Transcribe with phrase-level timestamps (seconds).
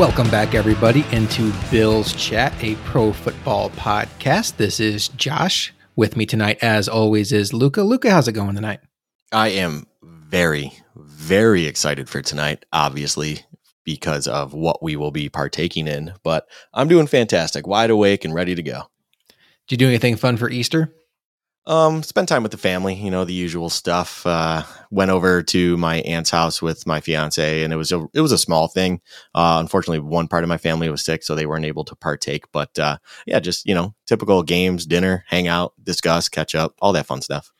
[0.00, 4.56] Welcome back, everybody, into Bills Chat, a pro football podcast.
[4.56, 5.74] This is Josh.
[5.94, 7.82] With me tonight, as always, is Luka.
[7.82, 8.80] Luka, how's it going tonight?
[9.30, 13.40] I am very, very excited for tonight, obviously,
[13.84, 16.14] because of what we will be partaking in.
[16.22, 18.84] But I'm doing fantastic, wide awake and ready to go.
[19.68, 20.94] Did you do anything fun for Easter?
[21.66, 24.26] Um, spend time with the family, you know, the usual stuff.
[24.26, 28.22] Uh, went over to my aunt's house with my fiance and it was a, it
[28.22, 29.00] was a small thing.
[29.34, 32.50] Uh, unfortunately one part of my family was sick, so they weren't able to partake,
[32.50, 32.96] but, uh,
[33.26, 37.20] yeah, just, you know, typical games, dinner, hang out, discuss, catch up, all that fun
[37.20, 37.52] stuff.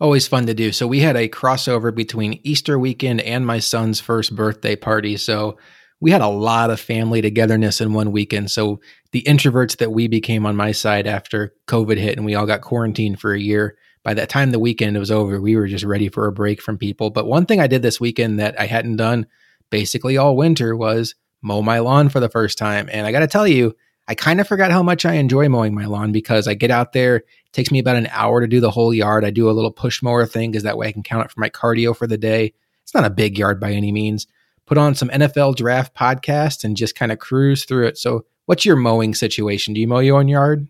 [0.00, 0.70] Always fun to do.
[0.70, 5.16] So we had a crossover between Easter weekend and my son's first birthday party.
[5.16, 5.58] So
[6.00, 8.50] we had a lot of family togetherness in one weekend.
[8.50, 8.80] So
[9.12, 12.60] the introverts that we became on my side after COVID hit and we all got
[12.60, 16.08] quarantined for a year, by that time the weekend was over, we were just ready
[16.08, 17.10] for a break from people.
[17.10, 19.26] But one thing I did this weekend that I hadn't done
[19.70, 22.88] basically all winter was mow my lawn for the first time.
[22.92, 23.74] And I got to tell you,
[24.06, 26.92] I kind of forgot how much I enjoy mowing my lawn because I get out
[26.92, 29.24] there, it takes me about an hour to do the whole yard.
[29.24, 31.40] I do a little push mower thing because that way I can count it for
[31.40, 32.54] my cardio for the day.
[32.84, 34.26] It's not a big yard by any means.
[34.68, 37.96] Put on some NFL draft podcast and just kind of cruise through it.
[37.96, 39.72] So, what's your mowing situation?
[39.72, 40.68] Do you mow your own yard?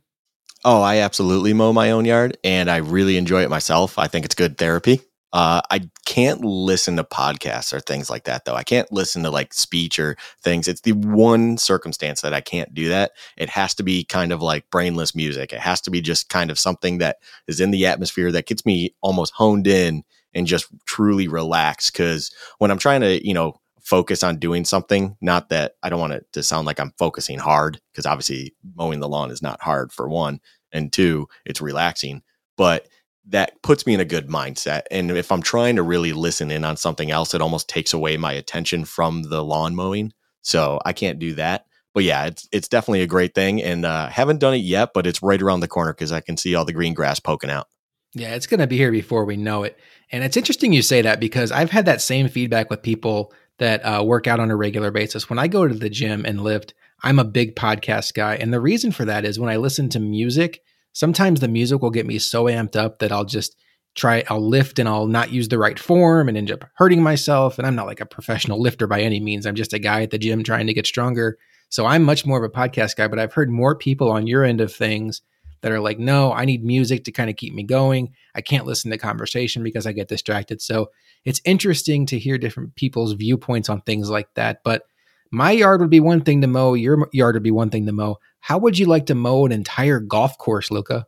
[0.65, 3.99] Oh, I absolutely mow my own yard and I really enjoy it myself.
[3.99, 5.01] I think it's good therapy.
[5.33, 8.55] Uh, I can't listen to podcasts or things like that, though.
[8.55, 10.69] I can't listen to like speech or things.
[10.69, 13.11] It's the one circumstance that I can't do that.
[13.37, 15.53] It has to be kind of like brainless music.
[15.53, 17.17] It has to be just kind of something that
[17.49, 20.05] is in the atmosphere that gets me almost honed in
[20.35, 21.93] and just truly relaxed.
[21.95, 26.01] Cause when I'm trying to, you know, focus on doing something, not that I don't
[26.01, 29.63] want it to sound like I'm focusing hard, because obviously mowing the lawn is not
[29.63, 30.41] hard for one.
[30.73, 32.23] And two, it's relaxing.
[32.59, 32.87] But
[33.29, 34.83] that puts me in a good mindset.
[34.91, 38.19] And if I'm trying to really listen in on something else, it almost takes away
[38.19, 40.13] my attention from the lawn mowing.
[40.43, 41.65] So I can't do that.
[41.95, 45.07] But yeah, it's it's definitely a great thing, and uh, haven't done it yet, but
[45.07, 47.67] it's right around the corner because I can see all the green grass poking out.
[48.15, 49.79] Yeah, it's going to be here before we know it.
[50.13, 53.81] And it's interesting you say that because I've had that same feedback with people that
[53.81, 55.29] uh, work out on a regular basis.
[55.29, 58.61] When I go to the gym and lift, I'm a big podcast guy, and the
[58.61, 60.63] reason for that is when I listen to music
[60.99, 63.57] sometimes the music will get me so amped up that I'll just
[63.95, 67.57] try, I'll lift and I'll not use the right form and end up hurting myself.
[67.57, 69.47] And I'm not like a professional lifter by any means.
[69.47, 71.39] I'm just a guy at the gym trying to get stronger.
[71.69, 74.43] So I'm much more of a podcast guy, but I've heard more people on your
[74.43, 75.23] end of things
[75.61, 78.13] that are like, no, I need music to kind of keep me going.
[78.35, 80.61] I can't listen to conversation because I get distracted.
[80.61, 80.91] So
[81.25, 84.61] it's interesting to hear different people's viewpoints on things like that.
[84.65, 84.83] But
[85.31, 87.93] my yard would be one thing to mow, your yard would be one thing to
[87.93, 88.19] mow.
[88.41, 91.07] How would you like to mow an entire golf course, Luka?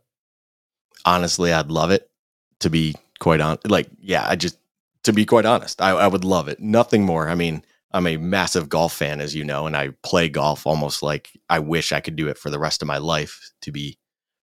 [1.05, 2.09] Honestly, I'd love it
[2.59, 3.57] to be quite on.
[3.65, 4.57] Like, yeah, I just
[5.03, 6.59] to be quite honest, I, I would love it.
[6.59, 7.27] Nothing more.
[7.27, 11.01] I mean, I'm a massive golf fan, as you know, and I play golf almost
[11.01, 13.51] like I wish I could do it for the rest of my life.
[13.61, 13.97] To be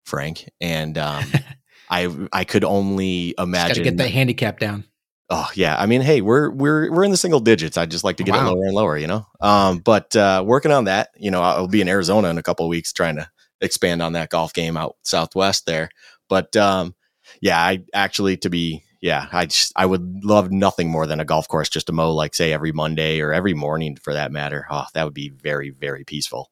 [0.05, 1.25] frank, and um,
[1.91, 4.85] I I could only imagine Just gotta get the handicap down.
[5.31, 7.77] Oh yeah, I mean, hey, we're we're we're in the single digits.
[7.77, 8.47] I just like to get wow.
[8.47, 9.27] it lower and lower, you know.
[9.41, 12.65] Um, but uh, working on that, you know, I'll be in Arizona in a couple
[12.65, 13.29] of weeks trying to
[13.61, 15.91] expand on that golf game out southwest there.
[16.29, 16.95] But um,
[17.43, 21.25] yeah, I actually to be yeah, I just I would love nothing more than a
[21.25, 24.67] golf course just to mow like say every Monday or every morning for that matter.
[24.71, 26.51] Oh, that would be very very peaceful.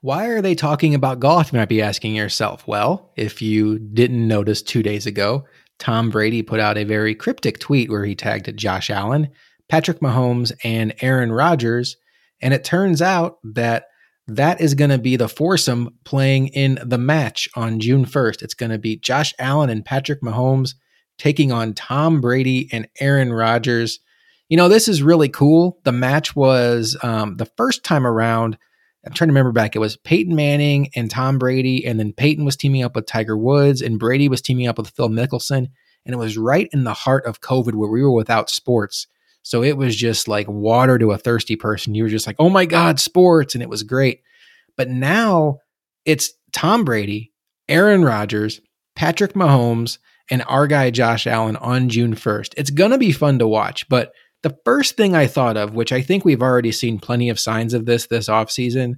[0.00, 1.50] Why are they talking about golf?
[1.50, 2.66] You might be asking yourself.
[2.66, 5.46] Well, if you didn't notice two days ago,
[5.78, 9.28] Tom Brady put out a very cryptic tweet where he tagged Josh Allen,
[9.68, 11.96] Patrick Mahomes, and Aaron Rodgers.
[12.40, 13.86] And it turns out that
[14.26, 18.42] that is going to be the foursome playing in the match on June 1st.
[18.42, 20.74] It's going to be Josh Allen and Patrick Mahomes
[21.18, 24.00] taking on Tom Brady and Aaron Rodgers.
[24.48, 25.78] You know, this is really cool.
[25.84, 28.56] The match was um, the first time around.
[29.06, 29.76] I'm trying to remember back.
[29.76, 33.36] It was Peyton Manning and Tom Brady, and then Peyton was teaming up with Tiger
[33.36, 35.68] Woods, and Brady was teaming up with Phil Mickelson.
[36.06, 39.06] And it was right in the heart of COVID where we were without sports.
[39.42, 41.94] So it was just like water to a thirsty person.
[41.94, 43.54] You were just like, oh my God, sports.
[43.54, 44.22] And it was great.
[44.76, 45.58] But now
[46.04, 47.32] it's Tom Brady,
[47.68, 48.60] Aaron Rodgers,
[48.96, 49.98] Patrick Mahomes,
[50.30, 52.54] and our guy Josh Allen on June 1st.
[52.56, 54.12] It's going to be fun to watch, but
[54.44, 57.72] the first thing I thought of, which I think we've already seen plenty of signs
[57.72, 58.96] of this this offseason,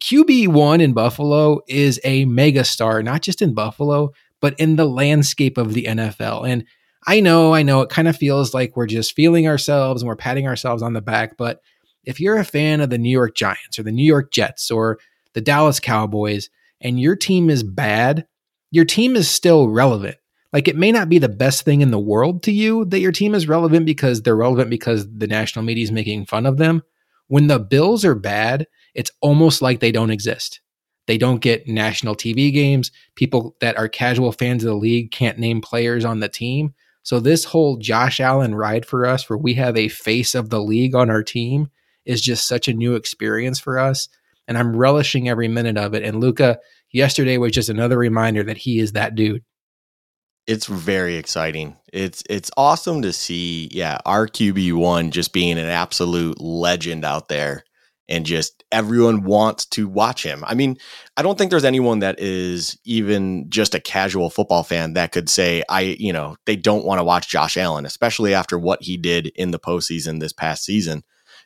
[0.00, 4.10] QB1 in Buffalo is a megastar, not just in Buffalo,
[4.40, 6.48] but in the landscape of the NFL.
[6.48, 6.64] And
[7.06, 10.16] I know, I know it kind of feels like we're just feeling ourselves and we're
[10.16, 11.36] patting ourselves on the back.
[11.36, 11.60] But
[12.02, 14.98] if you're a fan of the New York Giants or the New York Jets or
[15.34, 16.50] the Dallas Cowboys
[16.80, 18.26] and your team is bad,
[18.72, 20.16] your team is still relevant.
[20.52, 23.12] Like it may not be the best thing in the world to you that your
[23.12, 26.82] team is relevant because they're relevant because the national media is making fun of them.
[27.26, 30.60] When the Bills are bad, it's almost like they don't exist.
[31.06, 32.90] They don't get national TV games.
[33.14, 36.74] People that are casual fans of the league can't name players on the team.
[37.02, 40.60] So this whole Josh Allen ride for us, where we have a face of the
[40.60, 41.70] league on our team,
[42.04, 44.08] is just such a new experience for us.
[44.46, 46.02] And I'm relishing every minute of it.
[46.02, 46.58] And Luka
[46.90, 49.42] yesterday was just another reminder that he is that dude.
[50.48, 51.76] It's very exciting.
[51.92, 57.28] It's it's awesome to see, yeah, our QB one just being an absolute legend out
[57.28, 57.64] there
[58.08, 60.42] and just everyone wants to watch him.
[60.46, 60.78] I mean,
[61.18, 65.28] I don't think there's anyone that is even just a casual football fan that could
[65.28, 68.96] say, I, you know, they don't want to watch Josh Allen, especially after what he
[68.96, 71.02] did in the postseason this past season.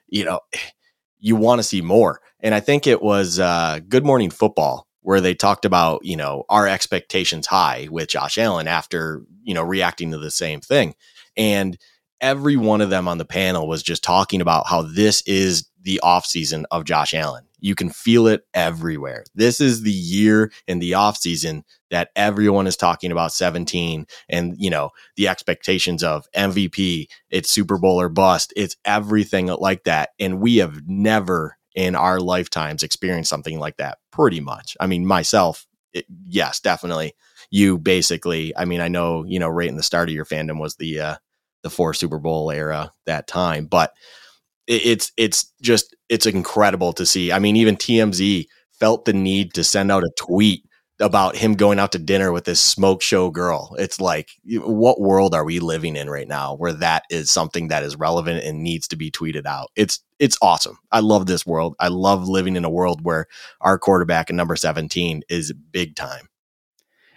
[0.06, 0.40] You know,
[1.19, 2.20] you want to see more.
[2.38, 6.44] And I think it was uh, Good Morning Football where they talked about, you know,
[6.49, 10.94] our expectations high with Josh Allen after, you know, reacting to the same thing.
[11.37, 11.76] And
[12.20, 16.00] every one of them on the panel was just talking about how this is the
[16.02, 17.44] offseason of Josh Allen.
[17.58, 19.25] You can feel it everywhere.
[19.34, 24.70] This is the year in the offseason that everyone is talking about 17 and, you
[24.70, 28.52] know, the expectations of MVP, it's Super Bowl or bust.
[28.56, 30.10] It's everything like that.
[30.19, 34.77] And we have never in our lifetimes experienced something like that pretty much.
[34.81, 37.15] I mean, myself, it, yes, definitely.
[37.51, 40.61] You basically, I mean, I know, you know, right in the start of your fandom
[40.61, 41.17] was the, uh,
[41.63, 43.93] the four Super Bowl era that time, but
[44.67, 47.33] it, it's, it's just, it's incredible to see.
[47.33, 50.65] I mean, even TMZ felt the need to send out a tweet
[51.02, 53.75] about him going out to dinner with this smoke show girl.
[53.78, 57.82] It's like, what world are we living in right now where that is something that
[57.82, 59.70] is relevant and needs to be tweeted out?
[59.76, 60.78] It's it's awesome.
[60.93, 61.75] I love this world.
[61.81, 63.26] I love living in a world where
[63.60, 66.28] our quarterback in number 17 is big time.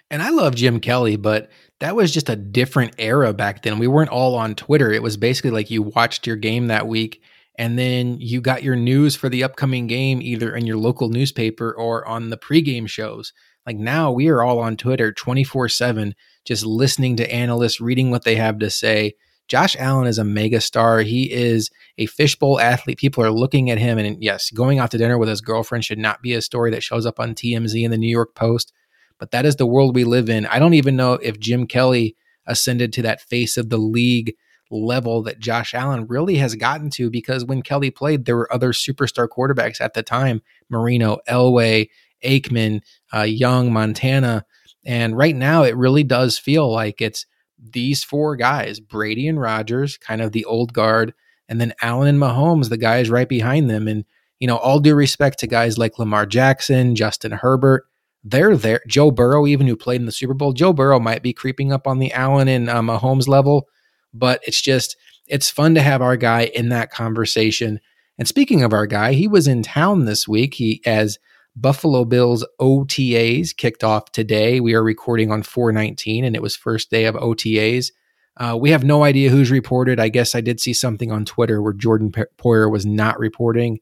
[0.10, 1.50] And I love Jim Kelly, but
[1.80, 3.80] that was just a different era back then.
[3.80, 4.92] We weren't all on Twitter.
[4.92, 7.22] It was basically like you watched your game that week
[7.58, 11.74] and then you got your news for the upcoming game either in your local newspaper
[11.74, 13.34] or on the pregame shows.
[13.66, 16.16] Like now we are all on Twitter 24 7,
[16.46, 19.14] just listening to analysts, reading what they have to say.
[19.48, 21.02] Josh Allen is a mega star.
[21.02, 22.98] He is a fishbowl athlete.
[22.98, 23.98] People are looking at him.
[23.98, 26.84] And yes, going out to dinner with his girlfriend should not be a story that
[26.84, 28.74] shows up on TMZ and the New York Post.
[29.20, 30.46] But that is the world we live in.
[30.48, 32.16] I don't even know if Jim Kelly
[32.48, 34.36] ascended to that face of the league
[34.72, 38.72] level that Josh Allen really has gotten to because when Kelly played, there were other
[38.72, 41.90] superstar quarterbacks at the time Marino, Elway,
[42.24, 42.82] Aikman,
[43.14, 44.46] uh, Young, Montana.
[44.86, 47.26] And right now, it really does feel like it's
[47.58, 51.14] these four guys Brady and Rodgers, kind of the old guard,
[51.50, 53.88] and then Allen and Mahomes, the guys right behind them.
[53.88, 54.06] And,
[54.40, 57.86] you know, all due respect to guys like Lamar Jackson, Justin Herbert,
[58.24, 58.82] they're there.
[58.88, 61.88] Joe Burrow, even who played in the Super Bowl, Joe Burrow might be creeping up
[61.88, 63.68] on the Allen and uh, Mahomes level,
[64.14, 64.98] but it's just,
[65.28, 67.80] it's fun to have our guy in that conversation.
[68.18, 70.56] And speaking of our guy, he was in town this week.
[70.56, 71.20] He, as
[71.56, 74.60] Buffalo Bills OTAs kicked off today.
[74.60, 77.92] We are recording on 419, and it was first day of OTAs.
[78.38, 80.00] Uh, we have no idea who's reported.
[80.00, 83.80] I guess I did see something on Twitter where Jordan Poyer was not reporting.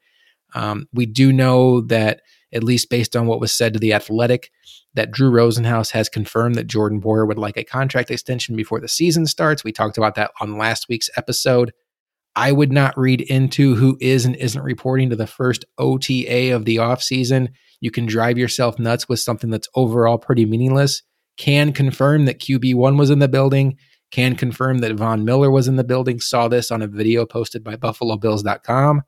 [0.53, 4.51] Um, we do know that, at least based on what was said to the Athletic,
[4.93, 8.87] that Drew Rosenhaus has confirmed that Jordan Poyer would like a contract extension before the
[8.87, 9.63] season starts.
[9.63, 11.73] We talked about that on last week's episode.
[12.35, 16.65] I would not read into who is and isn't reporting to the first OTA of
[16.65, 17.49] the offseason.
[17.79, 21.03] You can drive yourself nuts with something that's overall pretty meaningless.
[21.37, 23.77] Can confirm that QB1 was in the building.
[24.11, 26.19] Can confirm that Von Miller was in the building.
[26.19, 29.03] Saw this on a video posted by BuffaloBills.com.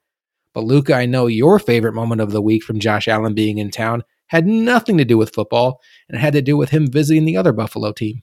[0.53, 3.71] But Luka, I know your favorite moment of the week from Josh Allen being in
[3.71, 7.37] town had nothing to do with football and had to do with him visiting the
[7.37, 8.21] other Buffalo team.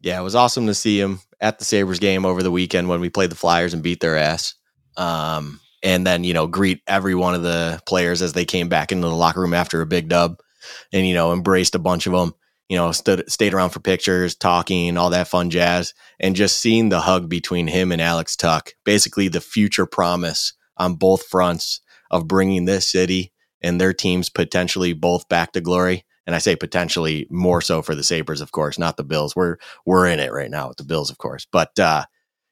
[0.00, 3.00] Yeah, it was awesome to see him at the Sabres game over the weekend when
[3.00, 4.54] we played the Flyers and beat their ass.
[4.96, 8.90] Um, and then, you know, greet every one of the players as they came back
[8.90, 10.38] into the locker room after a big dub
[10.92, 12.34] and, you know, embraced a bunch of them,
[12.68, 15.94] you know, stood, stayed around for pictures, talking, all that fun jazz.
[16.18, 20.94] And just seeing the hug between him and Alex Tuch, basically the future promise on
[20.94, 21.80] both fronts
[22.10, 26.56] of bringing this city and their teams potentially both back to glory and I say
[26.56, 29.34] potentially more so for the Sabres, of course, not the Bills.
[29.34, 29.56] We're
[29.86, 31.46] we're in it right now with the Bills, of course.
[31.50, 32.04] But uh,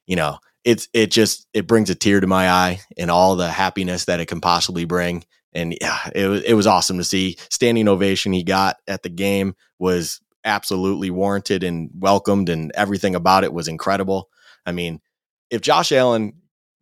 [0.06, 3.50] you know, it's it just it brings a tear to my eye and all the
[3.50, 5.24] happiness that it can possibly bring.
[5.52, 7.36] And yeah, it was it was awesome to see.
[7.50, 13.44] Standing ovation he got at the game was absolutely warranted and welcomed, and everything about
[13.44, 14.30] it was incredible.
[14.64, 15.02] I mean,
[15.50, 16.32] if Josh Allen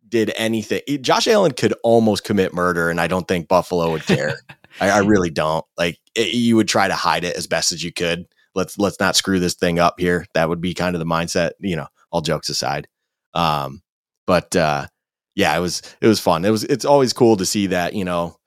[0.07, 4.37] did anything, Josh Allen could almost commit murder, and I don't think Buffalo would care.
[4.79, 5.65] I, I really don't.
[5.77, 8.25] Like it, you would try to hide it as best as you could.
[8.53, 10.25] Let's let's not screw this thing up here.
[10.33, 11.51] That would be kind of the mindset.
[11.59, 12.87] You know, all jokes aside.
[13.33, 13.81] Um,
[14.25, 14.87] but uh,
[15.35, 16.45] yeah, it was it was fun.
[16.45, 18.37] It was it's always cool to see that you know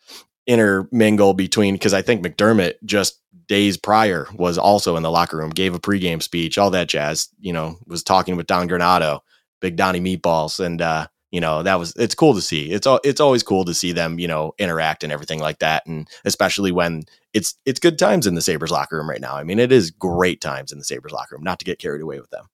[0.47, 5.51] intermingle between because I think McDermott just days prior was also in the locker room,
[5.51, 7.29] gave a pregame speech, all that jazz.
[7.39, 9.21] You know, was talking with Don Granato,
[9.61, 12.70] Big Donnie Meatballs, and uh, you know that was it's cool to see.
[12.70, 16.08] It's it's always cool to see them you know interact and everything like that, and
[16.25, 17.02] especially when
[17.35, 19.37] it's it's good times in the Sabres locker room right now.
[19.37, 21.44] I mean, it is great times in the Sabres locker room.
[21.44, 22.47] Not to get carried away with them.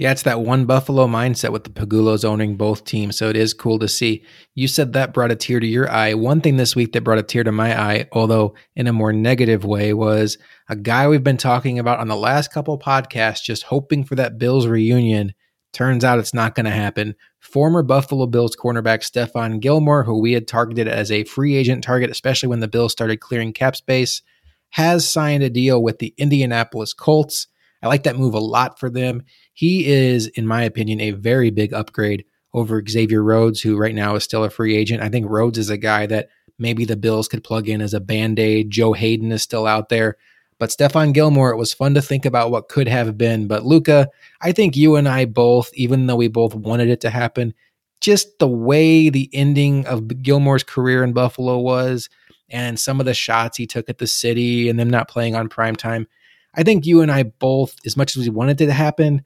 [0.00, 3.18] Yeah, it's that one Buffalo mindset with the Pegulas owning both teams.
[3.18, 4.24] So it is cool to see.
[4.54, 6.14] You said that brought a tear to your eye.
[6.14, 9.12] One thing this week that brought a tear to my eye, although in a more
[9.12, 10.38] negative way, was
[10.70, 14.38] a guy we've been talking about on the last couple podcasts, just hoping for that
[14.38, 15.34] Bills reunion.
[15.74, 17.14] Turns out it's not going to happen.
[17.52, 22.10] Former Buffalo Bills cornerback Stephon Gilmore, who we had targeted as a free agent target,
[22.10, 24.22] especially when the Bills started clearing cap space,
[24.70, 27.48] has signed a deal with the Indianapolis Colts.
[27.82, 29.24] I like that move a lot for them.
[29.52, 34.14] He is, in my opinion, a very big upgrade over Xavier Rhodes, who right now
[34.14, 35.02] is still a free agent.
[35.02, 36.28] I think Rhodes is a guy that
[36.58, 38.70] maybe the Bills could plug in as a band aid.
[38.70, 40.16] Joe Haden is still out there.
[40.60, 43.48] But Stephon Gilmore, it was fun to think about what could have been.
[43.48, 44.10] But Luka,
[44.42, 47.54] I think you and I both, even though we both wanted it to happen,
[48.02, 52.10] just the way the ending of Gilmore's career in Buffalo was,
[52.50, 55.48] and some of the shots he took at the city and them not playing on
[55.48, 56.06] prime time,
[56.54, 59.24] I think you and I both, as much as we wanted it to happen,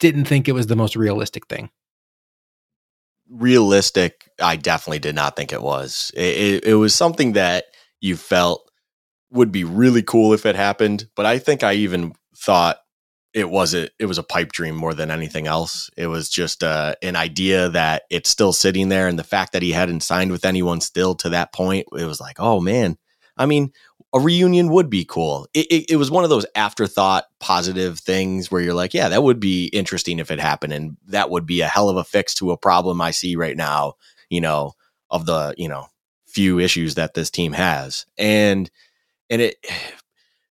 [0.00, 1.70] didn't think it was the most realistic thing.
[3.30, 6.10] Realistic, I definitely did not think it was.
[6.16, 7.66] It, it, it was something that
[8.00, 8.65] you felt
[9.36, 12.78] would be really cool if it happened, but I think I even thought
[13.34, 15.90] it was a it was a pipe dream more than anything else.
[15.96, 19.62] It was just uh, an idea that it's still sitting there, and the fact that
[19.62, 22.96] he hadn't signed with anyone still to that point, it was like, oh man.
[23.38, 23.70] I mean,
[24.14, 25.46] a reunion would be cool.
[25.52, 29.22] It, it, it, was one of those afterthought positive things where you're like, yeah, that
[29.22, 30.72] would be interesting if it happened.
[30.72, 33.56] And that would be a hell of a fix to a problem I see right
[33.56, 33.94] now,
[34.30, 34.72] you know,
[35.10, 35.88] of the, you know,
[36.26, 38.06] few issues that this team has.
[38.16, 38.70] And,
[39.30, 39.56] and it,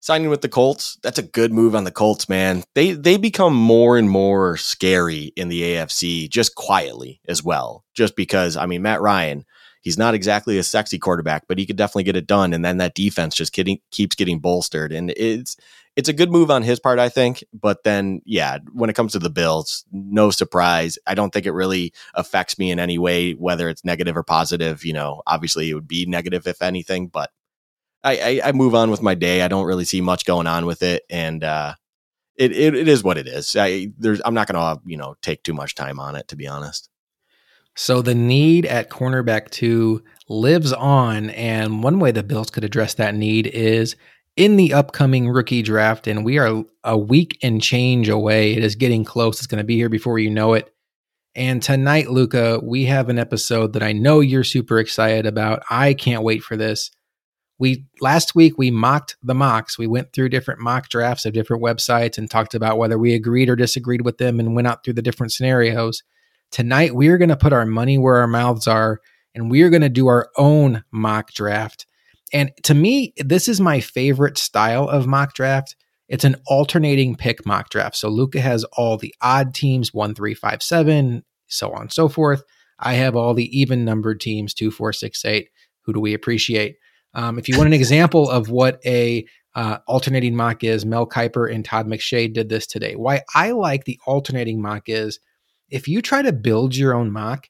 [0.01, 2.63] signing with the Colts, that's a good move on the Colts, man.
[2.75, 7.85] They, they become more and more scary in the AFC just quietly as well.
[7.95, 9.45] Just because, I mean, Matt Ryan,
[9.81, 12.53] he's not exactly a sexy quarterback, but he could definitely get it done.
[12.53, 14.93] And then that defense just getting, keeps getting bolstered.
[14.93, 15.57] And it's
[15.97, 17.45] it's a good move on his part, I think.
[17.53, 20.99] But then, yeah, when it comes to the Bills, no surprise.
[21.07, 24.85] I don't think it really affects me in any way, whether it's negative or positive.
[24.85, 27.31] You know, obviously it would be negative if anything, but
[28.05, 29.43] I, I, I move on with my day.
[29.43, 31.75] I don't really see much going on with it, and uh,
[32.37, 33.57] it, it it is what it is.
[33.57, 36.47] I there's I'm not gonna you know take too much time on it to be
[36.47, 36.91] honest.
[37.77, 41.31] So the need at cornerback two lives on.
[41.31, 43.97] And one way the Bills could address that need is
[44.37, 46.07] in the upcoming rookie draft.
[46.07, 48.53] And we are a week and change away.
[48.53, 49.39] It is getting close.
[49.39, 50.73] It's going to be here before you know it.
[51.37, 55.65] And tonight, Luka, we have an episode that I know you're super excited about.
[55.69, 56.93] I can't wait for this.
[57.59, 59.79] We last week we mocked the mocks.
[59.79, 63.49] We went through different mock drafts of different websites and talked about whether we agreed
[63.49, 66.03] or disagreed with them and went out through the different scenarios.
[66.51, 69.01] Tonight, we are going to put our money where our mouths are
[69.35, 71.87] and we are going to do our own mock draft.
[72.33, 75.77] And to me, this is my favorite style of mock draft.
[76.09, 77.97] It's an alternating pick mock draft.
[77.97, 82.09] So Luka has all the odd teams, one, three, five, seven, so on and so
[82.09, 82.43] forth.
[82.79, 85.49] I have all the even numbered teams, two, four, six, eight.
[85.83, 86.77] Who do we appreciate?
[87.15, 91.53] Um, if you want an example of what a uh, alternating mock is, Mel Kiper
[91.53, 92.97] and Todd McShay did this today.
[92.97, 95.21] Why I like the alternating mock is
[95.71, 97.49] if you try to build your own mock,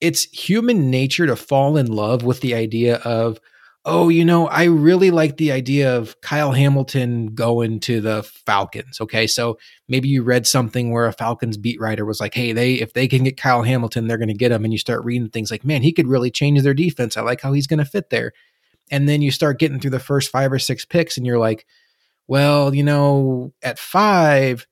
[0.00, 3.40] it's human nature to fall in love with the idea of,
[3.84, 9.00] oh, you know, I really like the idea of Kyle Hamilton going to the Falcons.
[9.00, 9.26] Okay.
[9.26, 9.58] So
[9.88, 13.08] maybe you read something where a Falcons beat writer was like, hey, they if they
[13.08, 14.62] can get Kyle Hamilton, they're going to get him.
[14.62, 17.16] And you start reading things like, man, he could really change their defense.
[17.16, 18.32] I like how he's going to fit there.
[18.90, 21.66] And then you start getting through the first five or six picks, and you're like,
[22.26, 24.66] well, you know, at five,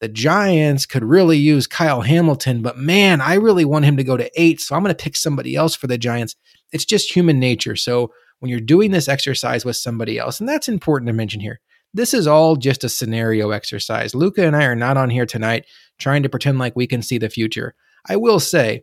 [0.00, 4.16] the Giants could really use Kyle Hamilton, but man, I really want him to go
[4.16, 4.60] to eight.
[4.60, 6.34] So I'm going to pick somebody else for the Giants.
[6.72, 7.76] It's just human nature.
[7.76, 8.10] So
[8.40, 11.60] when you're doing this exercise with somebody else, and that's important to mention here,
[11.94, 14.12] this is all just a scenario exercise.
[14.12, 15.66] Luka and I are not on here tonight
[15.98, 17.74] trying to pretend like we can see the future.
[18.08, 18.82] I will say,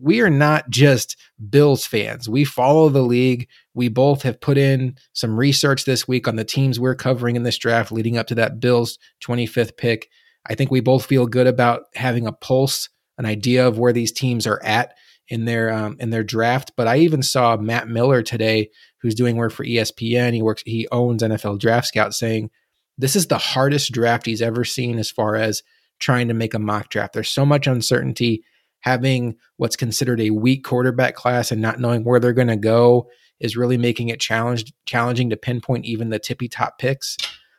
[0.00, 1.16] we are not just
[1.50, 2.28] Bills fans.
[2.28, 3.48] We follow the league.
[3.74, 7.42] We both have put in some research this week on the teams we're covering in
[7.42, 10.08] this draft leading up to that Bills 25th pick.
[10.48, 12.88] I think we both feel good about having a pulse,
[13.18, 14.94] an idea of where these teams are at
[15.28, 16.72] in their um, in their draft.
[16.76, 20.34] But I even saw Matt Miller today, who's doing work for ESPN.
[20.34, 22.50] He works, he owns NFL Draft Scout, saying
[22.96, 25.62] this is the hardest draft he's ever seen as far as
[25.98, 27.12] trying to make a mock draft.
[27.12, 28.42] There's so much uncertainty.
[28.80, 33.08] Having what's considered a weak quarterback class and not knowing where they're going to go
[33.40, 37.16] is really making it challenged challenging to pinpoint even the tippy top picks.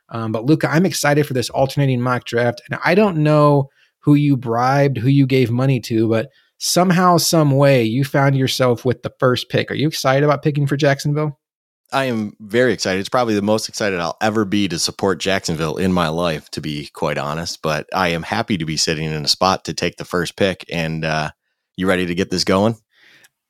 [0.10, 4.16] Um, but Luka, I'm excited for this alternating mock draft, and I don't know who
[4.16, 9.04] you bribed, who you gave money to, but somehow, some way, you found yourself with
[9.04, 9.70] the first pick.
[9.70, 11.40] Are you excited about picking for Jacksonville?
[11.92, 13.00] I am very excited.
[13.00, 16.62] It's probably the most excited I'll ever be to support Jacksonville in my life, to
[16.62, 17.62] be quite honest.
[17.62, 20.66] But I am happy to be sitting in a spot to take the first pick.
[20.72, 21.32] And uh,
[21.76, 22.76] you ready to get this going?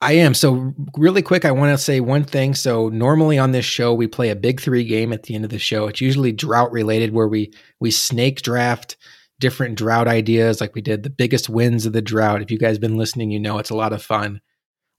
[0.01, 0.34] I am.
[0.34, 2.55] So, really quick, I want to say one thing.
[2.55, 5.51] So, normally on this show, we play a big three game at the end of
[5.51, 5.88] the show.
[5.88, 8.96] It's usually drought related, where we we snake draft
[9.39, 12.41] different drought ideas, like we did the biggest wins of the drought.
[12.41, 14.41] If you guys been listening, you know it's a lot of fun.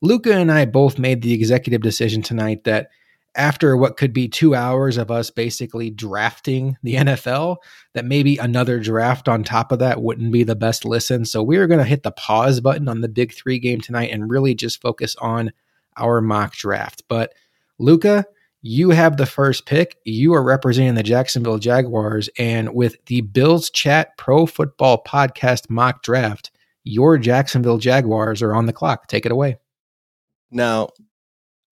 [0.02, 2.88] Luka and I both made the executive decision tonight that
[3.34, 7.58] after what could be two hours of us basically drafting the NFL,
[7.94, 11.25] that maybe another draft on top of that wouldn't be the best listen.
[11.25, 14.10] So we are going to hit the pause button on the big three game tonight
[14.10, 15.52] and really just focus on
[15.96, 17.04] our mock draft.
[17.08, 17.34] But
[17.78, 18.26] Luka,
[18.62, 19.96] you have the first pick.
[20.04, 22.28] You are representing the Jacksonville Jaguars.
[22.38, 26.50] And with the Bills Chat Pro Football Podcast mock draft,
[26.84, 29.06] your Jacksonville Jaguars are on the clock.
[29.06, 29.56] Take it away.
[30.50, 30.90] Now,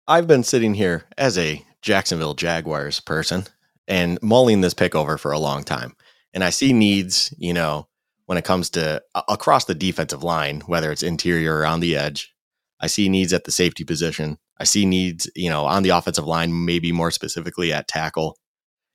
[0.08, 3.44] I've been sitting here as a Jacksonville Jaguars person
[3.88, 5.96] and mulling this pick over for a long time.
[6.32, 7.88] And I see needs, you know,
[8.26, 11.96] when it comes to uh, across the defensive line, whether it's interior or on the
[11.96, 12.32] edge.
[12.78, 14.38] I see needs at the safety position.
[14.60, 18.38] I see needs, you know, on the offensive line, maybe more specifically at tackle.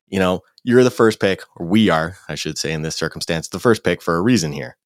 [0.08, 3.50] You know, you're the first pick, or we are, I should say, in this circumstance,
[3.50, 4.78] the first pick for a reason here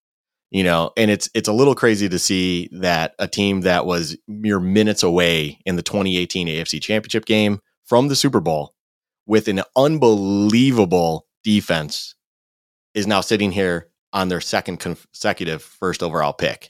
[0.55, 4.15] you know and it's it's a little crazy to see that a team that was
[4.25, 8.73] mere minutes away in the 2018 AFC Championship game from the Super Bowl
[9.27, 12.15] with an unbelievable defense
[12.93, 16.69] is now sitting here on their second consecutive first overall pick.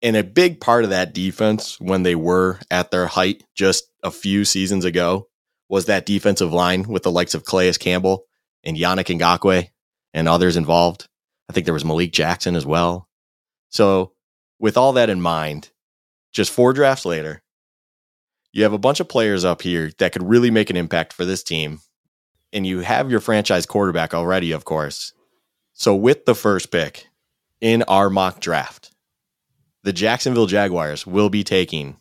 [0.00, 4.12] And a big part of that defense when they were at their height just a
[4.12, 5.26] few seasons ago
[5.68, 8.26] was that defensive line with the likes of Calais Campbell
[8.62, 9.68] and Yannick Ngakoue
[10.14, 11.08] and others involved.
[11.48, 13.08] I think there was Malik Jackson as well.
[13.68, 14.12] So,
[14.58, 15.70] with all that in mind,
[16.32, 17.42] just four drafts later,
[18.52, 21.24] you have a bunch of players up here that could really make an impact for
[21.24, 21.80] this team.
[22.52, 25.14] And you have your franchise quarterback already, of course.
[25.72, 27.06] So, with the first pick
[27.60, 28.90] in our mock draft,
[29.82, 31.98] the Jacksonville Jaguars will be taking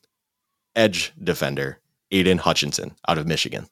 [0.76, 1.80] edge defender
[2.12, 3.68] Aidan Hutchinson out of Michigan.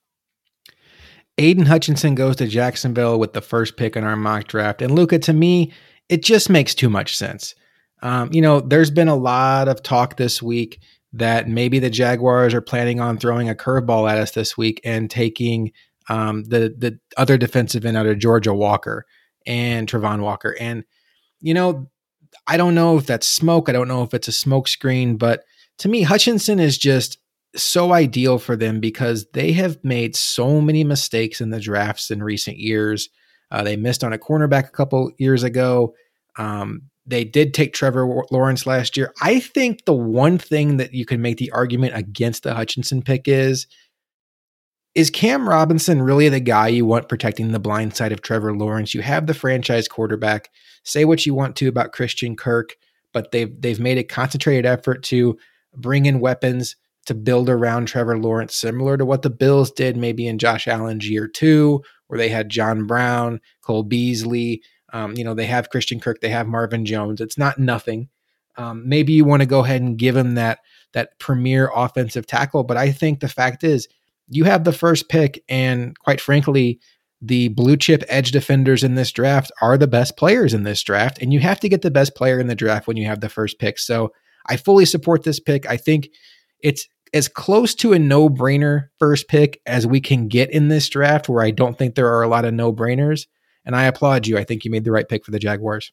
[1.39, 4.81] Aidan Hutchinson goes to Jacksonville with the first pick in our mock draft.
[4.81, 5.71] And Luka, to me,
[6.09, 7.55] it just makes too much sense.
[8.01, 10.81] Um, you know, there's been a lot of talk this week
[11.13, 15.09] that maybe the Jaguars are planning on throwing a curveball at us this week and
[15.09, 15.71] taking
[16.09, 19.05] um, the the other defensive end out of Georgia Walker
[19.45, 20.57] and Travon Walker.
[20.59, 20.83] And
[21.39, 21.89] you know,
[22.47, 23.69] I don't know if that's smoke.
[23.69, 25.45] I don't know if it's a smoke screen, but
[25.77, 27.17] to me, Hutchinson is just
[27.55, 32.21] so ideal for them because they have made so many mistakes in the drafts in
[32.21, 33.09] recent years.
[33.51, 35.95] Uh, they missed on a cornerback a couple years ago.
[36.37, 39.11] Um, they did take Trevor Lawrence last year.
[39.21, 43.27] I think the one thing that you can make the argument against the Hutchinson pick
[43.27, 43.65] is
[44.95, 48.93] is Cam Robinson really the guy you want protecting the blind side of Trevor Lawrence?
[48.93, 50.49] You have the franchise quarterback.
[50.83, 52.75] Say what you want to about Christian Kirk,
[53.13, 55.37] but they've they've made a concentrated effort to
[55.75, 60.27] bring in weapons to build around Trevor Lawrence, similar to what the Bills did maybe
[60.27, 64.61] in Josh Allen's year two, where they had John Brown, Cole Beasley.
[64.91, 67.21] Um, you know, they have Christian Kirk, they have Marvin Jones.
[67.21, 68.09] It's not nothing.
[68.57, 70.59] Um, maybe you want to go ahead and give him that
[70.93, 73.87] that premier offensive tackle, but I think the fact is
[74.27, 76.79] you have the first pick, and quite frankly,
[77.21, 81.19] the blue chip edge defenders in this draft are the best players in this draft,
[81.21, 83.29] and you have to get the best player in the draft when you have the
[83.29, 83.77] first pick.
[83.77, 84.13] So
[84.47, 85.69] I fully support this pick.
[85.69, 86.09] I think
[86.61, 90.87] it's as close to a no brainer first pick as we can get in this
[90.89, 93.27] draft, where I don't think there are a lot of no brainers.
[93.65, 94.37] And I applaud you.
[94.37, 95.91] I think you made the right pick for the Jaguars.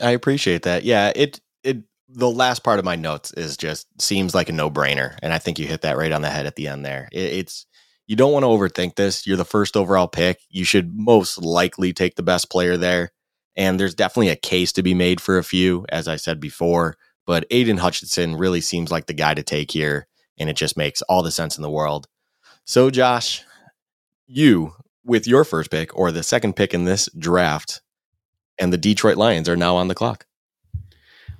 [0.00, 0.84] I appreciate that.
[0.84, 4.70] Yeah, it it the last part of my notes is just seems like a no
[4.70, 7.08] brainer, and I think you hit that right on the head at the end there.
[7.12, 7.66] It, it's
[8.06, 9.26] you don't want to overthink this.
[9.26, 10.40] You're the first overall pick.
[10.50, 13.12] You should most likely take the best player there.
[13.56, 16.96] And there's definitely a case to be made for a few, as I said before.
[17.26, 20.06] But Aidan Hutchinson really seems like the guy to take here
[20.38, 22.08] and it just makes all the sense in the world.
[22.64, 23.42] So, Josh,
[24.26, 27.82] you with your first pick or the second pick in this draft,
[28.58, 30.26] and the Detroit Lions are now on the clock.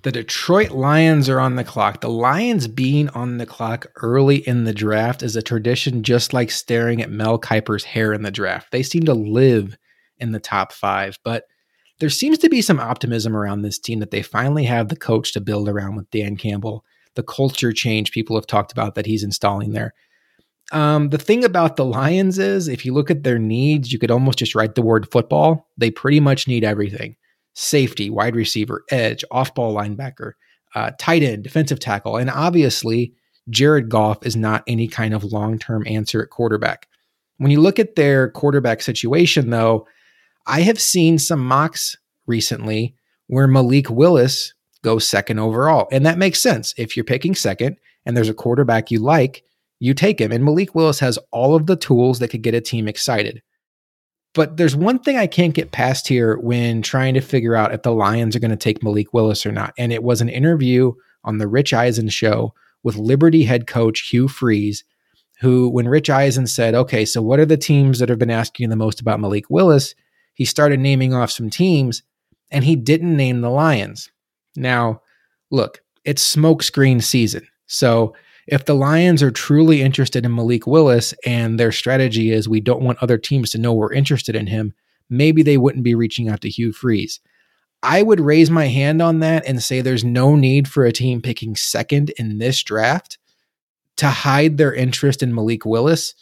[0.02, 2.02] The Detroit Lions are on the clock.
[2.02, 6.50] The Lions being on the clock early in the draft is a tradition just like
[6.50, 8.70] staring at Mel Kiper's hair in the draft.
[8.70, 9.78] They seem to live
[10.18, 11.18] in the top five.
[11.24, 11.44] But
[12.04, 15.32] there seems to be some optimism around this team that they finally have the coach
[15.32, 19.22] to build around with Dan Campbell, the culture change people have talked about that he's
[19.24, 19.94] installing there.
[20.70, 24.10] Um, the thing about the Lions is, if you look at their needs, you could
[24.10, 25.70] almost just write the word football.
[25.78, 27.16] They pretty much need everything
[27.54, 30.32] safety, wide receiver, edge, off ball linebacker,
[30.74, 32.18] uh, tight end, defensive tackle.
[32.18, 33.14] And obviously,
[33.48, 36.86] Jared Goff is not any kind of long term answer at quarterback.
[37.38, 39.86] When you look at their quarterback situation, though,
[40.46, 42.94] I have seen some mocks recently
[43.26, 45.88] where Malik Willis goes second overall.
[45.90, 46.74] And that makes sense.
[46.76, 49.42] If you're picking second and there's a quarterback you like,
[49.80, 50.30] you take him.
[50.30, 53.42] And Malik Willis has all of the tools that could get a team excited.
[54.34, 57.82] But there's one thing I can't get past here when trying to figure out if
[57.82, 59.72] the Lions are going to take Malik Willis or not.
[59.78, 62.52] And it was an interview on the Rich Eisen show
[62.82, 64.84] with Liberty head coach Hugh Freeze,
[65.40, 68.70] who, when Rich Eisen said, okay, so what are the teams that have been asking
[68.70, 69.94] the most about Malik Willis?
[70.34, 72.02] He started naming off some teams
[72.50, 74.10] and he didn't name the Lions.
[74.56, 75.00] Now,
[75.50, 77.46] look, it's smokescreen season.
[77.66, 78.14] So
[78.46, 82.82] if the Lions are truly interested in Malik Willis and their strategy is we don't
[82.82, 84.74] want other teams to know we're interested in him,
[85.08, 87.20] maybe they wouldn't be reaching out to Hugh Freeze.
[87.82, 91.20] I would raise my hand on that and say there's no need for a team
[91.20, 93.18] picking second in this draft
[93.96, 96.14] to hide their interest in Malik Willis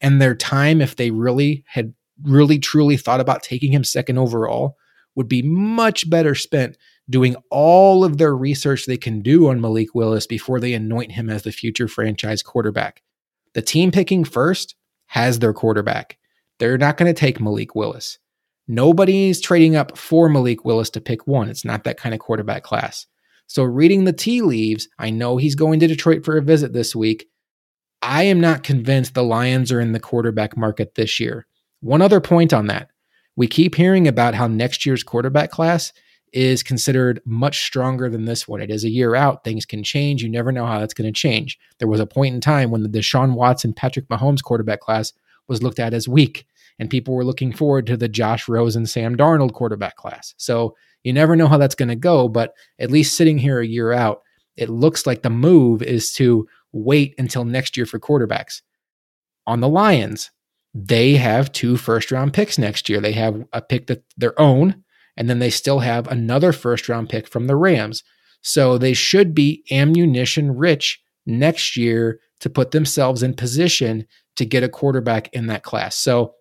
[0.00, 4.76] and their time if they really had really truly thought about taking him second overall
[5.14, 6.76] would be much better spent
[7.10, 11.30] doing all of their research they can do on Malik Willis before they anoint him
[11.30, 13.02] as the future franchise quarterback.
[13.54, 14.76] The team picking first
[15.06, 16.18] has their quarterback.
[16.58, 18.18] They're not going to take Malik Willis.
[18.68, 21.48] Nobody's trading up for Malik Willis to pick one.
[21.48, 23.06] It's not that kind of quarterback class.
[23.46, 26.94] So, reading the tea leaves, I know he's going to Detroit for a visit this
[26.94, 27.26] week.
[28.02, 31.47] I am not convinced the Lions are in the quarterback market this year.
[31.80, 32.90] One other point on that
[33.38, 35.92] we keep hearing about how next year's quarterback class
[36.32, 38.60] is considered much stronger than this one.
[38.60, 39.44] It is a year out.
[39.44, 40.24] Things can change.
[40.24, 41.56] You never know how that's going to change.
[41.78, 45.12] There was a point in time when the Deshaun Watson, Patrick Mahomes quarterback class
[45.46, 46.46] was looked at as weak,
[46.80, 50.34] and people were looking forward to the Josh Rosen, and Sam Darnold quarterback class.
[50.36, 53.66] So you never know how that's going to go, but at least sitting here a
[53.66, 54.22] year out,
[54.56, 58.62] it looks like the move is to wait until next year for quarterbacks.
[59.46, 60.32] On the Lions,
[60.74, 63.00] they have two first round picks next year.
[63.00, 64.82] They have a pick that their own,
[65.16, 68.04] and then they still have another first round pick from the Rams.
[68.42, 74.62] So they should be ammunition rich next year to put themselves in position to get
[74.62, 75.96] a quarterback in that class.
[75.96, 76.34] So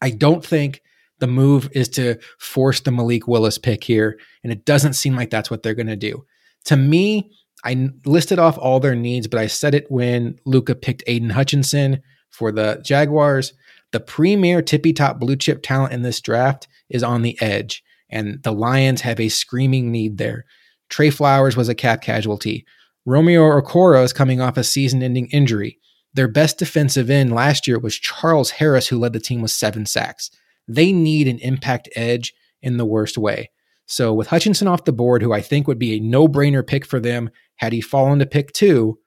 [0.00, 0.82] I don't think
[1.18, 4.18] the move is to force the Malik Willis pick here.
[4.44, 6.24] And it doesn't seem like that's what they're going to do.
[6.66, 7.32] To me,
[7.64, 12.02] I listed off all their needs, but I said it when Luka picked Aidan Hutchinson
[12.36, 13.54] for the Jaguars.
[13.92, 18.42] The premier tippy top blue chip talent in this draft is on the edge, and
[18.42, 20.44] the Lions have a screaming need there.
[20.90, 22.64] Trey Flowers was a cap casualty.
[23.04, 25.78] Romeo Okwara is coming off a season ending injury.
[26.14, 29.86] Their best defensive end last year was Charles Harris, who led the team with seven
[29.86, 30.30] sacks.
[30.68, 33.50] They need an impact edge in the worst way.
[33.86, 36.84] So, with Hutchinson off the board, who I think would be a no brainer pick
[36.84, 38.98] for them had he fallen to pick two,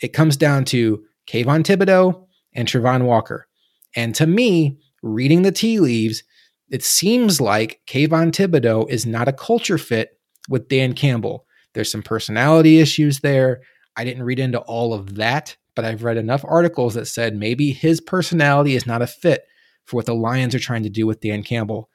[0.00, 2.25] it comes down to Kayvon Thibodeaux
[2.56, 3.46] and Travon Walker.
[3.94, 6.24] And to me, reading the tea leaves,
[6.68, 11.46] it seems like Kayvon Thibodeaux is not a culture fit with Dan Campbell.
[11.74, 13.60] There's some personality issues there.
[13.96, 17.70] I didn't read into all of that, but I've read enough articles that said maybe
[17.70, 19.42] his personality is not a fit
[19.84, 21.88] for what the Lions are trying to do with Dan Campbell.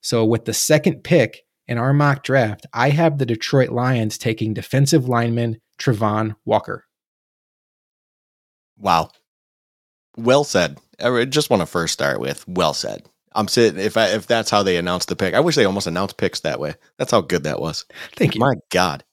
[0.00, 4.54] So, with the second pick in our mock draft, I have the Detroit Lions taking
[4.54, 6.84] defensive lineman Travon Walker.
[8.78, 9.10] Wow.
[10.16, 10.78] Well said.
[11.00, 13.04] I just want to first start with well said.
[13.34, 15.34] I'm sitting if I if that's how they announced the pick.
[15.34, 16.74] I wish they almost announced picks that way.
[16.98, 17.84] That's how good that was.
[18.16, 18.40] Thank you.
[18.40, 19.04] My God.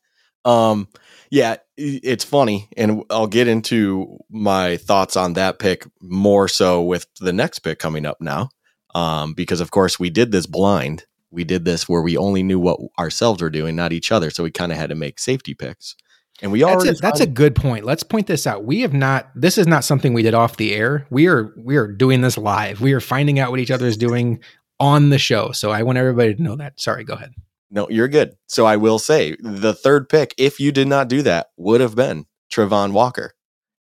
[0.45, 0.87] Um
[1.29, 7.07] yeah, it's funny and I'll get into my thoughts on that pick more so with
[7.19, 8.49] the next pick coming up now.
[8.95, 11.05] Um because of course we did this blind.
[11.29, 14.29] We did this where we only knew what ourselves were doing, not each other.
[14.29, 15.95] So we kind of had to make safety picks.
[16.43, 17.86] And we already that's, a, that's a good point.
[17.86, 18.65] Let's point this out.
[18.65, 21.08] We have not this is not something we did off the air.
[21.10, 22.82] We are we are doing this live.
[22.82, 24.41] We are finding out what each other is doing
[24.77, 25.53] on the show.
[25.53, 26.82] So I want everybody to know that.
[26.82, 27.32] Sorry, go ahead.
[27.71, 28.36] No, you're good.
[28.47, 31.95] So I will say the third pick, if you did not do that, would have
[31.95, 33.34] been Travon Walker.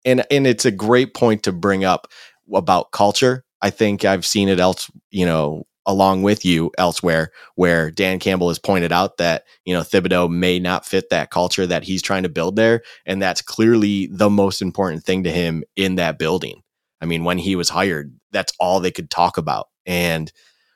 [0.04, 2.08] And and it's a great point to bring up
[2.54, 3.46] about culture.
[3.62, 8.50] I think I've seen it else, you know, along with you elsewhere, where Dan Campbell
[8.50, 12.22] has pointed out that, you know, Thibodeaux may not fit that culture that he's trying
[12.24, 12.84] to build there.
[13.08, 16.62] And that's clearly the most important thing to him in that building.
[17.02, 19.70] I mean, when he was hired, that's all they could talk about.
[19.88, 20.32] And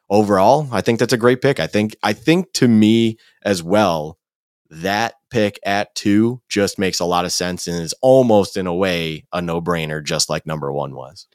[0.10, 1.60] overall, I think that's a great pick.
[1.60, 4.18] I think I think to me as well,
[4.72, 8.74] that pick at two just makes a lot of sense and is almost in a
[8.74, 11.28] way a no-brainer, just like number one was.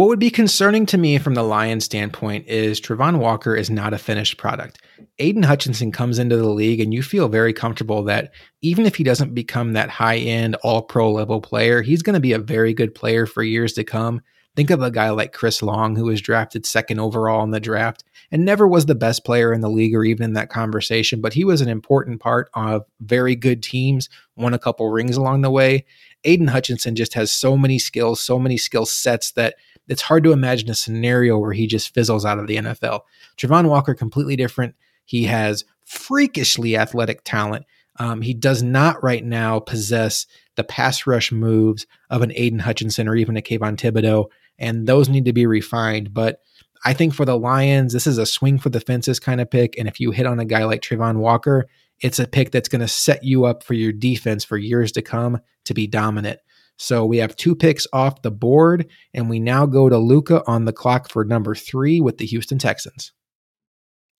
[0.00, 3.92] What would be concerning to me from the Lions standpoint is Travon Walker is not
[3.92, 4.80] a finished product.
[5.18, 8.32] Aidan Hutchinson comes into the league, and you feel very comfortable that
[8.62, 12.20] even if he doesn't become that high end, all pro level player, he's going to
[12.20, 14.22] be a very good player for years to come.
[14.56, 18.02] Think of a guy like Chris Long, who was drafted second overall in the draft
[18.32, 21.34] and never was the best player in the league or even in that conversation, but
[21.34, 25.50] he was an important part of very good teams, won a couple rings along the
[25.50, 25.84] way.
[26.24, 29.56] Aidan Hutchinson just has so many skills, so many skill sets that
[29.90, 33.00] it's hard to imagine a scenario where he just fizzles out of the NFL.
[33.36, 34.74] Travon Walker, completely different.
[35.04, 37.66] He has freakishly athletic talent.
[37.98, 43.08] Um, he does not right now possess the pass rush moves of an Aidan Hutchinson
[43.08, 44.26] or even a Kayvon Thibodeaux
[44.60, 46.14] and those need to be refined.
[46.14, 46.40] But
[46.84, 49.76] I think for the Lions, this is a swing for the fences kind of pick.
[49.78, 51.66] And if you hit on a guy like Travon Walker,
[51.98, 55.02] it's a pick that's going to set you up for your defense for years to
[55.02, 56.38] come to be dominant.
[56.80, 60.64] So we have two picks off the board, and we now go to Luka on
[60.64, 63.12] the clock for number three with the Houston Texans.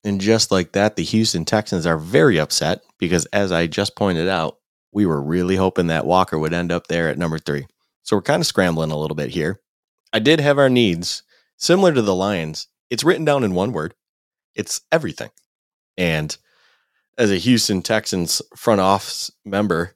[0.03, 4.29] And just like that, the Houston Texans are very upset because, as I just pointed
[4.29, 4.57] out,
[4.91, 7.65] we were really hoping that Walker would end up there at number three.
[8.03, 9.59] So we're kind of scrambling a little bit here.
[10.13, 11.23] I did have our needs
[11.57, 12.67] similar to the Lions.
[12.91, 13.95] It's written down in one word.
[14.53, 15.31] It's everything.
[15.97, 16.37] And
[17.17, 19.95] as a Houston Texans front office member,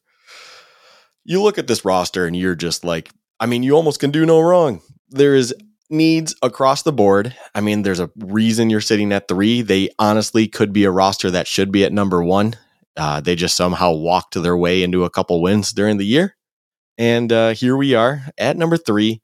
[1.25, 3.09] you look at this roster and you're just like,
[3.39, 4.81] I mean, you almost can do no wrong.
[5.09, 5.53] There is
[5.89, 7.35] needs across the board.
[7.53, 9.61] I mean, there's a reason you're sitting at three.
[9.61, 12.55] They honestly could be a roster that should be at number one.
[12.95, 16.35] Uh, they just somehow walked their way into a couple wins during the year.
[16.97, 19.21] And uh, here we are at number three.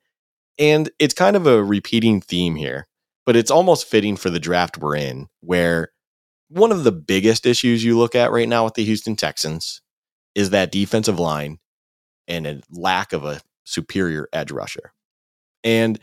[0.60, 2.88] And it's kind of a repeating theme here,
[3.26, 5.92] but it's almost fitting for the draft we're in, where
[6.50, 9.82] one of the biggest issues you look at right now with the Houston Texans
[10.36, 11.58] is that defensive line
[12.28, 14.94] and a lack of a superior edge rusher.
[15.64, 16.00] And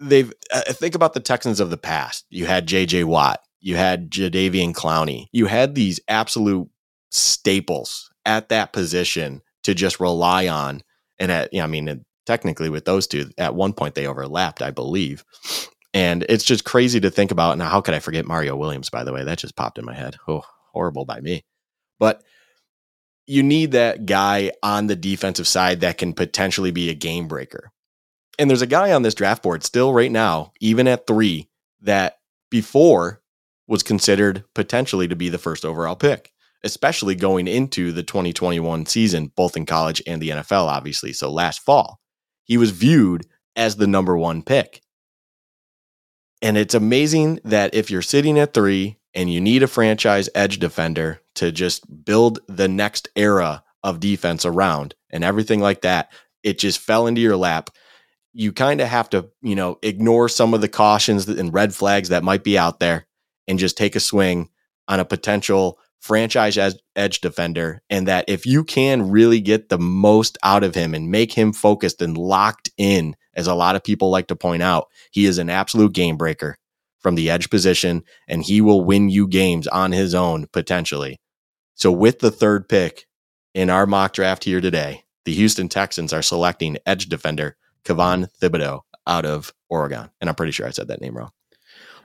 [0.00, 2.26] they've uh, think about the Texans of the past.
[2.30, 6.68] You had JJ Watt, you had Jadeveon Clowney, you had these absolute
[7.10, 10.82] staples at that position to just rely on.
[11.18, 14.62] And at, you know, I mean, technically with those two, at one point they overlapped,
[14.62, 15.24] I believe.
[15.94, 17.56] And it's just crazy to think about.
[17.56, 19.24] Now, how could I forget Mario Williams, by the way?
[19.24, 20.16] That just popped in my head.
[20.28, 21.44] Oh, horrible by me.
[21.98, 22.22] But
[23.26, 27.72] you need that guy on the defensive side that can potentially be a game breaker.
[28.38, 31.48] And there's a guy on this draft board still right now, even at three,
[31.80, 32.18] that
[32.50, 33.22] before
[33.66, 39.32] was considered potentially to be the first overall pick, especially going into the 2021 season,
[39.34, 41.12] both in college and the NFL, obviously.
[41.12, 42.00] So last fall
[42.46, 44.80] he was viewed as the number one pick.
[46.40, 50.58] And it's amazing that if you're sitting at three and you need a franchise edge
[50.58, 56.58] defender to just build the next era of defense around and everything like that, it
[56.58, 57.70] just fell into your lap.
[58.34, 62.10] You kind of have to, you know, ignore some of the cautions and red flags
[62.10, 63.06] that might be out there
[63.48, 64.50] and just take a swing
[64.86, 66.58] on a potential franchise
[66.94, 71.10] edge defender and that if you can really get the most out of him and
[71.10, 74.88] make him focused and locked in as a lot of people like to point out
[75.10, 76.58] he is an absolute game breaker
[77.06, 81.20] from the edge position and he will win you games on his own potentially
[81.76, 83.06] so with the third pick
[83.54, 88.80] in our mock draft here today the Houston Texans are selecting edge defender Kayvon Thibodeaux
[89.06, 91.30] out of Oregon and I'm pretty sure I said that name wrong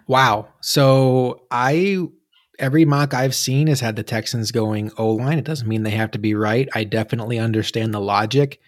[0.08, 0.50] Wow.
[0.62, 2.08] So I
[2.60, 5.40] every mock I've seen has had the Texans going O line.
[5.40, 6.68] It doesn't mean they have to be right.
[6.76, 8.60] I definitely understand the logic.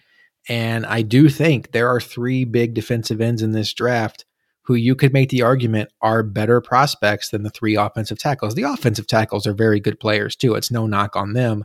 [0.48, 4.24] And I do think there are three big defensive ends in this draft
[4.64, 8.54] who you could make the argument are better prospects than the three offensive tackles.
[8.54, 10.54] The offensive tackles are very good players too.
[10.54, 11.64] It's no knock on them.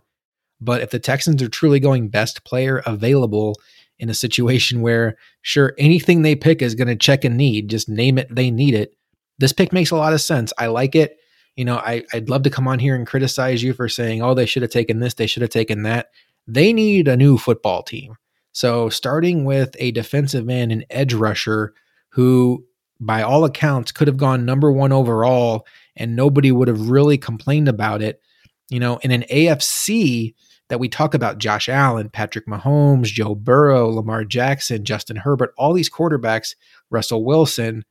[0.61, 3.55] But if the Texans are truly going best player available
[3.97, 7.87] in a situation where, sure, anything they pick is going to check a need, just
[7.87, 8.95] name it, they need it.
[9.37, 10.51] This pick makes a lot of sense.
[10.57, 11.19] I like it
[11.59, 14.33] you know, I, I'd love to come on here and criticize you for saying, oh,
[14.33, 16.07] they should have taken this, they should have taken that.
[16.47, 18.15] They need a new football team.
[18.53, 21.73] So, starting with a defensive end, an edge rusher
[22.11, 22.65] who,
[22.99, 27.67] by all accounts, could have gone number one overall and nobody would have really complained
[27.67, 28.21] about it.
[28.69, 30.33] You know, in an AFC
[30.69, 35.73] that we talk about Josh Allen, Patrick Mahomes, Joe Burrow, Lamar Jackson, Justin Herbert, all
[35.73, 36.55] these quarterbacks,
[36.91, 37.83] Russell Wilson,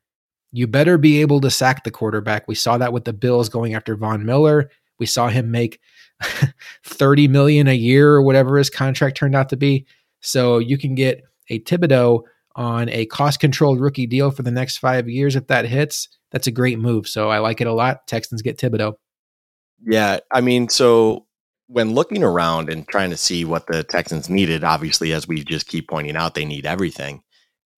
[0.52, 2.48] you better be able to sack the quarterback.
[2.48, 4.70] We saw that with the Bills going after Von Miller.
[4.98, 5.80] We saw him make
[6.84, 9.86] 30 million a year or whatever his contract turned out to be.
[10.20, 12.22] So you can get a Thibodeaux
[12.58, 16.08] on a cost controlled rookie deal for the next five years if that hits.
[16.32, 17.06] that's a great move.
[17.08, 18.06] So I like it a lot.
[18.08, 18.94] Texans get Thibodeaux.
[19.86, 21.26] Yeah, I mean, so
[21.68, 25.68] when looking around and trying to see what the Texans needed, obviously, as we just
[25.68, 27.22] keep pointing out, they need everything.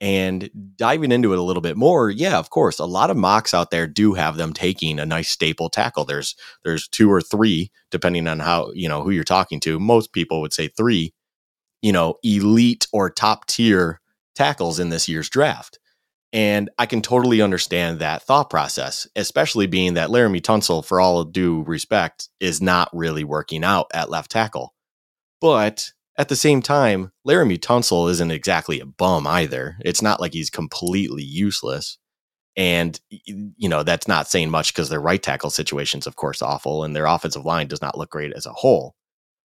[0.01, 3.53] And diving into it a little bit more, yeah, of course, a lot of mocks
[3.53, 6.05] out there do have them taking a nice staple tackle.
[6.05, 9.79] There's there's two or three, depending on how you know who you're talking to.
[9.79, 11.13] Most people would say three,
[11.83, 14.00] you know, elite or top tier
[14.35, 15.79] tackles in this year's draft.
[16.33, 21.25] And I can totally understand that thought process, especially being that Laremy Tunsil, for all
[21.25, 24.73] due respect, is not really working out at left tackle.
[25.41, 29.75] But at the same time, Laremy Tunsil isn't exactly a bum either.
[29.81, 31.97] It's not like he's completely useless.
[32.55, 36.83] And, you know, that's not saying much because their right tackle situation's, of course, awful
[36.83, 38.95] and their offensive line does not look great as a whole.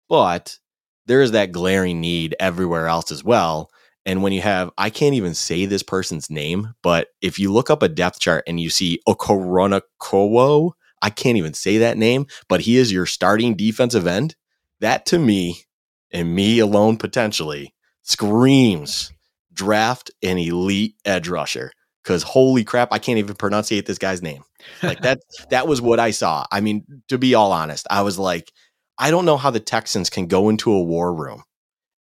[0.09, 0.59] But
[1.07, 3.71] there is that glaring need everywhere else as well
[4.07, 7.71] and when you have, I can't even say this person's name, but if you look
[7.71, 12.63] up a depth chart and you see Okoronkwo, I can't even say that name, but
[12.63, 14.37] he is your starting defensive end.
[14.81, 15.65] That to me,
[16.11, 19.13] and me alone potentially, screams
[19.53, 21.73] draft an elite edge rusher.
[22.03, 24.43] Cause holy crap, I can't even pronunciate this guy's name.
[24.83, 26.47] Like that, that was what I saw.
[26.51, 28.51] I mean, to be all honest, I was like,
[28.99, 31.45] I don't know how the Texans can go into a war room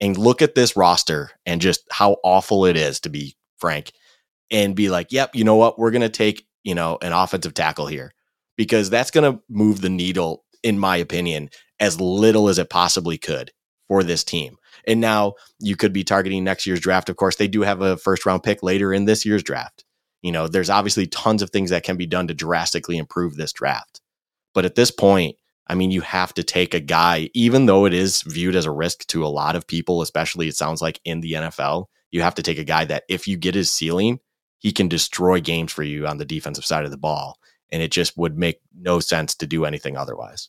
[0.01, 3.93] and look at this roster and just how awful it is, to be frank,
[4.51, 5.79] and be like, yep, you know what?
[5.79, 8.13] We're going to take, you know, an offensive tackle here
[8.57, 13.19] because that's going to move the needle, in my opinion, as little as it possibly
[13.19, 13.51] could
[13.89, 14.57] for this team.
[14.87, 17.09] And now you could be targeting next year's draft.
[17.09, 19.85] Of course, they do have a first round pick later in this year's draft.
[20.23, 23.53] You know, there's obviously tons of things that can be done to drastically improve this
[23.53, 24.01] draft.
[24.55, 25.37] But at this point,
[25.69, 28.71] I mean, you have to take a guy, even though it is viewed as a
[28.71, 32.35] risk to a lot of people, especially it sounds like in the NFL, you have
[32.37, 34.21] to take a guy that if you get his ceiling,
[34.59, 37.39] he can destroy games for you on the defensive side of the ball.
[37.71, 40.49] And it just would make no sense to do anything otherwise.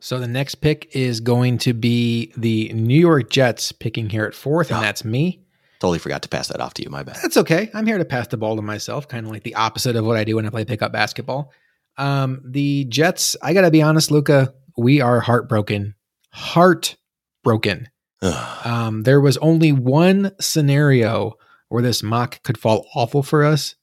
[0.00, 4.34] So the next pick is going to be the New York Jets picking here at
[4.34, 5.44] fourth, and oh, that's me.
[5.78, 6.88] Totally forgot to pass that off to you.
[6.88, 7.18] My bad.
[7.22, 7.70] That's okay.
[7.74, 10.16] I'm here to pass the ball to myself, kind of like the opposite of what
[10.16, 11.52] I do when I play pickup basketball.
[11.96, 15.94] Um, the Jets, I got to be honest, Luka, we are heartbroken.
[16.32, 17.88] Heartbroken.
[18.64, 21.34] um, there was only one scenario
[21.68, 23.76] where this mock could fall awful for us,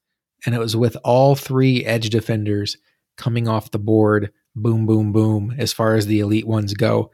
[0.45, 2.77] and it was with all three edge defenders
[3.15, 7.11] coming off the board, boom, boom, boom, as far as the elite ones go.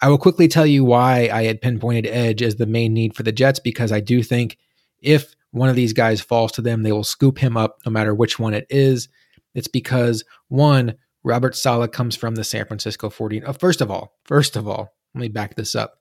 [0.00, 3.22] I will quickly tell you why I had pinpointed edge as the main need for
[3.22, 4.58] the Jets because I do think
[5.00, 8.14] if one of these guys falls to them, they will scoop him up no matter
[8.14, 9.08] which one it is.
[9.56, 13.42] It's because one, Robert Saleh comes from the San Francisco 40.
[13.42, 15.94] Oh, first of all, first of all, let me back this up.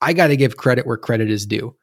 [0.00, 1.76] I got to give credit where credit is due.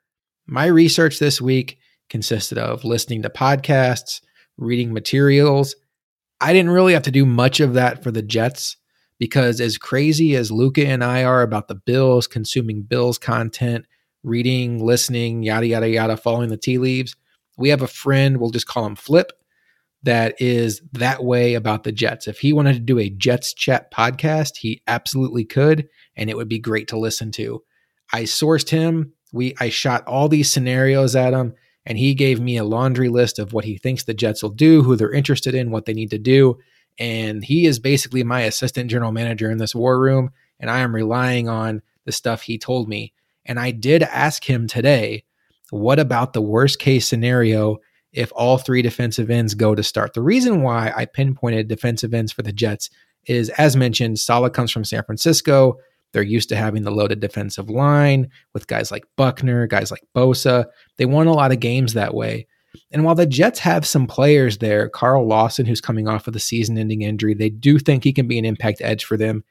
[0.48, 1.78] My research this week
[2.10, 4.22] consisted of listening to podcasts,
[4.58, 5.76] reading materials.
[6.42, 8.78] I didn't really have to do much of that for the Jets
[9.20, 13.86] because, as crazy as Luka and I are about the Bills, consuming Bills content,
[14.24, 17.16] reading, listening, yada, yada, yada, following the tea leaves,
[17.58, 19.32] we have a friend, we'll just call him Flip,
[20.04, 22.28] that is that way about the Jets.
[22.28, 26.48] If he wanted to do a Jets chat podcast, he absolutely could, and it would
[26.48, 27.64] be great to listen to.
[28.14, 29.14] I sourced him.
[29.32, 31.54] We I shot all these scenarios at him,
[31.86, 34.84] and he gave me a laundry list of what he thinks the Jets will do,
[34.84, 36.58] who they're interested in, what they need to do.
[36.98, 40.96] And he is basically my assistant general manager in this war room, and I am
[40.96, 43.14] relying on the stuff he told me.
[43.46, 45.24] And I did ask him today,
[45.72, 47.78] what about the worst case scenario
[48.12, 50.14] if all three defensive ends go to start.
[50.14, 52.90] The reason why I pinpointed defensive ends for the Jets
[53.26, 55.78] is, as mentioned, Saleh comes from San Francisco.
[56.12, 60.66] They're used to having the loaded defensive line with guys like Buckner, guys like Bosa.
[60.98, 62.48] They won a lot of games that way.
[62.92, 66.40] And while the Jets have some players there, Carl Lawson, who's coming off of the
[66.40, 69.44] season ending injury, they do think he can be an impact edge for them.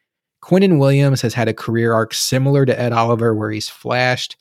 [0.42, 4.36] Quinnen Williams has had a career arc similar to Ed Oliver, where he's flashed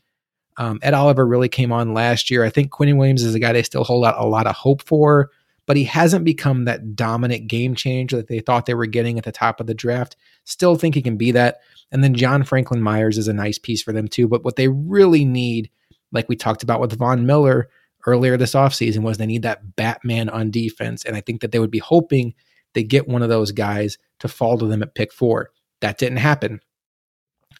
[0.57, 2.43] um, Ed Oliver really came on last year.
[2.43, 4.81] I think Quinnen Williams is a guy they still hold out a lot of hope
[4.83, 5.29] for,
[5.65, 9.23] but he hasn't become that dominant game changer that they thought they were getting at
[9.23, 10.15] the top of the draft.
[10.45, 11.59] Still think he can be that.
[11.91, 14.27] And then John Franklin Myers is a nice piece for them too.
[14.27, 15.69] But what they really need,
[16.11, 17.69] like we talked about with Von Miller
[18.05, 21.05] earlier this offseason, was they need that Batman on defense.
[21.05, 22.33] And I think that they would be hoping
[22.73, 25.51] they get one of those guys to fall to them at pick four.
[25.81, 26.61] That didn't happen.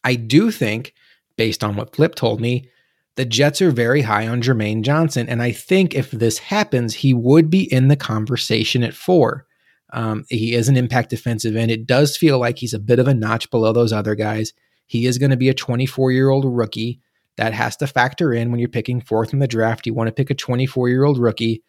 [0.04, 0.94] I do think,
[1.36, 2.70] based on what Flip told me,
[3.18, 5.28] the Jets are very high on Jermaine Johnson.
[5.28, 9.46] And I think if this happens, he would be in the conversation at four.
[9.92, 11.72] Um, he is an impact defensive end.
[11.72, 14.54] It does feel like he's a bit of a notch below those other guys.
[14.86, 17.02] He is going to be a 24 year old rookie.
[17.38, 19.86] That has to factor in when you're picking fourth in the draft.
[19.86, 21.64] You want to pick a 24 year old rookie.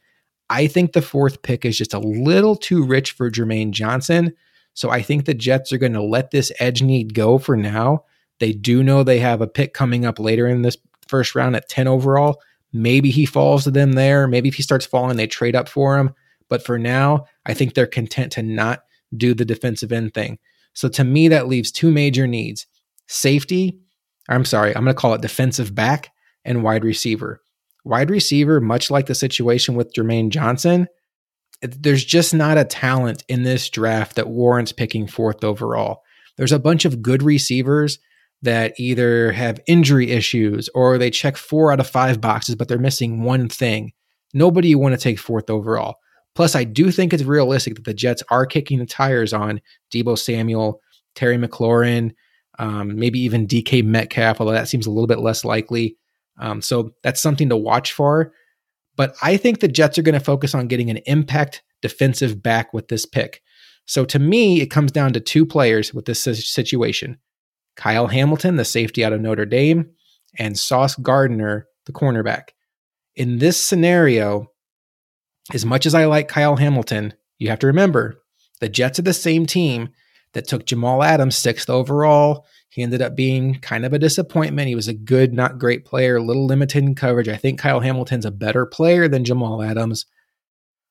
[0.51, 4.33] I think the fourth pick is just a little too rich for Jermaine Johnson.
[4.75, 8.05] So I think the Jets are going to let this edge need go for now.
[8.41, 10.77] They do know they have a pick coming up later in this
[11.09, 12.41] first round at 10 overall.
[12.73, 14.29] Maybe he falls to them there.
[14.29, 16.15] Maybe if he starts falling, they trade up for him.
[16.49, 18.83] But for now, I think they're content to not
[19.17, 20.39] do the defensive end thing.
[20.75, 22.67] So to me, that leaves two major needs
[23.07, 23.79] safety.
[24.29, 26.11] I'm sorry, I'm going to call it defensive back
[26.45, 27.41] and wide receiver.
[27.85, 30.89] Wide receiver, much like the situation with Jermaine Johnson,
[31.63, 36.03] there's just not a talent in this draft that warrants picking fourth overall.
[36.37, 37.99] There's a bunch of good receivers
[38.43, 42.79] that either have injury issues or they check four out of five boxes, but they're
[42.79, 43.93] missing one thing.
[44.33, 45.97] Nobody you want to take fourth overall.
[46.35, 49.61] Plus, I do think it's realistic that the Jets are kicking the tires on
[49.93, 50.81] Deebo Samuel,
[51.15, 52.13] Terry McLaurin,
[52.61, 55.97] um, maybe even DK Metcalf, although that seems a little bit less likely.
[56.39, 58.33] Um, so that's something to watch for.
[58.97, 62.73] But I think the Jets are going to focus on getting an impact defensive back
[62.73, 63.43] with this pick.
[63.87, 67.19] So to me, it comes down to two players with this situation
[67.79, 69.91] Kyle Hamilton, the safety out of Notre Dame,
[70.37, 72.49] and Sauce Gardner, the cornerback.
[73.15, 74.51] In this scenario,
[75.55, 78.21] as much as I like Kyle Hamilton, you have to remember
[78.61, 79.91] the Jets are the same team
[80.33, 82.47] that took Jamal Adams sixth overall.
[82.69, 84.69] He ended up being kind of a disappointment.
[84.69, 87.29] He was a good, not great player, a little limited in coverage.
[87.29, 90.05] I think Kyle Hamilton's a better player than Jamal Adams.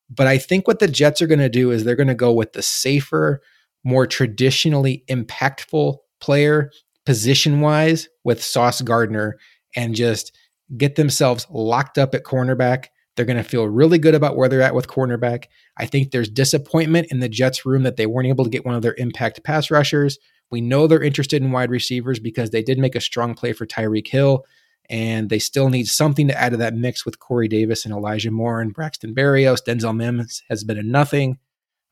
[0.10, 2.32] But I think what the Jets are going to do is they're going to go
[2.32, 3.42] with the safer,
[3.84, 6.72] more traditionally impactful player
[7.06, 9.38] position wise with Sauce Gardner
[9.76, 10.36] and just
[10.78, 12.88] get themselves locked up at cornerback
[13.18, 15.46] they're going to feel really good about where they're at with cornerback.
[15.76, 18.76] I think there's disappointment in the Jets room that they weren't able to get one
[18.76, 20.20] of their impact pass rushers.
[20.52, 23.66] We know they're interested in wide receivers because they did make a strong play for
[23.66, 24.46] Tyreek Hill,
[24.88, 28.32] and they still need something to add to that mix with Corey Davis and Elijah
[28.32, 29.64] Moore and Braxton Berrios.
[29.68, 31.40] Denzel Mims has been a nothing.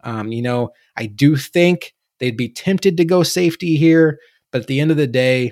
[0.03, 4.19] Um, you know, I do think they'd be tempted to go safety here,
[4.51, 5.51] but at the end of the day,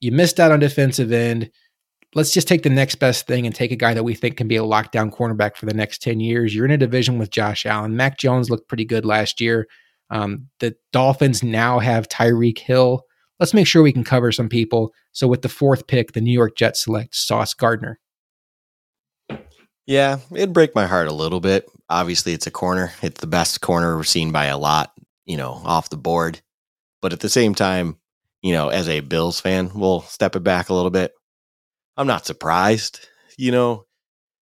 [0.00, 1.50] you missed out on defensive end
[2.14, 4.48] let's just take the next best thing and take a guy that we think can
[4.48, 6.54] be a lockdown cornerback for the next 10 years.
[6.54, 7.96] You're in a division with Josh Allen.
[7.96, 9.66] Mac Jones looked pretty good last year.
[10.10, 13.02] Um, the Dolphins now have Tyreek Hill.
[13.38, 14.92] Let's make sure we can cover some people.
[15.12, 18.00] So, with the fourth pick, the New York Jets select Sauce Gardner.
[19.86, 21.66] Yeah, it'd break my heart a little bit.
[21.88, 22.92] Obviously, it's a corner.
[23.02, 24.92] It's the best corner we've seen by a lot,
[25.28, 26.40] you know, off the board.
[27.00, 27.98] But at the same time,
[28.42, 31.12] you know, as a Bills fan, we'll step it back a little bit.
[31.96, 33.06] I'm not surprised.
[33.36, 33.86] You know,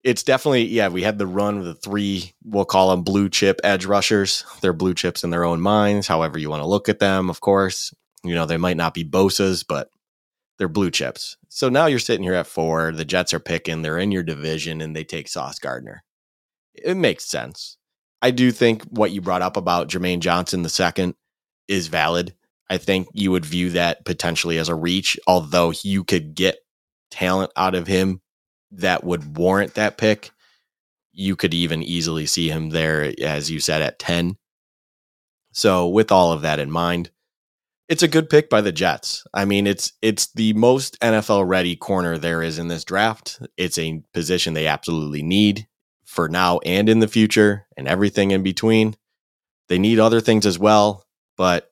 [0.02, 0.88] it's definitely yeah.
[0.88, 2.32] We had the run of the three.
[2.42, 4.44] We'll call them blue chip edge rushers.
[4.60, 6.08] They're blue chips in their own minds.
[6.08, 7.92] However you want to look at them, of course.
[8.24, 9.90] You know they might not be Bosa's, but
[10.58, 11.36] they're blue chips.
[11.48, 12.92] So now you're sitting here at four.
[12.92, 13.82] The Jets are picking.
[13.82, 16.02] They're in your division, and they take Sauce Gardner.
[16.74, 17.76] It makes sense.
[18.22, 21.14] I do think what you brought up about Jermaine Johnson the second
[21.68, 22.34] is valid.
[22.68, 26.58] I think you would view that potentially as a reach, although you could get
[27.10, 28.20] talent out of him
[28.72, 30.30] that would warrant that pick,
[31.12, 34.36] you could even easily see him there, as you said, at 10.
[35.52, 37.10] So, with all of that in mind,
[37.88, 39.24] it's a good pick by the Jets.
[39.34, 43.42] I mean, it's it's the most NFL ready corner there is in this draft.
[43.56, 45.66] It's a position they absolutely need
[46.10, 48.96] for now and in the future and everything in between.
[49.68, 51.06] They need other things as well,
[51.36, 51.70] but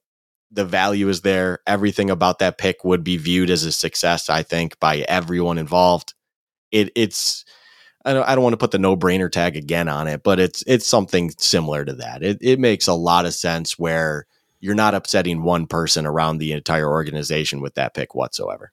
[0.53, 1.59] the value is there.
[1.66, 6.14] Everything about that pick would be viewed as a success, I think, by everyone involved.
[6.70, 7.45] It, it's
[8.05, 10.39] I don't, I don't want to put the no brainer tag again on it, but
[10.39, 12.22] it's it's something similar to that.
[12.22, 14.28] It it makes a lot of sense where
[14.61, 18.70] you're not upsetting one person around the entire organization with that pick whatsoever.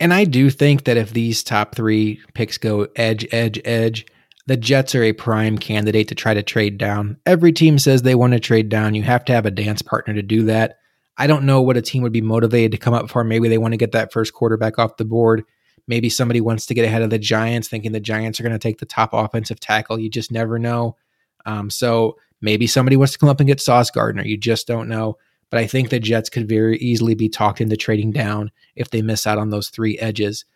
[0.00, 4.06] And I do think that if these top three picks go edge, edge, edge,
[4.46, 7.18] the Jets are a prime candidate to try to trade down.
[7.26, 8.94] Every team says they want to trade down.
[8.94, 10.78] You have to have a dance partner to do that.
[11.16, 13.22] I don't know what a team would be motivated to come up for.
[13.22, 15.44] Maybe they want to get that first quarterback off the board.
[15.86, 18.58] Maybe somebody wants to get ahead of the Giants, thinking the Giants are going to
[18.58, 19.98] take the top offensive tackle.
[19.98, 20.96] You just never know.
[21.44, 24.24] Um, so maybe somebody wants to come up and get Sauce Gardner.
[24.24, 25.18] You just don't know.
[25.50, 29.02] But I think the Jets could very easily be talked into trading down if they
[29.02, 30.46] miss out on those three edges.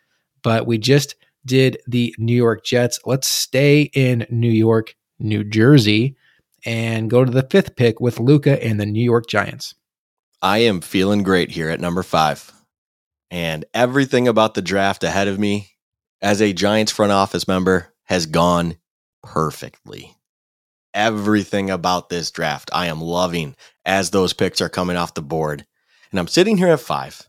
[0.42, 1.16] But we just
[1.46, 2.98] did the New York Jets.
[3.06, 6.16] Let's stay in New York, New Jersey,
[6.64, 9.74] and go to the fifth pick with Luka and the New York Giants.
[10.42, 12.52] I am feeling great here at number five.
[13.30, 15.70] And everything about the draft ahead of me
[16.20, 18.76] as a Giants front office member has gone
[19.22, 20.16] perfectly.
[20.94, 25.66] Everything about this draft I am loving as those picks are coming off the board.
[26.10, 27.28] And I'm sitting here at five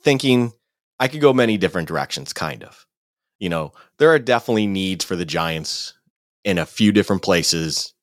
[0.00, 0.52] thinking
[0.98, 2.83] I could go many different directions, kind of
[3.38, 5.94] you know, there are definitely needs for the Giants
[6.44, 7.94] in a few different places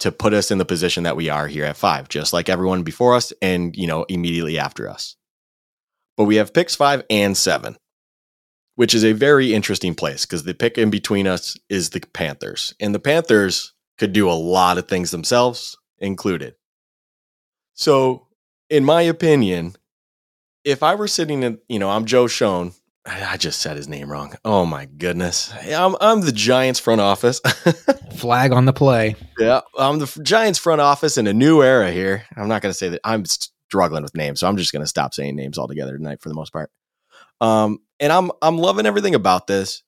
[0.00, 2.82] to put us in the position that we are here at five, just like everyone
[2.82, 5.16] before us and, you know, immediately after us.
[6.16, 7.76] But we have picks five and seven,
[8.74, 12.74] which is a very interesting place because the pick in between us is the Panthers.
[12.80, 16.54] And the Panthers could do a lot of things themselves, included.
[17.74, 18.26] So,
[18.68, 19.76] in my opinion,
[20.64, 22.72] if I were sitting in, you know, I'm Joe Schoen.
[23.04, 24.34] I just said his name wrong.
[24.44, 25.52] Oh my goodness.
[25.66, 27.40] I'm I'm the Giants front office.
[28.16, 29.16] Flag on the play.
[29.38, 32.24] Yeah, I'm the Giants front office in a new era here.
[32.36, 34.88] I'm not going to say that I'm struggling with names, so I'm just going to
[34.88, 36.70] stop saying names altogether tonight for the most part.
[37.40, 39.82] Um, and I'm I'm loving everything about this,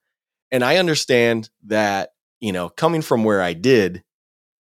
[0.51, 2.11] and I understand that
[2.41, 4.03] you know coming from where I did,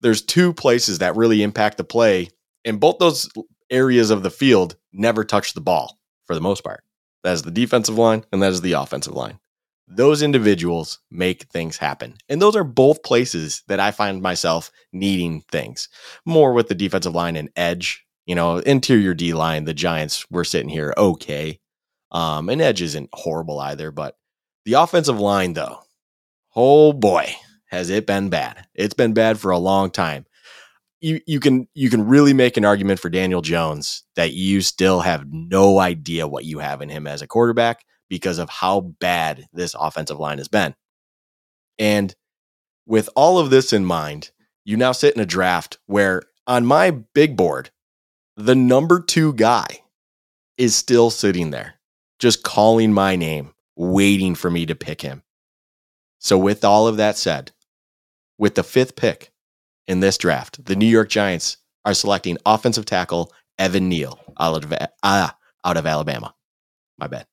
[0.01, 2.29] there's two places that really impact the play,
[2.65, 3.29] and both those
[3.69, 6.83] areas of the field never touch the ball for the most part.
[7.24, 9.39] That is the defensive line and that is the offensive line.
[9.88, 12.15] Those individuals make things happen.
[12.30, 15.89] And those are both places that I find myself needing things.
[16.26, 20.45] More with the defensive line and edge, you know, interior D line, the Giants were
[20.45, 21.59] sitting here okay.
[22.11, 24.17] Um, and edge isn't horrible either, but
[24.65, 25.80] the offensive line, though,
[26.55, 28.67] oh boy, has it been bad.
[28.76, 30.26] It's been bad for a long time
[31.04, 35.01] you you can you can really make an argument for Daniel Jones that you still
[35.01, 39.45] have no idea what you have in him as a quarterback because of how bad
[39.51, 40.74] this offensive line has been.
[41.78, 42.16] And
[42.86, 44.32] with all of this in mind,
[44.64, 47.70] you now sit in a draft where on my big board,
[48.38, 49.66] the number 2 guy
[50.58, 51.76] is still sitting there,
[52.20, 55.24] just calling my name, waiting for me to pick him.
[56.20, 57.51] So with all of that said,
[58.38, 59.32] with the 5th pick,
[59.88, 64.73] in this draft, the New York Giants are selecting offensive tackle Evan Neal out of,
[65.03, 65.29] uh,
[65.63, 66.34] out of Alabama.
[66.97, 67.27] My bad.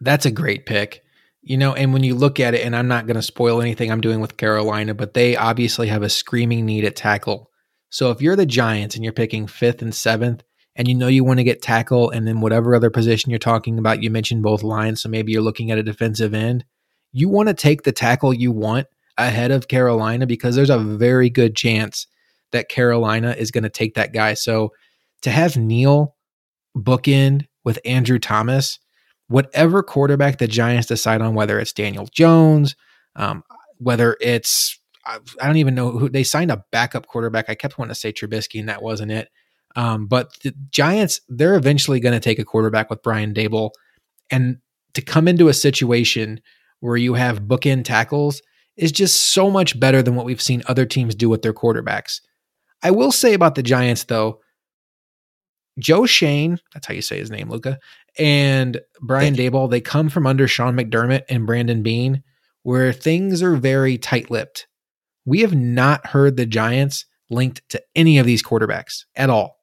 [0.00, 1.02] That's a great pick.
[1.42, 3.90] You know, and when you look at it, and I'm not going to spoil anything
[3.90, 7.50] I'm doing with Carolina, but they obviously have a screaming need at tackle.
[7.88, 10.42] So if you're the Giants and you're picking fifth and seventh,
[10.76, 13.78] and you know you want to get tackle, and then whatever other position you're talking
[13.78, 16.64] about, you mentioned both lines, so maybe you're looking at a defensive end.
[17.12, 18.86] You want to take the tackle you want
[19.26, 22.06] ahead of Carolina because there's a very good chance
[22.52, 24.34] that Carolina is going to take that guy.
[24.34, 24.72] So
[25.22, 26.16] to have Neal
[26.76, 28.78] bookend with Andrew Thomas,
[29.28, 32.74] whatever quarterback the Giants decide on, whether it's Daniel Jones,
[33.16, 33.44] um,
[33.78, 37.48] whether it's I, don't even know who they signed a backup quarterback.
[37.48, 39.30] I kept wanting to say Trubisky, and that wasn't it.
[39.76, 43.70] Um, but the Giants, they're eventually going to take a quarterback with Brian Daboll,
[44.30, 44.58] and
[44.94, 46.40] to come into a situation
[46.80, 48.42] where you have bookend tackles
[48.80, 52.20] is just so much better than what we've seen other teams do with their quarterbacks.
[52.82, 54.40] I will say about the Giants, though,
[55.78, 57.78] Joe Schoen, that's how you say his name, Luka,
[58.18, 62.22] and Brian Daboll, they come from under Sean McDermott and Brandon Beane,
[62.62, 64.66] where things are very tight lipped.
[65.26, 69.58] We have not heard the Giants linked to any of these quarterbacks at all.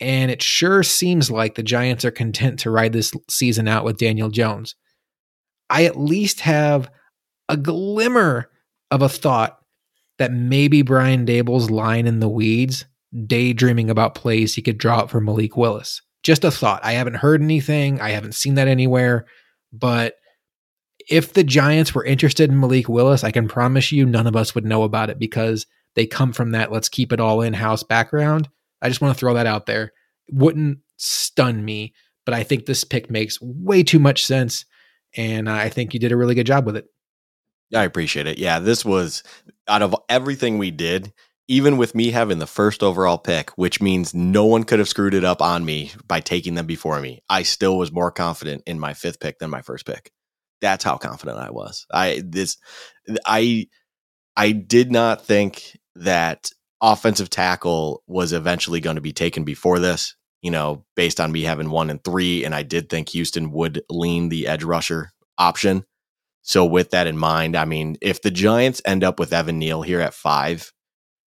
[0.00, 3.98] And it sure seems like the Giants are content to ride this season out with
[3.98, 4.74] Daniel Jones.
[5.68, 6.90] I at least have
[7.48, 8.48] a glimmer
[8.92, 9.58] of a thought
[10.18, 12.84] that maybe Brian Daboll's lying in the weeds,
[13.26, 16.02] daydreaming about plays he could draw up for Malik Willis.
[16.22, 16.84] Just a thought.
[16.84, 18.00] I haven't heard anything.
[18.00, 19.26] I haven't seen that anywhere.
[19.72, 20.14] But
[21.10, 24.54] if the Giants were interested in Malik Willis, I can promise you none of us
[24.54, 27.82] would know about it because they come from that let's keep it all in house
[27.82, 28.48] background.
[28.82, 29.92] I just want to throw that out there.
[30.28, 34.64] It wouldn't stun me, but I think this pick makes way too much sense.
[35.16, 36.86] And I think you did a really good job with it.
[37.74, 38.38] I appreciate it.
[38.38, 39.22] Yeah, this was
[39.68, 41.12] out of everything we did,
[41.48, 45.14] even with me having the first overall pick, which means no one could have screwed
[45.14, 47.22] it up on me by taking them before me.
[47.28, 50.12] I still was more confident in my fifth pick than my first pick.
[50.60, 51.86] That's how confident I was.
[51.92, 52.56] I this
[53.26, 53.66] I
[54.36, 56.50] I did not think that
[56.80, 61.42] offensive tackle was eventually going to be taken before this, you know, based on me
[61.42, 62.44] having one and three.
[62.44, 65.84] And I did think Houston would lean the edge rusher option.
[66.42, 69.82] So with that in mind, I mean, if the Giants end up with Evan Neal
[69.82, 70.72] here at five,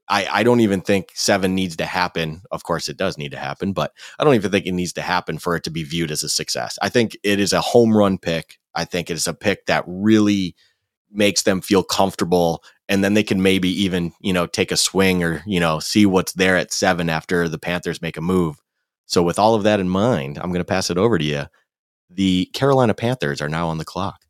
[0.08, 2.42] I, I don't even think seven needs to happen.
[2.52, 5.02] Of course, it does need to happen, but I don't even think it needs to
[5.02, 6.78] happen for it to be viewed as a success.
[6.82, 8.58] I think it is a home run pick.
[8.76, 10.56] I think it is a pick that really
[11.12, 15.24] makes them feel comfortable and then they can maybe even, you know, take a swing
[15.24, 18.62] or, you know, see what's there at seven after the Panthers make a move.
[19.06, 21.46] So with all of that in mind, I'm going to pass it over to you.
[22.10, 24.22] The Carolina Panthers are now on the clock.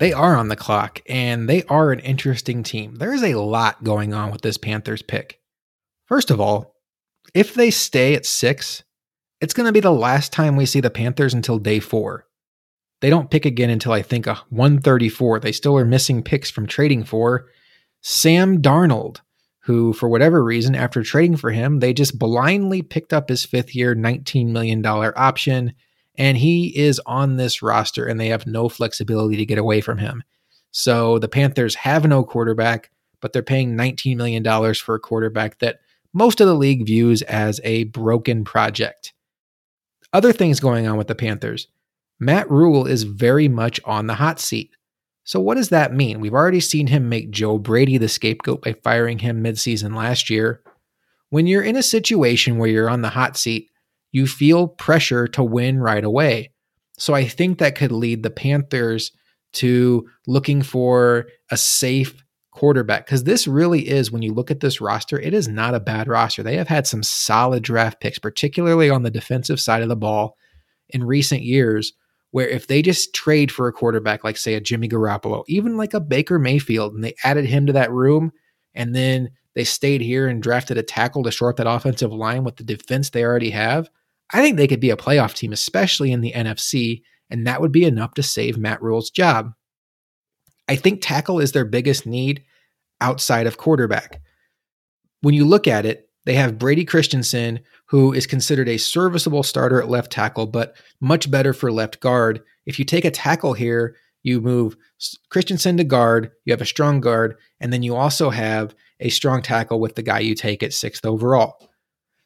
[0.00, 2.94] They are on the clock and they are an interesting team.
[2.94, 5.40] There is a lot going on with this Panthers pick.
[6.06, 6.74] First of all,
[7.34, 8.82] if they stay at six,
[9.42, 12.26] it's going to be the last time we see the Panthers until day four.
[13.02, 15.40] They don't pick again until I think a 134.
[15.40, 17.48] They still are missing picks from trading for.
[18.00, 19.20] Sam Darnold,
[19.64, 23.74] who, for whatever reason, after trading for him, they just blindly picked up his fifth
[23.74, 25.74] year, $19 million option.
[26.16, 29.98] And he is on this roster, and they have no flexibility to get away from
[29.98, 30.22] him.
[30.70, 32.90] So the Panthers have no quarterback,
[33.20, 35.80] but they're paying $19 million for a quarterback that
[36.12, 39.12] most of the league views as a broken project.
[40.12, 41.68] Other things going on with the Panthers.
[42.18, 44.70] Matt Rhule is very much on the hot seat.
[45.24, 46.20] So, what does that mean?
[46.20, 50.62] We've already seen him make Joe Brady the scapegoat by firing him midseason last year.
[51.28, 53.70] When you're in a situation where you're on the hot seat,
[54.12, 56.50] you feel pressure to win right away.
[56.98, 59.12] So, I think that could lead the Panthers
[59.52, 64.80] to looking for a safe quarterback because this really is when you look at this
[64.80, 68.90] roster it is not a bad roster they have had some solid draft picks particularly
[68.90, 70.36] on the defensive side of the ball
[70.88, 71.92] in recent years
[72.32, 75.94] where if they just trade for a quarterback like say a Jimmy Garoppolo even like
[75.94, 78.32] a Baker Mayfield and they added him to that room
[78.74, 82.56] and then they stayed here and drafted a tackle to short that offensive line with
[82.56, 83.88] the defense they already have
[84.32, 87.72] I think they could be a playoff team especially in the NFC and that would
[87.72, 89.54] be enough to save Matt Rhule's job
[90.70, 92.44] I think tackle is their biggest need
[93.00, 94.22] outside of quarterback.
[95.20, 99.82] When you look at it, they have Brady Christensen, who is considered a serviceable starter
[99.82, 102.40] at left tackle, but much better for left guard.
[102.66, 104.76] If you take a tackle here, you move
[105.28, 109.42] Christensen to guard, you have a strong guard, and then you also have a strong
[109.42, 111.68] tackle with the guy you take at sixth overall.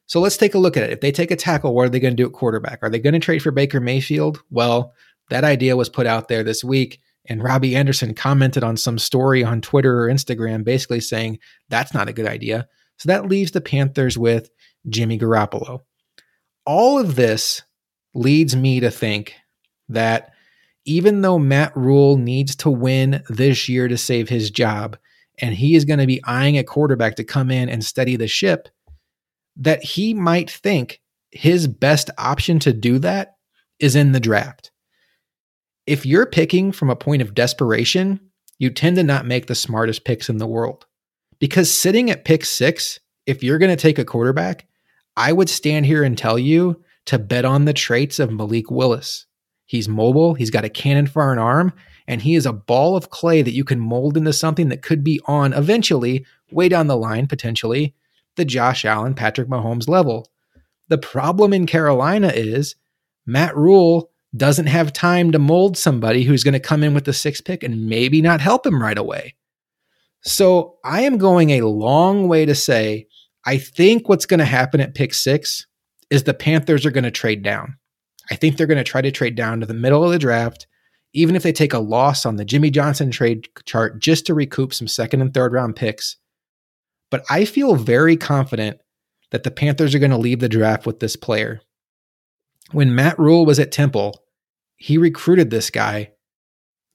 [0.06, 0.90] So let's take a look at it.
[0.90, 2.80] If they take a tackle, what are they going to do at quarterback?
[2.82, 4.42] Are they going to trade for Baker Mayfield?
[4.50, 4.92] Well,
[5.30, 7.00] that idea was put out there this week.
[7.26, 11.38] And Robbie Anderson commented on some story on Twitter or Instagram basically saying
[11.70, 12.68] that's not a good idea.
[12.98, 14.50] So that leaves the Panthers with
[14.88, 15.80] Jimmy Garoppolo.
[16.66, 17.62] All of this
[18.14, 19.34] leads me to think
[19.88, 20.32] that
[20.84, 24.98] even though Matt Rhule needs to win this year to save his job,
[25.38, 28.28] and he is going to be eyeing a quarterback to come in and steady the
[28.28, 28.68] ship,
[29.56, 31.00] that he might think
[31.30, 33.36] his best option to do that
[33.78, 34.70] is in the draft
[35.86, 38.20] if you're picking from a point of desperation,
[38.58, 40.86] you tend to not make the smartest picks in the world.
[41.38, 44.66] Because sitting at pick six, if you're going to take a quarterback,
[45.16, 49.26] I would stand here and tell you to bet on the traits of Malik Willis.
[49.66, 51.72] He's mobile, he's got a cannon for an arm,
[52.06, 55.02] and he is a ball of clay that you can mold into something that could
[55.02, 57.94] be on eventually, way down the line, potentially,
[58.36, 60.30] the Josh Allen, Patrick Mahomes level.
[60.88, 62.76] The problem in Carolina is
[63.26, 67.12] Matt Rhule doesn't have time to mold somebody who's going to come in with the
[67.12, 69.34] sixth pick and maybe not help him right away.
[70.22, 73.06] So I am going a long way to say
[73.46, 75.66] I think what's going to happen at pick six
[76.10, 77.76] is the Panthers are going to trade down.
[78.30, 80.66] I think they're going to try to trade down to the middle of the draft,
[81.12, 84.72] even if they take a loss on the Jimmy Johnson trade chart just to recoup
[84.72, 86.16] some second and third round picks.
[87.14, 88.80] But I feel very confident
[89.30, 91.60] that the Panthers are going to leave the draft with this player.
[92.72, 94.20] When Matt Rhule was at Temple,
[94.74, 96.10] he recruited this guy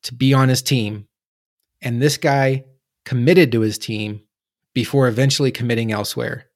[0.03, 1.07] to be on his team.
[1.81, 2.65] And this guy
[3.05, 4.23] committed to his team
[4.73, 6.47] before eventually committing elsewhere.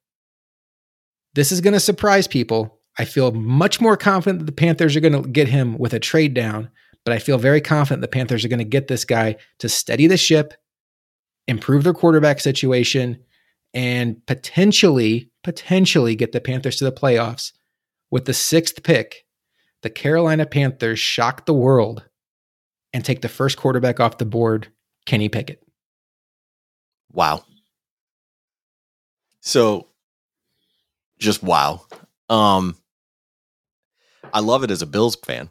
[1.32, 2.82] This is going to surprise people.
[2.98, 5.98] I feel much more confident that the Panthers are going to get him with a
[5.98, 6.68] trade down,
[7.02, 10.06] but I feel very confident the Panthers are going to get this guy to steady
[10.06, 10.52] the ship,
[11.48, 13.24] improve their quarterback situation,
[13.74, 17.52] and potentially, potentially get the Panthers to the playoffs
[18.10, 19.24] with the sixth pick
[19.84, 22.08] the Carolina Panthers shock the world
[22.94, 24.68] and take the first quarterback off the board,
[25.04, 25.62] Kenny Pickett.
[27.12, 27.44] Wow.
[29.40, 29.88] So
[31.18, 31.82] just wow.
[32.30, 32.76] Um
[34.32, 35.50] I love it as a Bills fan.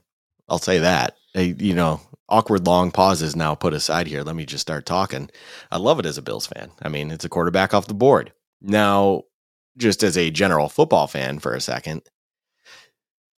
[0.49, 1.15] I'll say that.
[1.36, 2.01] I, you know,
[2.34, 4.23] awkward long pauses now put aside here.
[4.23, 5.29] Let me just start talking.
[5.71, 6.71] I love it as a Bills fan.
[6.81, 8.34] I mean, it's a quarterback off the board.
[8.59, 9.23] Now,
[9.77, 12.01] just as a general football fan for a second,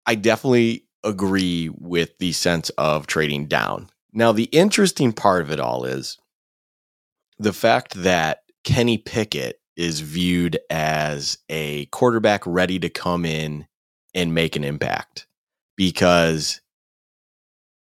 [0.06, 3.90] I definitely agree with the sense of trading down.
[4.14, 6.20] Now, the interesting part of it all is
[7.40, 13.66] the fact that Kenny Pickett is viewed as a quarterback ready to come in
[14.14, 15.26] and make an impact
[15.76, 16.62] because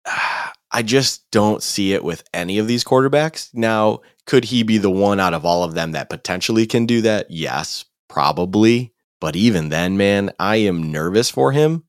[0.71, 3.49] I just don't see it with any of these quarterbacks.
[3.53, 7.01] Now, could he be the one out of all of them that potentially can do
[7.01, 7.29] that?
[7.29, 8.93] Yes, probably.
[9.19, 11.83] But even then, man, I am nervous for him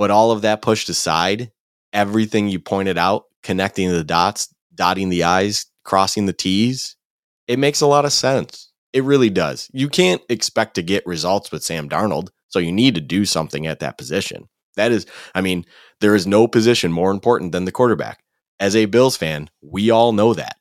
[0.00, 1.52] but all of that pushed aside,
[1.92, 6.96] everything you pointed out, connecting the dots, dotting the I's, crossing the T's,
[7.46, 8.72] it makes a lot of sense.
[8.94, 9.68] It really does.
[9.74, 13.66] You can't expect to get results with Sam Darnold, so you need to do something
[13.66, 14.48] at that position.
[14.76, 15.66] That is, I mean,
[16.00, 18.22] there is no position more important than the quarterback.
[18.58, 20.56] As a Bills fan, we all know that.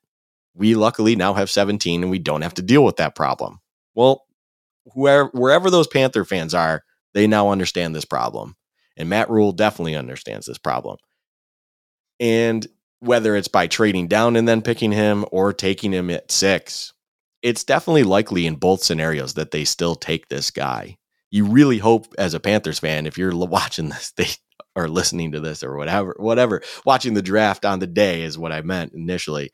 [0.54, 3.60] We luckily now have 17 and we don't have to deal with that problem.
[3.96, 4.26] Well,
[4.94, 6.84] whoever, wherever those Panther fans are,
[7.14, 8.56] they now understand this problem.
[8.98, 10.98] And Matt Rhule definitely understands this problem.
[12.20, 12.68] And
[13.00, 16.94] whether it's by trading down and then picking him or taking him at six,
[17.42, 20.98] it's definitely likely in both scenarios that they still take this guy.
[21.32, 24.28] You really hope as a Panthers fan, if you're watching this, they
[24.76, 28.52] are listening to this or whatever, whatever, watching the draft on the day is what
[28.52, 29.52] I meant initially.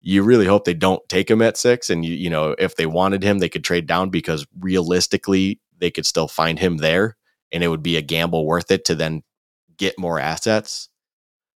[0.00, 1.90] You really hope they don't take him at six.
[1.90, 5.90] And you, you know, if they wanted him, they could trade down because realistically they
[5.90, 7.16] could still find him there
[7.52, 9.22] and it would be a gamble worth it to then
[9.76, 10.88] get more assets.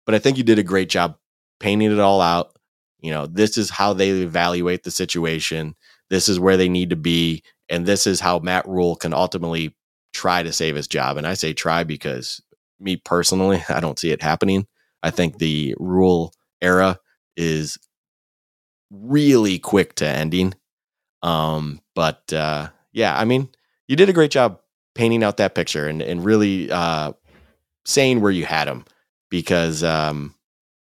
[0.06, 1.18] But I think you did a great job
[1.60, 2.56] painting it all out.
[3.00, 5.76] You know, this is how they evaluate the situation.
[6.10, 7.44] This is where they need to be.
[7.70, 9.76] And this is how Matt Rhule can ultimately
[10.14, 11.18] try to save his job.
[11.18, 12.42] And I say try because
[12.82, 14.68] me personally, I don't see it happening.
[15.04, 17.00] I think the Rhule era
[17.36, 17.78] is
[18.92, 20.54] really quick to ending.
[21.24, 23.50] Um, but uh, yeah, I mean,
[23.88, 24.60] you did a great job
[24.96, 27.14] painting out that picture and, and really uh,
[27.86, 28.86] saying where you had him
[29.30, 30.36] because um,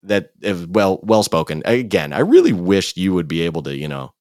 [0.04, 1.62] that is well well spoken.
[1.66, 4.14] Again, I really wish you would be able to, you know,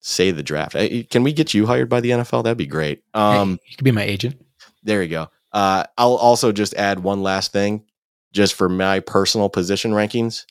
[0.00, 0.76] say the draft.
[1.10, 2.44] Can we get you hired by the NFL?
[2.44, 3.02] That'd be great.
[3.14, 4.40] Um, hey, you could be my agent.
[4.82, 5.28] There you go.
[5.52, 7.84] Uh, I'll also just add one last thing,
[8.32, 10.44] just for my personal position rankings.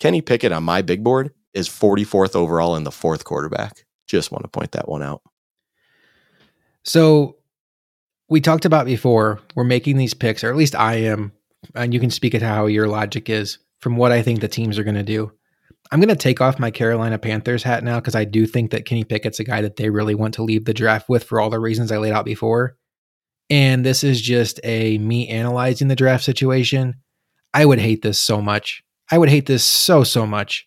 [0.00, 3.84] Kenny Pickett on my big board is 44th overall in the fourth quarterback.
[4.06, 5.22] Just want to point that one out.
[6.84, 7.36] So
[8.28, 11.32] we talked about before, we're making these picks, or at least I am,
[11.74, 14.78] and you can speak at how your logic is from what I think the teams
[14.78, 15.32] are going to do.
[15.90, 18.86] I'm going to take off my Carolina Panthers hat now because I do think that
[18.86, 21.50] Kenny Pickett's a guy that they really want to leave the draft with for all
[21.50, 22.76] the reasons I laid out before.
[23.50, 26.94] And this is just a me analyzing the draft situation.
[27.52, 28.82] I would hate this so much.
[29.10, 30.66] I would hate this so, so much.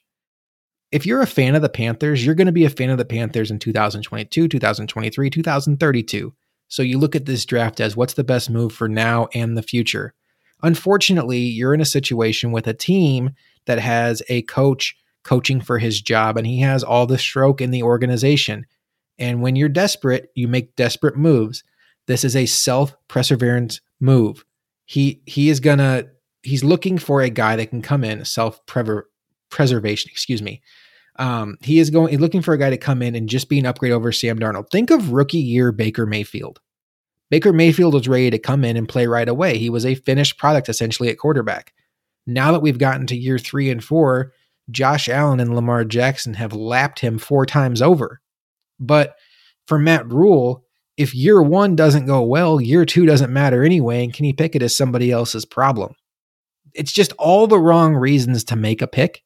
[0.92, 3.06] If you're a fan of the Panthers, you're going to be a fan of the
[3.06, 6.34] Panthers in 2022, 2023, 2032.
[6.68, 9.64] So you look at this draft as what's the best move for now and the
[9.64, 10.14] future.
[10.62, 13.32] Unfortunately, you're in a situation with a team
[13.66, 17.72] that has a coach coaching for his job and he has all the stroke in
[17.72, 18.66] the organization.
[19.18, 21.64] And when you're desperate, you make desperate moves.
[22.08, 24.46] This is a self-perseverance move.
[24.86, 26.06] He he is gonna
[26.44, 28.62] he's looking for a guy that can come in self
[29.50, 30.12] preservation.
[30.12, 30.62] Excuse me.
[31.18, 33.66] Um, he is going looking for a guy to come in and just be an
[33.66, 34.70] upgrade over Sam Darnold.
[34.70, 36.60] Think of rookie year Baker Mayfield.
[37.32, 39.58] Baker Mayfield was ready to come in and play right away.
[39.58, 41.74] He was a finished product essentially at quarterback.
[42.28, 44.34] Now that we've gotten to year three and four,
[44.72, 48.20] Josh Allen and Lamar Jackson have lapped him four times over.
[48.80, 49.16] But
[49.68, 50.65] for Matt Rhule,
[50.98, 54.76] if year one doesn't go well, year two doesn't matter anyway, and Kenny Pickett is
[54.76, 55.96] somebody else's problem.
[56.74, 59.24] It's just all the wrong reasons to make a pick.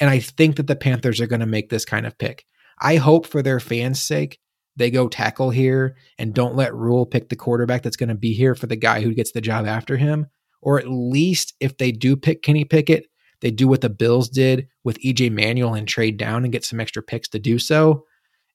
[0.00, 2.44] And I think that the Panthers are going to make this kind of pick.
[2.80, 4.38] I hope for their fans' sake
[4.76, 8.32] they go tackle here and don't let Rhule pick the quarterback that's going to be
[8.32, 10.26] here for the guy who gets the job after him.
[10.62, 13.06] Or at least if they do pick Kenny Pickett,
[13.40, 16.80] they do what the Bills did with EJ Manuel and trade down and get some
[16.80, 18.04] extra picks to do so.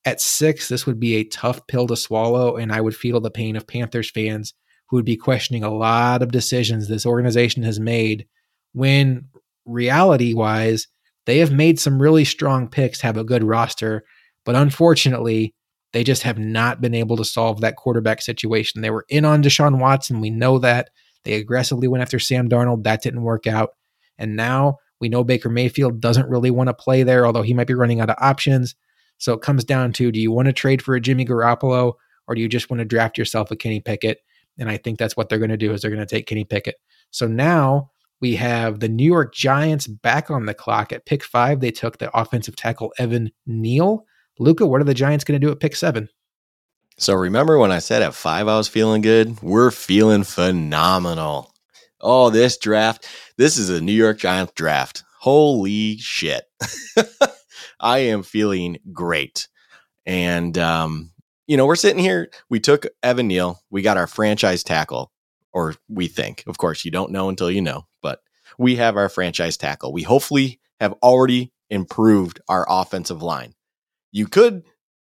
[0.05, 3.31] At six, this would be a tough pill to swallow, and I would feel the
[3.31, 4.53] pain of Panthers fans
[4.87, 8.27] who would be questioning a lot of decisions this organization has made
[8.73, 9.25] when
[9.65, 10.87] reality wise,
[11.25, 14.03] they have made some really strong picks, have a good roster,
[14.43, 15.55] but unfortunately,
[15.93, 18.81] they just have not been able to solve that quarterback situation.
[18.81, 20.19] They were in on Deshaun Watson.
[20.19, 20.89] We know that.
[21.23, 22.83] They aggressively went after Sam Darnold.
[22.83, 23.71] That didn't work out.
[24.17, 27.67] And now we know Baker Mayfield doesn't really want to play there, although he might
[27.67, 28.75] be running out of options.
[29.17, 31.93] So it comes down to do you want to trade for a Jimmy Garoppolo
[32.27, 34.19] or do you just want to draft yourself a Kenny Pickett?
[34.57, 36.43] And I think that's what they're going to do is they're going to take Kenny
[36.43, 36.75] Pickett.
[37.11, 37.91] So now
[38.21, 41.59] we have the New York Giants back on the clock at pick five.
[41.59, 44.05] They took the offensive tackle Evan Neal.
[44.39, 46.09] Luka, what are the Giants going to do at pick seven?
[46.97, 49.41] So remember when I said at five I was feeling good?
[49.41, 51.53] We're feeling phenomenal.
[51.99, 53.07] Oh, this draft.
[53.37, 55.03] This is a New York Giants draft.
[55.19, 56.45] Holy shit.
[57.79, 59.47] I am feeling great.
[60.05, 61.11] And um,
[61.47, 62.29] you know, we're sitting here.
[62.49, 63.61] We took Evan Neal.
[63.69, 65.11] We got our franchise tackle,
[65.53, 66.43] or we think.
[66.47, 68.19] Of course, you don't know until you know, but
[68.57, 69.93] we have our franchise tackle.
[69.93, 73.53] We hopefully have already improved our offensive line.
[74.11, 74.63] You could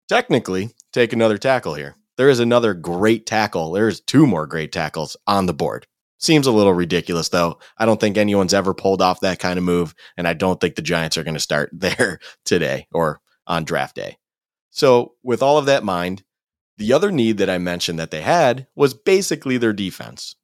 [0.09, 1.97] technically take another tackle here.
[2.17, 3.73] There is another great tackle.
[3.73, 5.87] There's two more great tackles on the board.
[6.21, 7.59] Seems a little ridiculous, though.
[7.79, 10.75] I don't think anyone's ever pulled off that kind of move, and I don't think
[10.75, 14.19] the Giants are going to start there today or on draft day.
[14.71, 16.23] So, with all of that in mind,
[16.77, 20.37] the other need that I mentioned that they had was basically their defense.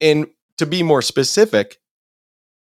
[0.00, 1.78] And to be more specific,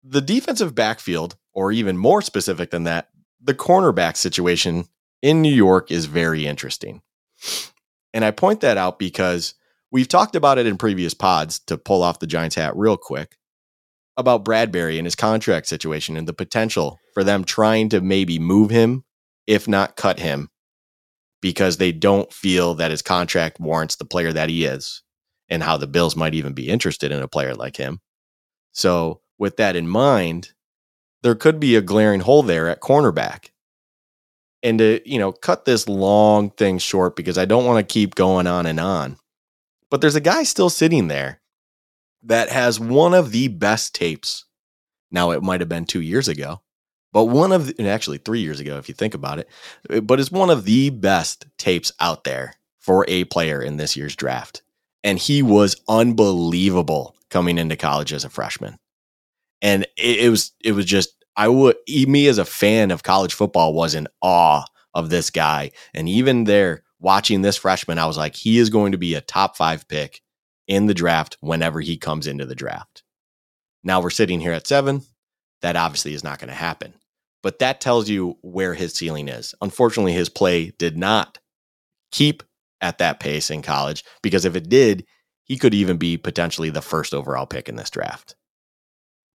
[0.04, 3.08] the defensive backfield, or even more specific than that,
[3.42, 4.86] the cornerback situation
[5.22, 7.02] in New York is very interesting.
[8.12, 9.54] And I point that out because
[9.90, 13.36] we've talked about it in previous pods to pull off the Giants hat real quick
[14.16, 18.70] about Bradberry and his contract situation and the potential for them trying to maybe move
[18.70, 19.04] him,
[19.46, 20.48] if not cut him,
[21.40, 25.02] because they don't feel that his contract warrants the player that he is
[25.48, 28.00] and how the Bills might even be interested in a player like him.
[28.72, 30.52] So, with that in mind,
[31.22, 33.48] there could be a glaring hole there at cornerback.
[34.62, 38.14] And to, you know, cut this long thing short because I don't want to keep
[38.14, 39.16] going on and on.
[39.90, 41.40] But there's a guy still sitting there
[42.22, 44.44] that has one of the best tapes.
[45.10, 46.60] Now, it might have been two years ago,
[47.12, 50.30] but one of, the, actually three years ago, if you think about it, but it's
[50.30, 54.62] one of the best tapes out there for a player in this year's draft.
[55.02, 58.78] And he was unbelievable coming into college as a freshman.
[59.62, 63.34] And it, it was, it was just, I would, me as a fan of college
[63.34, 64.64] football was in awe
[64.94, 65.70] of this guy.
[65.94, 69.20] And even there, watching this freshman, I was like, he is going to be a
[69.20, 70.20] top five pick
[70.68, 73.02] in the draft whenever he comes into the draft.
[73.82, 75.02] Now we're sitting here at seven.
[75.62, 76.94] That obviously is not going to happen.
[77.42, 79.54] But that tells you where his ceiling is.
[79.60, 81.38] Unfortunately, his play did not
[82.12, 82.42] keep
[82.80, 85.06] at that pace in college because if it did,
[85.44, 88.36] he could even be potentially the first overall pick in this draft.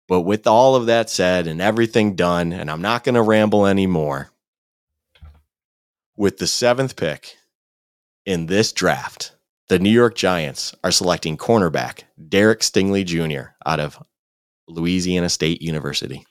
[0.07, 3.65] But with all of that said and everything done, and I'm not going to ramble
[3.65, 4.31] anymore,
[6.15, 7.37] with the seventh pick
[8.25, 9.35] in this draft,
[9.67, 13.51] the New York Giants are selecting cornerback Derek Stingley Jr.
[13.65, 14.01] out of
[14.67, 16.25] Louisiana State University.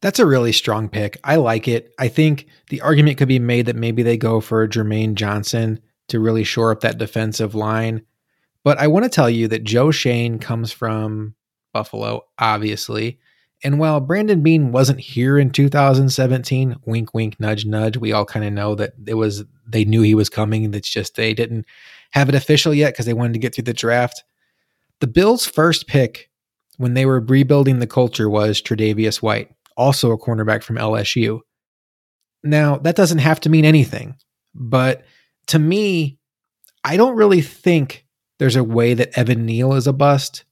[0.00, 1.18] That's a really strong pick.
[1.22, 1.94] I like it.
[1.98, 6.18] I think the argument could be made that maybe they go for Jermaine Johnson to
[6.18, 8.02] really shore up that defensive line.
[8.64, 11.36] But I want to tell you that Joe Schoen comes from
[11.72, 13.20] Buffalo, obviously.
[13.64, 18.44] And while Brandon Beane wasn't here in 2017, wink, wink, nudge, nudge, we all kind
[18.44, 20.72] of know that it was, they knew he was coming.
[20.74, 21.66] It's just they didn't
[22.10, 24.24] have it official yet because they wanted to get through the draft.
[25.00, 26.30] The Bills' first pick
[26.76, 31.40] when they were rebuilding the culture was Tre'Davious White, also a cornerback from LSU.
[32.42, 34.16] Now, that doesn't have to mean anything,
[34.54, 35.04] but
[35.48, 36.18] to me,
[36.84, 38.06] I don't really think
[38.38, 40.44] there's a way that Evan Neal is a bust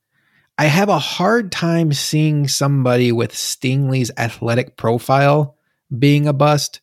[0.60, 5.56] I have a hard time seeing somebody with Stingley's athletic profile
[5.98, 6.82] being a bust.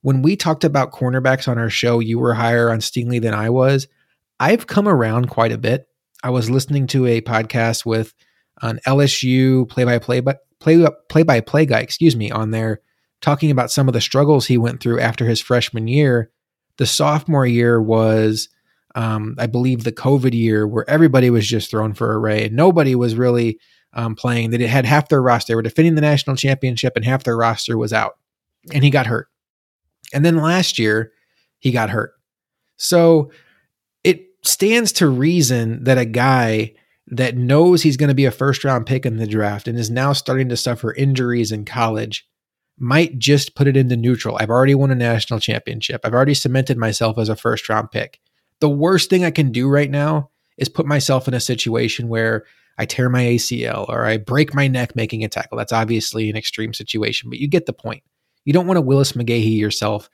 [0.00, 3.48] When we talked about cornerbacks on our show, you were higher on Stingley than I
[3.50, 3.86] was.
[4.40, 5.86] I've come around quite a bit.
[6.24, 8.12] I was listening to a podcast with
[8.60, 12.80] an LSU play-by-play but play play-by-play guy, excuse me, on there
[13.20, 16.32] talking about some of the struggles he went through after his freshman year.
[16.76, 18.48] The sophomore year was
[18.94, 22.56] um, I believe the COVID year where everybody was just thrown for a ray and
[22.56, 23.58] nobody was really
[23.94, 24.52] um, playing.
[24.52, 25.52] it had half their roster.
[25.52, 28.18] They were defending the national championship and half their roster was out
[28.72, 29.28] and he got hurt.
[30.12, 31.12] And then last year
[31.58, 32.12] he got hurt.
[32.76, 33.30] So
[34.04, 36.74] it stands to reason that a guy
[37.08, 39.90] that knows he's going to be a first round pick in the draft and is
[39.90, 42.26] now starting to suffer injuries in college
[42.78, 44.38] might just put it into neutral.
[44.40, 46.00] I've already won a national championship.
[46.04, 48.18] I've already cemented myself as a first round pick
[48.62, 52.44] the worst thing I can do right now is put myself in a situation where
[52.78, 55.58] I tear my ACL or I break my neck making a tackle.
[55.58, 58.04] That's obviously an extreme situation, but you get the point.
[58.44, 60.08] You don't want to Willis McGahee yourself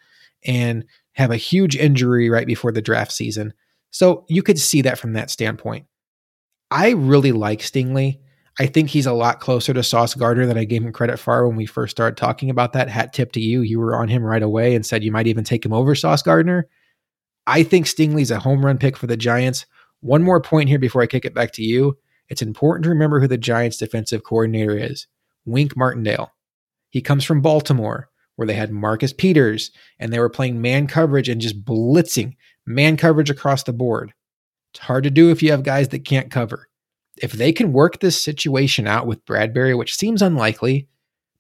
[0.47, 3.53] and have a huge injury right before the draft season.
[3.91, 5.85] So you could see that from that standpoint.
[6.71, 8.19] I really like Stingley.
[8.59, 11.47] I think he's a lot closer to Sauce Gardner than I gave him credit for
[11.47, 12.89] when we first started talking about that.
[12.89, 13.61] Hat tip to you.
[13.61, 16.23] You were on him right away and said you might even take him over Sauce
[16.23, 16.67] Gardner.
[17.49, 19.65] I think Stingley's a home run pick for the Giants.
[20.01, 21.97] One more point here before I kick it back to you.
[22.29, 25.07] It's important to remember who the Giants' defensive coordinator is
[25.47, 26.31] Wink Martindale.
[26.91, 31.31] He comes from Baltimore, where they had Marcus Peters, and they were playing man coverage
[31.31, 32.37] and just blitzing
[32.67, 34.13] man coverage across the board.
[34.75, 36.69] It's hard to do if you have guys that can't cover.
[37.17, 40.87] If they can work this situation out with Bradberry, which seems unlikely,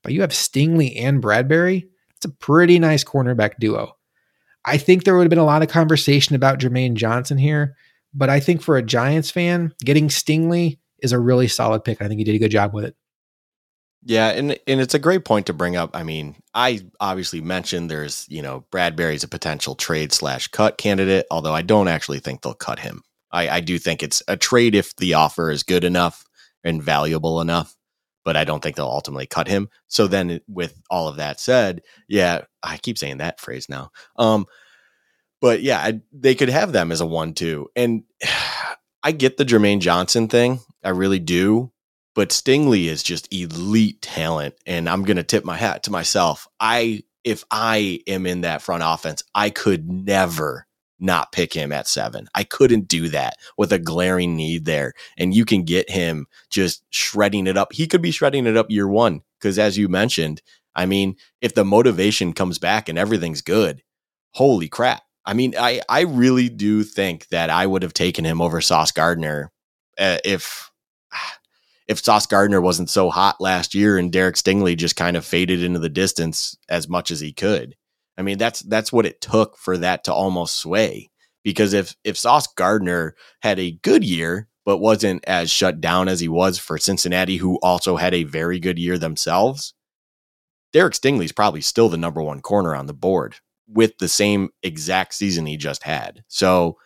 [0.02, 1.86] but you have Stingley and Bradberry,
[2.16, 3.97] it's a pretty nice cornerback duo.
[4.68, 7.74] I think there would have been a lot of conversation about Jermaine Johnson here,
[8.12, 12.02] but I think for a Giants fan, getting Stingley is a really solid pick.
[12.02, 12.94] I think he did a good job with it.
[14.04, 15.96] Yeah, and and it's a great point to bring up.
[15.96, 21.26] I mean, I obviously mentioned there's you know Bradberry's a potential trade slash cut candidate,
[21.30, 23.02] although I don't actually think they'll cut him.
[23.32, 26.24] I, I do think it's a trade if the offer is good enough
[26.62, 27.74] and valuable enough
[28.28, 29.70] but I don't think they'll ultimately cut him.
[29.86, 33.88] So then, with all of that said, yeah, I keep saying that phrase now.
[34.16, 34.44] Um,
[35.40, 38.02] but yeah, I, they could have them as a one-two, and
[39.02, 41.72] I get the Jermaine Johnson thing, I really do.
[42.18, 44.56] but Stingley is just elite talent.
[44.66, 46.48] And I'm to tip my hat to myself.
[46.58, 50.66] I, if I am in that front offense, I could never
[51.01, 52.28] not pick him at seven.
[52.34, 54.94] I couldn't do that with a glaring need there.
[55.16, 57.72] And you can get him just shredding it up.
[57.72, 59.22] He could be shredding it up year one.
[59.40, 60.42] Cause as you mentioned,
[60.74, 63.82] I mean, if the motivation comes back and everything's good,
[64.32, 65.03] holy crap.
[65.24, 68.92] I mean, I, I really do think that I would have taken him over Sauce
[68.92, 69.53] Gardner
[69.99, 70.70] uh, if
[71.86, 75.62] if Sauce Gardner wasn't so hot last year and Derek Stingley just kind of faded
[75.62, 77.74] into the distance as much as he could.
[78.18, 81.10] I mean, that's that's what it took for that to almost sway.
[81.44, 86.20] Because if if Sauce Gardner had a good year, but wasn't as shut down as
[86.20, 89.72] he was for Cincinnati, who also had a very good year themselves,
[90.72, 93.36] Derek Stingley's probably still the number one corner on the board
[93.68, 96.24] with the same exact season he just had.
[96.26, 96.76] So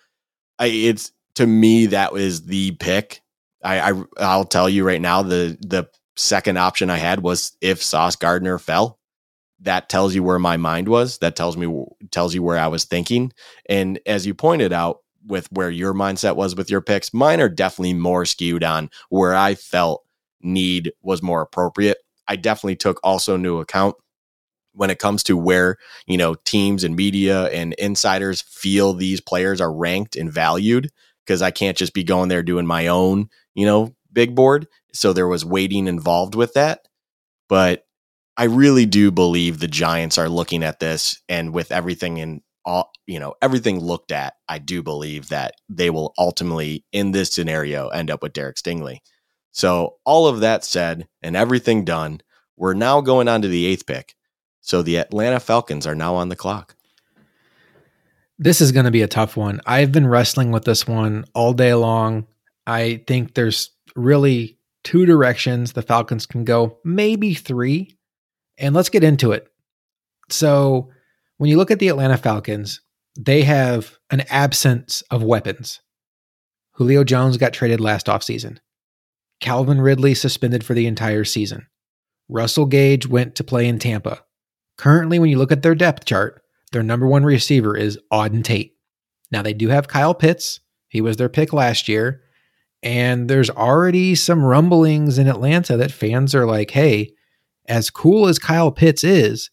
[0.59, 3.23] I, it's to me that was the pick.
[3.65, 7.83] I, I I'll tell you right now the the second option I had was if
[7.83, 8.99] Sauce Gardner fell
[9.63, 12.85] that tells you where my mind was that tells me tells you where i was
[12.85, 13.33] thinking.
[13.69, 17.49] And as you pointed out with where your mindset was with your picks mine are
[17.49, 20.03] definitely more skewed on where i felt
[20.41, 21.99] need was more appropriate.
[22.27, 23.95] I definitely took also into account
[24.75, 29.61] when it comes to where you know teams and media and insiders feel these players
[29.61, 30.91] are ranked and valued
[31.25, 34.69] because i can't just be going there doing my own you know big board.
[34.93, 36.87] So there was weighting involved with that.
[37.49, 37.85] But
[38.43, 42.91] I really do believe the Giants are looking at this and with everything in all,
[43.07, 47.87] you know, everything looked at, I do believe that they will ultimately, in this scenario,
[47.91, 48.99] end up with Derek Stingley.
[49.53, 52.21] So, all of that said and everything done,
[52.57, 54.17] we're now going on to the eighth pick.
[54.61, 56.75] So, the Atlanta Falcons are now on the clock.
[58.41, 59.61] This is going to be a tough one.
[59.67, 62.27] I've been wrestling with this one all day long.
[62.67, 67.99] I think there's really two directions the Falcons can go, maybe three.
[68.63, 69.49] And let's get into it.
[70.31, 70.89] So,
[71.37, 72.81] when you look at the Atlanta Falcons,
[73.19, 75.81] they have an absence of weapons.
[76.75, 78.59] Julio Jones got traded last offseason.
[79.41, 81.67] Calvin Ridley suspended for the entire season.
[82.29, 84.23] Russell Gage went to play in Tampa.
[84.79, 86.41] Currently, when you look at their depth chart,
[86.71, 88.75] their number one receiver is Auden Tate.
[89.31, 90.61] Now, they do have Kyle Pitts.
[90.89, 92.23] He was their pick last year.
[92.83, 97.13] And there's already some rumblings in Atlanta that fans are like, hey,
[97.67, 99.51] as cool as Kyle Pitts is,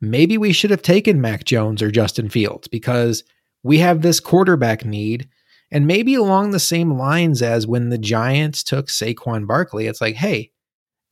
[0.00, 3.24] maybe we should have taken Mac Jones or Justin Fields because
[3.62, 5.28] we have this quarterback need.
[5.70, 10.14] And maybe along the same lines as when the Giants took Saquon Barkley, it's like,
[10.14, 10.52] hey,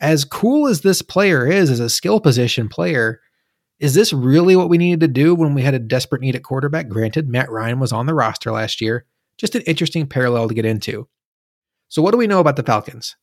[0.01, 3.20] as cool as this player is as a skill position player,
[3.81, 6.45] is this really what we needed to do when we had a desperate need at
[6.45, 6.89] quarterback?
[6.89, 9.07] Granted, Matt Ryan was on the roster last year.
[9.37, 11.09] Just an interesting parallel to get into.
[11.89, 13.16] So, what do we know about the Falcons?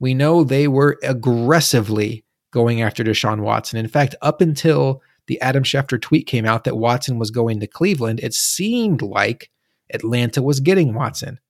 [0.00, 3.78] We know they were aggressively going after Deshaun Watson.
[3.78, 7.66] In fact, up until the Adam Schefter tweet came out that Watson was going to
[7.66, 9.50] Cleveland, it seemed like
[9.92, 11.40] Atlanta was getting Watson.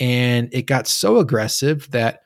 [0.00, 2.22] And it got so aggressive that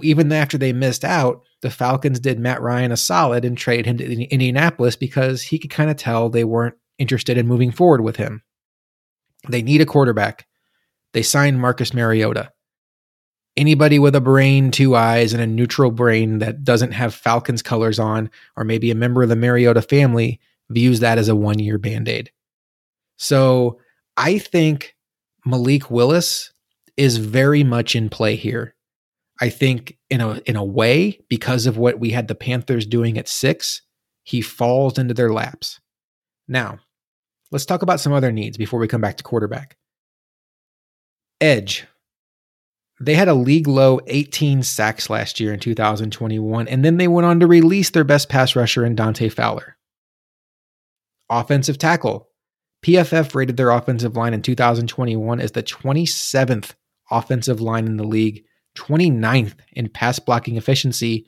[0.00, 3.98] even after they missed out, the Falcons did Matt Ryan a solid and traded him
[3.98, 8.16] to Indianapolis because he could kind of tell they weren't interested in moving forward with
[8.16, 8.42] him.
[9.48, 10.46] They need a quarterback.
[11.12, 12.51] They signed Marcus Mariota
[13.56, 17.98] anybody with a brain, two eyes, and a neutral brain that doesn't have Falcons colors
[17.98, 20.40] on, or maybe a member of the Mariota family,
[20.70, 22.30] views that as a one year band aid.
[23.16, 23.78] So
[24.16, 24.96] I think
[25.44, 26.52] Malik Willis
[26.96, 28.74] is very much in play here.
[29.40, 33.18] I think in a in a way, because of what we had the Panthers doing
[33.18, 33.82] at six,
[34.22, 35.80] he falls into their laps.
[36.46, 36.78] Now,
[37.50, 39.76] let's talk about some other needs before we come back to quarterback.
[41.40, 41.86] Edge.
[43.02, 47.26] They had a league low 18 sacks last year in 2021, and then they went
[47.26, 49.76] on to release their best pass rusher in Dante Fowler.
[51.28, 52.28] Offensive tackle.
[52.84, 56.74] PFF rated their offensive line in 2021 as the 27th
[57.10, 58.44] offensive line in the league,
[58.76, 61.26] 29th in pass blocking efficiency,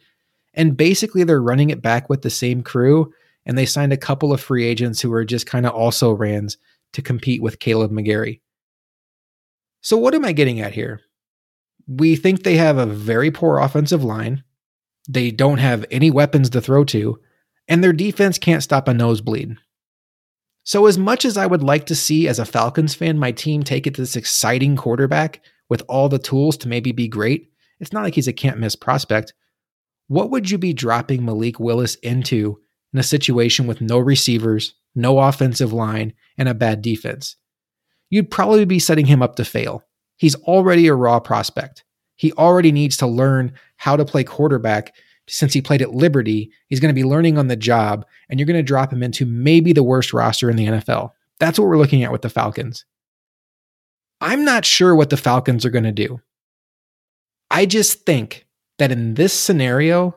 [0.55, 3.12] and basically they're running it back with the same crew.
[3.47, 6.57] And they signed a couple of free agents who are just kind of also rans
[6.93, 8.41] to compete with Kaleb McGary.
[9.83, 11.01] So, what am I getting at here?
[11.87, 14.43] We think they have a very poor offensive line.
[15.09, 17.18] They don't have any weapons to throw to,
[17.68, 19.57] and their defense can't stop a nosebleed.
[20.66, 23.62] So, as much as I would like to see as a Falcons fan my team
[23.62, 27.93] take it to this exciting quarterback with all the tools to maybe be great, it's
[27.93, 29.35] not like he's a can't miss prospect.
[30.09, 32.61] What would you be dropping Malik Willis into
[32.93, 37.37] in a situation with no receivers, no offensive line, and a bad defense?
[38.09, 39.85] You'd probably be setting him up to fail.
[40.17, 41.85] He's already a raw prospect.
[42.17, 44.95] He already needs to learn how to play quarterback
[45.29, 46.53] since he played at Liberty.
[46.69, 49.27] He's going to be learning on the job, and you're going to drop him into
[49.27, 51.11] maybe the worst roster in the NFL.
[51.41, 52.85] That's what we're looking at with the Falcons.
[54.21, 56.21] I'm not sure what the Falcons are going to do.
[57.51, 58.47] I just think
[58.79, 60.17] that in this scenario,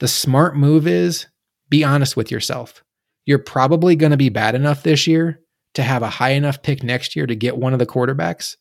[0.00, 1.26] the smart move is
[1.68, 2.82] be honest with yourself.
[3.24, 5.40] You're probably going to be bad enough this year
[5.74, 8.56] to have a high enough pick next year to get one of the quarterbacks.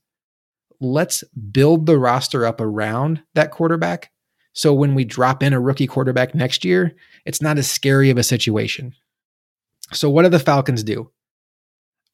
[0.82, 4.12] Let's build the roster up around that quarterback.
[4.54, 8.18] So when we drop in a rookie quarterback next year, it's not as scary of
[8.18, 8.94] a situation.
[9.94, 11.12] So, what do the Falcons do?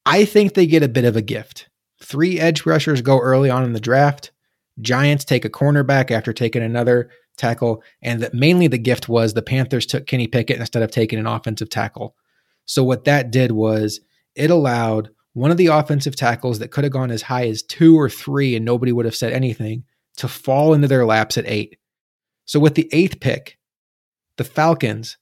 [0.06, 1.70] I think they get a bit of a gift.
[2.04, 4.32] Three edge rushers go early on in the draft.
[4.80, 7.84] Giants take a cornerback after taking another tackle.
[8.02, 11.28] And that mainly the gift was the Panthers took Kenny Pickett instead of taking an
[11.28, 12.16] offensive tackle.
[12.66, 14.02] So what that did was
[14.36, 17.96] it allowed one of the offensive tackles that could have gone as high as two
[17.98, 19.84] or three and nobody would have said anything
[20.16, 21.78] to fall into their laps at eight.
[22.46, 23.60] So with the eighth pick,
[24.38, 25.18] the Falcons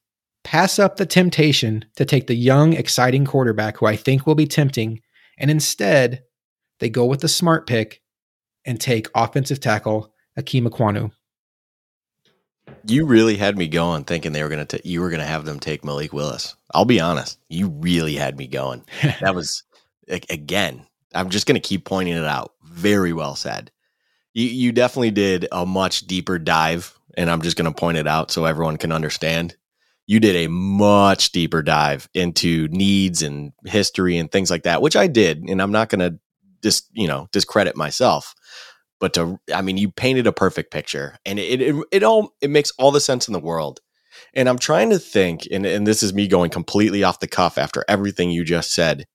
[0.46, 4.48] pass up the temptation to take the young, exciting quarterback who I think will be
[4.48, 5.02] tempting,
[5.38, 6.24] and instead
[6.80, 8.02] they go with the smart pick
[8.64, 11.12] and take offensive tackle Ikem Ekwonu.
[12.88, 15.60] You really had me going, thinking they were gonna t- you were gonna have them
[15.60, 16.56] take Malik Willis.
[16.74, 18.86] I'll be honest, you really had me going.
[19.20, 19.64] that was
[20.08, 20.86] again.
[21.14, 22.54] I'm just gonna keep pointing it out.
[22.64, 23.72] Very well said.
[24.34, 28.32] You you definitely did a much deeper dive, and I'm just gonna point it out
[28.32, 29.56] so everyone can understand.
[30.08, 34.96] You did a much deeper dive into needs and history and things like that, which
[34.96, 36.20] I did, and I'm not gonna
[36.64, 38.34] just you know discredit myself
[39.00, 42.50] but to i mean you painted a perfect picture and it, it it all it
[42.50, 43.80] makes all the sense in the world
[44.34, 47.58] and i'm trying to think and, and this is me going completely off the cuff
[47.58, 49.06] after everything you just said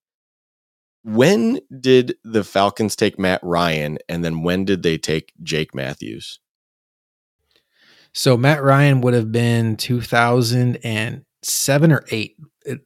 [1.02, 6.38] when did the falcons take matt ryan and then when did they take jake matthews
[8.12, 12.36] so matt ryan would have been 2007 or 8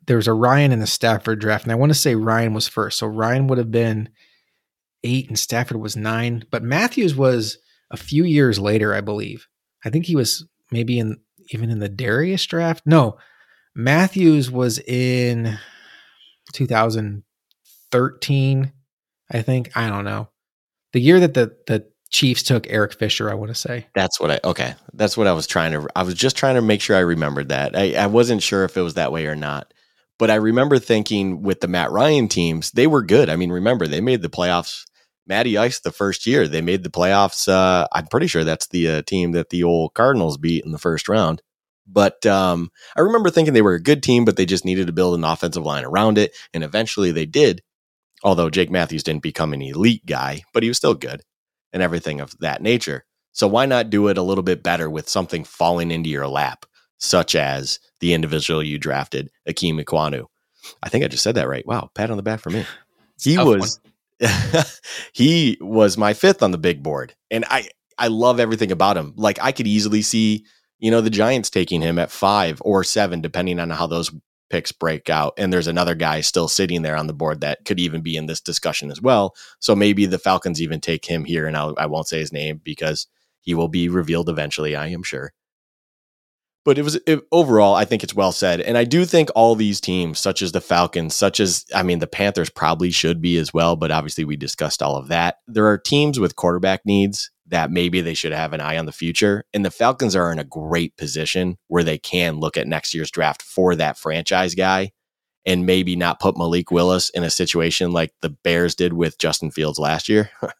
[0.06, 2.68] there was a ryan in the stafford draft and i want to say ryan was
[2.68, 4.08] first so ryan would have been
[5.04, 6.44] eight and Stafford was nine.
[6.50, 7.58] But Matthews was
[7.90, 9.46] a few years later, I believe.
[9.84, 11.18] I think he was maybe in
[11.50, 12.82] even in the Darius draft.
[12.86, 13.18] No,
[13.76, 15.58] Matthews was in
[17.94, 18.72] 2013,
[19.30, 19.76] I think.
[19.76, 20.28] I don't know.
[20.92, 23.86] The year that the the Chiefs took Eric Fisher, I want to say.
[23.94, 24.74] That's what I okay.
[24.92, 27.48] That's what I was trying to I was just trying to make sure I remembered
[27.48, 27.76] that.
[27.76, 29.72] I, I wasn't sure if it was that way or not.
[30.18, 33.28] But I remember thinking with the Matt Ryan teams, they were good.
[33.28, 34.84] I mean, remember, they made the playoffs
[35.26, 36.46] Matty Ice the first year.
[36.46, 37.48] They made the playoffs.
[37.48, 40.78] Uh, I'm pretty sure that's the uh, team that the old Cardinals beat in the
[40.78, 41.42] first round.
[41.86, 44.92] But um, I remember thinking they were a good team, but they just needed to
[44.92, 46.32] build an offensive line around it.
[46.54, 47.62] And eventually they did.
[48.24, 51.20] Although Jake Matthews didn't become an elite guy, but he was still good
[51.72, 53.04] and everything of that nature.
[53.32, 56.64] So why not do it a little bit better with something falling into your lap,
[56.98, 60.24] such as the individual you drafted, Ikem Ekwonu?
[60.82, 61.66] I think I just said that right.
[61.66, 62.64] Wow, pat on the back for me.
[63.20, 63.80] He was
[65.12, 67.14] he was my fifth on the big board.
[67.30, 67.68] And I,
[67.98, 69.12] I love everything about him.
[69.16, 70.46] Like I could easily see,
[70.78, 74.10] you know, the Giants taking him at five or seven, depending on how those
[74.50, 75.34] picks break out.
[75.38, 78.26] And there's another guy still sitting there on the board that could even be in
[78.26, 79.34] this discussion as well.
[79.60, 81.46] So maybe the Falcons even take him here.
[81.46, 83.06] And I'll, I won't say his name because
[83.40, 85.32] he will be revealed eventually, I am sure
[86.64, 89.54] but it was it, overall i think it's well said and i do think all
[89.54, 93.36] these teams such as the falcons such as i mean the panthers probably should be
[93.36, 97.30] as well but obviously we discussed all of that there are teams with quarterback needs
[97.46, 100.38] that maybe they should have an eye on the future and the falcons are in
[100.38, 104.90] a great position where they can look at next year's draft for that franchise guy
[105.44, 109.50] and maybe not put malik willis in a situation like the bears did with justin
[109.50, 110.30] fields last year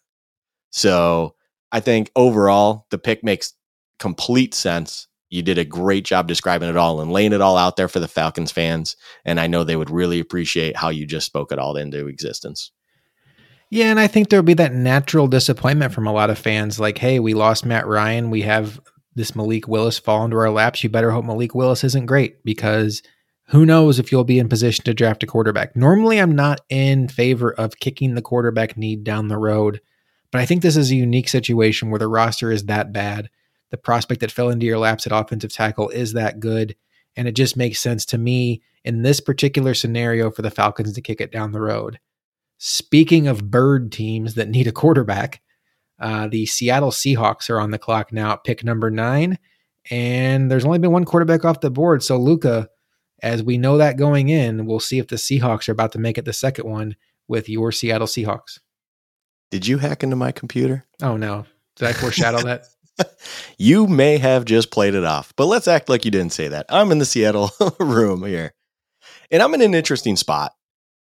[0.70, 1.34] so
[1.72, 3.54] i think overall the pick makes
[3.98, 7.76] complete sense you did a great job describing it all and laying it all out
[7.76, 8.96] there for the Falcons fans.
[9.24, 12.70] And I know they would really appreciate how you just spoke it all into existence.
[13.74, 16.96] Yeah, and I think there'll be that natural disappointment from a lot of fans like,
[16.96, 18.30] hey, we lost Matt Ryan.
[18.30, 18.80] We have
[19.16, 20.84] this Malik Willis fall into our laps.
[20.84, 23.02] You better hope Malik Willis isn't great because
[23.48, 25.74] who knows if you'll be in position to draft a quarterback.
[25.74, 29.80] Normally, I'm not in favor of kicking the quarterback need down the road,
[30.30, 33.28] but I think this is a unique situation where the roster is that bad
[33.72, 36.76] the prospect that fell into your laps at offensive tackle is that good.
[37.16, 41.00] And it just makes sense to me in this particular scenario for the Falcons to
[41.00, 41.98] kick it down the road.
[42.66, 45.42] Speaking of bird teams that need a quarterback,
[46.00, 49.38] uh, the Seattle Seahawks are on the clock now at pick number nine.
[49.90, 52.02] And there's only been one quarterback off the board.
[52.02, 52.70] So, Luka,
[53.22, 56.16] as we know that going in, we'll see if the Seahawks are about to make
[56.16, 56.96] it the second one
[57.28, 58.60] with your Seattle Seahawks.
[59.50, 60.86] Did you hack into my computer?
[61.02, 61.44] Oh, no.
[61.76, 62.64] Did I foreshadow that?
[63.58, 66.64] you may have just played it off, but let's act like you didn't say that.
[66.70, 68.54] I'm in the Seattle room here,
[69.30, 70.54] and I'm in an interesting spot.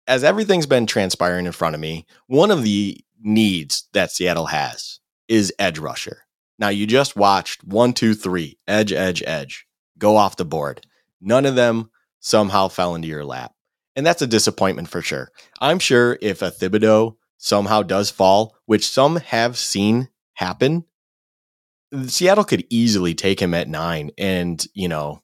[0.09, 5.01] As everything's been transpiring in front of me, one of the needs that Seattle has
[5.29, 6.23] is edge rusher.
[6.59, 9.67] Now, you just watched one, two, three, edge, edge, edge
[9.99, 10.87] go off the board.
[11.21, 11.91] None of them
[12.21, 13.53] somehow fell into your lap.
[13.95, 15.31] And that's a disappointment for sure.
[15.61, 20.85] I'm sure if a Thibodeaux somehow does fall, which some have seen happen,
[22.07, 24.11] Seattle could easily take him at nine.
[24.17, 25.23] And, you know,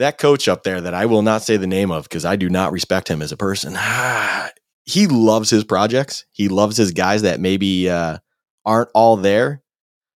[0.00, 2.48] that coach up there that I will not say the name of because I do
[2.48, 3.76] not respect him as a person.
[4.86, 6.24] he loves his projects.
[6.32, 8.18] He loves his guys that maybe uh,
[8.64, 9.62] aren't all there.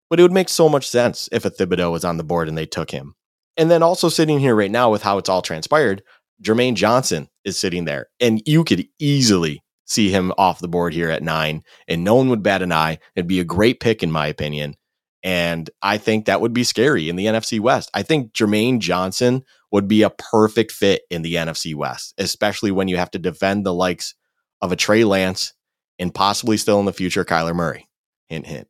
[0.09, 2.57] But it would make so much sense if a Thibodeaux was on the board and
[2.57, 3.15] they took him.
[3.57, 6.01] And then also sitting here right now with how it's all transpired,
[6.41, 8.07] Jermaine Johnson is sitting there.
[8.19, 12.29] And you could easily see him off the board here at nine, and no one
[12.29, 12.99] would bat an eye.
[13.15, 14.75] It'd be a great pick, in my opinion.
[15.23, 17.89] And I think that would be scary in the NFC West.
[17.93, 19.43] I think Jermaine Johnson
[19.73, 23.65] would be a perfect fit in the NFC West, especially when you have to defend
[23.65, 24.13] the likes
[24.61, 25.53] of a Trey Lance
[25.97, 27.89] and possibly still in the future Kyler Murray.
[28.27, 28.67] Hint, hint.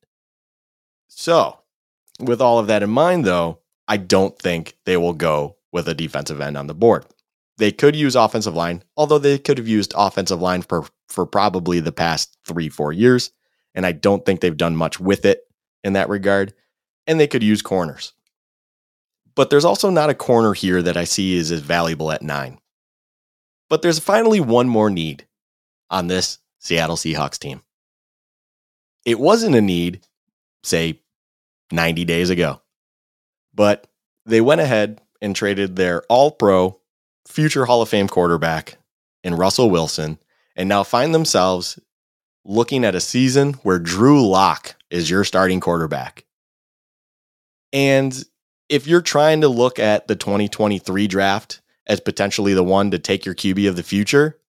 [1.09, 1.59] So,
[2.21, 5.93] with all of that in mind, though, I don't think they will go with a
[5.93, 7.05] defensive end on the board.
[7.57, 11.81] They could use offensive line, although they could have used offensive line for, for probably
[11.81, 13.29] the past three, four years.
[13.75, 15.41] And I don't think they've done much with it
[15.83, 16.53] in that regard.
[17.07, 18.13] And they could use corners.
[19.35, 22.59] But there's also not a corner here that I see is as valuable at nine.
[23.69, 25.25] But there's finally one more need
[25.89, 27.61] on this Seattle Seahawks team.
[29.05, 30.05] It wasn't a need,
[30.63, 31.01] say,
[31.71, 32.61] 90 days ago.
[33.53, 33.87] But
[34.25, 36.79] they went ahead and traded their all pro,
[37.27, 38.77] future Hall of Fame quarterback
[39.23, 40.19] in Russell Wilson,
[40.55, 41.79] and now find themselves
[42.45, 46.25] looking at a season where Drew Lock is your starting quarterback.
[47.71, 48.23] And
[48.69, 53.25] if you're trying to look at the 2023 draft as potentially the one to take
[53.25, 54.39] your QB of the future,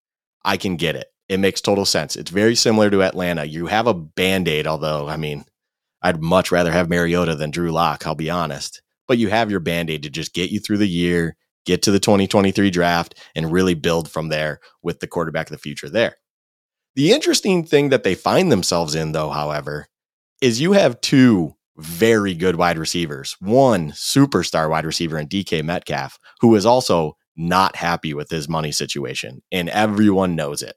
[0.45, 1.09] I can get it.
[1.29, 2.17] It makes total sense.
[2.17, 3.45] It's very similar to Atlanta.
[3.45, 5.45] You have a band aid, although, I mean,
[6.03, 8.83] I'd much rather have Mariota than Drew Lock, I'll be honest.
[9.09, 11.91] But you have your band aid to just get you through the year, get to
[11.91, 16.17] the 2023 draft, and really build from there with the quarterback of the future there.
[16.95, 19.89] The interesting thing that they find themselves in, though, however,
[20.41, 26.19] is you have two very good wide receivers, one superstar wide receiver in DK Metcalf,
[26.41, 30.77] who is also not happy with his money situation, and everyone knows it.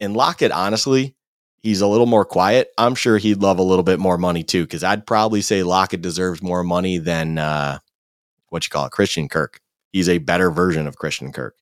[0.00, 1.16] And Lockett, honestly,
[1.60, 2.68] he's a little more quiet.
[2.78, 6.02] I'm sure he'd love a little bit more money too, because I'd probably say Lockett
[6.02, 7.78] deserves more money than uh,
[8.50, 9.60] what you call it, Christian Kirk.
[9.90, 11.56] He's a better version of Christian Kirk.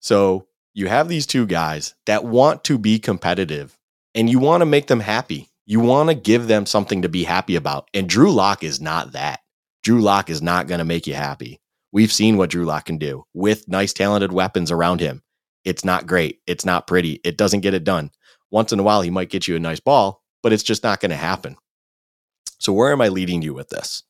[0.00, 3.78] So you have these two guys that want to be competitive
[4.14, 5.50] and you want to make them happy.
[5.66, 7.88] You want to give them something to be happy about.
[7.94, 9.40] And Drew Lock is not that.
[9.82, 11.60] Drew Lock is not going to make you happy.
[11.92, 15.22] We've seen what Drew Lock can do with nice, talented weapons around him.
[15.64, 16.40] It's not great.
[16.46, 17.20] It's not pretty.
[17.24, 18.10] It doesn't get it done
[18.50, 21.00] once in a while he might get you a nice ball, but it's just not
[21.00, 21.56] going to happen.
[22.58, 24.04] So, where am I leading you with this?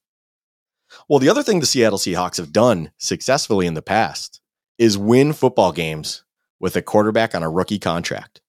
[1.08, 4.40] Well, the other thing the Seattle Seahawks have done successfully in the past
[4.78, 6.24] is win football games
[6.60, 8.40] with a quarterback on a rookie contract.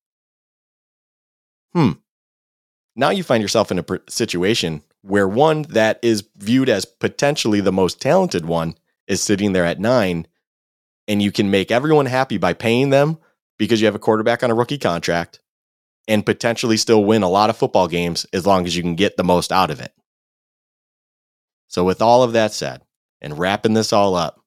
[1.73, 1.91] Hmm.
[2.95, 7.71] Now you find yourself in a situation where one that is viewed as potentially the
[7.71, 8.75] most talented one
[9.07, 10.27] is sitting there at nine,
[11.07, 13.17] and you can make everyone happy by paying them
[13.57, 15.39] because you have a quarterback on a rookie contract
[16.07, 19.17] and potentially still win a lot of football games as long as you can get
[19.17, 19.93] the most out of it.
[21.67, 22.81] So, with all of that said,
[23.21, 24.39] and wrapping this all up,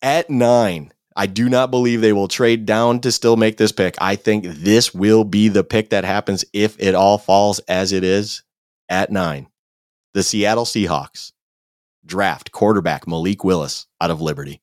[0.00, 3.94] at nine, I do not believe they will trade down to still make this pick.
[4.00, 8.04] I think this will be the pick that happens if it all falls as it
[8.04, 8.42] is
[8.88, 9.48] at nine.
[10.14, 11.32] The Seattle Seahawks
[12.04, 14.60] draft quarterback Malik Willis out of Liberty.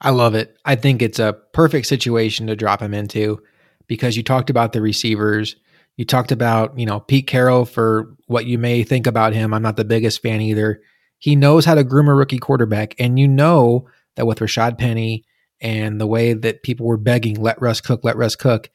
[0.00, 0.56] I love it.
[0.64, 3.42] I think it's a perfect situation to drop him into
[3.86, 5.56] because you talked about the receivers.
[5.96, 9.54] You talked about, you know, Pete Carroll for what you may think about him.
[9.54, 10.80] I'm not the biggest fan either.
[11.18, 12.94] He knows how to groom a rookie quarterback.
[12.98, 15.24] And you know that with Rashad Penny
[15.64, 18.70] and the way that people were begging, let Russ cook, let Russ cook,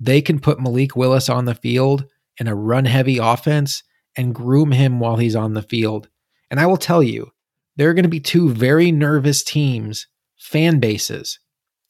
[0.00, 2.06] they can put Malik Willis on the field
[2.38, 3.84] in a run heavy offense
[4.16, 6.08] and groom him while he's on the field.
[6.50, 7.30] And I will tell you,
[7.76, 11.38] there are going to be two very nervous teams, fan bases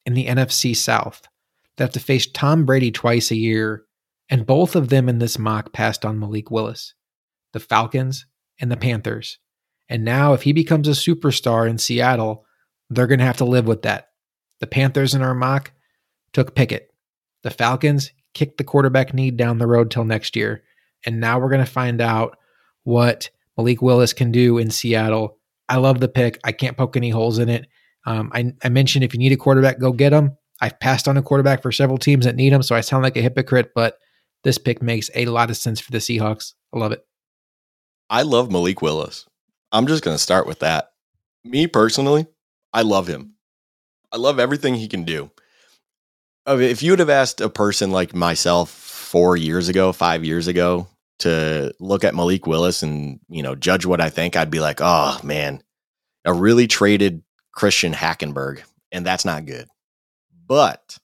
[0.04, 1.22] in the NFC South
[1.76, 3.84] that have to face Tom Brady twice a year,
[4.28, 6.92] and both of them in this mock passed on Malik Willis,
[7.54, 8.26] the Falcons
[8.60, 9.38] and the Panthers.
[9.88, 12.44] And now, if he becomes a superstar in Seattle,
[12.90, 14.08] they're going to have to live with that.
[14.60, 15.72] The Panthers in our mock
[16.32, 16.92] took Pickett.
[17.42, 20.62] The Falcons kicked the quarterback need down the road till next year.
[21.06, 22.38] And now we're going to find out
[22.84, 25.38] what Malik Willis can do in Seattle.
[25.68, 26.38] I love the pick.
[26.44, 27.66] I can't poke any holes in it.
[28.06, 30.36] Um, I, I mentioned if you need a quarterback, go get him.
[30.60, 33.16] I've passed on a quarterback for several teams that need him, so I sound like
[33.16, 33.98] a hypocrite, but
[34.44, 36.52] this pick makes a lot of sense for the Seahawks.
[36.72, 37.04] I love it.
[38.08, 39.26] I love Malik Willis.
[39.72, 40.90] I'm just going to start with that.
[41.44, 42.26] Me personally,
[42.72, 43.33] I love him.
[44.14, 45.32] I love everything he can do.
[46.46, 50.86] If you would have asked a person like myself four years ago, five years ago,
[51.18, 54.78] to look at Malik Willis and you know judge what I think, I'd be like,
[54.80, 55.64] oh man,
[56.24, 58.62] a really traded Christian Hackenberg,
[58.92, 59.66] and that's not good.
[60.46, 60.96] But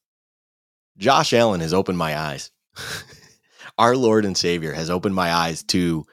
[0.97, 2.53] Josh Allen has opened my eyes.
[3.78, 6.05] Our Lord and Savior has opened my eyes to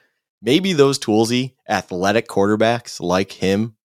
[0.42, 3.76] maybe those toolsy athletic quarterbacks like him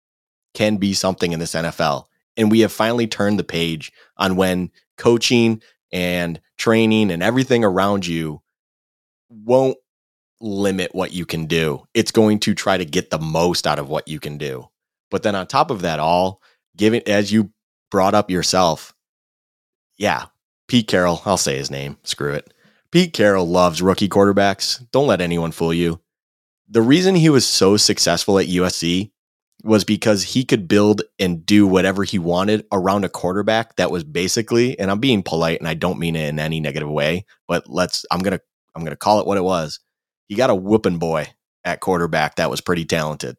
[0.55, 2.07] can be something in this NFL.
[2.37, 8.07] And we have finally turned the page on when coaching and training and everything around
[8.07, 8.41] you
[9.29, 9.77] won't
[10.41, 11.87] limit what you can do.
[11.95, 14.69] It's going to try to get the most out of what you can do.
[15.11, 16.41] But then on top of that all,
[16.77, 17.51] giving as you
[17.91, 18.95] brought up yourself,
[19.97, 20.27] yeah,
[20.69, 22.53] Pete Carroll, I'll say his name, screw it.
[22.91, 24.85] Pete Carroll loves rookie quarterbacks.
[24.91, 26.01] Don't let anyone fool you.
[26.69, 29.12] The reason he was so successful at USC
[29.63, 34.05] was because he could build and do whatever he wanted around a quarterback that was
[34.05, 37.69] basically, and I'm being polite and I don't mean it in any negative way, but
[37.69, 38.41] let's I'm gonna
[38.75, 39.81] I'm gonna call it what it was.
[40.29, 41.29] He got a whooping boy
[41.65, 43.37] at quarterback that was pretty talented.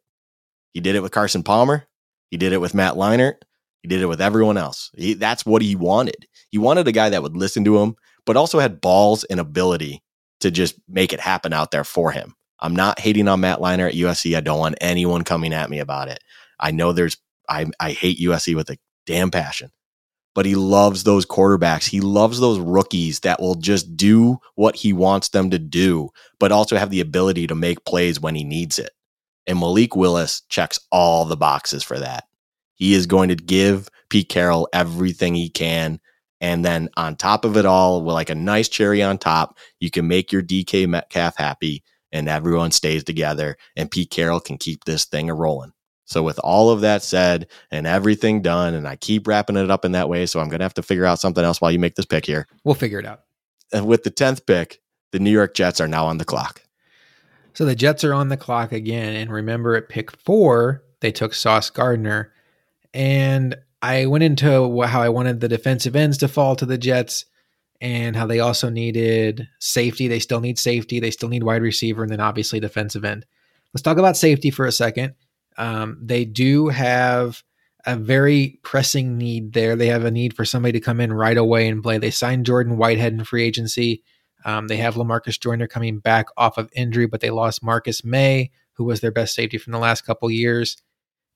[0.72, 1.86] He did it with Carson Palmer.
[2.30, 3.34] He did it with Matt Leinart.
[3.82, 4.90] He did it with everyone else.
[4.96, 6.26] He, that's what he wanted.
[6.50, 10.02] He wanted a guy that would listen to him, but also had balls and ability
[10.40, 12.34] to just make it happen out there for him.
[12.64, 14.34] I'm not hating on Matt Leinart at USC.
[14.34, 16.20] I don't want anyone coming at me about it.
[16.58, 19.70] I know there's I I hate USC with a damn passion.
[20.34, 21.86] But he loves those quarterbacks.
[21.86, 26.08] He loves those rookies that will just do what he wants them to do,
[26.40, 28.90] but also have the ability to make plays when he needs it.
[29.46, 32.24] And Malik Willis checks all the boxes for that.
[32.74, 36.00] He is going to give Pete Carroll everything he can.
[36.40, 39.90] And then on top of it all, with like a nice cherry on top, you
[39.90, 41.84] can make your DK Metcalf happy
[42.14, 45.72] and everyone stays together and Pete Carroll can keep this thing a rolling.
[46.06, 49.84] So with all of that said and everything done, and I keep wrapping it up
[49.84, 51.96] in that way, so I'm gonna have to figure out something else while you make
[51.96, 52.46] this pick here.
[52.62, 53.22] We'll figure it out.
[53.72, 54.80] And with the tenth pick,
[55.10, 56.62] the New York Jets are now on the clock.
[57.52, 61.34] So the Jets are on the clock again, and remember at pick four they took
[61.34, 62.32] Sauce Gardner,
[62.92, 67.24] and I went into how I wanted the defensive ends to fall to the Jets
[67.84, 70.08] and how they also needed safety.
[70.08, 71.00] They still need safety.
[71.00, 73.26] They still need wide receiver, and then obviously defensive end.
[73.74, 75.14] Let's talk about safety for a second.
[75.58, 77.42] Um, they do have
[77.84, 79.76] a very pressing need there.
[79.76, 81.98] They have a need for somebody to come in right away and play.
[81.98, 84.02] They signed Jordan Whitehead in free agency.
[84.46, 88.50] Um, they have Lamarcus Joyner coming back off of injury, but they lost Marcus Maye,
[88.72, 90.78] who was their best safety from the last couple years.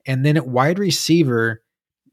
[0.06, 1.62] And then at wide receiver,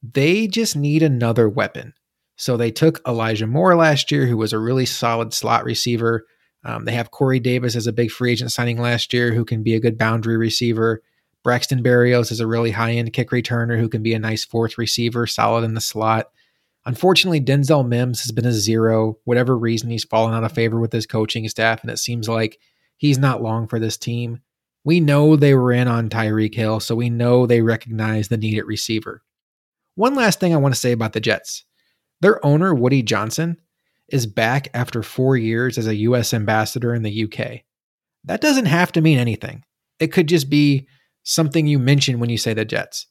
[0.03, 1.93] they just need another weapon.
[2.35, 6.25] So they took Elijah Moore last year, who was a really solid slot receiver.
[6.63, 9.63] Um, they have Corey Davis as a big free agent signing last year, who can
[9.63, 11.01] be a good boundary receiver.
[11.43, 14.77] Braxton Berrios is a really high end kick returner who can be a nice fourth
[14.77, 16.31] receiver, solid in the slot.
[16.87, 19.17] Unfortunately, Denzel Mims has been a zero.
[19.25, 22.59] Whatever reason, he's fallen out of favor with his coaching staff, and it seems like
[22.97, 24.41] he's not long for this team.
[24.83, 28.57] We know they were in on Tyreek Hill, so we know they recognize the need
[28.57, 29.23] at receiver.
[29.95, 31.65] One last thing I want to say about the Jets.
[32.21, 33.57] Their owner, Woody Johnson,
[34.09, 36.33] is back after four years as a U.S.
[36.33, 37.61] ambassador in the UK.
[38.23, 39.63] That doesn't have to mean anything.
[39.99, 40.87] It could just be
[41.23, 43.07] something you mention when you say the Jets.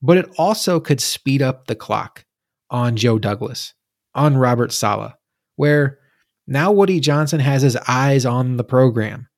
[0.00, 2.24] But it also could speed up the clock
[2.70, 3.74] on Joe Douglas,
[4.14, 5.14] on Robert Saleh,
[5.56, 5.98] where
[6.46, 9.28] now Woody Johnson has his eyes on the program.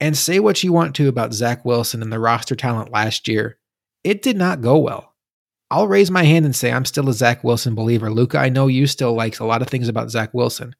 [0.00, 3.58] And say what you want to about Zach Wilson and the roster talent last year,
[4.02, 5.11] it did not go well.
[5.72, 8.10] I'll raise my hand and say I'm still a Zach Wilson believer.
[8.10, 10.76] Luka, I know you still likes a lot of things about Zach Wilson.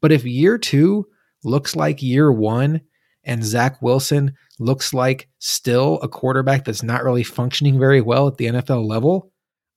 [0.00, 1.06] But if year two
[1.44, 2.80] looks like year one
[3.24, 8.38] and Zach Wilson looks like still a quarterback that's not really functioning very well at
[8.38, 9.30] the NFL level,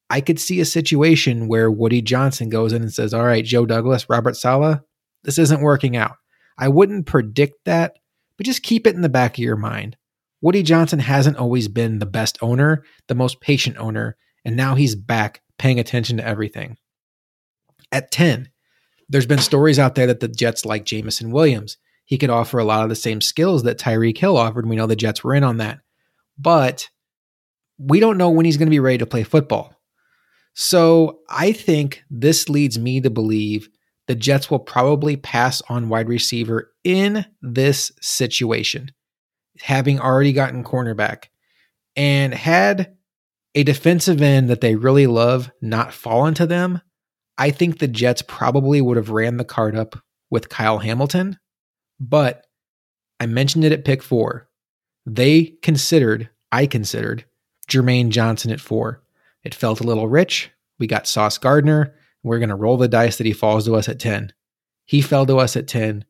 [0.10, 3.66] I could see a situation where Woody Johnson goes in and says, All right, Joe
[3.66, 4.80] Douglas, Robert Saleh,
[5.26, 6.16] this isn't working out.
[6.58, 7.98] I wouldn't predict that,
[8.38, 9.98] but just keep it in the back of your mind.
[10.40, 14.16] Woody Johnson hasn't always been the best owner, the most patient owner,
[14.46, 16.78] and now he's back paying attention to everything.
[17.92, 18.50] At 10,
[19.10, 21.78] there's been stories out there that the Jets like Jameson Williams.
[22.06, 24.68] He could offer a lot of the same skills that Tyreek Hill offered.
[24.68, 25.80] We know the Jets were in on that.
[26.38, 26.90] But
[27.80, 29.74] we don't know when he's going to be ready to play football.
[30.54, 33.70] So I think this leads me to believe
[34.08, 38.92] the Jets will probably pass on wide receiver in this situation,
[39.60, 41.26] having already gotten cornerback.
[41.96, 42.95] And had
[43.56, 46.82] a defensive end that they really love not fallen to them,
[47.38, 49.98] I think the Jets probably would have ran the card up
[50.30, 51.40] with Kyle Hamilton.
[52.00, 52.46] But
[53.20, 54.50] I mentioned it at pick four.
[55.06, 57.26] They considered, I considered,
[57.70, 59.02] Jermaine Johnson at four.
[59.44, 60.52] It felt a little rich.
[60.78, 61.96] We got Sauce Gardner.
[62.24, 64.34] We're going to roll the dice that he falls to us at 10.
[64.86, 66.06] He fell to us at 10.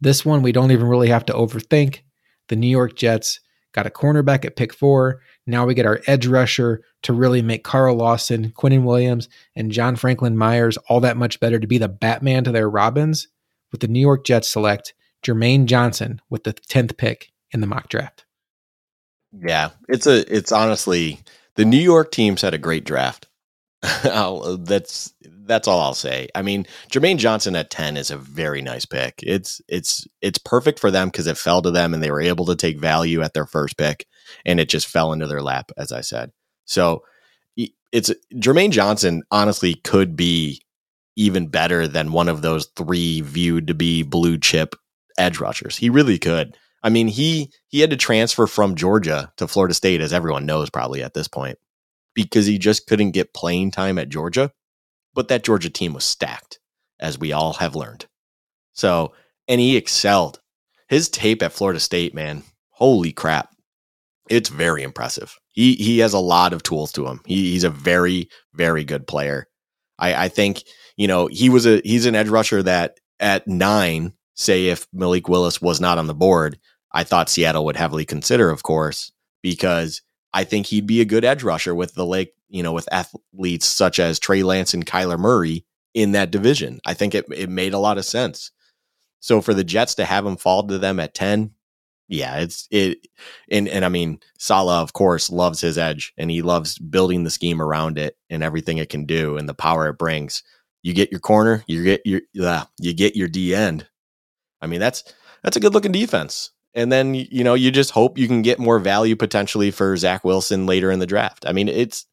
[0.00, 2.00] This one, we don't even really have to overthink.
[2.48, 3.40] The New York Jets
[3.72, 5.20] got a cornerback at pick four.
[5.46, 9.96] Now we get our edge rusher to really make Carl Lawson, Quinnen Williams, and John
[9.96, 13.28] Franklin Myers all that much better to be the Batman to their Robins.
[13.72, 17.88] With the New York Jets select Jermaine Johnson with the 10th pick in the mock
[17.88, 18.24] draft.
[19.32, 21.20] Yeah, it's a it's honestly
[21.54, 23.28] the New York teams had a great draft.
[24.02, 25.14] Uh, that's
[25.46, 26.28] that's all I'll say.
[26.34, 29.14] I mean, Jermaine Johnson at 10 is a very nice pick.
[29.22, 32.44] It's it's it's perfect for them because it fell to them and they were able
[32.46, 34.06] to take value at their first pick
[34.44, 36.30] and it just fell into their lap, as I said.
[36.66, 37.02] So
[37.92, 40.62] it's Jermaine Johnson honestly could be
[41.16, 44.74] even better than one of those three viewed to be blue chip
[45.18, 45.76] edge rushers.
[45.76, 46.56] He really could.
[46.82, 50.70] I mean, he he had to transfer from Georgia to Florida State, as everyone knows
[50.70, 51.58] probably at this point,
[52.14, 54.52] because he just couldn't get playing time at Georgia.
[55.14, 56.60] But that Georgia team was stacked,
[57.00, 58.06] as we all have learned.
[58.72, 59.12] So,
[59.48, 60.40] and he excelled.
[60.88, 63.50] His tape at Florida State, man, holy crap.
[64.28, 65.36] It's very impressive.
[65.50, 67.20] He he has a lot of tools to him.
[67.26, 69.46] He, he's a very, very good player.
[69.98, 70.62] I, I think,
[70.96, 75.28] you know, he was a he's an edge rusher that at nine, say if Malik
[75.28, 76.58] Willis was not on the board,
[76.92, 79.12] I thought Seattle would heavily consider, of course,
[79.42, 82.88] because I think he'd be a good edge rusher with the lake, you know, with
[82.92, 86.80] athletes such as Trey Lance and Kyler Murray in that division.
[86.86, 88.52] I think it, it made a lot of sense.
[89.20, 91.52] So for the Jets to have him fall to them at 10,
[92.08, 93.06] yeah, it's it
[93.52, 97.30] and and I mean Saleh of course loves his edge and he loves building the
[97.30, 100.42] scheme around it and everything it can do and the power it brings.
[100.82, 103.86] You get your corner, you get your uh, you get your D end.
[104.60, 105.04] I mean that's
[105.44, 108.58] that's a good looking defense and then you know you just hope you can get
[108.58, 111.44] more value potentially for Zach Wilson later in the draft.
[111.46, 112.06] I mean, it's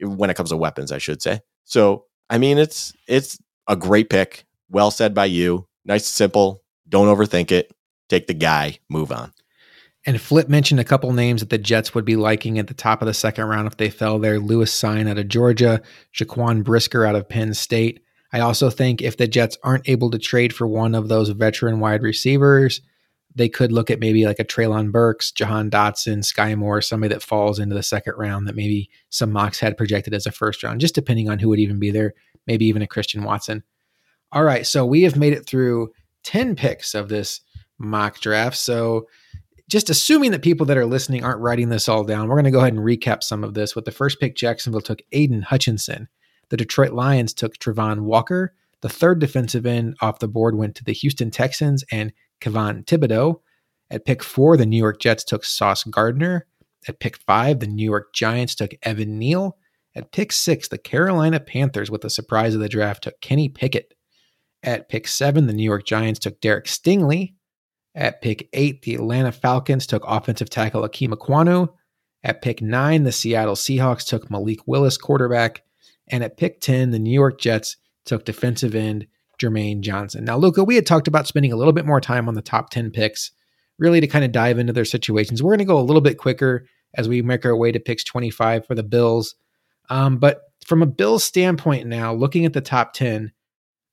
[0.00, 1.40] when it comes to weapons, I should say.
[1.64, 3.38] So I mean, it's it's
[3.68, 4.44] a great pick.
[4.68, 5.66] Well said by you.
[5.84, 6.62] Nice, and simple.
[6.88, 7.72] Don't overthink it.
[8.08, 8.78] Take the guy.
[8.88, 9.32] Move on.
[10.06, 13.00] And Flip mentioned a couple names that the Jets would be liking at the top
[13.00, 14.38] of the second round if they fell there.
[14.38, 15.80] Lewis Cine out of Georgia,
[16.14, 18.00] Jaquan Brisker out of Penn State.
[18.30, 21.80] I also think if the Jets aren't able to trade for one of those veteran
[21.80, 22.82] wide receivers,
[23.34, 27.22] they could look at maybe like a Treylon Burks, Jahan Dotson, Skyy Moore, somebody that
[27.22, 30.80] falls into the second round that maybe some mocks had projected as a first round,
[30.80, 32.14] just depending on who would even be there,
[32.46, 33.64] maybe even a Christian Watson.
[34.30, 35.92] All right, so we have made it through
[36.24, 37.40] 10 picks of this
[37.78, 38.56] mock draft.
[38.56, 39.08] So
[39.68, 42.50] just assuming that people that are listening aren't writing this all down, we're going to
[42.50, 43.74] go ahead and recap some of this.
[43.74, 46.08] With the first pick, Jacksonville took Aidan Hutchinson.
[46.50, 48.54] The Detroit Lions took Travon Walker.
[48.82, 52.12] The third defensive end off the board went to the Houston Texans and
[52.44, 53.40] Kayvon Thibodeaux.
[53.90, 56.46] At pick four, the New York Jets took Sauce Gardner.
[56.88, 59.56] At pick five, the New York Giants took Evan Neal.
[59.94, 63.94] At pick six, the Carolina Panthers, with the surprise of the draft, took Kenny Pickett.
[64.62, 67.34] At pick seven, the New York Giants took Derek Stingley.
[67.94, 71.68] At pick eight, the Atlanta Falcons took offensive tackle Ikem Ekwonu.
[72.24, 75.62] At pick nine, the Seattle Seahawks took Malik Willis, quarterback.
[76.08, 79.06] And at pick 10, the New York Jets took defensive end
[79.38, 80.24] Jermaine Johnson.
[80.24, 82.70] Now, Luka, we had talked about spending a little bit more time on the top
[82.70, 83.30] 10 picks,
[83.78, 85.42] really to kind of dive into their situations.
[85.42, 88.04] We're going to go a little bit quicker as we make our way to picks
[88.04, 89.34] 25 for the Bills.
[89.90, 93.32] Um, but from a Bills standpoint now, looking at the top 10,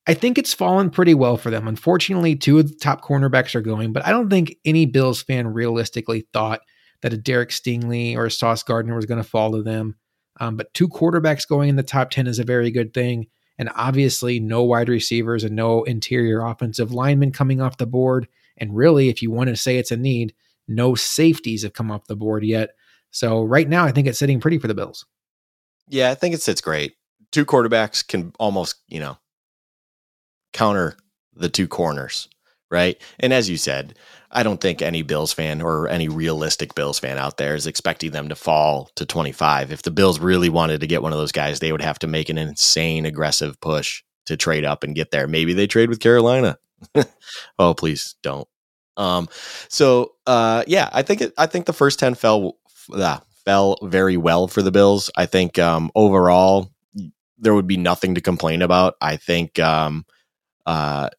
[0.08, 1.68] I think it's fallen pretty well for them.
[1.68, 5.48] Unfortunately, two of the top cornerbacks are going, but I don't think any Bills fan
[5.48, 6.62] realistically thought
[7.02, 9.96] that a Derek Stingley or a Sauce Gardner was going to fall to them.
[10.40, 13.28] Um, but two quarterbacks going in the top 10 is a very good thing.
[13.62, 18.28] And obviously, no wide receivers and no interior offensive linemen coming off the board.
[18.58, 20.34] And really, if you want to say it's a need,
[20.68, 22.72] no safeties have come off the board yet.
[23.12, 25.06] So right now, I think it's sitting pretty for the Bills.
[25.88, 26.96] Yeah, I think it sits great.
[27.32, 29.20] Two quarterbacks can almost, you know,
[30.54, 30.98] counter
[31.36, 32.30] the two corners,
[32.72, 33.00] right?
[33.20, 33.94] And as you said,
[34.32, 38.12] I don't think any Bills fan or any realistic Bills fan out there is expecting
[38.12, 39.72] them to fall to 25.
[39.72, 42.08] If the Bills really wanted to get one of those guys, they would have to
[42.08, 45.28] make an insane aggressive push to trade up and get there.
[45.28, 46.58] Maybe they trade with Carolina.
[47.60, 48.48] oh, please don't.
[48.98, 49.28] Um,
[49.68, 52.58] so uh, yeah, I think it, I think the first 10 fell
[52.94, 55.10] uh, fell very well for the Bills.
[55.16, 56.72] I think um, overall
[57.38, 58.96] there would be nothing to complain about.
[59.02, 60.06] I think um,
[60.66, 61.10] uh,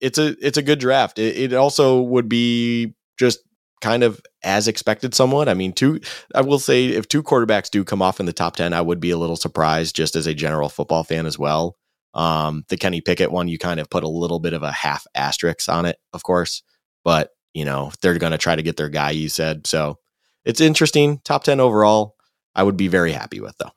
[0.00, 1.18] it's a it's a good draft.
[1.18, 3.40] It, it also would be just
[3.80, 5.48] kind of as expected somewhat.
[5.48, 6.00] I mean, two
[6.34, 9.00] I will say if two quarterbacks do come off in the top 10, I would
[9.00, 11.76] be a little surprised just as a general football fan as well.
[12.12, 15.06] Um, the Kenny Pickett one, you kind of put a little bit of a half
[15.14, 16.62] asterisk on it, of course,
[17.04, 19.66] but you know, they're going to try to get their guy, you said.
[19.66, 19.98] So
[20.44, 21.20] it's interesting.
[21.24, 22.16] Top 10 overall,
[22.54, 23.72] I would be very happy with though.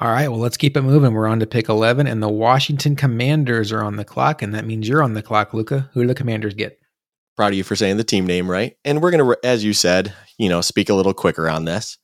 [0.00, 1.12] All right, well, let's keep it moving.
[1.12, 4.64] We're on to pick 11, and the Washington Commanders are on the clock, and that
[4.64, 5.90] means you're on the clock, Luka.
[5.92, 6.80] Who do the Commanders get?
[7.36, 8.78] Proud of you for saying the team name right.
[8.82, 11.98] And we're going to, as you said, you know, speak a little quicker on this.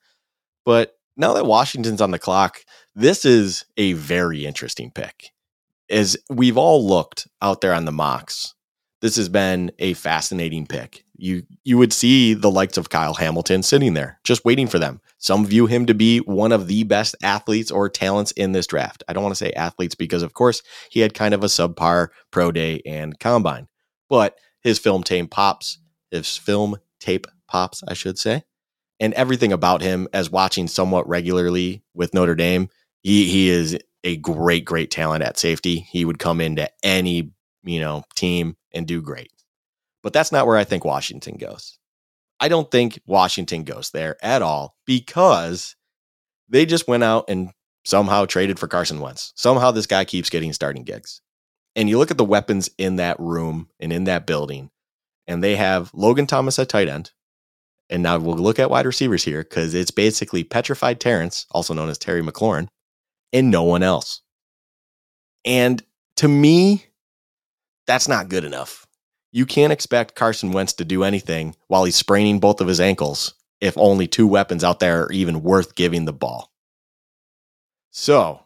[0.67, 2.59] But now that Washington's on the clock,
[2.95, 5.31] this is a very interesting pick.
[5.89, 8.53] As we've all looked out there on the mocks,
[9.01, 11.06] this has been a fascinating pick.
[11.19, 15.01] You you would see the likes of Kyle Hamilton sitting there, just waiting for them.
[15.19, 19.03] Some view him to be one of the best athletes or talents in this draft.
[19.09, 22.09] I don't want to say athletes because, of course, he had kind of a subpar
[22.31, 23.69] pro day and combine,
[24.09, 25.79] but his film tape pops,
[26.11, 28.45] his film tape pops, I should say,
[29.01, 32.69] and everything about him as watching somewhat regularly with Notre Dame,
[33.03, 35.81] he he is a great, great talent at safety.
[35.91, 37.33] He would come into any
[37.65, 39.31] you know team and do great.
[40.07, 41.81] But that's not where I think Washington goes.
[42.39, 45.75] I don't think Washington goes there at all because
[46.49, 47.51] they just went out and
[47.85, 49.33] somehow traded for Carson Wentz.
[49.35, 51.23] Somehow this guy keeps getting starting gigs.
[51.75, 54.71] And you look at the weapons in that room and in that building,
[55.27, 57.11] and they have Logan Thomas at tight end.
[57.91, 61.89] And now we'll look at wide receivers here because it's basically petrified Terrence, also known
[61.89, 62.69] as Terry McLaurin,
[63.33, 64.23] and no one else.
[65.45, 65.83] And
[66.19, 66.87] to me,
[67.89, 68.86] that's not good enough.
[69.37, 73.35] You can't expect Carson Wentz to do anything while he's spraining both of his ankles
[73.61, 76.55] if only two weapons out there are even worth giving the ball.
[77.91, 78.41] So,